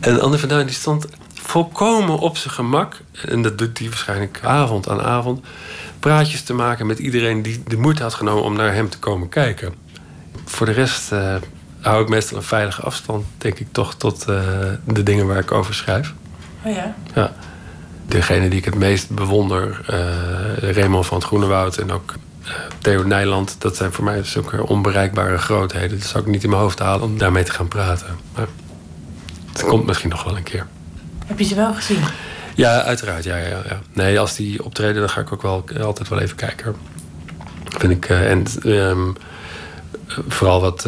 En 0.00 0.20
André 0.20 0.38
van 0.38 0.48
Duin 0.48 0.70
stond 0.70 1.06
volkomen 1.34 2.18
op 2.18 2.36
zijn 2.36 2.54
gemak. 2.54 3.00
En 3.28 3.42
dat 3.42 3.58
doet 3.58 3.78
hij 3.78 3.88
waarschijnlijk 3.88 4.40
avond 4.42 4.88
aan 4.88 5.02
avond. 5.02 5.44
Praatjes 6.00 6.42
te 6.42 6.54
maken 6.54 6.86
met 6.86 6.98
iedereen 6.98 7.42
die 7.42 7.62
de 7.66 7.76
moeite 7.76 8.02
had 8.02 8.14
genomen 8.14 8.42
om 8.42 8.56
naar 8.56 8.74
hem 8.74 8.88
te 8.88 8.98
komen 8.98 9.28
kijken. 9.28 9.74
Voor 10.44 10.66
de 10.66 10.72
rest 10.72 11.12
eh, 11.12 11.34
hou 11.82 12.02
ik 12.02 12.08
meestal 12.08 12.36
een 12.36 12.42
veilige 12.42 12.82
afstand, 12.82 13.24
denk 13.38 13.58
ik 13.58 13.66
toch, 13.72 13.94
tot 13.94 14.24
eh, 14.24 14.40
de 14.84 15.02
dingen 15.02 15.26
waar 15.26 15.38
ik 15.38 15.52
over 15.52 15.74
schrijf. 15.74 16.12
Oh 16.64 16.74
ja. 16.74 16.94
Ja. 17.14 17.32
Degene 18.06 18.48
die 18.48 18.58
ik 18.58 18.64
het 18.64 18.74
meest 18.74 19.10
bewonder, 19.10 19.80
eh 19.86 20.72
Raymond 20.74 21.06
van 21.06 21.16
het 21.16 21.26
Groenewoud 21.26 21.76
en 21.76 21.92
ook 21.92 22.14
eh, 22.44 22.50
Theo 22.78 23.02
Nijland, 23.02 23.56
dat 23.58 23.76
zijn 23.76 23.92
voor 23.92 24.04
mij 24.04 24.24
zulke 24.24 24.66
onbereikbare 24.66 25.38
grootheden. 25.38 25.98
Dat 25.98 26.08
zou 26.08 26.24
ik 26.24 26.30
niet 26.30 26.42
in 26.42 26.50
mijn 26.50 26.62
hoofd 26.62 26.78
halen 26.78 27.02
om 27.02 27.18
daarmee 27.18 27.44
te 27.44 27.52
gaan 27.52 27.68
praten. 27.68 28.18
Maar 28.34 28.46
het 29.52 29.64
komt 29.64 29.86
misschien 29.86 30.10
nog 30.10 30.24
wel 30.24 30.36
een 30.36 30.42
keer. 30.42 30.66
Heb 31.26 31.38
je 31.38 31.44
ze 31.44 31.54
wel 31.54 31.74
gezien? 31.74 31.98
Ja, 32.54 32.82
uiteraard. 32.82 33.24
Ja, 33.24 33.36
ja, 33.36 33.48
ja. 33.68 33.80
Nee, 33.92 34.20
als 34.20 34.36
die 34.36 34.64
optreden, 34.64 35.00
dan 35.00 35.10
ga 35.10 35.20
ik 35.20 35.32
ook 35.32 35.42
wel 35.42 35.64
altijd 35.80 36.08
wel 36.08 36.20
even 36.20 36.36
kijken. 36.36 36.76
Vind 37.64 37.92
ik. 37.92 38.08
en 38.08 38.44
ehm, 38.62 39.12
vooral 40.28 40.60
wat 40.60 40.86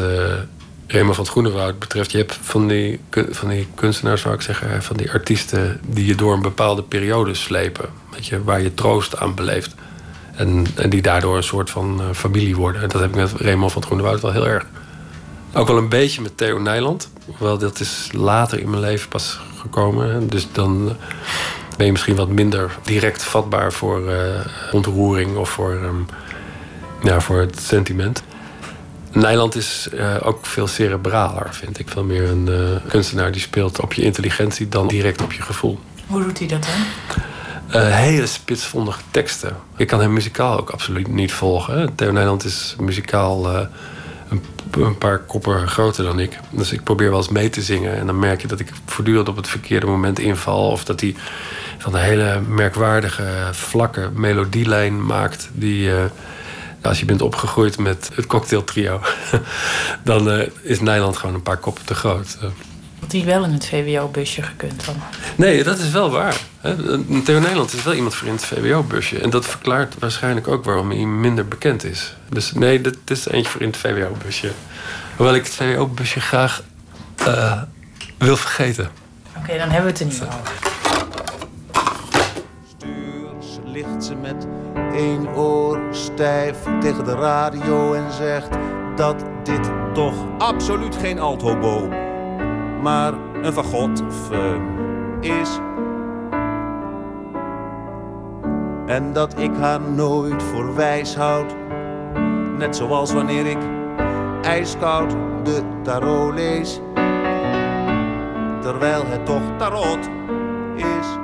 Raymond 0.86 1.14
van 1.14 1.24
het 1.24 1.32
Groenewoud 1.32 1.78
betreft. 1.78 2.10
Je 2.10 2.18
hebt 2.18 2.38
van 2.42 2.68
die, 2.68 3.00
van 3.10 3.48
die 3.48 3.68
kunstenaars, 3.74 4.20
zou 4.20 4.34
ik 4.34 4.40
zeggen, 4.40 4.82
van 4.82 4.96
die 4.96 5.10
artiesten 5.10 5.80
die 5.86 6.06
je 6.06 6.14
door 6.14 6.32
een 6.32 6.42
bepaalde 6.42 6.82
periode 6.82 7.34
slepen. 7.34 7.88
Weet 8.10 8.26
je, 8.26 8.44
waar 8.44 8.62
je 8.62 8.74
troost 8.74 9.16
aan 9.16 9.34
beleeft. 9.34 9.74
En, 10.36 10.66
en 10.74 10.90
die 10.90 11.02
daardoor 11.02 11.36
een 11.36 11.42
soort 11.42 11.70
van 11.70 12.00
eh, 12.00 12.06
familie 12.12 12.56
worden. 12.56 12.82
En 12.82 12.88
dat 12.88 13.00
heb 13.00 13.10
ik 13.10 13.16
met 13.16 13.32
Raymond 13.32 13.72
van 13.72 13.80
het 13.80 13.90
Groenewoud 13.90 14.20
wel 14.20 14.32
heel 14.32 14.46
erg. 14.46 14.66
Ook 15.52 15.66
wel 15.66 15.76
een 15.76 15.88
beetje 15.88 16.22
met 16.22 16.36
Theo 16.36 16.58
Nijland. 16.58 17.10
Hoewel 17.24 17.58
dat 17.58 17.80
is 17.80 18.08
later 18.12 18.60
in 18.60 18.70
mijn 18.70 18.82
leven 18.82 19.08
pas 19.08 19.40
gekomen. 19.60 20.28
Dus 20.28 20.48
dan 20.52 20.88
eh, 20.88 20.94
ben 21.76 21.86
je 21.86 21.92
misschien 21.92 22.16
wat 22.16 22.28
minder 22.28 22.76
direct 22.82 23.22
vatbaar 23.22 23.72
voor 23.72 24.10
eh, 24.10 24.40
ontroering 24.72 25.36
of 25.36 25.48
voor, 25.48 25.72
ehm, 25.72 25.96
ja, 27.02 27.20
voor 27.20 27.40
het 27.40 27.60
sentiment. 27.60 28.22
Nijland 29.14 29.54
is 29.54 29.88
eh, 29.88 30.16
ook 30.22 30.46
veel 30.46 30.66
cerebraler, 30.66 31.54
vind 31.54 31.78
ik. 31.78 31.88
Veel 31.88 32.04
meer 32.04 32.28
een 32.28 32.48
eh, 32.48 32.90
kunstenaar 32.90 33.32
die 33.32 33.40
speelt 33.40 33.80
op 33.80 33.92
je 33.92 34.02
intelligentie 34.02 34.68
dan 34.68 34.88
direct 34.88 35.22
op 35.22 35.32
je 35.32 35.42
gevoel. 35.42 35.78
Hoe 36.06 36.22
doet 36.22 36.38
hij 36.38 36.48
dat 36.48 36.62
dan? 36.62 37.22
Eh, 37.82 37.94
hele 37.94 38.26
spitsvondige 38.26 39.00
teksten. 39.10 39.56
Ik 39.76 39.86
kan 39.86 40.00
hem 40.00 40.12
muzikaal 40.12 40.58
ook 40.58 40.70
absoluut 40.70 41.08
niet 41.08 41.32
volgen. 41.32 41.94
Theo 41.94 42.12
Nijland 42.12 42.44
is 42.44 42.76
muzikaal 42.80 43.48
een, 43.48 44.44
een 44.70 44.98
paar 44.98 45.18
koppen 45.18 45.68
groter 45.68 46.04
dan 46.04 46.18
ik. 46.18 46.38
Dus 46.50 46.72
ik 46.72 46.84
probeer 46.84 47.10
wel 47.10 47.18
eens 47.18 47.28
mee 47.28 47.50
te 47.50 47.62
zingen. 47.62 47.96
En 47.96 48.06
dan 48.06 48.18
merk 48.18 48.40
je 48.40 48.48
dat 48.48 48.60
ik 48.60 48.68
voortdurend 48.86 49.28
op 49.28 49.36
het 49.36 49.48
verkeerde 49.48 49.86
moment 49.86 50.18
inval. 50.18 50.70
Of 50.70 50.84
dat 50.84 51.00
hij 51.00 51.14
van 51.78 51.94
een 51.94 52.00
hele 52.00 52.40
merkwaardige, 52.48 53.24
vlakke 53.50 54.10
melodielijn 54.14 55.06
maakt. 55.06 55.50
Die, 55.52 55.90
als 56.86 56.98
je 56.98 57.04
bent 57.04 57.22
opgegroeid 57.22 57.78
met 57.78 58.10
het 58.14 58.26
cocktailtrio... 58.26 59.00
dan 60.04 60.30
eh, 60.30 60.48
is 60.62 60.80
Nijland 60.80 61.16
gewoon 61.16 61.34
een 61.34 61.42
paar 61.42 61.56
koppen 61.56 61.84
te 61.84 61.94
groot. 61.94 62.36
Eh, 62.40 62.48
Had 63.00 63.12
hij 63.12 63.24
wel 63.24 63.44
in 63.44 63.52
het 63.52 63.66
VWO-busje 63.66 64.42
gekund 64.42 64.84
dan? 64.86 64.94
Nee, 65.36 65.62
dat 65.64 65.78
is 65.78 65.90
wel 65.90 66.10
waar. 66.10 66.36
Theo 67.24 67.38
Nederland 67.40 67.72
is 67.72 67.82
wel 67.82 67.94
iemand 67.94 68.14
voor 68.14 68.28
in 68.28 68.34
het 68.34 68.44
VWO-busje. 68.44 69.18
En 69.20 69.30
dat 69.30 69.46
verklaart 69.46 69.94
waarschijnlijk 69.98 70.48
ook 70.48 70.64
waarom 70.64 70.90
hij 70.90 71.04
minder 71.04 71.48
bekend 71.48 71.84
is. 71.84 72.16
Dus 72.28 72.52
nee, 72.52 72.80
dit 72.80 72.96
is 73.04 73.26
eentje 73.28 73.50
voor 73.50 73.60
in 73.60 73.66
het 73.66 73.76
VWO-busje. 73.76 74.50
Hoewel 75.16 75.34
ik 75.34 75.44
het 75.44 75.54
VWO-busje 75.54 76.20
graag 76.20 76.62
eh, 77.16 77.62
wil 78.18 78.36
vergeten. 78.36 78.90
Oké, 79.36 79.58
dan 79.58 79.68
hebben 79.70 79.82
we 79.82 79.90
het 79.90 80.00
er 80.00 80.06
niet 80.06 80.22
over. 80.22 80.73
Één 84.94 85.36
oor 85.36 85.80
stijf 85.90 86.58
tegen 86.80 87.04
de 87.04 87.14
radio 87.14 87.92
en 87.92 88.12
zegt 88.12 88.48
dat 88.96 89.24
dit 89.42 89.70
toch 89.92 90.14
absoluut 90.38 90.96
geen 90.96 91.18
althobo, 91.18 91.88
maar 92.82 93.12
een 93.42 93.52
fagot 93.52 94.02
eh, 94.32 95.40
is. 95.40 95.58
En 98.86 99.12
dat 99.12 99.38
ik 99.38 99.56
haar 99.56 99.80
nooit 99.80 100.42
voor 100.42 100.74
wijs 100.74 101.16
houd, 101.16 101.54
net 102.58 102.76
zoals 102.76 103.12
wanneer 103.12 103.46
ik 103.46 103.58
ijskoud 104.42 105.10
de 105.42 105.62
tarot 105.82 106.34
lees, 106.34 106.80
terwijl 108.60 109.06
het 109.06 109.26
toch 109.26 109.42
tarot 109.58 110.08
is. 110.76 111.23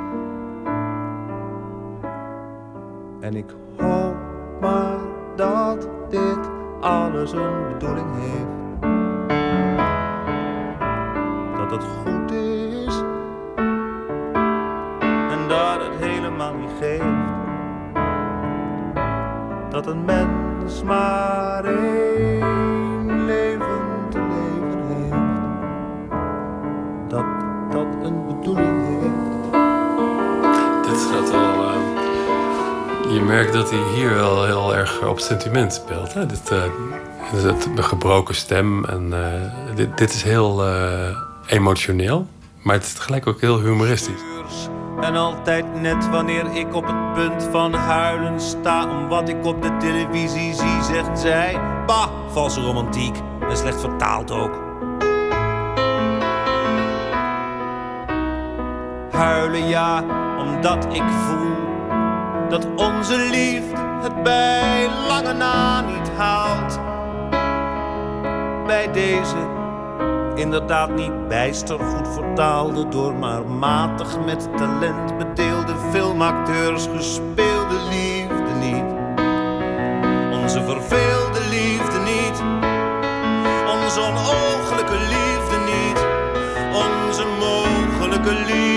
En 3.21 3.37
ik 3.37 3.55
hoop 3.77 4.17
maar 4.61 4.99
dat 5.37 5.89
dit 6.09 6.51
alles 6.81 7.33
een 7.33 7.69
bedoeling 7.73 8.07
heeft. 8.15 8.83
Dat 11.57 11.71
het 11.71 11.85
goed 11.85 12.31
is 12.31 13.03
en 15.31 15.49
dat 15.49 15.81
het 15.83 16.09
helemaal 16.09 16.55
niet 16.55 16.71
geeft. 16.81 17.05
Dat 19.71 19.87
een 19.87 20.05
mens 20.05 20.83
maar 20.83 21.65
één 21.65 23.25
leven 23.25 24.09
te 24.09 24.19
leven 24.19 24.83
heeft. 24.87 25.15
Dat 27.09 27.25
dat 27.71 27.87
een 28.03 28.27
bedoeling 28.27 28.87
heeft. 28.87 29.53
Dit 30.87 31.01
gaat 31.01 31.33
al 31.33 31.50
hij 33.11 33.95
hier 33.95 34.15
wel 34.15 34.45
heel 34.45 34.77
erg 34.77 35.03
op 35.07 35.19
sentiment 35.19 35.75
speelt. 35.75 36.15
Hè? 36.15 36.27
Dit, 36.27 36.51
uh, 36.53 36.63
het, 37.45 37.69
een 37.77 37.85
gebroken 37.85 38.35
stem. 38.35 38.85
En, 38.85 39.07
uh, 39.13 39.77
dit, 39.77 39.99
dit, 39.99 40.15
is 40.15 40.23
heel 40.23 40.67
uh, 40.67 41.17
emotioneel. 41.47 42.27
Maar 42.63 42.75
het 42.75 42.85
is 42.85 42.93
tegelijk 42.93 43.27
ook 43.27 43.41
heel 43.41 43.61
humoristisch. 43.61 44.23
En 45.01 45.17
altijd 45.17 45.81
net 45.81 46.11
wanneer 46.11 46.57
ik 46.57 46.75
op 46.75 46.87
het 46.87 47.13
punt 47.13 47.49
van 47.51 47.75
huilen 47.75 48.41
sta 48.41 48.89
om 48.89 49.09
wat 49.09 49.29
ik 49.29 49.47
op 49.47 49.63
de 49.63 49.77
televisie 49.77 50.55
zie, 50.55 50.83
zegt 50.83 51.19
zij: 51.19 51.61
Bah, 51.87 52.09
valse 52.29 52.61
romantiek 52.61 53.17
en 53.49 53.57
slecht 53.57 53.81
vertaald 53.81 54.31
ook. 54.31 54.59
Huilen 59.11 59.69
ja, 59.69 60.05
omdat 60.39 60.85
ik 60.85 61.03
voel 61.27 61.60
dat 62.51 62.67
onze 62.77 63.17
liefde 63.17 63.77
het 64.03 64.23
bij 64.23 64.89
lange 65.09 65.33
na 65.33 65.81
niet 65.81 66.11
haalt. 66.17 66.81
Bij 68.67 68.93
deze 68.93 69.59
inderdaad 70.35 70.91
niet 70.91 71.29
bijster 71.29 71.79
goed 71.79 72.09
vertaalde, 72.09 72.89
door 72.89 73.15
maar 73.15 73.47
matig 73.47 74.25
met 74.25 74.49
talent 74.57 75.19
bedeelde 75.19 75.75
filmacteurs 75.91 76.89
gespeelde 76.97 77.79
liefde 77.91 78.55
niet. 78.61 78.99
Onze 80.43 80.65
verveelde 80.65 81.41
liefde 81.51 81.99
niet, 81.99 82.43
onze 83.85 84.01
onooglijke 84.01 84.99
liefde 84.99 85.59
niet, 85.73 86.07
onze 86.73 87.25
mogelijke 87.39 88.33
liefde 88.33 88.70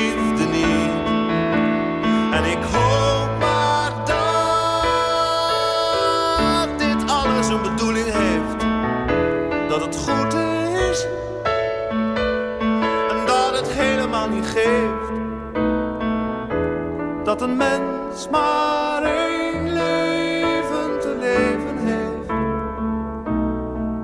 een 17.43 17.57
mens 17.57 18.29
maar 18.29 19.03
één 19.03 19.73
leven 19.73 20.99
te 20.99 21.15
leven 21.19 21.77
heeft. 21.77 22.27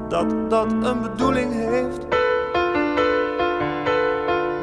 Dat 0.10 0.50
dat 0.50 0.72
een 0.72 1.02
bedoeling 1.02 1.54
heeft. 1.54 2.02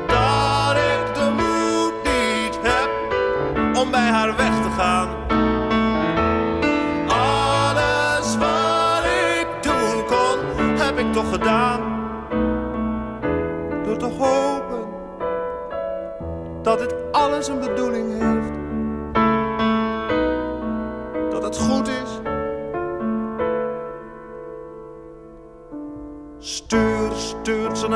Dat 0.06 0.76
ik 0.76 1.14
de 1.14 1.30
moed 1.36 1.94
niet 2.02 2.58
heb 2.62 2.90
om 3.76 3.90
bij 3.90 4.08
haar 4.08 4.36
weg 4.36 4.62
te 4.62 4.65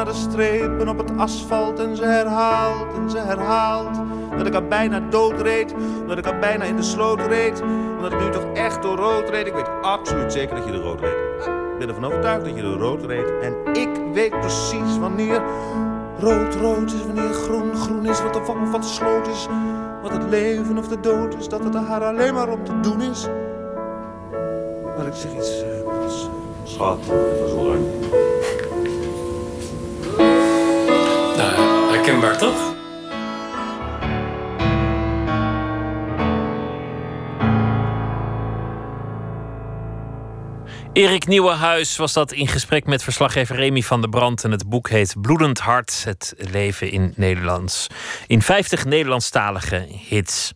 de 0.04 0.12
strepen 0.12 0.88
op 0.88 0.98
het 0.98 1.10
asfalt 1.16 1.78
en 1.78 1.96
ze 1.96 2.04
herhaalt 2.04 2.94
en 2.94 3.10
ze 3.10 3.18
herhaalt. 3.18 4.00
Dat 4.36 4.46
ik 4.46 4.52
haar 4.52 4.68
bijna 4.68 5.00
dood 5.00 5.40
reed, 5.40 5.74
dat 6.06 6.18
ik 6.18 6.24
haar 6.24 6.38
bijna 6.38 6.64
in 6.64 6.76
de 6.76 6.82
sloot 6.82 7.20
reed. 7.20 7.62
Omdat 7.96 8.12
ik 8.12 8.20
nu 8.20 8.30
toch 8.30 8.52
echt 8.54 8.82
door 8.82 8.96
rood 8.96 9.30
reed. 9.30 9.46
Ik 9.46 9.54
weet 9.54 9.70
absoluut 9.82 10.32
zeker 10.32 10.56
dat 10.56 10.64
je 10.64 10.72
er 10.72 10.80
rood 10.80 11.00
reed. 11.00 11.16
Ik 11.72 11.78
ben 11.78 11.88
ervan 11.88 12.04
overtuigd 12.04 12.44
dat 12.44 12.56
je 12.56 12.62
er 12.62 12.78
rood 12.78 13.04
reed. 13.04 13.32
En 13.42 13.54
ik 13.72 13.88
weet 14.12 14.40
precies 14.40 14.98
wanneer 14.98 15.42
Rood, 16.20 16.54
rood 16.54 16.92
is 16.92 17.06
wanneer 17.06 17.32
groen, 17.32 17.74
groen 17.74 18.06
is 18.06 18.22
wat 18.22 18.34
de 18.34 18.44
vang 18.44 18.68
van 18.68 18.80
de 18.80 18.86
sloot 18.86 19.26
is. 19.26 19.46
Wat 20.02 20.12
het 20.12 20.22
leven 20.22 20.78
of 20.78 20.88
de 20.88 21.00
dood 21.00 21.34
is, 21.34 21.48
dat 21.48 21.64
het 21.64 21.74
haar 21.74 22.04
alleen 22.04 22.34
maar 22.34 22.48
om 22.48 22.64
te 22.64 22.80
doen 22.80 23.00
is. 23.00 23.28
Maar 24.96 25.06
ik 25.06 25.14
zeg 25.14 25.34
iets, 25.34 25.62
uh, 25.62 26.08
schat, 26.64 26.98
dat 27.06 27.52
wel 27.54 27.74
herkenbaar 32.10 32.38
toch? 32.38 32.78
Erik 40.92 41.26
Nieuwenhuis 41.26 41.96
was 41.96 42.12
dat 42.12 42.32
in 42.32 42.48
gesprek 42.48 42.86
met 42.86 43.02
verslaggever 43.02 43.56
Remy 43.56 43.82
van 43.82 44.00
der 44.00 44.10
Brand. 44.10 44.44
En 44.44 44.50
het 44.50 44.68
boek 44.68 44.88
heet 44.88 45.14
Bloedend 45.20 45.58
Hart, 45.58 46.02
het 46.04 46.34
leven 46.36 46.90
in 46.90 47.12
Nederlands. 47.16 47.86
In 48.26 48.42
50 48.42 48.84
Nederlandstalige 48.84 49.86
hits. 50.08 50.52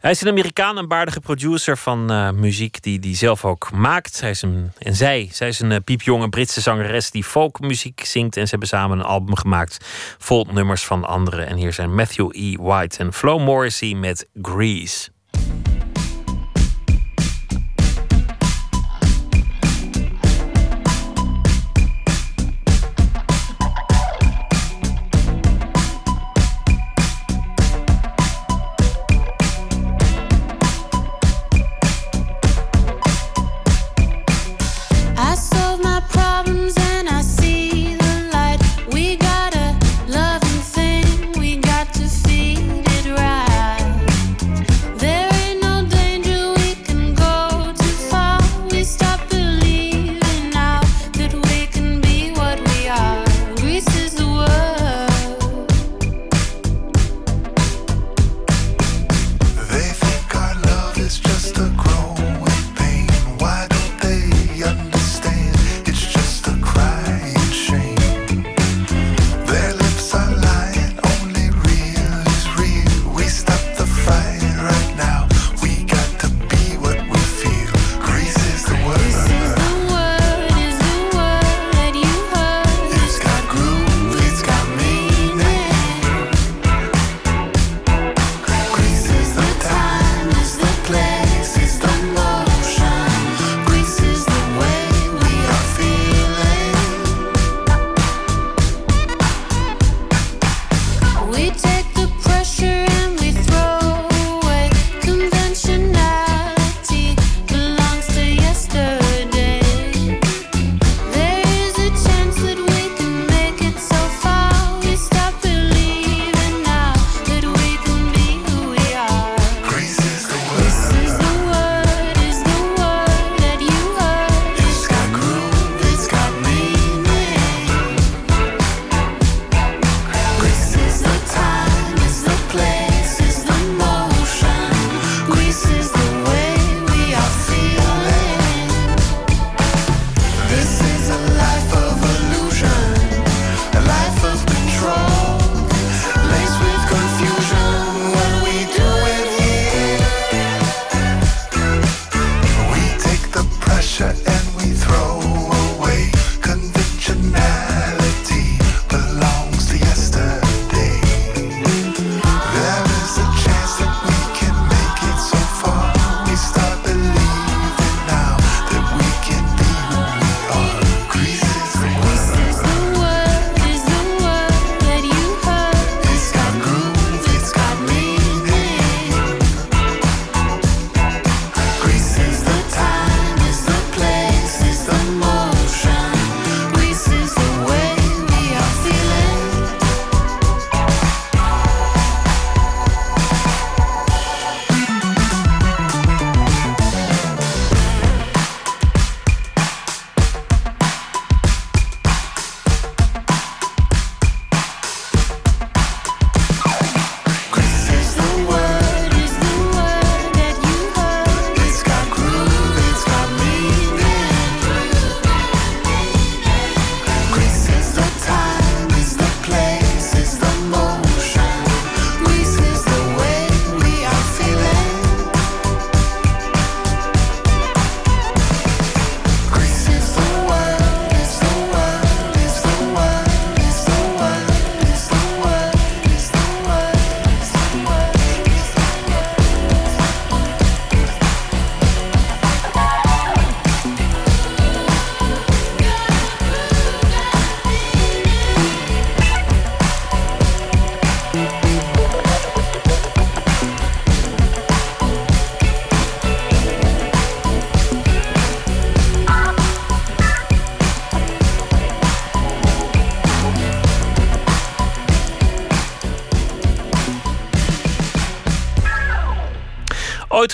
Hij 0.00 0.10
is 0.10 0.20
een 0.20 0.28
Amerikaan, 0.28 0.76
een 0.76 0.88
baardige 0.88 1.20
producer 1.20 1.78
van 1.78 2.12
uh, 2.12 2.30
muziek 2.30 2.82
die, 2.82 2.98
die 2.98 3.16
zelf 3.16 3.44
ook 3.44 3.72
maakt. 3.72 4.20
Hij 4.20 4.30
is 4.30 4.42
een, 4.42 4.72
en 4.78 4.96
zij, 4.96 5.28
zij 5.32 5.48
is 5.48 5.60
een 5.60 5.70
uh, 5.70 5.76
piepjonge 5.84 6.28
Britse 6.28 6.60
zangeres 6.60 7.10
die 7.10 7.24
folkmuziek 7.24 8.04
zingt. 8.04 8.36
En 8.36 8.44
ze 8.44 8.50
hebben 8.50 8.68
samen 8.68 8.98
een 8.98 9.04
album 9.04 9.36
gemaakt 9.36 9.86
vol 10.18 10.46
nummers 10.52 10.84
van 10.84 11.04
anderen. 11.04 11.46
En 11.46 11.56
hier 11.56 11.72
zijn 11.72 11.94
Matthew 11.94 12.30
E. 12.32 12.56
White 12.56 12.98
en 12.98 13.12
Flo 13.12 13.38
Morrissey 13.38 13.94
met 13.94 14.28
Grease. 14.42 15.10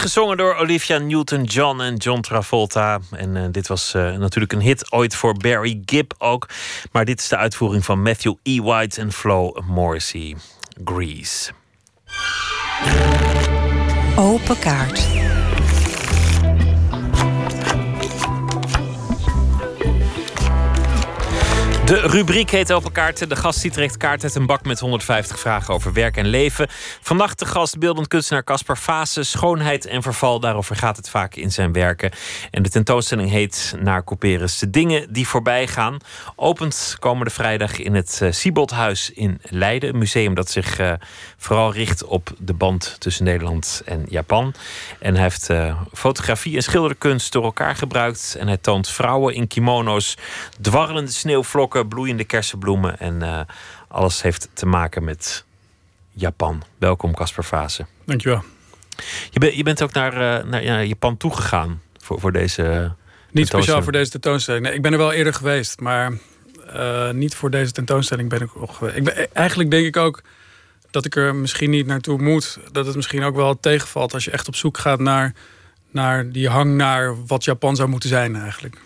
Gezongen 0.06 0.36
door 0.36 0.54
Olivia 0.54 0.98
Newton-John 0.98 1.80
en 1.80 1.96
John 1.96 2.20
Travolta. 2.20 2.98
En 3.10 3.36
eh, 3.36 3.42
dit 3.50 3.66
was 3.66 3.94
eh, 3.94 4.16
natuurlijk 4.16 4.52
een 4.52 4.60
hit 4.60 4.92
ooit 4.92 5.14
voor 5.14 5.34
Barry 5.34 5.82
Gibb 5.84 6.12
ook. 6.18 6.48
Maar 6.92 7.04
dit 7.04 7.20
is 7.20 7.28
de 7.28 7.36
uitvoering 7.36 7.84
van 7.84 8.02
Matthew 8.02 8.34
E. 8.42 8.60
White 8.60 9.00
en 9.00 9.12
Flo 9.12 9.52
Morrissey. 9.68 10.36
Grease. 10.84 11.52
Open 14.16 14.58
kaart. 14.58 15.25
De 21.86 22.00
rubriek 22.00 22.50
heet 22.50 22.72
Open 22.72 22.92
Kaarten. 22.92 23.28
De 23.28 23.36
gast 23.36 23.62
die 23.62 23.70
trekt 23.70 23.96
kaart 23.96 24.22
uit 24.22 24.34
een 24.34 24.46
bak 24.46 24.64
met 24.64 24.80
150 24.80 25.38
vragen 25.38 25.74
over 25.74 25.92
werk 25.92 26.16
en 26.16 26.26
leven. 26.26 26.66
Vannacht 27.00 27.38
de 27.38 27.46
gast 27.46 27.78
beeldend 27.78 28.08
kunstenaar 28.08 28.44
Caspar 28.44 28.76
Fase. 28.76 29.22
Schoonheid 29.22 29.86
en 29.86 30.02
verval, 30.02 30.40
daarover 30.40 30.76
gaat 30.76 30.96
het 30.96 31.08
vaak 31.08 31.34
in 31.34 31.52
zijn 31.52 31.72
werken. 31.72 32.10
En 32.50 32.62
de 32.62 32.68
tentoonstelling 32.68 33.30
heet 33.30 33.74
Naar 33.80 34.04
Couperus. 34.04 34.58
De 34.58 34.70
dingen 34.70 35.12
die 35.12 35.28
voorbij 35.28 35.66
gaan. 35.66 35.96
Opent 36.36 36.96
komende 36.98 37.30
vrijdag 37.30 37.78
in 37.78 37.94
het 37.94 38.20
uh, 38.22 38.32
Sieboldhuis 38.32 39.10
in 39.10 39.40
Leiden. 39.42 39.88
Een 39.88 39.98
museum 39.98 40.34
dat 40.34 40.50
zich 40.50 40.80
uh, 40.80 40.92
vooral 41.46 41.72
richt 41.72 42.04
op 42.04 42.30
de 42.38 42.52
band 42.52 42.96
tussen 42.98 43.24
Nederland 43.24 43.82
en 43.84 44.06
Japan. 44.08 44.54
En 44.98 45.14
hij 45.14 45.22
heeft 45.22 45.50
uh, 45.50 45.80
fotografie 45.92 46.56
en 46.56 46.62
schilderkunst 46.62 47.32
door 47.32 47.44
elkaar 47.44 47.76
gebruikt. 47.76 48.36
En 48.38 48.46
hij 48.46 48.56
toont 48.56 48.88
vrouwen 48.88 49.34
in 49.34 49.46
kimono's, 49.46 50.16
dwarrelende 50.60 51.10
sneeuwvlokken 51.10 51.88
bloeiende 51.88 52.24
kersenbloemen. 52.24 52.98
En 52.98 53.22
uh, 53.22 53.40
alles 53.88 54.22
heeft 54.22 54.48
te 54.52 54.66
maken 54.66 55.04
met 55.04 55.44
Japan. 56.10 56.62
Welkom, 56.78 57.14
Casper 57.14 57.44
Fase. 57.44 57.86
Dankjewel. 58.04 58.44
Je, 59.30 59.38
ben, 59.38 59.56
je 59.56 59.62
bent 59.62 59.82
ook 59.82 59.92
naar, 59.92 60.12
uh, 60.12 60.50
naar 60.50 60.62
ja, 60.62 60.82
Japan 60.82 61.16
toegegaan 61.16 61.82
voor, 61.98 62.20
voor 62.20 62.32
deze. 62.32 62.92
Niet 63.30 63.46
speciaal 63.46 63.82
voor 63.82 63.92
deze 63.92 64.10
tentoonstelling. 64.10 64.64
Nee, 64.64 64.74
ik 64.74 64.82
ben 64.82 64.92
er 64.92 64.98
wel 64.98 65.12
eerder 65.12 65.34
geweest, 65.34 65.80
maar 65.80 66.12
uh, 66.74 67.10
niet 67.10 67.34
voor 67.34 67.50
deze 67.50 67.72
tentoonstelling 67.72 68.28
ben 68.28 68.40
ik 68.40 68.50
nog 68.54 68.76
geweest. 68.76 68.96
Ik 68.96 69.04
ben, 69.04 69.34
eigenlijk 69.34 69.70
denk 69.70 69.86
ik 69.86 69.96
ook 69.96 70.22
dat 70.96 71.04
ik 71.04 71.16
er 71.16 71.34
misschien 71.34 71.70
niet 71.70 71.86
naartoe 71.86 72.22
moet. 72.22 72.58
Dat 72.72 72.86
het 72.86 72.96
misschien 72.96 73.22
ook 73.22 73.36
wel 73.36 73.60
tegenvalt 73.60 74.14
als 74.14 74.24
je 74.24 74.30
echt 74.30 74.48
op 74.48 74.56
zoek 74.56 74.78
gaat 74.78 75.00
naar, 75.00 75.34
naar 75.90 76.30
die 76.30 76.48
hang 76.48 76.74
naar 76.74 77.26
wat 77.26 77.44
Japan 77.44 77.76
zou 77.76 77.88
moeten 77.88 78.08
zijn 78.08 78.36
eigenlijk. 78.36 78.78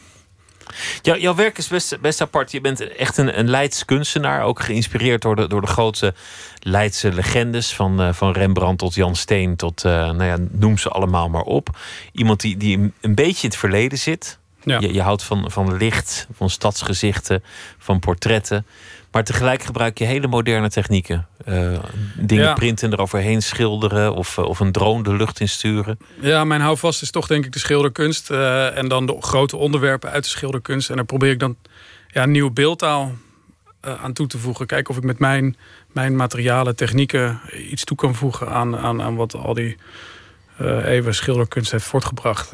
Jou, 1.03 1.21
jouw 1.21 1.35
werk 1.35 1.59
is 1.59 1.69
best, 1.69 2.01
best 2.01 2.21
apart. 2.21 2.53
Je 2.53 2.61
bent 2.61 2.81
echt 2.97 3.17
een, 3.17 3.39
een 3.39 3.51
Leids 3.51 3.85
kunstenaar. 3.85 4.43
Ook 4.43 4.61
geïnspireerd 4.61 5.23
door 5.23 5.37
de, 5.37 5.49
door 5.49 5.61
de 5.61 5.67
grootste 5.67 6.15
Leidse 6.59 7.13
legendes. 7.13 7.75
Van, 7.75 8.01
uh, 8.01 8.13
van 8.13 8.33
Rembrandt 8.33 8.79
tot 8.79 8.95
Jan 8.95 9.17
Steen 9.17 9.57
tot, 9.57 9.85
uh, 9.85 9.93
nou 9.93 10.25
ja, 10.25 10.37
noem 10.51 10.79
ze 10.79 10.89
allemaal 10.89 11.29
maar 11.29 11.43
op. 11.43 11.79
Iemand 12.13 12.41
die, 12.41 12.57
die 12.57 12.93
een 13.01 13.15
beetje 13.15 13.43
in 13.43 13.49
het 13.49 13.59
verleden 13.59 13.99
zit. 13.99 14.39
Ja. 14.63 14.79
Je, 14.81 14.93
je 14.93 15.03
houdt 15.03 15.23
van, 15.23 15.51
van 15.51 15.77
licht, 15.77 16.27
van 16.33 16.51
stadsgezichten, 16.51 17.43
van 17.79 17.99
portretten. 17.99 18.67
Maar 19.13 19.25
tegelijk 19.25 19.63
gebruik 19.63 19.99
je 19.99 20.05
hele 20.05 20.27
moderne 20.27 20.71
technieken. 20.71 21.29
Uh, 21.49 21.79
dingen 22.17 22.45
ja. 22.45 22.53
printen, 22.53 22.93
eroverheen 22.93 23.43
schilderen 23.43 24.15
of, 24.15 24.39
of 24.39 24.61
een 24.61 24.73
drone 24.73 25.03
de 25.03 25.15
lucht 25.15 25.41
insturen. 25.41 25.99
Ja, 26.21 26.45
mijn 26.45 26.61
houvast 26.61 27.03
is 27.03 27.11
toch 27.11 27.27
denk 27.27 27.45
ik 27.45 27.53
de 27.53 27.59
schilderkunst. 27.59 28.31
Uh, 28.31 28.77
en 28.77 28.89
dan 28.89 29.07
de 29.07 29.17
grote 29.21 29.57
onderwerpen 29.57 30.11
uit 30.11 30.23
de 30.23 30.29
schilderkunst. 30.31 30.91
En 30.91 30.97
daar 30.97 31.05
probeer 31.05 31.31
ik 31.31 31.39
dan 31.39 31.57
ja, 32.09 32.23
een 32.23 32.31
nieuwe 32.31 32.51
beeldtaal 32.51 33.13
uh, 33.85 34.05
aan 34.05 34.13
toe 34.13 34.27
te 34.27 34.39
voegen. 34.39 34.67
Kijken 34.67 34.91
of 34.91 34.97
ik 34.97 35.05
met 35.05 35.19
mijn, 35.19 35.57
mijn 35.93 36.17
materialen, 36.17 36.77
technieken 36.77 37.41
iets 37.71 37.85
toe 37.85 37.97
kan 37.97 38.15
voegen 38.15 38.49
aan, 38.49 38.77
aan, 38.77 39.03
aan 39.03 39.17
wat 39.17 39.35
al 39.35 39.55
die 39.55 39.77
eeuwen 40.85 41.15
schilderkunst 41.15 41.71
heeft 41.71 41.85
voortgebracht. 41.85 42.53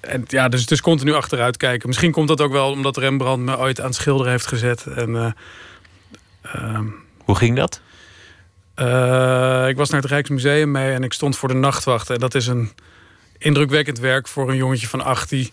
en 0.00 0.24
ja, 0.26 0.48
dus, 0.48 0.66
dus 0.66 0.80
continu 0.80 1.14
achteruit 1.14 1.56
kijken. 1.56 1.88
Misschien 1.88 2.12
komt 2.12 2.28
dat 2.28 2.40
ook 2.40 2.52
wel 2.52 2.70
omdat 2.70 2.96
Rembrandt 2.96 3.44
me 3.44 3.58
ooit 3.58 3.80
aan 3.80 3.86
het 3.86 3.94
schilderen 3.94 4.32
heeft 4.32 4.46
gezet. 4.46 4.86
En, 4.86 5.34
Uh, 6.56 6.78
Hoe 7.24 7.36
ging 7.36 7.56
dat? 7.56 7.80
Uh, 8.76 9.68
ik 9.68 9.76
was 9.76 9.90
naar 9.90 10.00
het 10.00 10.10
Rijksmuseum 10.10 10.70
mee 10.70 10.92
en 10.92 11.02
ik 11.02 11.12
stond 11.12 11.36
voor 11.36 11.48
de 11.48 11.54
nachtwacht. 11.54 12.10
En 12.10 12.18
dat 12.18 12.34
is 12.34 12.46
een 12.46 12.70
indrukwekkend 13.38 13.98
werk 13.98 14.28
voor 14.28 14.50
een 14.50 14.56
jongetje 14.56 14.88
van 14.88 15.04
18. 15.04 15.50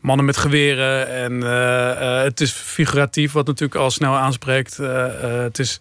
Mannen 0.00 0.26
met 0.26 0.36
geweren. 0.36 1.08
En 1.08 1.32
uh, 1.32 2.22
het 2.22 2.40
is 2.40 2.50
figuratief, 2.50 3.32
wat 3.32 3.46
natuurlijk 3.46 3.80
al 3.80 3.90
snel 3.90 4.16
aanspreekt. 4.16 4.76
het 4.76 5.58
is 5.58 5.80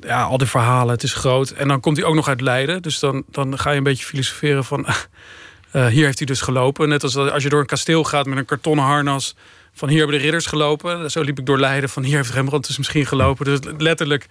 ja, 0.00 0.22
al 0.22 0.38
die 0.38 0.46
verhalen, 0.46 0.94
het 0.94 1.02
is 1.02 1.14
groot. 1.14 1.50
En 1.50 1.68
dan 1.68 1.80
komt 1.80 1.96
hij 1.96 2.06
ook 2.06 2.14
nog 2.14 2.28
uit 2.28 2.40
Leiden. 2.40 2.82
Dus 2.82 2.98
dan, 2.98 3.24
dan 3.30 3.58
ga 3.58 3.70
je 3.70 3.76
een 3.76 3.82
beetje 3.82 4.04
filosoferen 4.04 4.64
van... 4.64 4.86
hier 5.72 6.04
heeft 6.04 6.18
hij 6.18 6.26
dus 6.26 6.40
gelopen. 6.40 6.88
Net 6.88 7.02
als 7.02 7.16
als 7.16 7.42
je 7.42 7.48
door 7.48 7.60
een 7.60 7.66
kasteel 7.66 8.04
gaat 8.04 8.26
met 8.26 8.38
een 8.38 8.44
kartonnen 8.44 8.84
harnas 8.84 9.34
van 9.78 9.88
hier 9.88 9.98
hebben 9.98 10.16
de 10.16 10.22
ridders 10.22 10.46
gelopen. 10.46 11.10
Zo 11.10 11.22
liep 11.22 11.38
ik 11.38 11.46
door 11.46 11.58
Leiden. 11.58 11.88
Van 11.88 12.02
hier 12.02 12.16
heeft 12.16 12.30
Rembrandt 12.30 12.66
dus 12.66 12.78
misschien 12.78 13.06
gelopen. 13.06 13.44
Dus 13.44 13.58
letterlijk, 13.78 14.26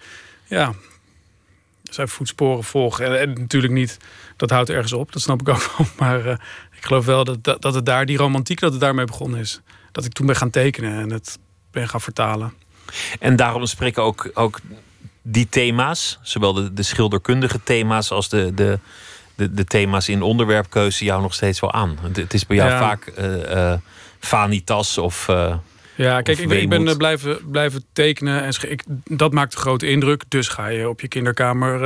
ja, 0.46 0.74
zijn 1.90 2.08
voetsporen 2.08 2.64
volgen. 2.64 3.06
En, 3.06 3.20
en, 3.20 3.40
natuurlijk 3.40 3.72
niet, 3.72 3.96
dat 4.36 4.50
houdt 4.50 4.70
ergens 4.70 4.92
op. 4.92 5.12
Dat 5.12 5.22
snap 5.22 5.40
ik 5.40 5.48
ook 5.48 5.70
wel. 5.76 5.86
Maar 5.98 6.26
uh, 6.26 6.32
ik 6.76 6.84
geloof 6.84 7.04
wel 7.04 7.24
dat, 7.24 7.44
dat, 7.44 7.62
dat 7.62 7.74
het 7.74 7.86
daar, 7.86 8.06
die 8.06 8.16
romantiek, 8.16 8.60
dat 8.60 8.72
het 8.72 8.80
daarmee 8.80 9.04
begonnen 9.04 9.40
is. 9.40 9.60
Dat 9.92 10.04
ik 10.04 10.12
toen 10.12 10.26
ben 10.26 10.36
gaan 10.36 10.50
tekenen 10.50 11.00
en 11.00 11.10
het 11.10 11.38
ben 11.70 11.88
gaan 11.88 12.00
vertalen. 12.00 12.52
En 13.18 13.36
daarom 13.36 13.66
spreken 13.66 14.02
ook, 14.02 14.30
ook 14.34 14.60
die 15.22 15.48
thema's, 15.48 16.18
zowel 16.22 16.52
de, 16.52 16.72
de 16.72 16.82
schilderkundige 16.82 17.60
thema's 17.62 18.10
als 18.10 18.28
de, 18.28 18.54
de, 18.54 18.78
de, 19.34 19.54
de, 19.54 19.64
thema's 19.64 20.08
in 20.08 20.22
onderwerpkeuze 20.22 21.04
jou 21.04 21.22
nog 21.22 21.34
steeds 21.34 21.60
wel 21.60 21.72
aan. 21.72 21.98
Het, 22.02 22.16
het 22.16 22.34
is 22.34 22.46
bij 22.46 22.56
jou 22.56 22.70
ja. 22.70 22.78
vaak... 22.78 23.12
Uh, 23.18 23.50
uh, 23.50 23.74
vanitas 24.18 24.98
of. 24.98 25.28
Ja, 25.98 26.22
kijk, 26.22 26.38
ik, 26.38 26.50
ik, 26.50 26.68
ben 26.68 26.96
blijven, 26.96 27.38
blijven 27.50 27.84
tekenen 27.92 28.42
en 28.42 28.52
ik, 28.68 28.82
dat 29.04 29.32
maakt 29.32 29.54
een 29.54 29.60
grote 29.60 29.86
indruk. 29.86 30.22
Dus 30.28 30.48
ga 30.48 30.66
je 30.66 30.88
op 30.88 31.00
je 31.00 31.08
kinderkamer 31.08 31.78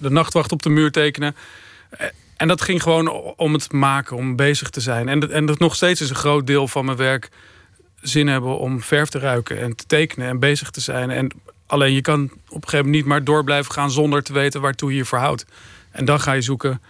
de 0.00 0.10
nachtwacht 0.10 0.52
op 0.52 0.62
de 0.62 0.68
muur 0.68 0.90
tekenen. 0.90 1.36
En 2.36 2.48
dat 2.48 2.62
ging 2.62 2.82
gewoon 2.82 3.10
om 3.36 3.52
het 3.52 3.72
maken, 3.72 4.16
om 4.16 4.36
bezig 4.36 4.70
te 4.70 4.80
zijn. 4.80 5.08
En, 5.08 5.30
en 5.32 5.46
dat 5.46 5.58
nog 5.58 5.74
steeds 5.74 6.00
is 6.00 6.10
een 6.10 6.16
groot 6.16 6.46
deel 6.46 6.68
van 6.68 6.84
mijn 6.84 6.96
werk 6.96 7.30
zin 8.00 8.26
hebben 8.26 8.58
om 8.58 8.82
verf 8.82 9.08
te 9.08 9.18
ruiken 9.18 9.60
en 9.60 9.76
te 9.76 9.84
tekenen 9.86 10.28
en 10.28 10.38
bezig 10.38 10.70
te 10.70 10.80
zijn. 10.80 11.10
En 11.10 11.30
alleen 11.66 11.92
je 11.92 12.00
kan 12.00 12.22
op 12.24 12.32
een 12.32 12.50
gegeven 12.50 12.76
moment 12.76 12.94
niet 12.94 13.04
maar 13.04 13.24
door 13.24 13.44
blijven 13.44 13.72
gaan 13.72 13.90
zonder 13.90 14.22
te 14.22 14.32
weten 14.32 14.60
waartoe 14.60 14.90
je 14.90 14.96
je 14.96 15.04
verhoudt. 15.04 15.46
En 15.90 16.04
dan 16.04 16.20
ga 16.20 16.32
je 16.32 16.40
zoeken. 16.40 16.80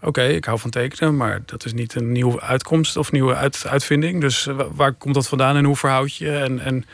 Oké, 0.00 0.22
ik 0.22 0.44
hou 0.44 0.58
van 0.58 0.70
tekenen, 0.70 1.16
maar 1.16 1.42
dat 1.46 1.64
is 1.64 1.72
niet 1.72 1.94
een 1.94 2.12
nieuwe 2.12 2.40
uitkomst 2.40 2.96
of 2.96 3.12
nieuwe 3.12 3.34
uit, 3.34 3.64
uitvinding. 3.68 4.20
Dus 4.20 4.46
eh, 4.46 4.60
waar 4.74 4.92
komt 4.92 5.14
dat 5.14 5.28
vandaan 5.28 5.56
en 5.56 5.64
hoe 5.64 5.76
verhoud 5.76 6.14
je? 6.14 6.30
En, 6.30 6.60
en 6.60 6.84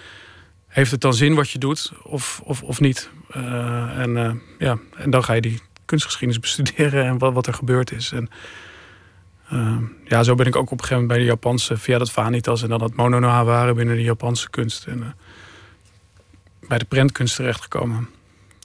heeft 0.67 0.91
het 0.91 1.01
dan 1.01 1.15
zin 1.15 1.35
wat 1.35 1.51
je 1.51 1.59
doet 1.59 1.93
of, 2.03 2.41
of, 2.45 2.63
of 2.63 2.81
niet? 2.81 3.11
Uh, 3.37 3.99
en, 3.99 4.11
uh, 4.17 4.31
ja, 4.59 4.79
en 4.97 5.11
dan 5.11 5.25
ga 5.25 5.33
je 5.33 5.41
die 5.41 5.61
kunstgeschiedenis 5.85 6.41
bestuderen 6.47 7.05
en 7.05 7.19
wat, 7.19 7.33
wat 7.33 7.47
er 7.47 7.55
gebeurd 7.55 7.93
is. 7.93 8.13
En 8.13 8.31
ja, 10.05 10.23
zo 10.23 10.35
ben 10.35 10.47
ik 10.47 10.57
ook 10.57 10.71
op 10.71 10.71
een 10.71 10.79
gegeven 10.79 10.95
moment 10.95 11.09
bij 11.09 11.19
de 11.19 11.25
Japanse, 11.25 11.77
via 11.77 11.99
dat 11.99 12.11
Vanitas 12.11 12.63
en 12.63 12.69
dan 12.69 12.79
dat 12.79 12.95
Mono 12.95 13.19
no 13.19 13.29
Haware 13.29 13.75
binnen 13.75 13.97
de 13.97 14.03
Japanse 14.03 14.51
kunst. 14.51 14.87
En 14.87 15.15
bij 16.69 16.79
de 16.79 16.85
prentkunst 16.85 17.37
terechtgekomen. 17.37 18.09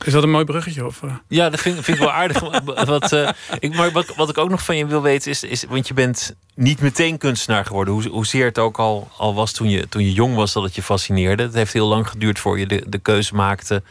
Is 0.06 0.14
dat 0.14 0.24
een 0.24 0.32
mooi 0.32 0.46
bruggetje? 0.46 0.86
Of, 0.86 1.02
uh? 1.02 1.12
Ja, 1.28 1.50
dat 1.50 1.60
vind, 1.60 1.76
vind, 1.84 1.98
ik 1.98 2.04
wel 2.04 2.12
aardig. 2.12 2.40
wat, 2.86 3.12
ik, 3.60 3.76
maar 3.76 3.92
wat, 3.92 4.16
wat 4.16 4.30
ik 4.30 4.38
ook 4.38 4.50
nog 4.50 4.64
van 4.64 4.78
je 4.78 4.86
wil 4.86 5.02
weten 5.02 5.32
is, 5.32 5.44
is 5.44 5.64
want 5.70 5.88
je 5.88 5.94
bent 5.94 6.36
niet 6.56 6.82
meteen 6.82 7.18
kunstenaar 7.18 7.66
geworden. 7.66 7.94
Hoe, 7.94 8.08
hoezeer 8.08 8.46
het 8.46 8.60
ook 8.60 8.78
al, 8.78 9.12
al 9.18 9.34
was 9.34 9.52
toen 9.52 9.70
je, 9.70 9.90
toen 9.90 10.04
je 10.04 10.14
jong 10.14 10.36
was 10.36 10.54
dat 10.54 10.64
het 10.64 10.76
je 10.76 10.82
fascineerde. 10.82 11.44
Het 11.44 11.54
heeft 11.54 11.74
heel 11.74 11.88
lang 11.88 12.08
geduurd 12.08 12.40
voor 12.40 12.60
je 12.60 12.68
de, 12.68 12.84
de 12.88 13.00
keuze 13.00 13.36
maakte 13.36 13.84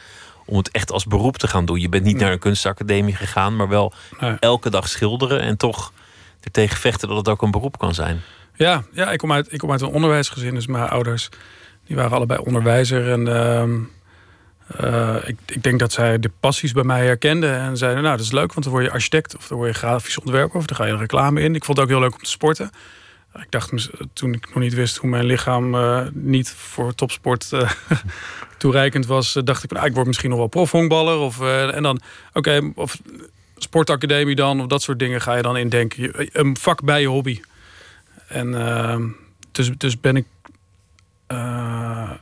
om 0.47 0.57
het 0.57 0.71
echt 0.71 0.93
als 0.93 1.05
beroep 1.05 1.37
te 1.37 1.49
gaan 1.49 1.65
doen. 1.65 1.81
Je 1.81 1.89
bent 1.89 2.05
niet 2.05 2.19
naar 2.19 2.33
een 2.33 2.39
kunstacademie 2.39 3.15
gegaan, 3.15 3.57
maar 3.57 3.69
wel 3.69 3.93
elke 4.41 4.71
dag 4.71 4.89
schilderen 4.89 5.41
en 5.41 5.57
toch 5.57 5.93
er 6.41 6.51
tegen 6.51 6.77
vechten 6.77 7.09
dat 7.09 7.17
het 7.17 7.29
ook 7.29 7.43
een 7.43 7.51
beroep 7.51 7.79
kan 7.79 7.95
zijn. 7.95 8.21
Ja, 8.55 8.83
ja 8.93 9.11
ik, 9.11 9.19
kom 9.19 9.33
uit, 9.33 9.53
ik 9.53 9.59
kom 9.59 9.71
uit 9.71 9.81
een 9.81 9.89
onderwijsgezin, 9.89 10.55
dus 10.55 10.67
mijn 10.67 10.89
ouders 10.89 11.29
die 11.87 11.97
waren 11.97 12.17
allebei 12.17 12.41
onderwijzer. 12.41 13.11
En 13.11 13.29
ehm, 13.29 13.79
eh, 14.67 15.17
ik, 15.25 15.37
ik, 15.47 15.63
denk 15.63 15.79
dat 15.79 15.93
zij 15.93 16.19
de 16.19 16.31
passies 16.41 16.73
bij 16.73 16.85
mij 16.85 17.05
herkenden 17.05 17.59
en 17.59 17.77
zeiden: 17.77 18.03
Nou, 18.03 18.17
dat 18.17 18.27
is 18.27 18.33
leuk, 18.33 18.53
want 18.53 18.63
dan 18.63 18.73
word 18.73 18.85
je 18.85 18.91
architect 18.91 19.37
of 19.37 19.49
dan 19.49 19.59
word 19.59 19.71
je 19.71 19.79
grafisch 19.79 20.19
ontwerper 20.19 20.59
of 20.59 20.67
dan 20.67 20.77
ga 20.77 20.85
je 20.85 20.97
reclame 20.97 21.41
in. 21.41 21.55
Ik 21.55 21.65
vond 21.65 21.79
het 21.79 21.87
ook 21.87 21.93
heel 21.93 22.03
leuk 22.03 22.15
om 22.15 22.23
te 22.23 22.31
sporten. 22.31 22.71
Ik 23.35 23.51
dacht 23.51 23.89
toen 24.13 24.33
ik 24.33 24.47
nog 24.47 24.63
niet 24.63 24.75
wist 24.75 24.97
hoe 24.97 25.11
mijn 25.11 25.25
lichaam 25.25 25.75
uh, 25.75 26.01
niet 26.13 26.51
voor 26.51 26.95
topsport 26.95 27.51
uh, 27.53 27.71
toereikend 28.59 29.07
was, 29.07 29.33
dacht 29.45 29.65
ik: 29.65 29.71
nou, 29.71 29.87
ik 29.87 29.95
word 29.95 30.07
misschien 30.07 30.31
nog 30.31 30.39
wel 30.39 30.49
profhonkballer. 30.49 31.19
Of, 31.19 31.41
en 31.71 31.83
dan, 31.83 32.01
oké, 32.33 32.73
of 32.75 33.01
sportacademie 33.57 34.35
dan, 34.35 34.61
of 34.61 34.67
dat 34.67 34.83
soort 34.83 34.99
dingen 34.99 35.21
ga 35.21 35.35
je 35.35 35.43
dan 35.43 35.57
indenken. 35.57 36.13
Een 36.33 36.57
vak 36.57 36.85
bij 36.85 37.01
je 37.01 37.09
hobby. 37.09 37.41
En 38.29 38.49
uh, 38.49 38.97
dus, 39.53 39.71
dus 39.77 40.01
ben 40.01 40.17
ik 40.17 40.27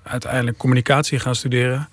uiteindelijk 0.03 0.57
communicatie 0.57 1.19
gaan 1.19 1.35
studeren. 1.35 1.89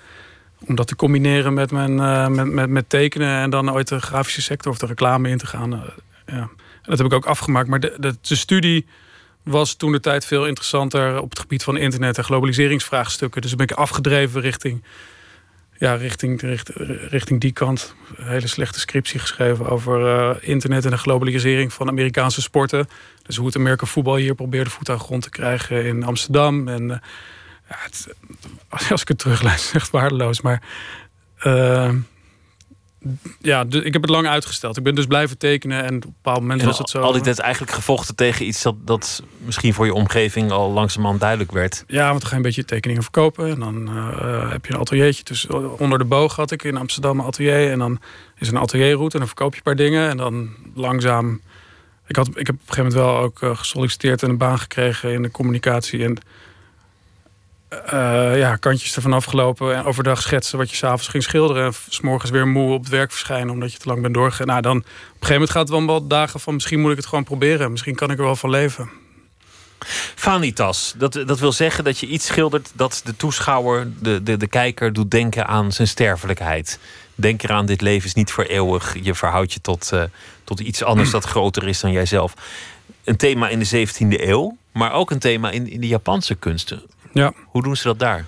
Om 0.67 0.75
dat 0.75 0.88
te 0.88 0.95
combineren 0.95 1.53
met, 1.53 1.71
mijn, 1.71 1.91
uh, 1.97 2.27
met, 2.27 2.51
met, 2.51 2.69
met, 2.69 2.89
tekenen 2.89 3.41
en 3.41 3.49
dan 3.49 3.71
ooit 3.71 3.88
de 3.88 4.01
grafische 4.01 4.41
sector 4.41 4.71
of 4.71 4.77
de 4.77 4.85
reclame 4.85 5.29
in 5.29 5.38
te 5.38 5.47
gaan. 5.47 5.73
Uh, 5.73 5.79
ja. 6.25 6.49
dat 6.83 6.97
heb 6.97 7.07
ik 7.07 7.13
ook 7.13 7.25
afgemaakt. 7.25 7.67
Maar 7.67 7.79
de, 7.79 7.95
de, 7.97 8.35
studie 8.35 8.85
was 9.43 9.75
toen 9.75 9.91
de 9.91 9.99
tijd 9.99 10.25
veel 10.25 10.47
interessanter 10.47 11.21
op 11.21 11.29
het 11.29 11.39
gebied 11.39 11.63
van 11.63 11.77
internet 11.77 12.17
en 12.17 12.23
globaliseringsvraagstukken. 12.23 13.41
Dus 13.41 13.55
ben 13.55 13.67
ik 13.67 13.75
afgedreven 13.75 14.41
richting 14.41 14.83
ja, 15.81 15.93
richting, 15.93 16.41
richting 17.09 17.41
die 17.41 17.51
kant. 17.51 17.95
Een 18.15 18.27
hele 18.27 18.47
slechte 18.47 18.79
scriptie 18.79 19.19
geschreven 19.19 19.69
over 19.69 20.01
uh, 20.01 20.35
internet 20.49 20.85
en 20.85 20.91
de 20.91 20.97
globalisering 20.97 21.73
van 21.73 21.88
Amerikaanse 21.88 22.41
sporten. 22.41 22.88
Dus 23.23 23.35
hoe 23.35 23.45
het 23.45 23.55
Amerika 23.55 23.85
voetbal 23.85 24.15
hier 24.15 24.35
probeerde 24.35 24.69
voet 24.69 24.89
aan 24.89 24.99
grond 24.99 25.23
te 25.23 25.29
krijgen 25.29 25.85
in 25.85 26.03
Amsterdam. 26.03 26.67
En 26.67 27.01
ja, 27.72 27.77
het, 27.80 28.07
als 28.91 29.02
ik 29.02 29.07
het 29.07 29.18
teruglees, 29.18 29.53
is 29.53 29.65
het 29.65 29.76
echt 29.76 29.91
waardeloos. 29.91 30.41
Maar 30.41 30.61
uh, 31.43 31.93
ja, 33.39 33.64
dus 33.64 33.84
ik 33.84 33.93
heb 33.93 34.02
het 34.02 34.11
lang 34.11 34.27
uitgesteld. 34.27 34.77
Ik 34.77 34.84
ben 34.84 34.95
dus 34.95 35.06
blijven 35.06 35.38
tekenen 35.38 35.84
en 35.84 35.95
op 35.95 36.03
een 36.03 36.14
bepaald 36.22 36.39
moment 36.39 36.61
was 36.61 36.77
het 36.77 36.89
zo. 36.89 37.02
Al 37.02 37.11
die 37.11 37.22
tijd 37.22 37.39
eigenlijk 37.39 37.73
gevochten 37.73 38.15
tegen 38.15 38.45
iets 38.45 38.61
dat, 38.61 38.76
dat 38.85 39.23
misschien 39.38 39.73
voor 39.73 39.85
je 39.85 39.93
omgeving 39.93 40.52
al 40.52 40.72
langzamerhand 40.72 41.19
duidelijk 41.19 41.52
werd. 41.52 41.84
Ja, 41.88 42.07
want 42.07 42.19
dan 42.19 42.22
ga 42.22 42.30
je 42.30 42.35
een 42.35 42.41
beetje 42.41 42.65
tekeningen 42.65 43.03
verkopen. 43.03 43.49
En 43.49 43.60
dan 43.60 43.89
uh, 43.95 44.52
heb 44.52 44.65
je 44.65 44.73
een 44.73 44.80
ateliertje. 44.80 45.23
Dus 45.23 45.48
onder 45.77 45.98
de 45.98 46.06
boog 46.06 46.35
had 46.35 46.52
ik 46.52 46.64
in 46.64 46.77
Amsterdam 46.77 47.19
een 47.19 47.26
atelier. 47.26 47.72
En 47.72 47.80
dan 47.80 47.99
is 48.38 48.48
een 48.48 48.57
atelierroute 48.57 49.14
en 49.14 49.19
dan 49.19 49.27
verkoop 49.27 49.52
je 49.52 49.57
een 49.57 49.64
paar 49.64 49.85
dingen. 49.85 50.10
En 50.10 50.18
dan 50.18 50.49
langzaam... 50.76 51.41
Ik, 52.07 52.15
had, 52.15 52.27
ik 52.27 52.48
heb 52.48 52.56
op 52.56 52.61
een 52.68 52.73
gegeven 52.73 52.91
moment 52.91 52.93
wel 52.93 53.18
ook 53.18 53.41
uh, 53.41 53.57
gesolliciteerd 53.57 54.23
en 54.23 54.30
een 54.30 54.38
baan 54.38 54.60
gekregen 54.60 55.14
in 55.14 55.22
de 55.22 55.31
communicatie. 55.31 56.03
En 56.03 56.18
uh, 57.93 58.38
ja, 58.38 58.56
kantjes 58.56 58.95
ervan 58.95 59.14
afgelopen 59.14 59.76
en 59.76 59.84
overdag 59.84 60.22
schetsen 60.22 60.57
wat 60.57 60.69
je 60.69 60.76
s'avonds 60.76 61.07
ging 61.07 61.23
schilderen. 61.23 61.65
En 61.65 61.73
s'morgens 61.89 62.31
weer 62.31 62.48
moe 62.48 62.73
op 62.73 62.80
het 62.80 62.89
werk 62.89 63.11
verschijnen 63.11 63.53
omdat 63.53 63.72
je 63.73 63.80
te 63.80 63.88
lang 63.88 64.02
bent 64.02 64.14
doorgegaan. 64.14 64.48
Nou, 64.48 64.61
dan 64.61 64.77
op 64.77 64.84
een 64.84 64.93
gegeven 65.11 65.34
moment 65.34 65.52
gaat 65.52 65.69
het 65.69 65.85
wel 65.85 66.07
dagen 66.07 66.39
van 66.39 66.53
misschien 66.53 66.80
moet 66.80 66.91
ik 66.91 66.98
het 66.98 67.06
gewoon 67.06 67.23
proberen. 67.23 67.72
Misschien 67.72 67.95
kan 67.95 68.11
ik 68.11 68.18
er 68.18 68.23
wel 68.23 68.35
van 68.35 68.49
leven. 68.49 68.89
Vanitas, 70.15 70.93
dat, 70.98 71.14
dat 71.14 71.39
wil 71.39 71.52
zeggen 71.52 71.84
dat 71.84 71.99
je 71.99 72.07
iets 72.07 72.26
schildert 72.26 72.72
dat 72.73 73.02
de 73.03 73.15
toeschouwer, 73.15 73.88
de, 73.99 74.23
de, 74.23 74.38
de 74.38 74.48
kijker, 74.48 74.93
doet 74.93 75.11
denken 75.11 75.48
aan 75.48 75.72
zijn 75.72 75.88
sterfelijkheid. 75.88 76.80
Denk 77.15 77.43
eraan, 77.43 77.65
dit 77.65 77.81
leven 77.81 78.07
is 78.07 78.14
niet 78.14 78.31
voor 78.31 78.43
eeuwig. 78.43 78.95
Je 79.03 79.15
verhoudt 79.15 79.53
je 79.53 79.61
tot, 79.61 79.89
uh, 79.93 80.03
tot 80.43 80.60
iets 80.60 80.84
anders 80.84 81.11
dat 81.11 81.26
groter 81.26 81.68
is 81.68 81.80
dan 81.80 81.91
jijzelf. 81.91 82.34
Een 83.03 83.18
thema 83.18 83.49
in 83.49 83.60
de 83.60 83.88
17e 83.88 84.22
eeuw, 84.22 84.57
maar 84.72 84.91
ook 84.93 85.11
een 85.11 85.19
thema 85.19 85.52
in, 85.52 85.69
in 85.69 85.81
de 85.81 85.88
Japanse 85.88 86.35
kunsten. 86.35 86.84
Ja. 87.13 87.33
Hoe 87.45 87.63
doen 87.63 87.75
ze 87.75 87.83
dat 87.83 87.99
daar? 87.99 88.25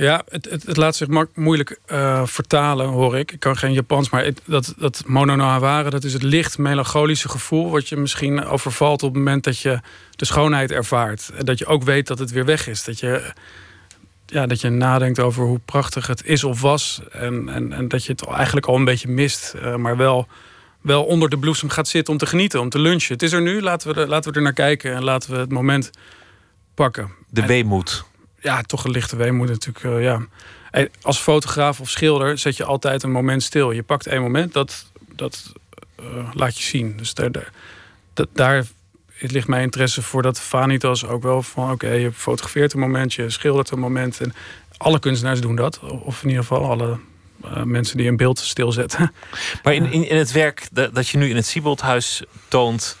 Ja, 0.00 0.22
het, 0.28 0.50
het, 0.50 0.66
het 0.66 0.76
laat 0.76 0.96
zich 0.96 1.08
moeilijk 1.34 1.78
uh, 1.92 2.26
vertalen, 2.26 2.86
hoor 2.86 3.18
ik. 3.18 3.32
Ik 3.32 3.40
kan 3.40 3.56
geen 3.56 3.72
Japans, 3.72 4.10
maar 4.10 4.24
het, 4.24 4.40
dat, 4.44 4.74
dat 4.78 5.02
mono 5.06 5.34
no 5.34 5.44
haware... 5.44 5.90
dat 5.90 6.04
is 6.04 6.12
het 6.12 6.22
licht 6.22 6.58
melancholische 6.58 7.28
gevoel... 7.28 7.70
wat 7.70 7.88
je 7.88 7.96
misschien 7.96 8.44
overvalt 8.44 9.02
op 9.02 9.08
het 9.08 9.18
moment 9.18 9.44
dat 9.44 9.58
je 9.58 9.80
de 10.10 10.24
schoonheid 10.24 10.70
ervaart. 10.70 11.30
En 11.36 11.44
dat 11.44 11.58
je 11.58 11.66
ook 11.66 11.82
weet 11.82 12.06
dat 12.06 12.18
het 12.18 12.30
weer 12.30 12.44
weg 12.44 12.68
is. 12.68 12.84
Dat 12.84 12.98
je, 12.98 13.32
ja, 14.26 14.46
dat 14.46 14.60
je 14.60 14.68
nadenkt 14.68 15.18
over 15.18 15.44
hoe 15.44 15.60
prachtig 15.64 16.06
het 16.06 16.24
is 16.24 16.44
of 16.44 16.60
was. 16.60 17.00
En, 17.12 17.48
en, 17.48 17.72
en 17.72 17.88
dat 17.88 18.04
je 18.04 18.12
het 18.12 18.26
eigenlijk 18.26 18.66
al 18.66 18.76
een 18.76 18.84
beetje 18.84 19.08
mist. 19.08 19.54
Uh, 19.56 19.74
maar 19.74 19.96
wel, 19.96 20.26
wel 20.80 21.04
onder 21.04 21.28
de 21.28 21.38
bloesem 21.38 21.68
gaat 21.68 21.88
zitten 21.88 22.12
om 22.12 22.18
te 22.18 22.26
genieten, 22.26 22.60
om 22.60 22.68
te 22.68 22.78
lunchen. 22.78 23.12
Het 23.12 23.22
is 23.22 23.32
er 23.32 23.42
nu, 23.42 23.62
laten 23.62 23.94
we, 23.94 24.00
er, 24.00 24.08
laten 24.08 24.30
we 24.30 24.36
er 24.36 24.44
naar 24.44 24.52
kijken... 24.52 24.94
en 24.94 25.04
laten 25.04 25.30
we 25.30 25.36
het 25.36 25.52
moment 25.52 25.90
pakken. 26.82 27.10
De 27.28 27.46
weemoed. 27.46 28.04
Ja, 28.38 28.62
toch 28.62 28.84
een 28.84 28.90
lichte 28.90 29.16
weemoed 29.16 29.48
natuurlijk. 29.48 29.84
Uh, 29.84 30.02
ja. 30.02 30.26
Als 31.02 31.18
fotograaf 31.18 31.80
of 31.80 31.90
schilder 31.90 32.38
zet 32.38 32.56
je 32.56 32.64
altijd 32.64 33.02
een 33.02 33.10
moment 33.10 33.42
stil. 33.42 33.70
Je 33.70 33.82
pakt 33.82 34.06
één 34.06 34.20
moment, 34.20 34.52
dat, 34.52 34.86
dat 35.16 35.52
uh, 36.00 36.06
laat 36.32 36.58
je 36.58 36.62
zien. 36.62 36.96
Dus 36.96 37.14
daar, 37.14 37.32
daar, 37.32 37.52
dat, 38.14 38.28
daar 38.32 38.64
ligt 39.18 39.48
mijn 39.48 39.62
interesse 39.62 40.02
voor 40.02 40.22
dat 40.22 40.40
Vanitas 40.40 41.06
ook 41.06 41.22
wel 41.22 41.42
van... 41.42 41.70
oké, 41.70 41.90
je 41.90 42.12
fotografeert 42.12 42.72
een 42.72 42.80
moment, 42.80 43.14
je 43.14 43.30
schildert 43.30 43.70
een 43.70 43.78
moment. 43.78 44.20
En 44.20 44.34
alle 44.76 44.98
kunstenaars 44.98 45.40
doen 45.40 45.56
dat. 45.56 45.78
Of 45.80 46.22
in 46.22 46.28
ieder 46.28 46.44
geval 46.44 46.70
alle 46.70 46.98
uh, 47.44 47.62
mensen 47.62 47.96
die 47.96 48.08
een 48.08 48.16
beeld 48.16 48.38
stilzetten. 48.38 49.12
Maar 49.62 49.74
in, 49.74 49.92
in, 49.92 50.08
in 50.08 50.16
het 50.16 50.32
werk 50.32 50.68
dat, 50.72 50.94
dat 50.94 51.08
je 51.08 51.18
nu 51.18 51.28
in 51.28 51.36
het 51.36 51.46
Sieboldhuis 51.46 52.22
toont 52.48 52.96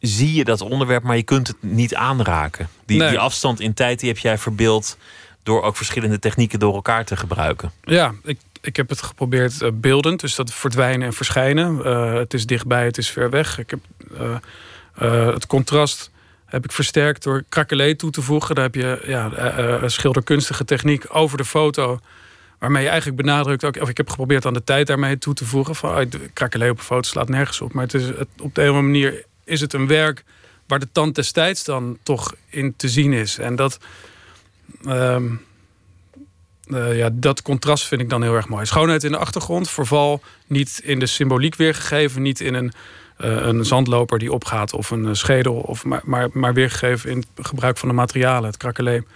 zie 0.00 0.34
je 0.34 0.44
dat 0.44 0.60
onderwerp, 0.60 1.02
maar 1.02 1.16
je 1.16 1.22
kunt 1.22 1.46
het 1.46 1.56
niet 1.60 1.94
aanraken. 1.94 2.68
Die, 2.86 3.08
die 3.08 3.18
afstand 3.18 3.60
in 3.60 3.74
tijd 3.74 4.00
die 4.00 4.08
heb 4.08 4.18
jij 4.18 4.38
verbeeld 4.38 4.96
door 5.42 5.62
ook 5.62 5.76
verschillende 5.76 6.18
technieken 6.18 6.58
door 6.58 6.74
elkaar 6.74 7.04
te 7.04 7.16
gebruiken. 7.16 7.72
Ja, 7.82 8.14
ik, 8.24 8.38
ik 8.60 8.76
heb 8.76 8.88
het 8.88 9.02
geprobeerd 9.02 9.60
uh, 9.60 9.68
beeldend, 9.74 10.20
dus 10.20 10.34
dat 10.34 10.52
verdwijnen 10.52 11.06
en 11.06 11.12
verschijnen. 11.12 11.78
Uh, 11.84 12.14
het 12.14 12.34
is 12.34 12.46
dichtbij, 12.46 12.84
het 12.84 12.98
is 12.98 13.10
ver 13.10 13.30
weg. 13.30 13.58
Ik 13.58 13.70
heb 13.70 13.80
uh, 15.02 15.32
het 15.32 15.46
contrast 15.46 16.10
heb 16.44 16.64
ik 16.64 16.72
versterkt 16.72 17.22
door 17.22 17.44
krakelé 17.48 17.94
toe 17.94 18.10
te 18.10 18.22
voegen. 18.22 18.54
Daar 18.54 18.64
heb 18.64 18.74
je 18.74 19.02
ja, 19.06 19.88
schilderkunstige 19.88 20.64
techniek 20.64 21.04
over 21.08 21.36
de 21.36 21.44
foto. 21.44 21.98
Waarmee 22.58 22.82
je 22.82 22.88
eigenlijk 22.88 23.22
benadrukt 23.22 23.64
ook, 23.64 23.80
of 23.80 23.88
ik 23.88 23.96
heb 23.96 24.10
geprobeerd 24.10 24.46
aan 24.46 24.54
de 24.54 24.64
tijd 24.64 24.86
daarmee 24.86 25.18
toe 25.18 25.34
te 25.34 25.44
voegen. 25.44 25.74
Van, 25.74 26.08
krakelé 26.32 26.70
op 26.70 26.78
een 26.78 26.84
foto 26.84 27.08
slaat 27.08 27.28
nergens 27.28 27.60
op. 27.60 27.72
Maar 27.72 27.84
het 27.84 27.94
is 27.94 28.06
het, 28.06 28.28
op 28.40 28.54
de 28.54 28.62
een 28.62 28.70
of 28.70 28.76
andere 28.76 28.82
manier 28.82 29.24
is 29.48 29.60
het 29.60 29.72
een 29.72 29.86
werk 29.86 30.24
waar 30.66 30.78
de 30.78 30.88
tand 30.92 31.14
destijds 31.14 31.64
dan 31.64 31.98
toch 32.02 32.34
in 32.48 32.76
te 32.76 32.88
zien 32.88 33.12
is. 33.12 33.38
En 33.38 33.56
dat, 33.56 33.78
uh, 34.82 35.16
uh, 36.66 36.96
ja, 36.96 37.10
dat 37.12 37.42
contrast 37.42 37.86
vind 37.86 38.00
ik 38.00 38.10
dan 38.10 38.22
heel 38.22 38.34
erg 38.34 38.48
mooi. 38.48 38.66
Schoonheid 38.66 39.04
in 39.04 39.12
de 39.12 39.18
achtergrond, 39.18 39.70
verval 39.70 40.22
niet 40.46 40.80
in 40.84 40.98
de 40.98 41.06
symboliek 41.06 41.56
weergegeven, 41.56 42.22
niet 42.22 42.40
in 42.40 42.54
een 42.54 42.72
eh, 43.18 43.46
een 43.46 43.64
zandloper 43.64 44.18
die 44.18 44.32
opgaat 44.32 44.72
of 44.72 44.90
een 44.90 45.06
eh, 45.06 45.12
schedel. 45.12 45.54
Of, 45.54 45.84
maar, 45.84 46.00
maar, 46.04 46.28
maar 46.32 46.54
weergegeven 46.54 47.10
in 47.10 47.24
het 47.34 47.46
gebruik 47.46 47.78
van 47.78 47.88
de 47.88 47.94
materialen, 47.94 48.48
het 48.48 48.56
krakeleem. 48.56 49.06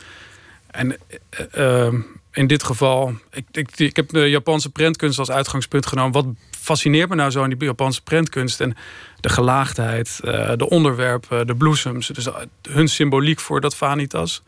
En 0.67 0.97
eh, 1.29 1.87
eh, 1.87 1.95
in 2.33 2.47
dit 2.47 2.63
geval, 2.63 3.15
ik, 3.31 3.45
ik, 3.53 3.79
ik 3.79 3.97
heb 3.97 4.09
de 4.09 4.31
Japanse 4.31 4.71
prentkunst 4.71 5.19
als 5.19 5.31
uitgangspunt 5.31 5.87
genomen. 5.87 6.13
Wat 6.13 6.27
fascineert 6.63 7.09
me 7.09 7.15
nou 7.15 7.31
zo 7.31 7.45
in 7.45 7.51
die 7.51 7.65
Japanse 7.65 8.03
prentkunst? 8.03 8.61
En 8.61 8.77
de 9.21 9.29
gelaagdheid, 9.29 10.21
eh, 10.25 10.53
de 10.57 10.69
onderwerpen, 10.69 11.47
de 11.47 11.55
bloesems. 11.55 12.07
Dus 12.07 12.27
eh, 12.27 12.35
hun 12.63 12.89
symboliek 12.89 13.41
voor 13.41 13.61
dat 13.61 13.77
vanitas. 13.77 14.43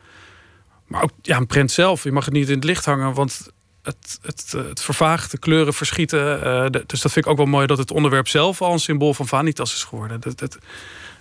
Maar 0.86 1.02
ook 1.02 1.10
ja, 1.22 1.36
een 1.36 1.46
prent 1.46 1.70
zelf. 1.70 2.04
Je 2.04 2.12
mag 2.12 2.24
het 2.24 2.34
niet 2.34 2.48
in 2.48 2.54
het 2.54 2.64
licht 2.64 2.84
hangen, 2.84 3.14
want 3.14 3.50
het, 3.82 4.18
het, 4.22 4.52
eh, 4.56 4.64
het 4.68 4.82
vervaagt, 4.82 5.30
de 5.30 5.38
kleuren 5.38 5.74
verschieten. 5.74 6.72
dus 6.86 7.00
dat 7.00 7.12
vind 7.12 7.24
ik 7.24 7.30
ook 7.30 7.36
wel 7.36 7.46
mooi 7.46 7.66
dat 7.66 7.78
het 7.78 7.90
onderwerp 7.90 8.28
zelf 8.28 8.62
al 8.62 8.72
een 8.72 8.78
symbool 8.78 9.14
van 9.14 9.26
vanitas 9.26 9.74
is 9.74 9.84
geworden. 9.84 10.20
Dat, 10.20 10.38
dat, 10.38 10.58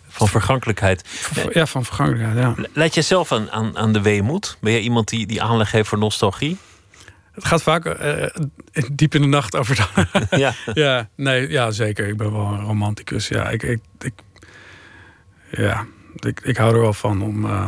Van 0.07 0.27
vergankelijkheid. 0.27 1.03
ja, 1.53 1.65
van 1.65 1.85
vergankelijkheid, 1.85 2.57
ja. 2.57 2.65
Leid 2.73 2.93
jij 2.93 3.03
zelf 3.03 3.31
aan, 3.31 3.51
aan, 3.51 3.77
aan 3.77 3.93
de 3.93 4.01
weemoed? 4.01 4.57
Ben 4.61 4.71
jij 4.71 4.81
iemand 4.81 5.09
die, 5.09 5.25
die 5.25 5.41
aanleg 5.41 5.71
heeft 5.71 5.89
voor 5.89 5.97
nostalgie? 5.97 6.57
Het 7.33 7.45
gaat 7.45 7.63
vaak 7.63 7.85
eh, 7.85 8.27
diep 8.91 9.15
in 9.15 9.21
de 9.21 9.27
nacht 9.27 9.55
over. 9.55 9.75
De... 9.75 10.25
ja. 10.37 10.53
ja, 10.73 11.09
nee, 11.15 11.49
ja, 11.49 11.71
zeker. 11.71 12.07
Ik 12.07 12.17
ben 12.17 12.31
wel 12.31 12.45
een 12.45 12.61
romanticus. 12.61 13.27
Ja, 13.27 13.49
ik, 13.49 13.63
ik, 13.63 13.81
ik, 13.99 14.13
ja, 15.51 15.85
ik, 16.15 16.39
ik 16.39 16.57
hou 16.57 16.73
er 16.73 16.81
wel 16.81 16.93
van 16.93 17.21
om, 17.21 17.45
eh, 17.45 17.65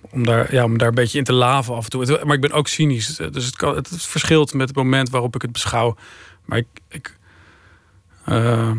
om, 0.00 0.24
daar, 0.24 0.54
ja, 0.54 0.64
om 0.64 0.78
daar 0.78 0.88
een 0.88 0.94
beetje 0.94 1.18
in 1.18 1.24
te 1.24 1.32
laven 1.32 1.74
af 1.74 1.84
en 1.84 1.90
toe. 1.90 2.20
Maar 2.24 2.34
ik 2.34 2.40
ben 2.40 2.52
ook 2.52 2.68
cynisch. 2.68 3.16
Dus 3.16 3.44
het, 3.44 3.56
kan, 3.56 3.74
het 3.74 3.88
verschilt 3.90 4.54
met 4.54 4.68
het 4.68 4.76
moment 4.76 5.10
waarop 5.10 5.34
ik 5.34 5.42
het 5.42 5.52
beschouw. 5.52 5.96
Maar 6.44 6.58
ik, 6.58 6.66
ik, 6.88 7.16
eh, 8.24 8.72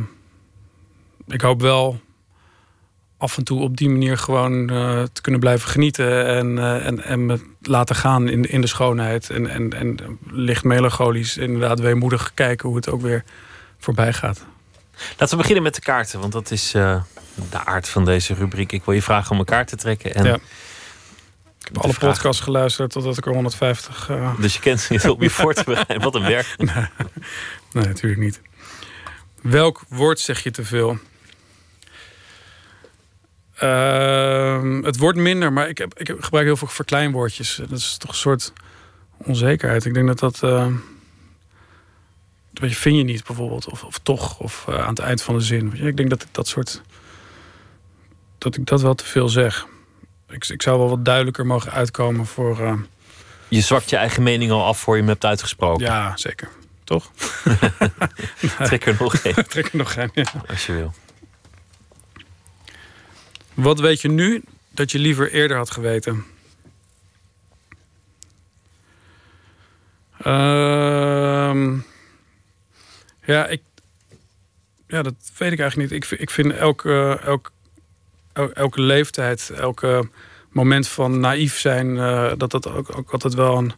ik 1.27 1.41
hoop 1.41 1.61
wel 1.61 2.01
af 3.21 3.37
en 3.37 3.43
toe 3.43 3.61
op 3.61 3.77
die 3.77 3.89
manier 3.89 4.17
gewoon 4.17 4.69
eh, 4.69 5.03
te 5.13 5.21
kunnen 5.21 5.41
blijven 5.41 5.69
genieten. 5.69 6.25
En, 6.27 6.57
eh, 6.57 6.85
en, 6.85 7.03
en 7.03 7.25
me 7.25 7.39
laten 7.61 7.95
gaan 7.95 8.27
in, 8.29 8.49
in 8.49 8.61
de 8.61 8.67
schoonheid. 8.67 9.29
En, 9.29 9.47
en, 9.47 9.73
en 9.73 9.97
licht 10.31 10.63
melancholisch, 10.63 11.37
inderdaad 11.37 11.79
weemoedig 11.79 12.31
kijken 12.33 12.67
hoe 12.67 12.77
het 12.77 12.89
ook 12.89 13.01
weer 13.01 13.23
voorbij 13.77 14.13
gaat. 14.13 14.45
Laten 15.09 15.29
we 15.29 15.35
beginnen 15.37 15.63
met 15.63 15.75
de 15.75 15.81
kaarten, 15.81 16.19
want 16.19 16.31
dat 16.31 16.51
is 16.51 16.73
eh, 16.73 17.01
de 17.49 17.65
aard 17.65 17.89
van 17.89 18.05
deze 18.05 18.33
rubriek. 18.33 18.71
Ik 18.71 18.83
wil 18.83 18.93
je 18.93 19.01
vragen 19.01 19.31
om 19.31 19.39
een 19.39 19.45
kaart 19.45 19.67
te 19.67 19.75
trekken. 19.75 20.15
En 20.15 20.23
Ja. 20.25 20.33
Ik 20.33 21.67
heb 21.67 21.77
alle 21.77 21.93
podcasts 21.93 22.41
geluisterd 22.41 22.91
totdat 22.91 23.17
ik 23.17 23.25
er 23.25 23.33
150. 23.33 24.09
eh, 24.09 24.31
Dus 24.39 24.53
je 24.53 24.59
kent 24.59 24.79
ze 24.79 25.13
om 25.13 25.21
je 25.21 25.29
voor 25.29 25.53
te 25.53 25.63
bereiden. 25.63 26.01
Wat 26.01 26.15
een 26.15 26.21
werk. 26.27 26.55
Nee, 26.57 26.67
nee, 27.73 27.85
natuurlijk 27.85 28.21
niet. 28.21 28.41
Welk 29.41 29.83
woord 29.89 30.19
zeg 30.19 30.43
je 30.43 30.51
te 30.51 30.65
veel? 30.65 30.97
Ehm, 33.61 34.83
het 34.83 34.97
wordt 34.97 35.17
minder, 35.17 35.53
maar 35.53 35.69
ik, 35.69 35.77
heb, 35.77 35.99
ik 35.99 36.15
gebruik 36.19 36.45
heel 36.45 36.57
veel 36.57 36.67
verkleinwoordjes. 36.67 37.55
Dat 37.69 37.71
is 37.79 37.97
toch 37.97 38.09
een 38.09 38.15
soort 38.17 38.53
onzekerheid. 39.17 39.85
Ik 39.85 39.93
denk 39.93 40.07
dat 40.07 40.19
dat. 40.19 40.43
eh, 40.43 40.67
weet 42.53 42.69
je, 42.69 42.75
vind 42.75 42.97
je 42.97 43.03
niet 43.03 43.23
bijvoorbeeld, 43.23 43.69
of, 43.69 43.83
of 43.83 43.99
toch, 44.03 44.39
of 44.39 44.65
eh, 44.69 44.75
aan 44.81 44.89
het 44.89 44.99
eind 44.99 45.21
van 45.21 45.35
de 45.37 45.41
zin. 45.43 45.73
Ik 45.85 45.97
denk 45.97 46.09
dat 46.09 46.21
ik 46.21 46.27
dat 46.31 46.47
soort. 46.47 46.81
dat 48.37 48.55
ik 48.57 48.65
dat 48.65 48.81
wel 48.81 48.95
te 48.95 49.05
veel 49.05 49.29
zeg. 49.29 49.65
Ik, 50.29 50.47
ik 50.47 50.61
zou 50.61 50.79
wel 50.79 50.89
wat 50.89 51.05
duidelijker 51.05 51.45
mogen 51.45 51.71
uitkomen 51.71 52.25
voor. 52.25 52.59
eh, 52.65 52.73
Je 53.47 53.61
zwakt 53.61 53.89
je 53.89 53.95
eigen 53.95 54.23
mening 54.23 54.51
al 54.51 54.65
af 54.65 54.79
voor 54.79 54.93
je 54.95 55.01
hem 55.01 55.09
hebt 55.09 55.25
uitgesproken. 55.25 55.85
ja, 55.85 56.17
zeker. 56.17 56.49
Toch? 56.83 57.11
Trek 58.63 58.85
er 58.85 58.95
nog 58.99 59.15
één. 59.15 59.47
Trek 59.49 59.65
er 59.71 59.77
nog 59.77 59.93
één, 59.93 60.09
ja. 60.13 60.23
Als 60.49 60.65
je 60.65 60.73
wil. 60.73 60.93
Wat 63.53 63.79
weet 63.79 64.01
je 64.01 64.07
nu 64.09 64.43
dat 64.69 64.91
je 64.91 64.99
liever 64.99 65.31
eerder 65.31 65.57
had 65.57 65.71
geweten? 65.71 66.25
Ehm, 70.17 71.77
ja, 73.23 73.47
ik, 73.47 73.61
ja, 74.87 75.01
dat 75.01 75.13
weet 75.37 75.51
ik 75.51 75.59
eigenlijk 75.59 75.91
niet. 75.91 76.03
Ik, 76.03 76.19
ik 76.19 76.29
vind 76.29 76.53
elke, 76.53 77.19
elk, 77.23 77.51
el- 78.33 78.51
elke 78.53 78.81
leeftijd, 78.81 79.49
elke 79.55 80.09
moment 80.49 80.87
van 80.87 81.19
naïef 81.19 81.59
zijn, 81.59 81.97
eh, 81.97 82.31
dat 82.37 82.51
dat 82.51 82.67
ook, 82.67 82.97
ook 82.97 83.11
altijd 83.11 83.33
wel, 83.33 83.57
een, 83.57 83.73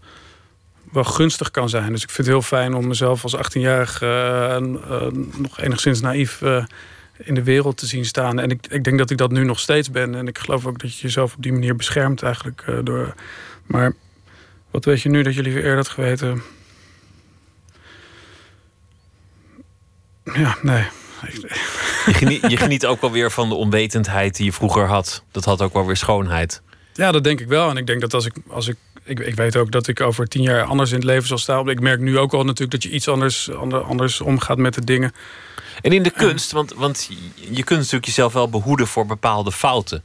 wel 0.91 1.03
gunstig 1.03 1.51
kan 1.51 1.69
zijn. 1.69 1.91
Dus 1.91 2.03
ik 2.03 2.09
vind 2.09 2.27
het 2.27 2.35
heel 2.35 2.41
fijn 2.45 2.73
om 2.73 2.87
mezelf 2.87 3.23
als 3.23 3.35
18-jarige 3.35 4.05
eh, 4.05 4.55
eh, 4.55 5.11
nog 5.37 5.59
enigszins 5.59 6.01
naïef 6.01 6.41
in 7.17 7.35
de 7.35 7.43
wereld 7.43 7.77
te 7.77 7.85
zien 7.85 8.05
staan. 8.05 8.39
En 8.39 8.49
ik, 8.49 8.67
ik 8.67 8.83
denk 8.83 8.97
dat 8.97 9.09
ik 9.09 9.17
dat 9.17 9.31
nu 9.31 9.43
nog 9.43 9.59
steeds 9.59 9.91
ben. 9.91 10.15
En 10.15 10.27
ik 10.27 10.37
geloof 10.37 10.65
ook 10.65 10.79
dat 10.79 10.95
je 10.95 11.01
jezelf 11.01 11.35
op 11.35 11.43
die 11.43 11.51
manier 11.51 11.75
beschermt 11.75 12.23
eigenlijk. 12.23 12.63
eh, 12.67 12.77
door, 12.83 13.13
maar 13.65 13.93
wat 14.71 14.85
weet 14.85 15.01
je 15.01 15.09
nu 15.09 15.23
dat 15.23 15.35
je 15.35 15.41
liever 15.41 15.61
eerder 15.61 15.77
had 15.77 15.89
geweten? 15.89 16.41
Ja, 20.23 20.57
nee. 20.61 20.83
Je 22.05 22.13
geniet, 22.13 22.49
je 22.51 22.57
geniet 22.57 22.85
ook 22.85 23.01
wel 23.01 23.11
weer 23.11 23.31
van 23.31 23.49
de 23.49 23.55
onwetendheid 23.55 24.35
die 24.35 24.45
je 24.45 24.53
vroeger 24.53 24.85
had. 24.87 25.23
Dat 25.31 25.45
had 25.45 25.61
ook 25.61 25.73
wel 25.73 25.85
weer 25.85 25.97
schoonheid. 25.97 26.61
Ja, 26.93 27.11
dat 27.11 27.23
denk 27.23 27.39
ik 27.39 27.47
wel. 27.47 27.69
En 27.69 27.77
ik 27.77 27.87
denk 27.87 28.01
dat 28.01 28.13
als 28.13 28.25
ik, 28.25 28.33
als 28.47 28.67
ik, 28.67 28.75
ik, 29.03 29.19
ik 29.19 29.35
weet 29.35 29.55
ook 29.55 29.71
dat 29.71 29.87
ik 29.87 30.01
over 30.01 30.27
tien 30.27 30.41
jaar 30.41 30.63
anders 30.63 30.89
in 30.89 30.95
het 30.95 31.05
leven 31.05 31.27
zal 31.27 31.37
staan. 31.37 31.69
Ik 31.69 31.79
merk 31.79 31.99
nu 31.99 32.17
ook 32.17 32.33
al 32.33 32.43
natuurlijk 32.43 32.71
dat 32.71 32.83
je 32.83 32.89
iets 32.89 33.07
anders, 33.07 33.51
ander- 33.51 33.83
anders 33.83 34.21
omgaat 34.21 34.57
met 34.57 34.73
de 34.73 34.83
dingen. 34.83 35.11
En 35.81 35.91
in 35.91 36.03
de 36.03 36.09
kunst, 36.11 36.51
want, 36.51 36.73
want 36.73 37.09
je 37.35 37.63
kunt 37.63 37.79
natuurlijk 37.79 38.05
jezelf 38.05 38.33
wel 38.33 38.49
behoeden 38.49 38.87
voor 38.87 39.05
bepaalde 39.05 39.51
fouten. 39.51 40.03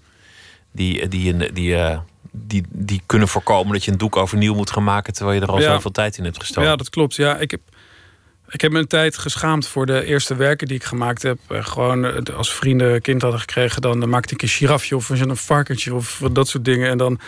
Die, 0.73 1.09
die, 1.09 1.37
die, 1.37 1.53
die, 1.53 1.77
eh, 1.77 1.99
die, 2.33 2.65
die 2.71 3.03
kunnen 3.07 3.29
voorkomen 3.29 3.73
dat 3.73 3.85
je 3.85 3.91
een 3.91 3.99
doek 3.99 4.17
overnieuw 4.17 4.55
moet 4.55 4.71
gaan 4.71 4.85
maken. 4.85 5.13
terwijl 5.13 5.37
je 5.37 5.43
er 5.43 5.51
al 5.53 5.61
Ja. 5.61 5.73
zoveel 5.73 5.91
tijd 5.91 6.19
in 6.19 6.25
hebt 6.25 6.39
gestoken. 6.41 6.71
Ja, 6.71 6.77
dat 6.77 6.91
klopt. 6.91 7.15
Ja, 7.15 7.37
ik 7.37 7.51
heb, 7.51 7.61
ik 8.49 8.61
heb 8.61 8.73
me 8.73 8.79
een 8.79 8.87
tijd 8.87 9.19
geschaamd 9.19 9.67
voor 9.67 9.87
de 9.87 10.05
eerste 10.05 10.35
werken 10.35 10.67
die 10.67 10.77
ik 10.77 10.85
gemaakt 10.85 11.23
heb. 11.23 11.39
Eh, 11.49 11.65
Gewoon 11.67 12.05
eh, 12.05 12.37
als 12.37 12.53
vrienden 12.53 12.95
een 12.95 13.01
kind 13.01 13.23
hadden 13.23 13.41
gekregen, 13.41 13.83
dan 13.83 14.09
maakte 14.09 14.35
ik 14.35 14.43
een 14.43 14.49
girafje 14.49 14.97
of 14.97 15.09
een 15.09 15.37
varkentje 15.37 15.95
of 15.95 16.23
dat 16.33 16.49
soort 16.49 16.65
dingen. 16.65 16.91
En 16.91 16.99
dan. 16.99 17.21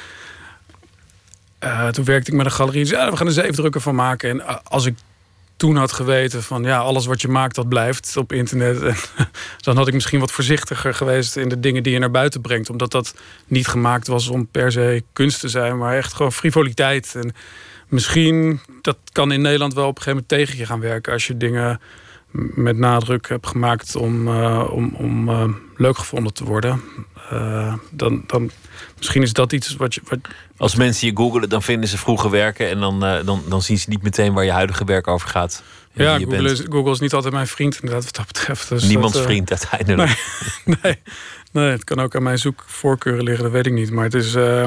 toen 1.90 2.04
werkte 2.04 2.30
ik 2.30 2.36
met 2.36 2.46
een 2.46 2.52
galerie. 2.52 2.80
Dus, 2.82 2.90
ja, 2.90 3.10
we 3.10 3.16
gaan 3.16 3.26
er 3.26 3.32
zeefdrukken 3.32 3.80
van 3.80 3.94
maken. 3.94 4.30
En 4.30 4.64
als 4.64 4.86
ik 4.86 4.94
toen 5.60 5.76
had 5.76 5.92
geweten 5.92 6.42
van 6.42 6.62
ja, 6.62 6.78
alles 6.78 7.06
wat 7.06 7.20
je 7.20 7.28
maakt, 7.28 7.54
dat 7.54 7.68
blijft 7.68 8.16
op 8.16 8.32
internet. 8.32 8.82
En, 8.82 8.94
dan 9.66 9.76
had 9.76 9.88
ik 9.88 9.94
misschien 9.94 10.20
wat 10.20 10.32
voorzichtiger 10.32 10.94
geweest 10.94 11.36
in 11.36 11.48
de 11.48 11.60
dingen 11.60 11.82
die 11.82 11.92
je 11.92 11.98
naar 11.98 12.10
buiten 12.10 12.40
brengt. 12.40 12.70
Omdat 12.70 12.90
dat 12.90 13.14
niet 13.46 13.66
gemaakt 13.66 14.06
was 14.06 14.28
om 14.28 14.46
per 14.46 14.72
se 14.72 15.02
kunst 15.12 15.40
te 15.40 15.48
zijn, 15.48 15.78
maar 15.78 15.96
echt 15.96 16.14
gewoon 16.14 16.32
frivoliteit. 16.32 17.14
En 17.14 17.34
misschien, 17.88 18.60
dat 18.82 18.96
kan 19.12 19.32
in 19.32 19.40
Nederland 19.40 19.74
wel 19.74 19.86
op 19.86 19.96
een 19.96 20.02
gegeven 20.02 20.24
moment 20.28 20.48
tegen 20.48 20.58
je 20.58 20.66
gaan 20.66 20.80
werken. 20.80 21.12
Als 21.12 21.26
je 21.26 21.36
dingen 21.36 21.80
met 22.54 22.76
nadruk 22.76 23.28
hebt 23.28 23.46
gemaakt 23.46 23.96
om, 23.96 24.28
eh, 24.28 24.68
om, 24.70 24.94
om 24.94 25.28
eh, 25.28 25.48
leuk 25.76 25.98
gevonden 25.98 26.34
te 26.34 26.44
worden. 26.44 26.80
Eh, 27.30 27.74
dan, 27.90 28.24
dan 28.26 28.50
misschien 29.00 29.22
is 29.22 29.32
dat 29.32 29.52
iets 29.52 29.76
wat 29.76 29.94
je. 29.94 30.00
Wat, 30.04 30.18
Als 30.56 30.74
mensen 30.74 31.06
je 31.06 31.16
googelen, 31.16 31.48
dan 31.48 31.62
vinden 31.62 31.88
ze 31.88 31.98
vroege 31.98 32.30
werken. 32.30 32.68
En 32.68 32.80
dan, 32.80 33.04
eh, 33.04 33.24
dan, 33.24 33.42
dan 33.48 33.62
zien 33.62 33.78
ze 33.78 33.88
niet 33.88 34.02
meteen 34.02 34.32
waar 34.32 34.44
je 34.44 34.52
huidige 34.52 34.84
werk 34.84 35.08
over 35.08 35.28
gaat. 35.28 35.62
ja, 35.92 36.18
Google 36.18 36.50
is, 36.50 36.62
Google 36.68 36.92
is 36.92 37.00
niet 37.00 37.12
altijd 37.12 37.34
mijn 37.34 37.46
vriend, 37.46 37.74
inderdaad, 37.74 38.04
wat 38.04 38.16
dat 38.16 38.26
betreft. 38.26 38.68
Dus 38.68 38.84
Niemands 38.84 39.12
dat, 39.12 39.22
eh, 39.22 39.28
vriend 39.28 39.50
uiteindelijk. 39.50 40.22
Nee, 40.64 40.76
nee, 40.82 40.98
nee, 41.52 41.70
het 41.70 41.84
kan 41.84 42.00
ook 42.00 42.14
aan 42.16 42.22
mijn 42.22 42.38
zoekvoorkeuren 42.38 43.24
liggen, 43.24 43.42
dat 43.42 43.52
weet 43.52 43.66
ik 43.66 43.72
niet. 43.72 43.90
Maar 43.90 44.04
het 44.04 44.14
is. 44.14 44.34
eh, 44.34 44.64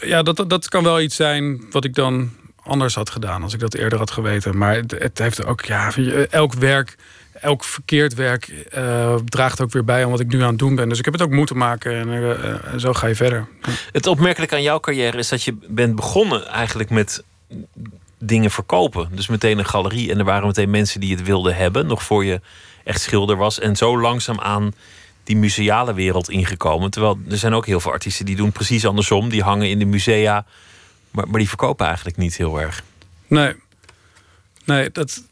ja, 0.00 0.22
dat, 0.22 0.44
dat, 0.48 0.68
kan 0.68 0.82
wel 0.82 1.00
iets 1.00 1.16
zijn 1.16 1.64
wat 1.70 1.84
ik 1.84 1.94
dan 1.94 2.30
anders 2.62 2.94
had 2.94 3.10
gedaan 3.10 3.42
als 3.42 3.54
ik 3.54 3.60
dat 3.60 3.74
eerder 3.74 3.98
had 3.98 4.10
geweten. 4.10 4.58
Maar 4.58 4.74
het, 4.74 4.90
het 4.98 5.18
heeft 5.18 5.44
ook, 5.44 5.64
ja, 5.64 5.92
elk 6.30 6.54
werk, 6.54 6.96
elk 7.40 7.64
verkeerd 7.64 8.14
werk 8.14 8.48
eh, 8.48 9.14
draagt 9.24 9.60
ook 9.60 9.72
weer 9.72 9.84
bij 9.84 10.04
aan 10.04 10.10
wat 10.10 10.20
ik 10.20 10.28
nu 10.28 10.42
aan 10.42 10.48
het 10.48 10.58
doen 10.58 10.74
ben. 10.74 10.88
Dus 10.88 10.98
ik 10.98 11.04
heb 11.04 11.14
het 11.14 11.22
ook 11.22 11.30
moeten 11.30 11.56
maken 11.56 11.92
en 11.92 12.08
eh, 12.08 12.72
en 12.72 12.80
zo 12.80 12.92
ga 12.92 13.06
je 13.06 13.14
verder. 13.14 13.48
Het 13.92 14.06
opmerkelijke 14.06 14.54
aan 14.54 14.62
jouw 14.62 14.80
carrière 14.80 15.18
is 15.18 15.28
dat 15.28 15.42
je 15.42 15.56
bent 15.68 15.96
begonnen 15.96 16.46
eigenlijk 16.46 16.90
met 16.90 17.24
dingen 18.18 18.50
verkopen. 18.50 19.08
Dus 19.12 19.26
meteen 19.26 19.58
een 19.58 19.66
galerie 19.66 20.10
en 20.10 20.18
er 20.18 20.24
waren 20.24 20.46
meteen 20.46 20.70
mensen 20.70 21.00
die 21.00 21.16
het 21.16 21.24
wilden 21.24 21.56
hebben, 21.56 21.86
nog 21.86 22.02
voor 22.02 22.24
je 22.24 22.40
echt 22.84 23.00
schilder 23.00 23.36
was. 23.36 23.58
En 23.58 23.76
zo 23.76 24.00
langzaam 24.00 24.40
aan 24.40 24.74
die 25.24 25.36
museale 25.36 25.94
wereld 25.94 26.30
ingekomen. 26.30 26.90
Terwijl 26.90 27.18
er 27.30 27.38
zijn 27.38 27.54
ook 27.54 27.66
heel 27.66 27.80
veel 27.80 27.92
artiesten 27.92 28.24
die 28.24 28.36
doen 28.36 28.52
precies 28.52 28.86
andersom. 28.86 29.28
Die 29.28 29.42
hangen 29.42 29.68
in 29.68 29.78
de 29.78 29.84
musea, 29.84 30.46
maar, 31.10 31.28
maar 31.28 31.38
die 31.38 31.48
verkopen 31.48 31.86
eigenlijk 31.86 32.16
niet 32.16 32.36
heel 32.36 32.60
erg. 32.60 32.82
Nee, 33.26 33.54
nee 34.64 34.90
dat, 34.90 35.22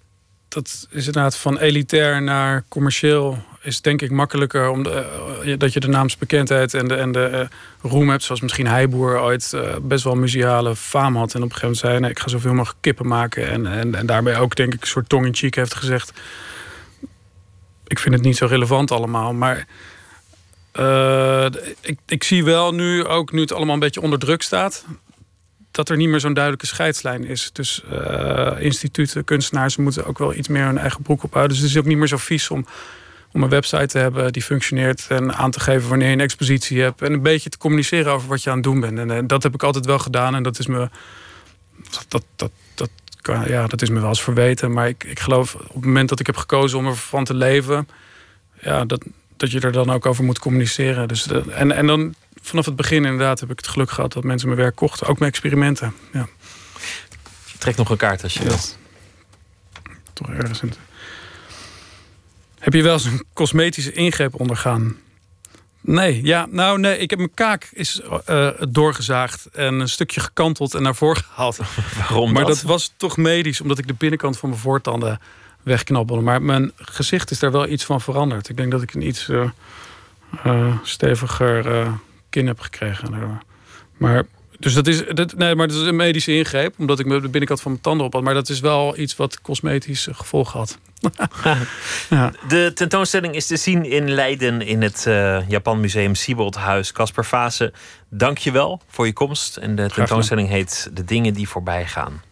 dat 0.55 0.87
is 0.91 1.07
inderdaad 1.07 1.37
van 1.37 1.59
elitair 1.59 2.23
naar 2.23 2.65
commercieel. 2.69 3.39
Is 3.63 3.81
denk 3.81 4.03
ik 4.03 4.11
makkelijker 4.11 4.69
om 4.69 4.83
de, 4.83 5.07
eh, 5.45 5.59
dat 5.59 5.73
je 5.73 5.81
de 5.81 5.89
naamsbekendheid 5.89 6.75
en 6.75 6.89
de, 6.89 6.95
en 6.95 7.13
de 7.13 7.25
eh, 7.27 7.47
roem 7.91 8.09
hebt. 8.09 8.23
Zoals 8.23 8.41
misschien 8.41 8.67
Heiboer 8.67 9.21
ooit 9.21 9.53
eh, 9.53 9.77
best 9.83 10.05
wel 10.05 10.15
museale 10.15 10.77
faam 10.77 11.17
had. 11.17 11.35
En 11.35 11.43
op 11.43 11.51
een 11.51 11.55
gegeven 11.55 11.61
moment 11.61 11.79
zei: 11.79 12.01
nee, 12.01 12.11
ik 12.11 12.19
ga 12.19 12.29
zoveel 12.29 12.55
mogelijk 12.55 12.81
kippen 12.81 13.07
maken. 13.07 13.51
En, 13.51 13.67
en, 13.67 13.95
en 13.95 14.07
daarbij 14.07 14.39
ook, 14.39 14.57
denk 14.57 14.75
ik, 14.75 14.81
een 14.81 14.87
soort 14.87 15.09
tong 15.09 15.27
in 15.27 15.35
cheek 15.35 15.55
heeft 15.55 15.75
gezegd. 15.75 16.13
ik 17.87 17.99
vind 17.99 18.15
het 18.15 18.25
niet 18.25 18.37
zo 18.37 18.47
relevant 18.47 18.91
allemaal. 18.91 19.33
Maar 19.33 19.67
ik, 21.81 21.99
ik 22.07 22.25
zie 22.25 22.45
wel 22.45 22.75
nu, 22.75 23.05
ook 23.05 23.33
nu 23.33 23.41
het 23.41 23.53
allemaal 23.53 23.75
een 23.75 23.81
beetje 23.81 24.01
onder 24.01 24.19
druk 24.19 24.43
staat, 24.43 24.85
dat 25.75 25.89
er 25.89 25.97
niet 25.97 26.09
meer 26.09 26.21
zo'n 26.21 26.35
duidelijke 26.35 26.67
scheidslijn 26.67 27.25
is. 27.25 27.51
Dus 27.53 27.83
uh, 27.93 28.53
instituten, 28.59 29.25
kunstenaars 29.25 29.77
moeten 29.77 30.07
ook 30.07 30.19
wel 30.19 30.35
iets 30.35 30.49
meer 30.49 30.65
hun 30.65 30.79
eigen 30.79 31.03
broek 31.03 31.23
ophouden. 31.23 31.53
Dus 31.53 31.63
het 31.63 31.73
is 31.73 31.79
ook 31.79 31.85
niet 31.85 31.99
meer 31.99 32.07
zo 32.07 32.17
vies 32.17 32.51
om, 32.51 32.67
om 33.33 33.43
een 33.43 33.49
website 33.49 33.87
te 33.87 33.99
hebben 33.99 34.33
die 34.33 34.43
functioneert 34.43 35.07
en 35.09 35.35
aan 35.35 35.51
te 35.51 35.61
geven 35.61 35.89
wanneer 35.89 36.09
je 36.09 36.15
een 36.15 36.21
expositie 36.21 36.81
hebt. 36.81 37.03
En 37.03 37.13
een 37.13 37.23
beetje 37.23 37.51
te 37.51 37.59
communiceren 37.59 38.13
over 38.13 38.29
wat 38.29 38.43
je 38.43 38.51
aan 38.51 38.57
het 38.57 38.65
doen 38.65 38.81
bent. 38.81 38.99
En, 38.99 39.11
en 39.11 39.27
dat 39.27 39.43
heb 39.43 39.55
ik 39.55 39.63
altijd 39.63 39.87
wel 39.87 39.99
gedaan. 39.99 40.35
En 40.35 40.43
dat 40.43 40.59
is 40.59 40.67
me. 40.67 40.89
Dat, 41.91 42.05
dat, 42.09 42.25
dat, 42.37 42.51
dat, 42.75 43.47
ja, 43.47 43.67
dat 43.67 43.83
is 43.83 43.91
me 43.91 44.01
wel 44.01 44.09
eens 44.09 44.23
verweten. 44.23 44.73
Maar 44.73 44.89
ik, 44.89 45.05
ik 45.05 45.21
geloof 45.21 45.55
op 45.55 45.75
het 45.75 45.85
moment 45.85 46.09
dat 46.09 46.21
ik 46.21 46.27
heb 46.27 46.37
gekozen 46.37 46.79
om 46.79 46.87
ervan 46.87 47.25
te 47.25 47.35
leven. 47.35 47.89
Ja, 48.61 48.85
dat, 48.85 49.05
dat 49.37 49.51
je 49.51 49.61
er 49.61 49.73
dan 49.73 49.91
ook 49.91 50.07
over 50.07 50.25
moet 50.25 50.39
communiceren. 50.39 51.09
Dus 51.09 51.23
de, 51.23 51.43
en, 51.51 51.73
en 51.73 51.87
dan 51.87 52.15
vanaf 52.45 52.65
het 52.65 52.77
begin 52.77 53.05
inderdaad 53.05 53.41
heb 53.41 53.51
ik 53.51 53.57
het 53.57 53.69
geluk 53.69 53.91
gehad 53.91 54.13
dat 54.13 54.25
mensen 54.25 54.49
mijn 54.49 54.61
werk 54.61 54.77
kochten. 54.77 55.07
Ook 55.07 55.19
mijn 55.19 55.31
experimenten. 55.31 55.95
Ja. 56.13 56.29
Trek 57.59 57.77
nog 57.77 57.91
een 57.91 57.97
kaart 57.97 58.23
als 58.23 58.35
je 58.35 58.41
ja. 58.41 58.47
wilt. 58.47 58.79
Toch 60.13 60.29
ergens 60.29 60.61
in. 60.61 60.73
Heb 62.59 62.73
je 62.73 62.83
wel 62.83 62.93
eens 62.93 63.05
een 63.05 63.25
cosmetische 63.33 63.93
ingreep 63.93 64.41
ondergaan? 64.41 64.97
Nee, 65.81 66.23
ja, 66.23 66.47
nou 66.51 66.79
nee, 66.79 66.99
ik 66.99 67.11
heb 67.11 67.19
mijn 67.19 67.35
kaak 67.35 67.69
is 67.73 68.01
uh, 68.29 68.51
doorgezaagd 68.69 69.47
en 69.53 69.81
een 69.81 69.89
stukje 69.89 70.21
gekanteld 70.21 70.75
en 70.75 70.83
naar 70.83 70.95
voren 70.95 71.23
gehaald. 71.23 71.59
Waarom? 71.99 72.33
Maar 72.33 72.45
dat? 72.45 72.55
dat 72.55 72.63
was 72.63 72.93
toch 72.97 73.17
medisch, 73.17 73.61
omdat 73.61 73.79
ik 73.79 73.87
de 73.87 73.95
binnenkant 73.95 74.39
van 74.39 74.49
mijn 74.49 74.61
voortanden 74.61 75.21
wegknabbelde. 75.63 76.23
Maar 76.23 76.43
mijn 76.43 76.73
gezicht 76.77 77.31
is 77.31 77.39
daar 77.39 77.53
wel 77.53 77.69
iets 77.69 77.85
van 77.85 78.01
veranderd. 78.01 78.49
Ik 78.49 78.57
denk 78.57 78.71
dat 78.71 78.83
ik 78.83 78.95
een 78.95 79.07
iets 79.07 79.29
uh, 79.29 79.51
uh, 80.47 80.77
steviger 80.83 81.87
kin 82.35 82.47
heb 82.47 82.61
gekregen. 82.61 83.41
Maar 83.97 84.25
dus 84.59 84.75
dat 84.75 84.87
is, 84.87 85.03
dat, 85.07 85.35
nee, 85.37 85.55
maar 85.55 85.69
dat 85.69 85.77
is 85.77 85.87
een 85.87 85.97
medische 85.97 86.37
ingreep, 86.37 86.75
omdat 86.79 86.99
ik 86.99 87.07
me 87.07 87.21
de 87.21 87.29
binnenkant 87.29 87.61
van 87.61 87.71
mijn 87.71 87.83
tanden 87.83 88.07
op 88.07 88.13
had. 88.13 88.23
Maar 88.23 88.35
dat 88.35 88.49
is 88.49 88.61
wel 88.61 88.99
iets 88.99 89.17
wat 89.17 89.41
cosmetisch 89.41 90.09
gevolgen 90.13 90.59
had. 90.59 90.79
ja. 92.11 92.33
De 92.49 92.71
tentoonstelling 92.75 93.35
is 93.35 93.47
te 93.47 93.57
zien 93.57 93.85
in 93.85 94.11
Leiden 94.11 94.63
in 94.63 94.83
het 94.83 95.05
uh, 95.09 95.49
Japan 95.49 95.81
Museum 95.81 96.15
Sieboldhuis. 96.15 96.93
Casper 96.93 97.25
Fase, 97.25 97.73
dank 98.09 98.39
je 98.39 98.53
wel 98.53 98.81
voor 98.89 99.07
je 99.07 99.13
komst. 99.13 99.57
En 99.57 99.75
de 99.77 99.91
tentoonstelling 99.91 100.49
heet 100.49 100.91
De 100.93 101.05
Dingen 101.05 101.35
die 101.35 101.49
voorbij 101.49 101.87
gaan. 101.87 102.23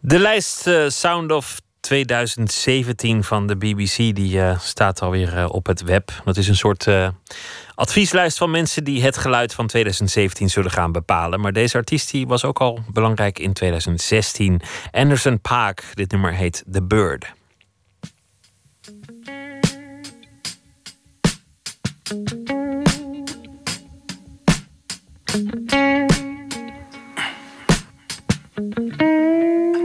De 0.00 0.18
lijst 0.18 0.66
uh, 0.66 0.88
Sound 0.88 1.32
of 1.32 1.60
2017 1.80 3.24
van 3.24 3.46
de 3.46 3.56
BBC 3.56 3.96
die 3.96 4.36
uh, 4.36 4.58
staat 4.58 5.02
alweer 5.02 5.36
uh, 5.36 5.46
op 5.48 5.66
het 5.66 5.82
web. 5.82 6.12
Dat 6.24 6.36
is 6.36 6.48
een 6.48 6.56
soort 6.56 6.86
uh, 6.86 7.08
advieslijst 7.74 8.38
van 8.38 8.50
mensen 8.50 8.84
die 8.84 9.02
het 9.02 9.16
geluid 9.16 9.54
van 9.54 9.66
2017 9.66 10.50
zullen 10.50 10.70
gaan 10.70 10.92
bepalen. 10.92 11.40
Maar 11.40 11.52
deze 11.52 11.76
artiest 11.76 12.10
die 12.10 12.26
was 12.26 12.44
ook 12.44 12.60
al 12.60 12.78
belangrijk 12.92 13.38
in 13.38 13.52
2016. 13.52 14.60
Anderson 14.90 15.40
Paak. 15.40 15.84
Dit 15.94 16.10
nummer 16.10 16.32
heet 16.32 16.64
The 16.70 16.82
Bird. 16.82 17.32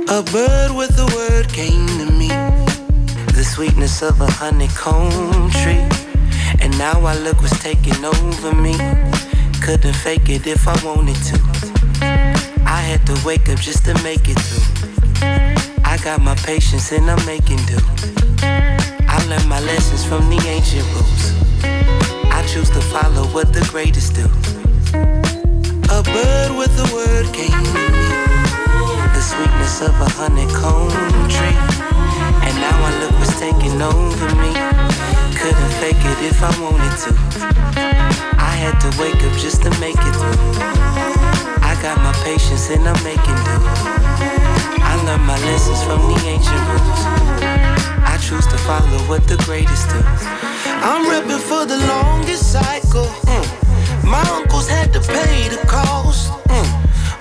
A 0.07 0.23
bird 0.31 0.73
with 0.75 0.94
sweetness 3.55 4.01
of 4.01 4.19
a 4.19 4.29
honeycomb 4.29 5.49
tree. 5.49 5.87
And 6.59 6.77
now 6.77 6.99
I 7.05 7.17
look 7.19 7.39
what's 7.41 7.57
taking 7.63 8.03
over 8.03 8.51
me. 8.53 8.75
Couldn't 9.61 9.95
fake 9.95 10.27
it 10.27 10.45
if 10.45 10.67
I 10.67 10.75
wanted 10.83 11.15
to. 11.29 11.39
I 12.65 12.81
had 12.81 13.05
to 13.07 13.15
wake 13.25 13.47
up 13.47 13.59
just 13.59 13.85
to 13.85 13.93
make 14.03 14.27
it 14.27 14.37
through. 14.37 14.67
I 15.85 15.97
got 16.03 16.19
my 16.21 16.35
patience 16.35 16.91
and 16.91 17.09
I'm 17.09 17.25
making 17.25 17.63
do. 17.65 17.79
I 19.07 19.25
learned 19.29 19.47
my 19.47 19.61
lessons 19.61 20.03
from 20.03 20.29
the 20.29 20.41
ancient 20.45 20.83
rules. 20.91 21.25
I 22.37 22.45
choose 22.51 22.69
to 22.71 22.81
follow 22.81 23.23
what 23.27 23.53
the 23.53 23.65
greatest 23.71 24.15
do. 24.15 24.27
A 25.95 26.03
bird 26.03 26.51
with 26.59 26.75
a 26.85 26.87
word 26.93 27.33
came 27.33 27.51
to 27.51 27.91
me 27.95 28.25
the 29.15 29.21
sweetness 29.21 29.79
of 29.79 29.95
a 30.01 30.09
honeycomb 30.19 30.91
tree. 31.31 31.55
And 32.43 32.55
now 32.59 32.75
I 32.83 32.91
look 32.99 33.14
taking 33.39 33.81
over 33.81 34.27
me. 34.39 34.51
Couldn't 35.35 35.73
fake 35.81 35.99
it 35.99 36.19
if 36.31 36.41
I 36.41 36.51
wanted 36.63 36.95
to. 37.03 37.11
I 38.39 38.53
had 38.55 38.79
to 38.79 38.89
wake 39.01 39.21
up 39.27 39.35
just 39.37 39.61
to 39.63 39.69
make 39.79 39.99
it 39.99 40.15
through. 40.15 40.55
I 41.61 41.77
got 41.81 41.97
my 41.99 42.13
patience 42.23 42.69
and 42.69 42.87
I'm 42.87 43.01
making 43.03 43.39
do. 43.43 43.55
I 44.79 44.93
learned 45.05 45.25
my 45.25 45.39
lessons 45.45 45.83
from 45.83 45.99
the 46.07 46.17
ancient 46.25 46.63
rules. 46.71 47.01
I 48.07 48.17
choose 48.21 48.47
to 48.47 48.57
follow 48.59 48.99
what 49.09 49.27
the 49.27 49.37
greatest 49.43 49.89
do. 49.89 49.99
I'm 50.89 51.03
repping 51.11 51.43
for 51.49 51.65
the 51.65 51.77
longest 51.87 52.53
cycle. 52.53 53.09
Mm. 53.27 54.09
My 54.09 54.23
uncles 54.31 54.69
had 54.69 54.93
to 54.93 55.01
pay 55.01 55.49
the 55.49 55.61
cost. 55.67 56.31
Mm. 56.47 56.67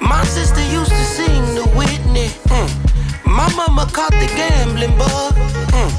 My 0.01 0.23
sister 0.25 0.63
used 0.71 0.91
to 0.91 1.05
sing 1.17 1.43
the 1.55 1.67
Whitney. 1.75 2.29
Mm. 2.55 2.94
My 3.35 3.53
mama 3.57 3.85
caught 3.93 4.13
the 4.13 4.29
gambling 4.37 4.97
bug. 4.97 5.35
Mm. 5.75 5.93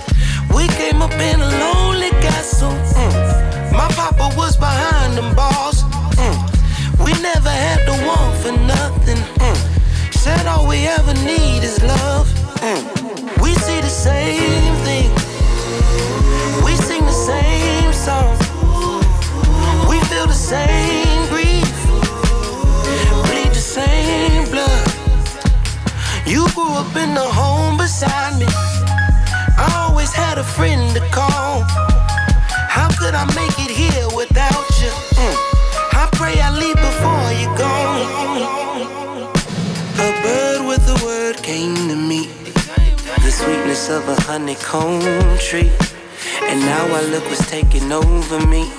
We 0.55 0.67
came 0.79 1.01
up 1.01 1.11
in 1.11 1.41
a 1.41 1.49
lonely 1.63 2.11
castle. 2.23 2.71
Mm. 2.71 3.71
My 3.73 3.89
papa 3.89 4.33
was 4.37 4.55
behind 4.55 5.17
them 5.17 5.35
bars. 5.35 5.83
We 7.03 7.11
never 7.21 7.49
had 7.49 7.85
to 7.87 7.93
want 8.07 8.33
for 8.41 8.53
nothing. 8.53 9.19
Said 10.11 10.47
all 10.47 10.65
we 10.65 10.87
ever 10.87 11.13
need 11.13 11.61
is 11.63 11.83
love. 11.83 12.27
We 13.41 13.53
see 13.65 13.79
the 13.81 13.93
same 14.07 14.73
thing. 14.87 15.11
We 16.63 16.73
sing 16.87 17.03
the 17.05 17.19
same 17.31 17.91
song. 17.91 18.37
We 19.89 19.99
feel 20.09 20.25
the 20.25 20.33
same 20.33 21.04
You 26.27 26.47
grew 26.55 26.73
up 26.73 26.95
in 26.95 27.13
the 27.13 27.21
home 27.21 27.77
beside 27.77 28.39
me. 28.39 28.47
I 28.49 29.87
always 29.87 30.11
had 30.11 30.39
a 30.39 30.43
friend 30.43 30.95
to 30.95 31.01
call. 31.11 31.61
How 32.67 32.89
could 32.97 33.13
I 33.13 33.25
make 33.35 33.53
it 33.59 33.69
here 33.69 34.07
without 34.15 34.65
you? 34.81 34.89
Mm. 35.21 35.37
I 35.93 36.09
pray 36.13 36.41
I 36.41 36.49
leave 36.49 36.75
before 36.89 37.29
you 37.37 37.47
go. 37.55 37.73
A 40.01 40.09
bird 40.23 40.67
with 40.67 40.83
a 40.89 41.05
word 41.05 41.37
came 41.43 41.75
to 41.89 41.95
me. 41.95 42.25
The 43.23 43.31
sweetness 43.31 43.89
of 43.91 44.09
a 44.09 44.19
honeycomb 44.21 45.37
tree. 45.37 45.71
And 46.41 46.59
now 46.61 46.85
I 46.87 47.01
look 47.03 47.23
what's 47.25 47.47
taking 47.47 47.91
over 47.91 48.45
me. 48.47 48.71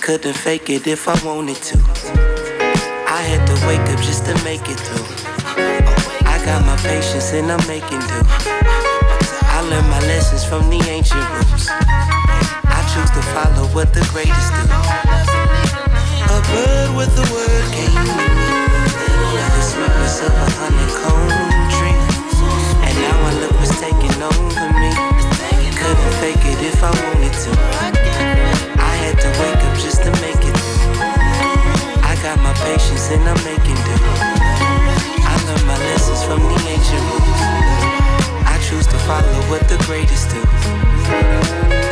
Couldn't 0.00 0.36
fake 0.36 0.70
it 0.70 0.86
if 0.86 1.08
I 1.08 1.18
wanted 1.26 1.56
to. 1.56 1.78
I 3.08 3.20
had 3.20 3.44
to 3.48 3.66
wake 3.66 3.80
up 3.90 4.00
just 4.00 4.26
to 4.26 4.34
make 4.44 4.68
it 4.70 4.78
through. 4.78 5.17
I 6.48 6.50
got 6.50 6.64
my 6.64 6.76
patience 6.80 7.34
and 7.34 7.52
I'm 7.52 7.60
making 7.68 8.00
do. 8.08 8.20
I 9.52 9.60
learned 9.68 9.90
my 9.92 10.00
lessons 10.08 10.48
from 10.48 10.64
the 10.70 10.80
ancient 10.88 11.20
rules. 11.20 11.68
I 11.68 12.80
choose 12.88 13.12
to 13.12 13.20
follow 13.36 13.68
what 13.76 13.92
the 13.92 14.00
greatest 14.08 14.48
do. 14.56 14.64
A 16.24 16.38
bird 16.48 16.96
with 16.96 17.12
a 17.20 17.26
word 17.36 17.64
came 17.76 17.92
to 17.92 18.28
me. 18.32 18.48
The 19.44 19.60
sweetness 19.60 20.24
of 20.24 20.32
a 20.32 20.48
honeycomb 20.56 21.68
tree. 21.68 22.00
And 22.80 22.96
now 22.96 23.28
I 23.28 23.32
look 23.44 23.52
what's 23.60 23.76
taking 23.76 24.16
over 24.16 24.72
me. 24.80 24.92
Couldn't 25.76 26.14
fake 26.16 26.48
it 26.48 26.64
if 26.64 26.80
I 26.80 26.88
wanted 26.88 27.34
to. 27.44 27.52
I 28.80 28.92
had 29.04 29.20
to 29.20 29.28
wake 29.36 29.60
up 29.68 29.76
just 29.76 30.00
to 30.00 30.10
make 30.24 30.40
it 30.40 30.56
I 32.08 32.16
got 32.22 32.40
my 32.40 32.54
patience 32.64 33.10
and 33.12 33.22
I'm 33.28 33.36
making 33.44 33.76
from 36.28 36.42
the 36.42 36.68
ancient 36.68 37.02
rules. 37.08 37.40
I 38.44 38.58
choose 38.68 38.86
to 38.88 38.98
follow 39.08 39.40
what 39.48 39.66
the 39.66 39.78
greatest 39.86 40.28
do. 40.28 41.87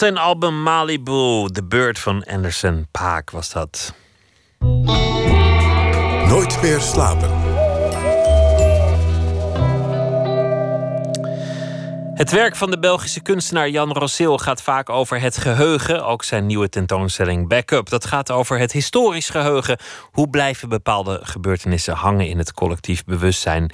Zijn 0.00 0.18
album 0.18 0.62
Malibu, 0.62 1.48
The 1.52 1.64
Bird 1.64 1.98
van 1.98 2.24
Anderson 2.24 2.86
Paak 2.90 3.30
was 3.30 3.52
dat. 3.52 3.94
Nooit 6.28 6.62
meer 6.62 6.80
slapen. 6.80 7.30
Het 12.14 12.30
werk 12.30 12.56
van 12.56 12.70
de 12.70 12.78
Belgische 12.78 13.22
kunstenaar 13.22 13.68
Jan 13.68 13.92
Rosseel 13.92 14.38
gaat 14.38 14.62
vaak 14.62 14.88
over 14.90 15.20
het 15.20 15.36
geheugen. 15.36 16.04
Ook 16.06 16.24
zijn 16.24 16.46
nieuwe 16.46 16.68
tentoonstelling 16.68 17.48
Backup. 17.48 17.88
Dat 17.88 18.04
gaat 18.04 18.30
over 18.30 18.58
het 18.58 18.72
historisch 18.72 19.28
geheugen. 19.28 19.78
Hoe 20.10 20.30
blijven 20.30 20.68
bepaalde 20.68 21.20
gebeurtenissen 21.22 21.94
hangen 21.94 22.28
in 22.28 22.38
het 22.38 22.52
collectief 22.52 23.04
bewustzijn? 23.04 23.72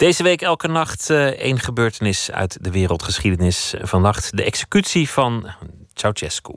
Deze 0.00 0.22
week 0.22 0.42
elke 0.42 0.68
nacht 0.68 1.10
eh, 1.10 1.26
één 1.26 1.58
gebeurtenis 1.58 2.30
uit 2.30 2.64
de 2.64 2.70
wereldgeschiedenis. 2.70 3.74
Vannacht 3.80 4.36
de 4.36 4.44
executie 4.44 5.10
van 5.10 5.50
Ceausescu. 5.94 6.56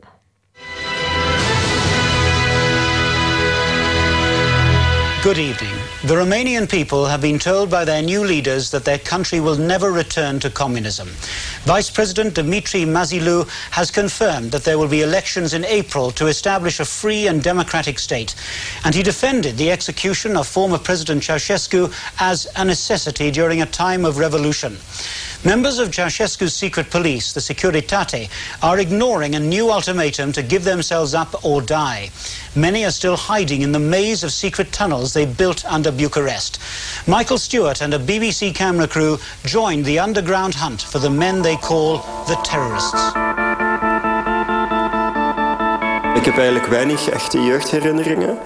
Good 5.23 5.37
evening. 5.37 5.73
The 6.03 6.15
Romanian 6.15 6.69
people 6.69 7.05
have 7.05 7.21
been 7.21 7.39
told 7.39 7.71
by 7.71 7.85
their 7.85 8.01
new 8.01 8.25
leaders 8.25 8.71
that 8.71 8.83
their 8.83 8.97
country 8.97 9.39
will 9.39 9.55
never 9.55 9.89
return 9.89 10.37
to 10.41 10.49
communism. 10.49 11.07
Vice 11.63 11.89
President 11.89 12.33
Dmitry 12.33 12.81
Mazilou 12.81 13.47
has 13.71 13.89
confirmed 13.89 14.51
that 14.51 14.65
there 14.65 14.77
will 14.77 14.89
be 14.89 15.01
elections 15.01 15.53
in 15.53 15.63
April 15.63 16.11
to 16.11 16.27
establish 16.27 16.81
a 16.81 16.85
free 16.85 17.27
and 17.27 17.41
democratic 17.41 17.99
state. 17.99 18.35
And 18.83 18.93
he 18.93 19.01
defended 19.01 19.55
the 19.55 19.71
execution 19.71 20.35
of 20.35 20.45
former 20.45 20.77
President 20.77 21.23
Ceausescu 21.23 21.93
as 22.19 22.51
a 22.57 22.65
necessity 22.65 23.31
during 23.31 23.61
a 23.61 23.65
time 23.65 24.03
of 24.03 24.17
revolution. 24.17 24.75
Members 25.45 25.77
of 25.77 25.89
Ceausescu's 25.89 26.53
secret 26.53 26.89
police, 26.89 27.33
the 27.33 27.41
Securitate, 27.41 28.29
are 28.61 28.79
ignoring 28.79 29.35
a 29.35 29.39
new 29.39 29.69
ultimatum 29.69 30.31
to 30.31 30.41
give 30.41 30.63
themselves 30.63 31.13
up 31.13 31.43
or 31.43 31.61
die. 31.61 32.11
Many 32.55 32.85
are 32.85 32.91
still 32.91 33.17
hiding 33.17 33.61
in 33.61 33.73
the 33.73 33.79
maze 33.79 34.23
of 34.23 34.31
secret 34.31 34.71
tunnels 34.71 35.11
they 35.11 35.25
built 35.25 35.65
under 35.65 35.91
Bucharest. 35.91 36.59
Michael 37.07 37.37
Stewart 37.37 37.81
and 37.81 37.93
a 37.93 37.99
BBC 37.99 38.55
camera 38.55 38.87
crew 38.87 39.17
joined 39.43 39.83
the 39.83 39.99
underground 39.99 40.55
hunt 40.55 40.81
for 40.81 40.99
the 40.99 41.09
men 41.09 41.41
they 41.41 41.57
call 41.57 41.97
the 42.25 42.39
terrorists. 42.45 43.11
Ik 46.15 46.25
heb 46.25 46.37
eigenlijk 46.37 46.67
weinig 46.67 47.09
echte 47.09 47.41
jeugdherinneringen. 47.41 48.37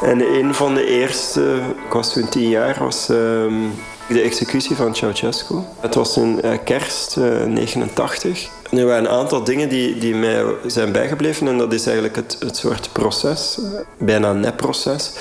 En 0.00 0.20
een 0.20 0.54
van 0.54 0.74
de 0.74 0.86
eerste, 0.86 1.60
ik 1.86 1.92
was 1.92 2.12
toen 2.12 2.28
tien 2.28 2.48
jaar, 2.48 2.76
was 2.78 3.08
ehm, 3.08 3.68
de 4.14 4.20
executie 4.20 4.76
van 4.76 4.94
Ceausescu. 4.94 5.54
Het 5.80 5.94
was 5.94 6.16
in 6.16 6.42
eh, 6.42 6.58
kerst 6.64 7.16
eh, 7.16 7.44
89. 7.44 8.48
En 8.70 8.78
er 8.78 8.86
waren 8.86 9.04
een 9.04 9.10
aantal 9.10 9.44
dingen 9.44 9.68
die, 9.68 9.98
die 9.98 10.14
mij 10.14 10.44
zijn 10.66 10.92
bijgebleven. 10.92 11.48
En 11.48 11.58
dat 11.58 11.72
is 11.72 11.84
eigenlijk 11.86 12.16
het, 12.16 12.36
het 12.40 12.56
soort 12.56 12.88
proces, 12.92 13.58
eh, 13.58 13.80
bijna 13.98 14.30
een 14.30 14.40
nepproces. 14.40 15.12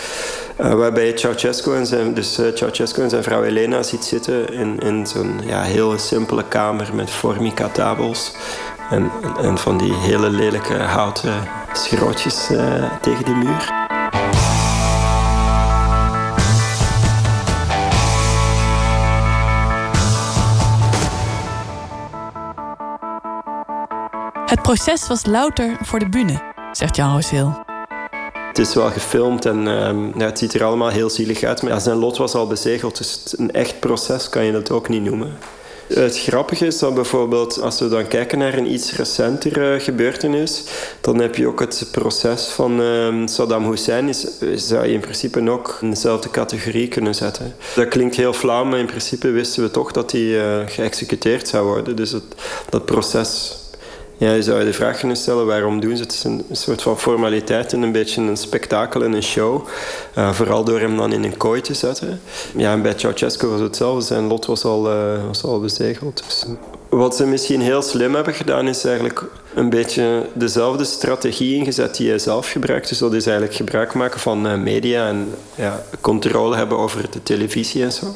Waarbij 0.56 1.18
Ceausescu 1.18 1.76
en, 1.76 1.86
zijn, 1.86 2.14
dus, 2.14 2.40
uh, 2.40 2.48
Ceausescu 2.54 3.02
en 3.02 3.10
zijn 3.10 3.24
vrouw 3.24 3.44
Elena 3.44 3.84
ziet 3.84 4.04
zitten 4.04 4.54
in, 4.54 4.80
in 4.80 5.08
zo'n 5.08 5.42
ja, 5.46 5.62
hele 5.62 5.98
simpele 5.98 6.44
kamer 6.48 6.90
met 6.94 7.10
formica-tabels. 7.10 8.32
En, 8.90 9.12
en 9.42 9.58
van 9.58 9.78
die 9.78 9.94
hele 9.94 10.30
lelijke 10.30 10.78
houten 10.78 11.48
schrootjes 11.74 12.48
tegen 13.02 13.26
die 13.26 13.36
muur. 13.36 13.89
Het 24.50 24.62
proces 24.62 25.08
was 25.08 25.26
louter 25.26 25.78
voor 25.82 26.00
de 26.00 26.10
bühne, 26.10 26.42
zegt 26.72 26.96
Jan. 26.96 27.22
Het 28.48 28.58
is 28.58 28.74
wel 28.74 28.90
gefilmd 28.90 29.46
en 29.46 29.64
ja, 30.18 30.26
het 30.26 30.40
ziet 30.40 30.54
er 30.54 30.64
allemaal 30.64 30.90
heel 30.90 31.10
zielig 31.10 31.44
uit. 31.44 31.62
Maar 31.62 31.72
ja, 31.72 31.80
zijn 31.80 31.98
lot 31.98 32.18
was 32.18 32.36
al 32.36 32.48
bezegeld, 32.48 32.98
dus 32.98 33.34
een 33.38 33.52
echt 33.52 33.80
proces 33.80 34.30
kan 34.30 34.44
je 34.44 34.52
dat 34.52 34.72
ook 34.72 34.90
niet 34.90 35.04
noemen. 35.04 35.38
Het 35.88 36.20
grappige 36.20 36.66
is 36.66 36.80
dat 36.80 36.94
bijvoorbeeld, 36.94 37.62
als 37.62 37.80
we 37.80 37.88
dan 37.88 38.08
kijken 38.08 38.38
naar 38.38 38.54
een 38.54 38.74
iets 38.74 38.96
recentere 38.96 39.80
gebeurtenis, 39.80 40.64
dan 41.02 41.20
heb 41.20 41.36
je 41.36 41.48
ook 41.48 41.60
het 41.60 41.88
proces 41.92 42.48
van 42.48 42.82
uh, 42.82 43.28
Saddam 43.28 43.70
Hussein, 43.70 44.08
is, 44.08 44.28
zou 44.56 44.86
je 44.86 44.94
in 44.94 45.00
principe 45.00 45.50
ook 45.50 45.78
in 45.82 45.90
dezelfde 45.90 46.30
categorie 46.30 46.88
kunnen 46.88 47.16
zetten. 47.16 47.56
Dat 47.76 47.88
klinkt 47.88 48.16
heel 48.16 48.34
flauw, 48.34 48.64
maar 48.64 48.80
in 48.80 48.86
principe 48.86 49.30
wisten 49.30 49.64
we 49.64 49.72
toch 49.72 49.92
dat 49.92 50.12
hij 50.12 50.22
uh, 50.22 50.60
geëxecuteerd 50.66 51.48
zou 51.48 51.66
worden. 51.68 51.96
Dus 51.96 52.12
het, 52.12 52.24
dat 52.70 52.86
proces 52.86 53.58
ja, 54.20 54.34
je 54.34 54.44
zou 54.44 54.60
je 54.60 54.66
de 54.66 54.74
vraag 54.74 55.00
kunnen 55.00 55.18
stellen 55.18 55.46
waarom 55.46 55.80
doen 55.80 55.98
ze 55.98 56.04
het? 56.04 56.12
Het 56.12 56.20
is 56.20 56.24
een, 56.24 56.46
soort 56.52 56.82
van 56.82 57.00
formaliteit 57.00 57.74
en 57.74 57.82
een 57.82 57.92
beetje 57.92 58.22
een 58.22 58.38
spektakel 58.38 59.04
en 59.04 59.14
een 59.14 59.24
show. 59.24 59.68
Uh, 60.18 60.34
vooral 60.34 60.64
door 60.64 60.80
hem 60.80 60.98
dan 60.98 61.14
in 61.14 61.24
een 61.24 61.38
kooi 61.38 61.62
te 61.62 61.74
zetten. 61.74 62.22
Ja, 62.56 62.72
en 62.72 62.82
bij 62.82 62.94
Ceausescu 62.96 63.48
was 63.48 63.60
het 63.60 63.68
hetzelfde. 63.68 64.06
Zijn 64.06 64.28
lot 64.28 64.46
was 64.46 64.64
al, 64.64 64.92
uh, 64.92 65.26
was 65.28 65.44
al 65.44 65.60
bezegeld. 65.60 66.24
Dus. 66.26 66.46
Wat 66.90 67.16
ze 67.16 67.26
misschien 67.26 67.62
heel 67.62 67.82
slim 67.82 68.16
hebben 68.16 68.34
gedaan, 68.34 68.68
is 68.68 68.86
eigenlijk 68.86 69.24
een 69.56 69.70
beetje 69.70 70.26
dezelfde 70.34 70.84
strategie 70.84 71.56
ingezet 71.56 71.96
die 71.96 72.10
hij 72.10 72.20
zelf 72.20 72.52
gebruikt. 72.52 72.90
Dus 72.90 72.98
dat 72.98 73.14
is 73.14 73.26
eigenlijk 73.26 73.56
gebruik 73.56 73.94
maken 73.94 74.20
van 74.20 74.64
media 74.64 75.08
en 75.08 75.34
ja, 75.56 75.84
controle 76.02 76.56
hebben 76.56 76.78
over 76.78 77.12
de 77.12 77.24
televisie 77.24 77.84
en 77.84 77.92
zo. 77.92 78.14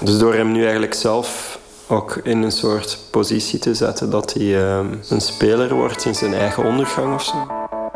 Dus 0.00 0.18
door 0.18 0.34
hem 0.34 0.52
nu 0.52 0.62
eigenlijk 0.62 0.94
zelf 0.94 1.60
ook 1.88 2.16
in 2.22 2.42
een 2.42 2.52
soort 2.52 2.98
positie 3.10 3.58
te 3.58 3.74
zetten 3.74 4.10
dat 4.10 4.32
hij 4.32 4.42
uh, 4.42 4.80
een 5.08 5.20
speler 5.20 5.74
wordt 5.74 6.04
in 6.04 6.14
zijn 6.14 6.34
eigen 6.34 6.64
ondergang 6.64 7.14
of 7.14 7.22
zo. 7.22 7.46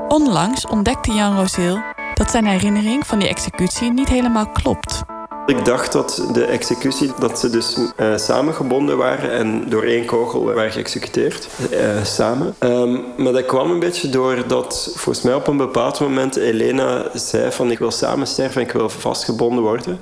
Onlangs 0.09 0.67
ontdekte 0.67 1.13
Jan 1.13 1.37
Roseel 1.37 1.79
dat 2.15 2.31
zijn 2.31 2.47
herinnering 2.47 3.07
van 3.07 3.19
die 3.19 3.29
executie 3.29 3.93
niet 3.93 4.09
helemaal 4.09 4.49
klopt. 4.49 5.03
Ik 5.47 5.65
dacht 5.65 5.93
dat 5.93 6.29
de 6.33 6.45
executie, 6.45 7.13
dat 7.19 7.39
ze 7.39 7.51
dus 7.51 7.77
uh, 7.97 8.17
samengebonden 8.17 8.97
waren 8.97 9.31
en 9.31 9.69
door 9.69 9.83
één 9.83 10.05
kogel 10.05 10.45
waren 10.45 10.73
geëxecuteerd, 10.73 11.49
uh, 11.73 12.05
samen. 12.05 12.55
Um, 12.61 13.05
maar 13.17 13.33
dat 13.33 13.47
kwam 13.47 13.71
een 13.71 13.79
beetje 13.79 14.09
door 14.09 14.47
dat 14.47 14.93
volgens 14.95 15.25
mij 15.25 15.35
op 15.35 15.47
een 15.47 15.57
bepaald 15.57 16.01
moment 16.01 16.37
Elena 16.37 17.11
zei 17.15 17.53
van 17.53 17.71
ik 17.71 17.79
wil 17.79 17.91
samen 17.91 18.27
sterven 18.27 18.61
en 18.61 18.67
ik 18.67 18.73
wil 18.73 18.89
vastgebonden 18.89 19.63
worden. 19.63 20.01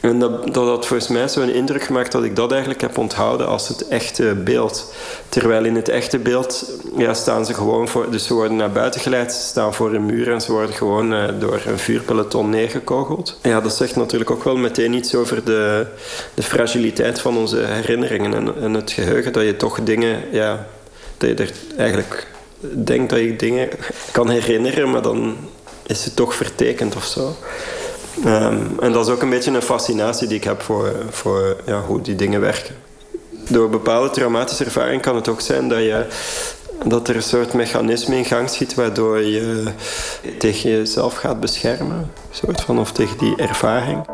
En 0.00 0.18
dat, 0.18 0.54
dat 0.54 0.66
had 0.66 0.86
volgens 0.86 1.08
mij 1.08 1.28
zo'n 1.28 1.50
indruk 1.50 1.82
gemaakt 1.82 2.12
dat 2.12 2.24
ik 2.24 2.36
dat 2.36 2.50
eigenlijk 2.50 2.80
heb 2.80 2.98
onthouden 2.98 3.46
als 3.46 3.68
het 3.68 3.88
echte 3.88 4.34
beeld. 4.44 4.92
Terwijl 5.28 5.64
in 5.64 5.74
het 5.74 5.88
echte 5.88 6.18
beeld 6.18 6.72
ja, 6.96 7.14
staan 7.14 7.46
ze 7.46 7.54
gewoon 7.54 7.88
voor... 7.88 8.10
Dus 8.10 8.26
ze 8.26 8.34
worden 8.34 8.56
naar 8.56 8.72
buiten 8.72 9.00
geleid, 9.00 9.32
ze 9.32 9.40
staan 9.40 9.74
voor 9.74 9.94
een 9.94 10.06
muur... 10.06 10.32
en 10.32 10.40
ze 10.40 10.52
worden 10.52 10.74
gewoon 10.74 11.12
uh, 11.12 11.24
door 11.38 11.62
een 11.66 11.78
vuurpeloton 11.78 12.50
neergekogeld. 12.50 13.38
Ja, 13.42 13.60
dat 13.60 13.76
zegt 13.76 13.96
natuurlijk 13.96 14.30
ook 14.30 14.44
wel 14.44 14.56
meteen 14.56 14.92
iets 14.92 15.14
over 15.14 15.44
de, 15.44 15.86
de 16.34 16.42
fragiliteit 16.42 17.20
van 17.20 17.36
onze 17.36 17.58
herinneringen... 17.58 18.34
En, 18.34 18.62
en 18.62 18.74
het 18.74 18.90
geheugen, 18.90 19.32
dat 19.32 19.44
je 19.44 19.56
toch 19.56 19.78
dingen... 19.82 20.22
Ja, 20.30 20.66
dat 21.16 21.28
je 21.28 21.34
er 21.34 21.52
eigenlijk 21.76 22.26
denkt 22.84 23.10
dat 23.10 23.18
je 23.18 23.36
dingen 23.36 23.68
kan 24.12 24.30
herinneren... 24.30 24.90
maar 24.90 25.02
dan 25.02 25.36
is 25.86 26.04
het 26.04 26.16
toch 26.16 26.34
vertekend 26.34 26.96
of 26.96 27.04
zo. 27.04 27.36
Um, 28.24 28.78
en 28.80 28.92
dat 28.92 29.06
is 29.06 29.12
ook 29.12 29.22
een 29.22 29.30
beetje 29.30 29.50
een 29.50 29.62
fascinatie 29.62 30.28
die 30.28 30.36
ik 30.36 30.44
heb 30.44 30.62
voor, 30.62 30.92
voor 31.10 31.56
ja, 31.66 31.80
hoe 31.80 32.00
die 32.00 32.14
dingen 32.14 32.40
werken. 32.40 32.74
Door 33.48 33.70
bepaalde 33.70 34.10
traumatische 34.10 34.64
ervaring 34.64 35.02
kan 35.02 35.14
het 35.14 35.28
ook 35.28 35.40
zijn 35.40 35.68
dat, 35.68 35.78
je, 35.78 36.06
dat 36.84 37.08
er 37.08 37.16
een 37.16 37.22
soort 37.22 37.52
mechanisme 37.52 38.16
in 38.16 38.24
gang 38.24 38.48
schiet 38.48 38.74
waardoor 38.74 39.20
je 39.20 39.64
tegen 40.38 40.70
jezelf 40.70 41.14
gaat 41.14 41.40
beschermen. 41.40 42.12
Soort 42.30 42.60
van, 42.60 42.78
of 42.78 42.92
tegen 42.92 43.18
die 43.18 43.36
ervaring. 43.36 44.04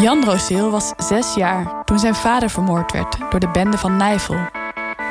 Jan 0.00 0.24
Roseel 0.24 0.70
was 0.70 0.92
zes 0.96 1.34
jaar 1.34 1.82
toen 1.84 1.98
zijn 1.98 2.14
vader 2.14 2.50
vermoord 2.50 2.92
werd 2.92 3.16
door 3.30 3.40
de 3.40 3.48
bende 3.48 3.78
van 3.78 3.96
Nijvel. 3.96 4.36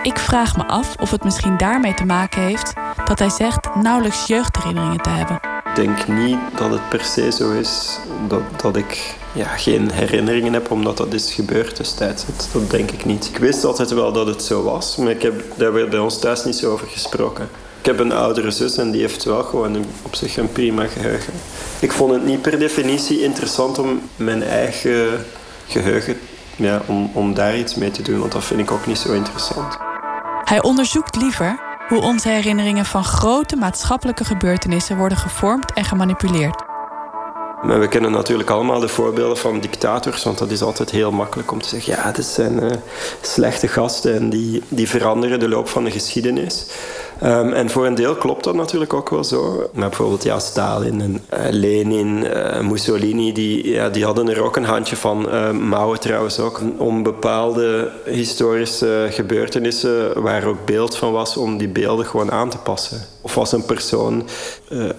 Ik 0.04 0.20
vraag 0.20 0.58
me 0.58 0.66
af 0.66 0.96
of 1.00 1.12
het 1.12 1.24
misschien 1.24 1.58
daarmee 1.58 1.94
te 1.94 2.06
maken 2.06 2.42
heeft 2.42 2.74
dat 3.06 3.20
hij 3.20 3.30
zegt 3.30 3.76
nauwelijks 3.76 4.28
jeugdherinneringen 4.28 5.02
te 5.02 5.10
hebben. 5.10 5.40
Ik 5.66 5.76
denk 5.76 6.08
niet 6.08 6.38
dat 6.58 6.72
het 6.72 6.90
per 6.90 7.04
se 7.04 7.32
zo 7.32 7.52
is 7.52 8.00
dat, 8.28 8.42
dat 8.62 8.76
ik 8.76 9.16
ja, 9.34 9.46
geen 9.46 9.92
herinneringen 9.92 10.54
heb 10.54 10.72
omdat 10.72 10.98
dat 10.98 11.14
is 11.14 11.34
gebeurd 11.34 11.78
destijds. 11.78 12.26
Dat, 12.26 12.50
dat 12.52 12.70
denk 12.70 12.92
ik 12.92 13.06
niet. 13.06 13.30
Ik 13.34 13.38
wist 13.38 13.64
altijd 13.64 13.92
wel 13.94 14.12
dat 14.12 14.28
het 14.28 14.44
zo 14.44 14.64
was, 14.64 14.96
maar 14.96 15.12
ik 15.12 15.22
heb 15.22 15.44
daar 15.56 15.74
werd 15.74 15.90
bij 15.90 16.00
ons 16.00 16.20
thuis 16.20 16.44
niet 16.44 16.56
zo 16.56 16.72
over 16.72 16.88
gesproken. 16.88 17.50
Ik 17.80 17.86
heb 17.86 18.00
een 18.00 18.12
oudere 18.12 18.52
zus 18.52 18.78
en 18.78 18.92
die 18.92 19.02
heeft 19.02 19.24
wel 19.24 19.44
gewoon 19.44 19.86
op 20.02 20.16
zich 20.16 20.38
een 20.38 20.52
prima 20.52 20.88
geheugen. 20.88 21.34
Ik 21.80 21.92
vond 21.92 22.14
het 22.14 22.26
niet 22.26 22.42
per 22.42 22.60
definitie 22.60 23.24
interessant 23.24 23.80
om 23.80 24.02
mijn 24.16 24.44
eigen 24.44 25.26
geheugen, 25.68 26.18
ja, 26.56 26.82
om, 26.86 27.12
om 27.14 27.34
daar 27.34 27.58
iets 27.58 27.76
mee 27.76 27.92
te 27.92 28.02
doen, 28.02 28.20
want 28.20 28.32
dat 28.32 28.44
vind 28.44 28.60
ik 28.60 28.72
ook 28.72 28.86
niet 28.86 28.98
zo 28.98 29.14
interessant. 29.14 29.78
Hij 30.52 30.62
onderzoekt 30.62 31.16
liever 31.16 31.60
hoe 31.88 32.02
onze 32.02 32.30
herinneringen 32.30 32.86
van 32.86 33.04
grote 33.04 33.56
maatschappelijke 33.56 34.26
gebeurtenissen 34.26 34.98
worden 34.98 35.18
gevormd 35.18 35.74
en 35.74 35.86
gemanipuleerd. 35.86 36.64
We 37.62 37.88
kennen 37.90 38.12
natuurlijk 38.12 38.50
allemaal 38.50 38.80
de 38.80 38.88
voorbeelden 38.88 39.38
van 39.38 39.60
dictators, 39.60 40.24
want 40.24 40.38
dat 40.38 40.52
is 40.52 40.62
altijd 40.62 40.90
heel 40.90 41.12
makkelijk 41.12 41.52
om 41.52 41.62
te 41.62 41.70
zeggen: 41.70 41.94
ja, 41.96 42.12
dit 42.12 42.26
zijn 42.26 42.64
uh, 42.64 42.72
slechte 43.22 43.68
gasten 43.68 44.16
en 44.16 44.30
die, 44.30 44.64
die 44.68 44.90
veranderen 44.90 45.40
de 45.40 45.50
loop 45.50 45.70
van 45.70 45.84
de 45.84 45.92
geschiedenis. 45.92 46.66
Um, 47.24 47.54
en 47.54 47.70
voor 47.70 47.86
een 47.86 47.96
deel 47.96 48.16
klopt 48.16 48.44
dat 48.44 48.56
natuurlijk 48.56 48.94
ook 48.94 49.10
wel 49.10 49.24
zo. 49.24 49.70
Maar 49.74 49.88
bijvoorbeeld 49.88 50.24
ja, 50.24 50.40
Stalin 50.40 51.02
en 51.02 51.24
uh, 51.34 51.40
Lenin, 51.50 52.24
uh, 52.24 52.60
Mussolini, 52.60 53.34
die, 53.34 53.70
ja, 53.70 53.90
die 53.90 54.06
hadden 54.06 54.30
er 54.30 54.44
ook 54.44 54.56
een 54.56 54.66
handje 54.66 54.96
van. 54.96 55.28
Uh, 55.34 55.52
Mao 55.52 55.96
trouwens 55.96 56.40
ook. 56.40 56.62
Om 56.78 57.04
bepaalde 57.04 57.92
historische 58.06 59.08
gebeurtenissen 59.10 60.22
waar 60.22 60.46
ook 60.46 60.66
beeld 60.66 60.98
van 60.98 61.12
was, 61.12 61.38
om 61.38 61.58
die 61.58 61.68
beelden 61.68 62.06
gewoon 62.06 62.32
aan 62.32 62.50
te 62.50 62.58
passen. 62.58 63.02
Of 63.22 63.38
als 63.38 63.52
een 63.52 63.66
persoon 63.66 64.28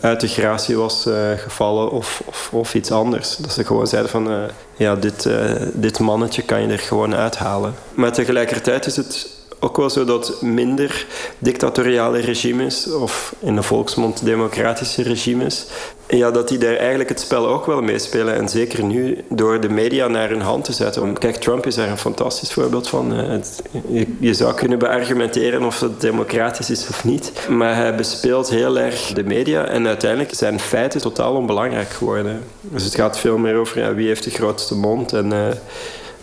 uit 0.01 0.21
de 0.21 0.29
gratie 0.29 0.77
was 0.77 1.07
gevallen 1.37 1.91
of, 1.91 2.23
of, 2.27 2.49
of, 2.53 2.75
iets 2.75 2.91
anders. 2.91 3.37
Dat 3.37 3.53
ze 3.53 3.65
gewoon 3.65 3.87
zeiden 3.87 4.11
van, 4.11 4.31
ja, 4.77 4.97
dit, 4.97 5.29
dit 5.73 5.99
mannetje 5.99 6.43
kan 6.43 6.63
je 6.63 6.69
er 6.69 6.79
gewoon 6.79 7.15
uithalen. 7.15 7.75
Maar 7.95 8.13
tegelijkertijd 8.13 8.87
is 8.87 8.97
het 8.97 9.41
ook 9.63 9.77
wel 9.77 9.91
zo 9.91 10.05
dat 10.05 10.43
minder 10.43 11.07
dictatoriale 11.39 12.19
regimes, 12.19 12.93
of 12.93 13.35
in 13.39 13.55
de 13.55 13.63
volksmond 13.63 14.25
democratische 14.25 15.03
regimes, 15.03 15.67
ja, 16.09 16.31
dat 16.31 16.49
die 16.49 16.59
daar 16.59 16.77
eigenlijk 16.77 17.09
het 17.09 17.21
spel 17.21 17.49
ook 17.49 17.67
wel 17.67 17.83
meespelen. 17.83 18.35
En 18.35 18.49
zeker 18.49 18.85
nu 18.85 19.25
door 19.29 19.61
de 19.61 19.69
media 19.69 20.09
naar 20.09 20.29
hun 20.29 20.41
hand 20.41 20.65
te 20.65 20.73
zetten. 20.73 21.19
Kijk, 21.19 21.37
Trump 21.37 21.67
is 21.67 21.75
daar 21.75 21.89
een 21.89 21.99
fantastisch 21.99 22.53
voorbeeld 22.53 22.89
van. 22.89 23.15
Eh, 23.15 24.05
je, 24.19 24.35
zou 24.35 24.55
kunnen 24.55 24.79
beargumenteren 24.79 25.63
of 25.63 25.81
het 25.81 26.01
democratisch 26.01 26.71
is 26.71 26.87
of 26.89 27.05
niet. 27.05 27.33
Maar 27.49 27.77
hij 27.77 27.95
bespeelt 27.95 28.49
heel 28.49 28.79
erg 28.79 29.13
de 29.13 29.25
media. 29.25 29.65
En 29.65 29.87
uiteindelijk 29.87 30.35
zijn 30.35 30.61
feiten 30.61 31.01
totaal 31.01 31.35
onbelangrijk 31.35 31.91
geworden. 31.91 32.43
Dus 32.61 32.85
het 32.85 32.95
gaat 32.95 33.19
veel 33.19 33.39
meer 33.39 33.57
over 33.57 33.79
ja, 33.79 33.95
wie 33.95 34.07
heeft 34.07 34.25
de 34.25 34.31
grootste 34.31 34.75
mond 34.75 35.13
en 35.13 35.33
uh, 35.33 35.47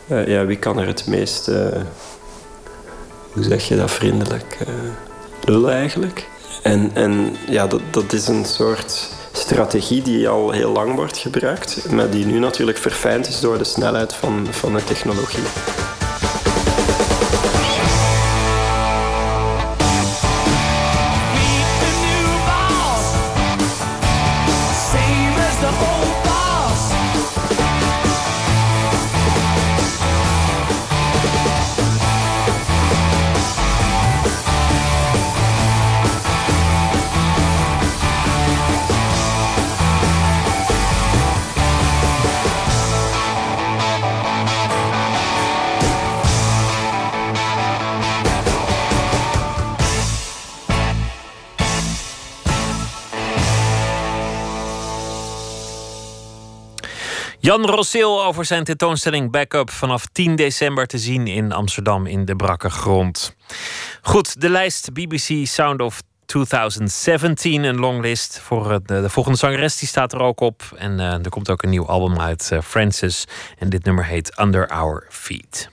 uh, 0.08 0.28
ja, 0.28 0.46
wie 0.46 0.58
kan 0.58 0.80
er 0.80 0.88
het 0.88 1.08
meest 1.08 1.52
hoe 3.32 3.44
zeg 3.44 3.68
je 3.68 3.76
dat 3.76 3.92
vriendelijk, 3.92 4.58
uh, 4.62 4.68
lullen 5.44 5.74
eigenlijk. 5.74 6.28
En, 6.64 6.92
en 6.94 7.36
ja, 7.50 7.68
dat, 7.68 7.82
dat 7.92 8.14
is 8.14 8.28
een 8.28 8.46
soort 8.46 9.10
strategie 9.32 10.02
die 10.02 10.30
al 10.30 10.52
heel 10.52 10.72
lang 10.72 10.96
wordt 10.96 11.18
gebruikt, 11.18 11.92
maar 11.92 12.10
die 12.10 12.26
nu 12.26 12.40
natuurlijk 12.40 12.78
verfijnd 12.78 13.28
is 13.28 13.40
door 13.40 13.58
de 13.58 13.64
snelheid 13.64 14.14
van, 14.14 14.48
van 14.52 14.74
de 14.74 14.84
technologie. 14.84 15.44
Jan 57.42 57.66
Rosseel 57.66 58.24
over 58.24 58.46
zijn 58.46 58.64
tentoonstelling 58.64 59.32
Backup 59.32 59.70
vanaf 59.70 60.06
10 60.06 60.36
december 60.36 60.88
te 60.88 60.98
zien 60.98 61.28
in 61.28 61.52
Amsterdam 61.52 62.06
in 62.06 62.26
de 62.26 62.36
Brakke 62.36 62.70
Grond. 62.70 63.36
Goed, 64.02 64.42
de 64.42 64.50
lijst 64.50 64.94
BBC 64.94 65.48
Sound 65.48 65.82
of 65.82 66.02
2017, 66.26 67.64
een 67.64 67.80
longlist 67.80 68.40
voor 68.40 68.82
de, 68.86 69.02
de, 69.02 69.10
volgende 69.10 69.38
zangeres, 69.38 69.78
die 69.78 69.88
staat 69.88 70.14
er 70.14 70.20
ook 70.20 70.40
op. 70.40 70.64
En 70.76 71.00
uh, 71.00 71.14
er 71.14 71.30
komt 71.30 71.50
ook 71.50 71.64
een 71.64 71.70
nieuw 71.70 71.88
album 71.88 72.20
uit, 72.20 72.50
uh, 72.54 72.62
Francis. 72.62 73.26
En 73.58 73.70
dit 73.70 73.84
nummer 73.84 74.06
heet 74.06 74.40
Under 74.40 74.68
Our 74.68 75.06
Feet. 75.10 75.70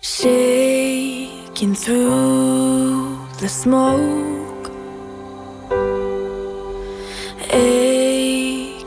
Shaking 0.00 1.76
through 1.76 3.36
the 3.36 3.48
smoke. 3.48 4.36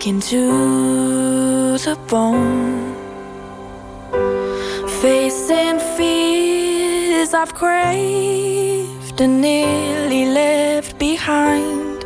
Into 0.08 1.78
the 1.78 1.96
bone. 2.08 2.96
Facing 5.02 5.80
fears 5.96 7.34
I've 7.34 7.54
craved 7.54 9.22
and 9.22 9.42
nearly 9.42 10.26
left 10.26 10.98
behind. 10.98 12.04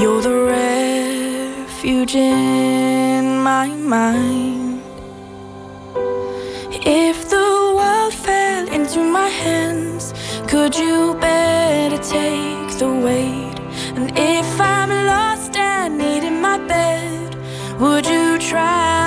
You're 0.00 0.22
the 0.22 0.36
refuge 0.56 2.14
in 2.14 3.38
my 3.38 3.66
mind. 3.68 4.82
If 6.72 7.28
the 7.28 7.72
world 7.76 8.14
fell 8.14 8.68
into 8.68 9.00
my 9.00 9.28
hands, 9.28 10.14
could 10.48 10.74
you 10.74 11.14
better 11.20 11.98
take 11.98 12.78
the 12.78 12.88
weight? 12.88 13.58
And 13.96 14.10
if 14.16 14.60
I'm 14.60 14.90
lost 15.06 15.56
and 15.56 15.98
needing 15.98 16.40
my 16.40 16.58
bed, 16.66 17.09
would 17.80 18.06
you 18.06 18.38
travel 18.38 18.99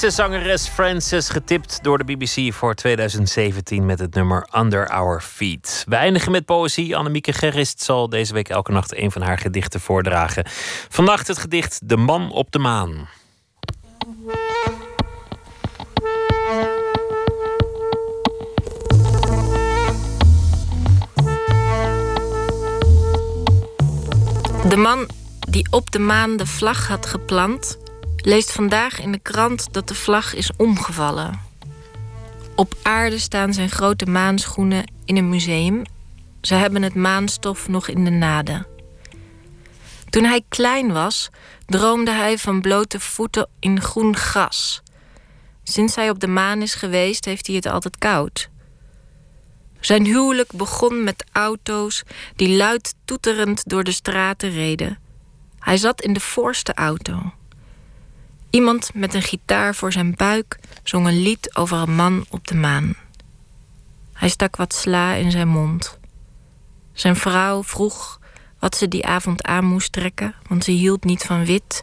Britse 0.00 0.22
zangeres 0.22 0.68
Frances, 0.68 1.28
getipt 1.28 1.78
door 1.82 1.98
de 1.98 2.04
BBC 2.04 2.54
voor 2.54 2.74
2017 2.74 3.86
met 3.86 3.98
het 3.98 4.14
nummer 4.14 4.48
Under 4.56 4.88
Our 4.88 5.20
Feet. 5.20 5.84
We 5.88 5.96
eindigen 5.96 6.32
met 6.32 6.44
poëzie. 6.44 6.96
Annemieke 6.96 7.32
Gerrist 7.32 7.82
zal 7.82 8.08
deze 8.08 8.32
week 8.32 8.48
elke 8.48 8.72
nacht 8.72 8.96
een 8.96 9.10
van 9.10 9.22
haar 9.22 9.38
gedichten 9.38 9.80
voordragen. 9.80 10.44
Vannacht 10.88 11.26
het 11.26 11.38
gedicht 11.38 11.88
De 11.88 11.96
Man 11.96 12.32
op 12.32 12.50
de 12.52 12.58
Maan. 12.58 13.08
De 24.68 24.76
man 24.76 25.08
die 25.50 25.66
op 25.70 25.90
de 25.90 25.98
maan 25.98 26.36
de 26.36 26.46
vlag 26.46 26.88
had 26.88 27.06
geplant, 27.06 27.78
leest 28.20 28.52
vandaag 28.52 29.00
in 29.00 29.12
de 29.12 29.18
krant 29.18 29.72
dat 29.72 29.88
de 29.88 29.94
vlag 29.94 30.34
is 30.34 30.50
omgevallen. 30.56 31.40
Op 32.54 32.74
aarde 32.82 33.18
staan 33.18 33.54
zijn 33.54 33.70
grote 33.70 34.06
maanschoenen 34.06 34.92
in 35.04 35.16
een 35.16 35.28
museum. 35.28 35.82
Ze 36.40 36.54
hebben 36.54 36.82
het 36.82 36.94
maanstof 36.94 37.68
nog 37.68 37.88
in 37.88 38.04
de 38.04 38.10
naden. 38.10 38.66
Toen 40.10 40.24
hij 40.24 40.44
klein 40.48 40.92
was, 40.92 41.30
droomde 41.66 42.10
hij 42.10 42.38
van 42.38 42.60
blote 42.60 43.00
voeten 43.00 43.48
in 43.58 43.80
groen 43.80 44.16
gras. 44.16 44.82
Sinds 45.62 45.94
hij 45.94 46.10
op 46.10 46.20
de 46.20 46.26
maan 46.26 46.62
is 46.62 46.74
geweest, 46.74 47.24
heeft 47.24 47.46
hij 47.46 47.56
het 47.56 47.66
altijd 47.66 47.98
koud. 47.98 48.48
Zijn 49.80 50.04
huwelijk 50.04 50.52
begon 50.52 51.04
met 51.04 51.24
auto's 51.32 52.02
die 52.36 52.56
luid 52.56 52.94
toeterend 53.04 53.62
door 53.66 53.84
de 53.84 53.92
straten 53.92 54.50
reden. 54.50 54.98
Hij 55.58 55.76
zat 55.76 56.02
in 56.02 56.12
de 56.12 56.20
voorste 56.20 56.74
auto. 56.74 57.32
Iemand 58.50 58.90
met 58.94 59.14
een 59.14 59.22
gitaar 59.22 59.74
voor 59.74 59.92
zijn 59.92 60.14
buik 60.16 60.58
zong 60.82 61.06
een 61.06 61.22
lied 61.22 61.56
over 61.56 61.78
een 61.78 61.94
man 61.94 62.24
op 62.30 62.46
de 62.46 62.54
maan. 62.54 62.94
Hij 64.12 64.28
stak 64.28 64.56
wat 64.56 64.74
sla 64.74 65.14
in 65.14 65.30
zijn 65.30 65.48
mond. 65.48 65.98
Zijn 66.92 67.16
vrouw 67.16 67.62
vroeg 67.62 68.20
wat 68.58 68.76
ze 68.76 68.88
die 68.88 69.06
avond 69.06 69.42
aan 69.42 69.64
moest 69.64 69.92
trekken, 69.92 70.34
want 70.48 70.64
ze 70.64 70.70
hield 70.70 71.04
niet 71.04 71.22
van 71.22 71.44
wit. 71.44 71.82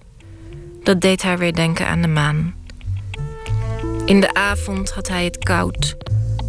Dat 0.83 1.01
deed 1.01 1.23
haar 1.23 1.37
weer 1.37 1.53
denken 1.53 1.87
aan 1.87 2.01
de 2.01 2.07
maan. 2.07 2.55
In 4.05 4.21
de 4.21 4.33
avond 4.33 4.91
had 4.91 5.07
hij 5.07 5.23
het 5.23 5.37
koud, 5.37 5.95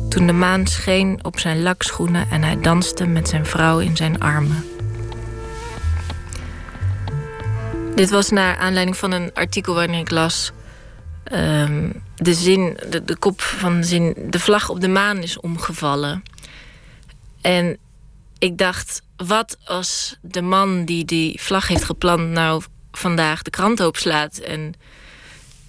toen 0.09 0.27
de 0.27 0.33
maan 0.33 0.67
scheen 0.67 1.19
op 1.25 1.39
zijn 1.39 1.63
lakschoenen 1.63 2.31
en 2.31 2.43
hij 2.43 2.61
danste 2.61 3.07
met 3.07 3.29
zijn 3.29 3.47
vrouw 3.47 3.79
in 3.79 3.97
zijn 3.97 4.21
armen. 4.21 4.65
Dit 7.99 8.11
was 8.11 8.31
naar 8.31 8.57
aanleiding 8.57 8.97
van 8.97 9.13
een 9.13 9.31
artikel 9.35 9.75
waarin 9.75 9.95
ik 9.95 10.11
las. 10.11 10.51
ehm, 11.25 11.91
de 12.17 12.35
zin, 12.35 12.79
de, 12.89 13.05
de 13.05 13.17
kop 13.17 13.41
van 13.41 13.81
de 13.81 13.87
zin. 13.87 14.15
De 14.27 14.41
vlag 14.41 14.69
op 14.69 14.81
de 14.81 14.89
maan 14.89 15.23
is 15.23 15.41
omgevallen. 15.41 16.23
En 17.41 17.79
ik 18.39 18.59
dacht, 18.59 19.03
wat 19.17 19.59
als 19.65 20.17
de 20.21 20.43
man 20.43 20.85
die 20.85 21.05
die 21.05 21.41
vlag 21.41 21.69
heeft 21.69 21.85
geplant, 21.85 22.31
nou 22.31 22.63
vandaag 22.93 23.43
de 23.43 23.51
krant 23.51 23.81
opslaat 23.81 24.39
en 24.39 24.75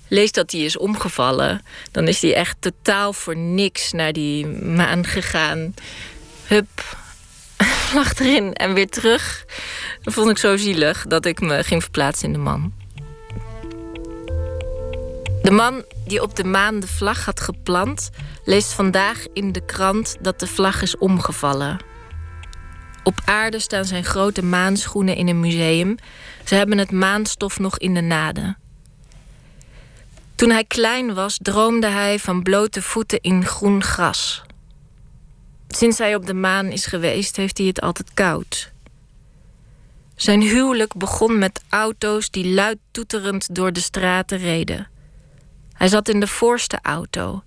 leest 0.07 0.35
dat 0.35 0.49
die 0.49 0.65
is 0.65 0.77
omgevallen, 0.77 1.61
dan 1.91 2.07
is 2.07 2.19
die 2.19 2.35
echt 2.35 2.55
totaal 2.59 3.13
voor 3.13 3.37
niks 3.37 3.91
naar 3.91 4.13
die 4.13 4.47
maan 4.47 5.05
gegaan. 5.05 5.73
Hup, 6.43 6.97
vlag 7.89 8.19
erin 8.19 8.53
en 8.53 8.73
weer 8.73 8.89
terug. 8.89 9.45
Dat 10.09 10.17
vond 10.17 10.29
ik 10.29 10.37
zo 10.37 10.57
zielig 10.57 11.05
dat 11.07 11.25
ik 11.25 11.41
me 11.41 11.63
ging 11.63 11.81
verplaatsen 11.81 12.27
in 12.27 12.33
de 12.33 12.39
man. 12.39 12.73
De 15.41 15.51
man 15.51 15.83
die 16.05 16.21
op 16.21 16.35
de 16.35 16.43
maan 16.43 16.79
de 16.79 16.87
vlag 16.87 17.25
had 17.25 17.39
geplant, 17.39 18.09
leest 18.45 18.73
vandaag 18.73 19.25
in 19.33 19.51
de 19.51 19.65
krant 19.65 20.15
dat 20.21 20.39
de 20.39 20.47
vlag 20.47 20.81
is 20.81 20.97
omgevallen. 20.97 21.77
Op 23.03 23.21
aarde 23.25 23.59
staan 23.59 23.85
zijn 23.85 24.03
grote 24.03 24.43
maanschoenen 24.43 25.15
in 25.15 25.27
een 25.27 25.39
museum. 25.39 25.95
Ze 26.45 26.55
hebben 26.55 26.77
het 26.77 26.91
maanstof 26.91 27.59
nog 27.59 27.77
in 27.77 27.93
de 27.93 28.01
naden. 28.01 28.57
Toen 30.35 30.49
hij 30.49 30.63
klein 30.63 31.13
was, 31.13 31.37
droomde 31.41 31.87
hij 31.87 32.19
van 32.19 32.43
blote 32.43 32.81
voeten 32.81 33.21
in 33.21 33.45
groen 33.45 33.83
gras. 33.83 34.41
Sinds 35.67 35.97
hij 35.97 36.15
op 36.15 36.25
de 36.25 36.33
maan 36.33 36.65
is 36.65 36.85
geweest, 36.85 37.35
heeft 37.35 37.57
hij 37.57 37.67
het 37.67 37.81
altijd 37.81 38.13
koud. 38.13 38.71
Zijn 40.19 40.41
huwelijk 40.41 40.93
begon 40.95 41.37
met 41.37 41.61
auto's 41.69 42.29
die 42.29 42.53
luid 42.53 42.77
toeterend 42.91 43.55
door 43.55 43.73
de 43.73 43.79
straten 43.79 44.37
reden. 44.37 44.87
Hij 45.73 45.87
zat 45.87 46.09
in 46.09 46.19
de 46.19 46.27
voorste 46.27 46.79
auto. 46.81 47.43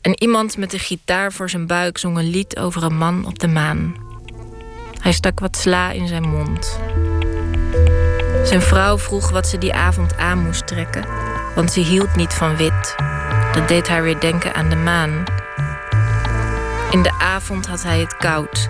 En 0.00 0.22
iemand 0.22 0.56
met 0.56 0.72
een 0.72 0.78
gitaar 0.78 1.32
voor 1.32 1.50
zijn 1.50 1.66
buik 1.66 1.98
zong 1.98 2.18
een 2.18 2.30
lied 2.30 2.58
over 2.58 2.82
een 2.82 2.96
man 2.96 3.26
op 3.26 3.38
de 3.38 3.48
maan. 3.48 3.94
Hij 5.00 5.12
stak 5.12 5.40
wat 5.40 5.56
sla 5.56 5.90
in 5.90 6.08
zijn 6.08 6.28
mond. 6.28 6.78
Zijn 8.44 8.62
vrouw 8.62 8.98
vroeg 8.98 9.30
wat 9.30 9.46
ze 9.46 9.58
die 9.58 9.74
avond 9.74 10.16
aan 10.16 10.38
moest 10.38 10.66
trekken, 10.66 11.06
want 11.54 11.72
ze 11.72 11.80
hield 11.80 12.16
niet 12.16 12.32
van 12.32 12.56
wit. 12.56 12.94
Dat 13.52 13.68
deed 13.68 13.88
haar 13.88 14.02
weer 14.02 14.20
denken 14.20 14.54
aan 14.54 14.68
de 14.68 14.76
maan. 14.76 15.24
In 16.90 17.02
de 17.02 17.12
avond 17.18 17.66
had 17.66 17.82
hij 17.82 18.00
het 18.00 18.16
koud, 18.16 18.68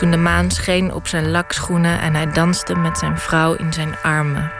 toen 0.00 0.10
de 0.10 0.16
maan 0.16 0.50
scheen 0.50 0.94
op 0.94 1.06
zijn 1.06 1.30
lakschoenen 1.30 2.00
en 2.00 2.14
hij 2.14 2.32
danste 2.32 2.74
met 2.74 2.98
zijn 2.98 3.18
vrouw 3.18 3.54
in 3.54 3.72
zijn 3.72 3.96
armen. 4.02 4.52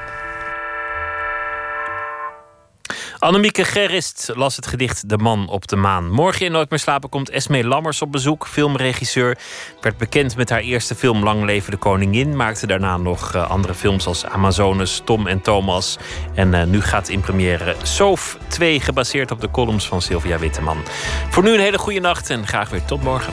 Annemieke 3.19 3.65
Gerrist 3.65 4.31
las 4.35 4.57
het 4.57 4.67
gedicht 4.67 5.09
De 5.09 5.19
Man 5.19 5.49
op 5.49 5.69
de 5.69 5.77
Maan. 5.77 6.11
Morgen 6.11 6.47
in 6.47 6.53
Nooit 6.53 6.71
meer 6.71 6.79
slapen 6.79 7.09
komt 7.09 7.31
Esme 7.31 7.65
Lammers 7.65 8.03
op 8.03 8.13
bezoek, 8.13 8.47
filmregisseur. 8.47 9.39
Werd 9.81 9.97
bekend 9.97 10.37
met 10.37 10.51
haar 10.51 10.61
eerste 10.61 10.95
film 10.95 11.25
Lang 11.25 11.45
leven 11.45 11.71
de 11.71 11.77
koningin. 11.77 12.37
Maakte 12.37 12.67
daarna 12.67 12.97
nog 12.97 13.35
eh, 13.35 13.51
andere 13.51 13.75
films 13.75 14.07
als 14.07 14.25
Amazones, 14.25 15.03
Tom 15.05 15.27
en 15.27 15.41
Thomas. 15.41 15.99
En 16.35 16.55
eh, 16.55 16.67
nu 16.67 16.81
gaat 16.81 17.09
in 17.09 17.21
première 17.21 17.75
Soof 17.83 18.39
2, 18.49 18.81
gebaseerd 18.81 19.31
op 19.31 19.41
de 19.41 19.51
columns 19.51 19.89
van 19.89 20.03
Sylvia 20.03 20.39
Witteman. 20.39 20.79
Voor 21.31 21.43
nu 21.43 21.55
een 21.55 21.61
hele 21.61 21.79
goede 21.79 22.01
nacht 22.01 22.31
en 22.31 22.47
graag 22.47 22.71
weer 22.71 22.85
tot 22.85 23.03
morgen. 23.03 23.33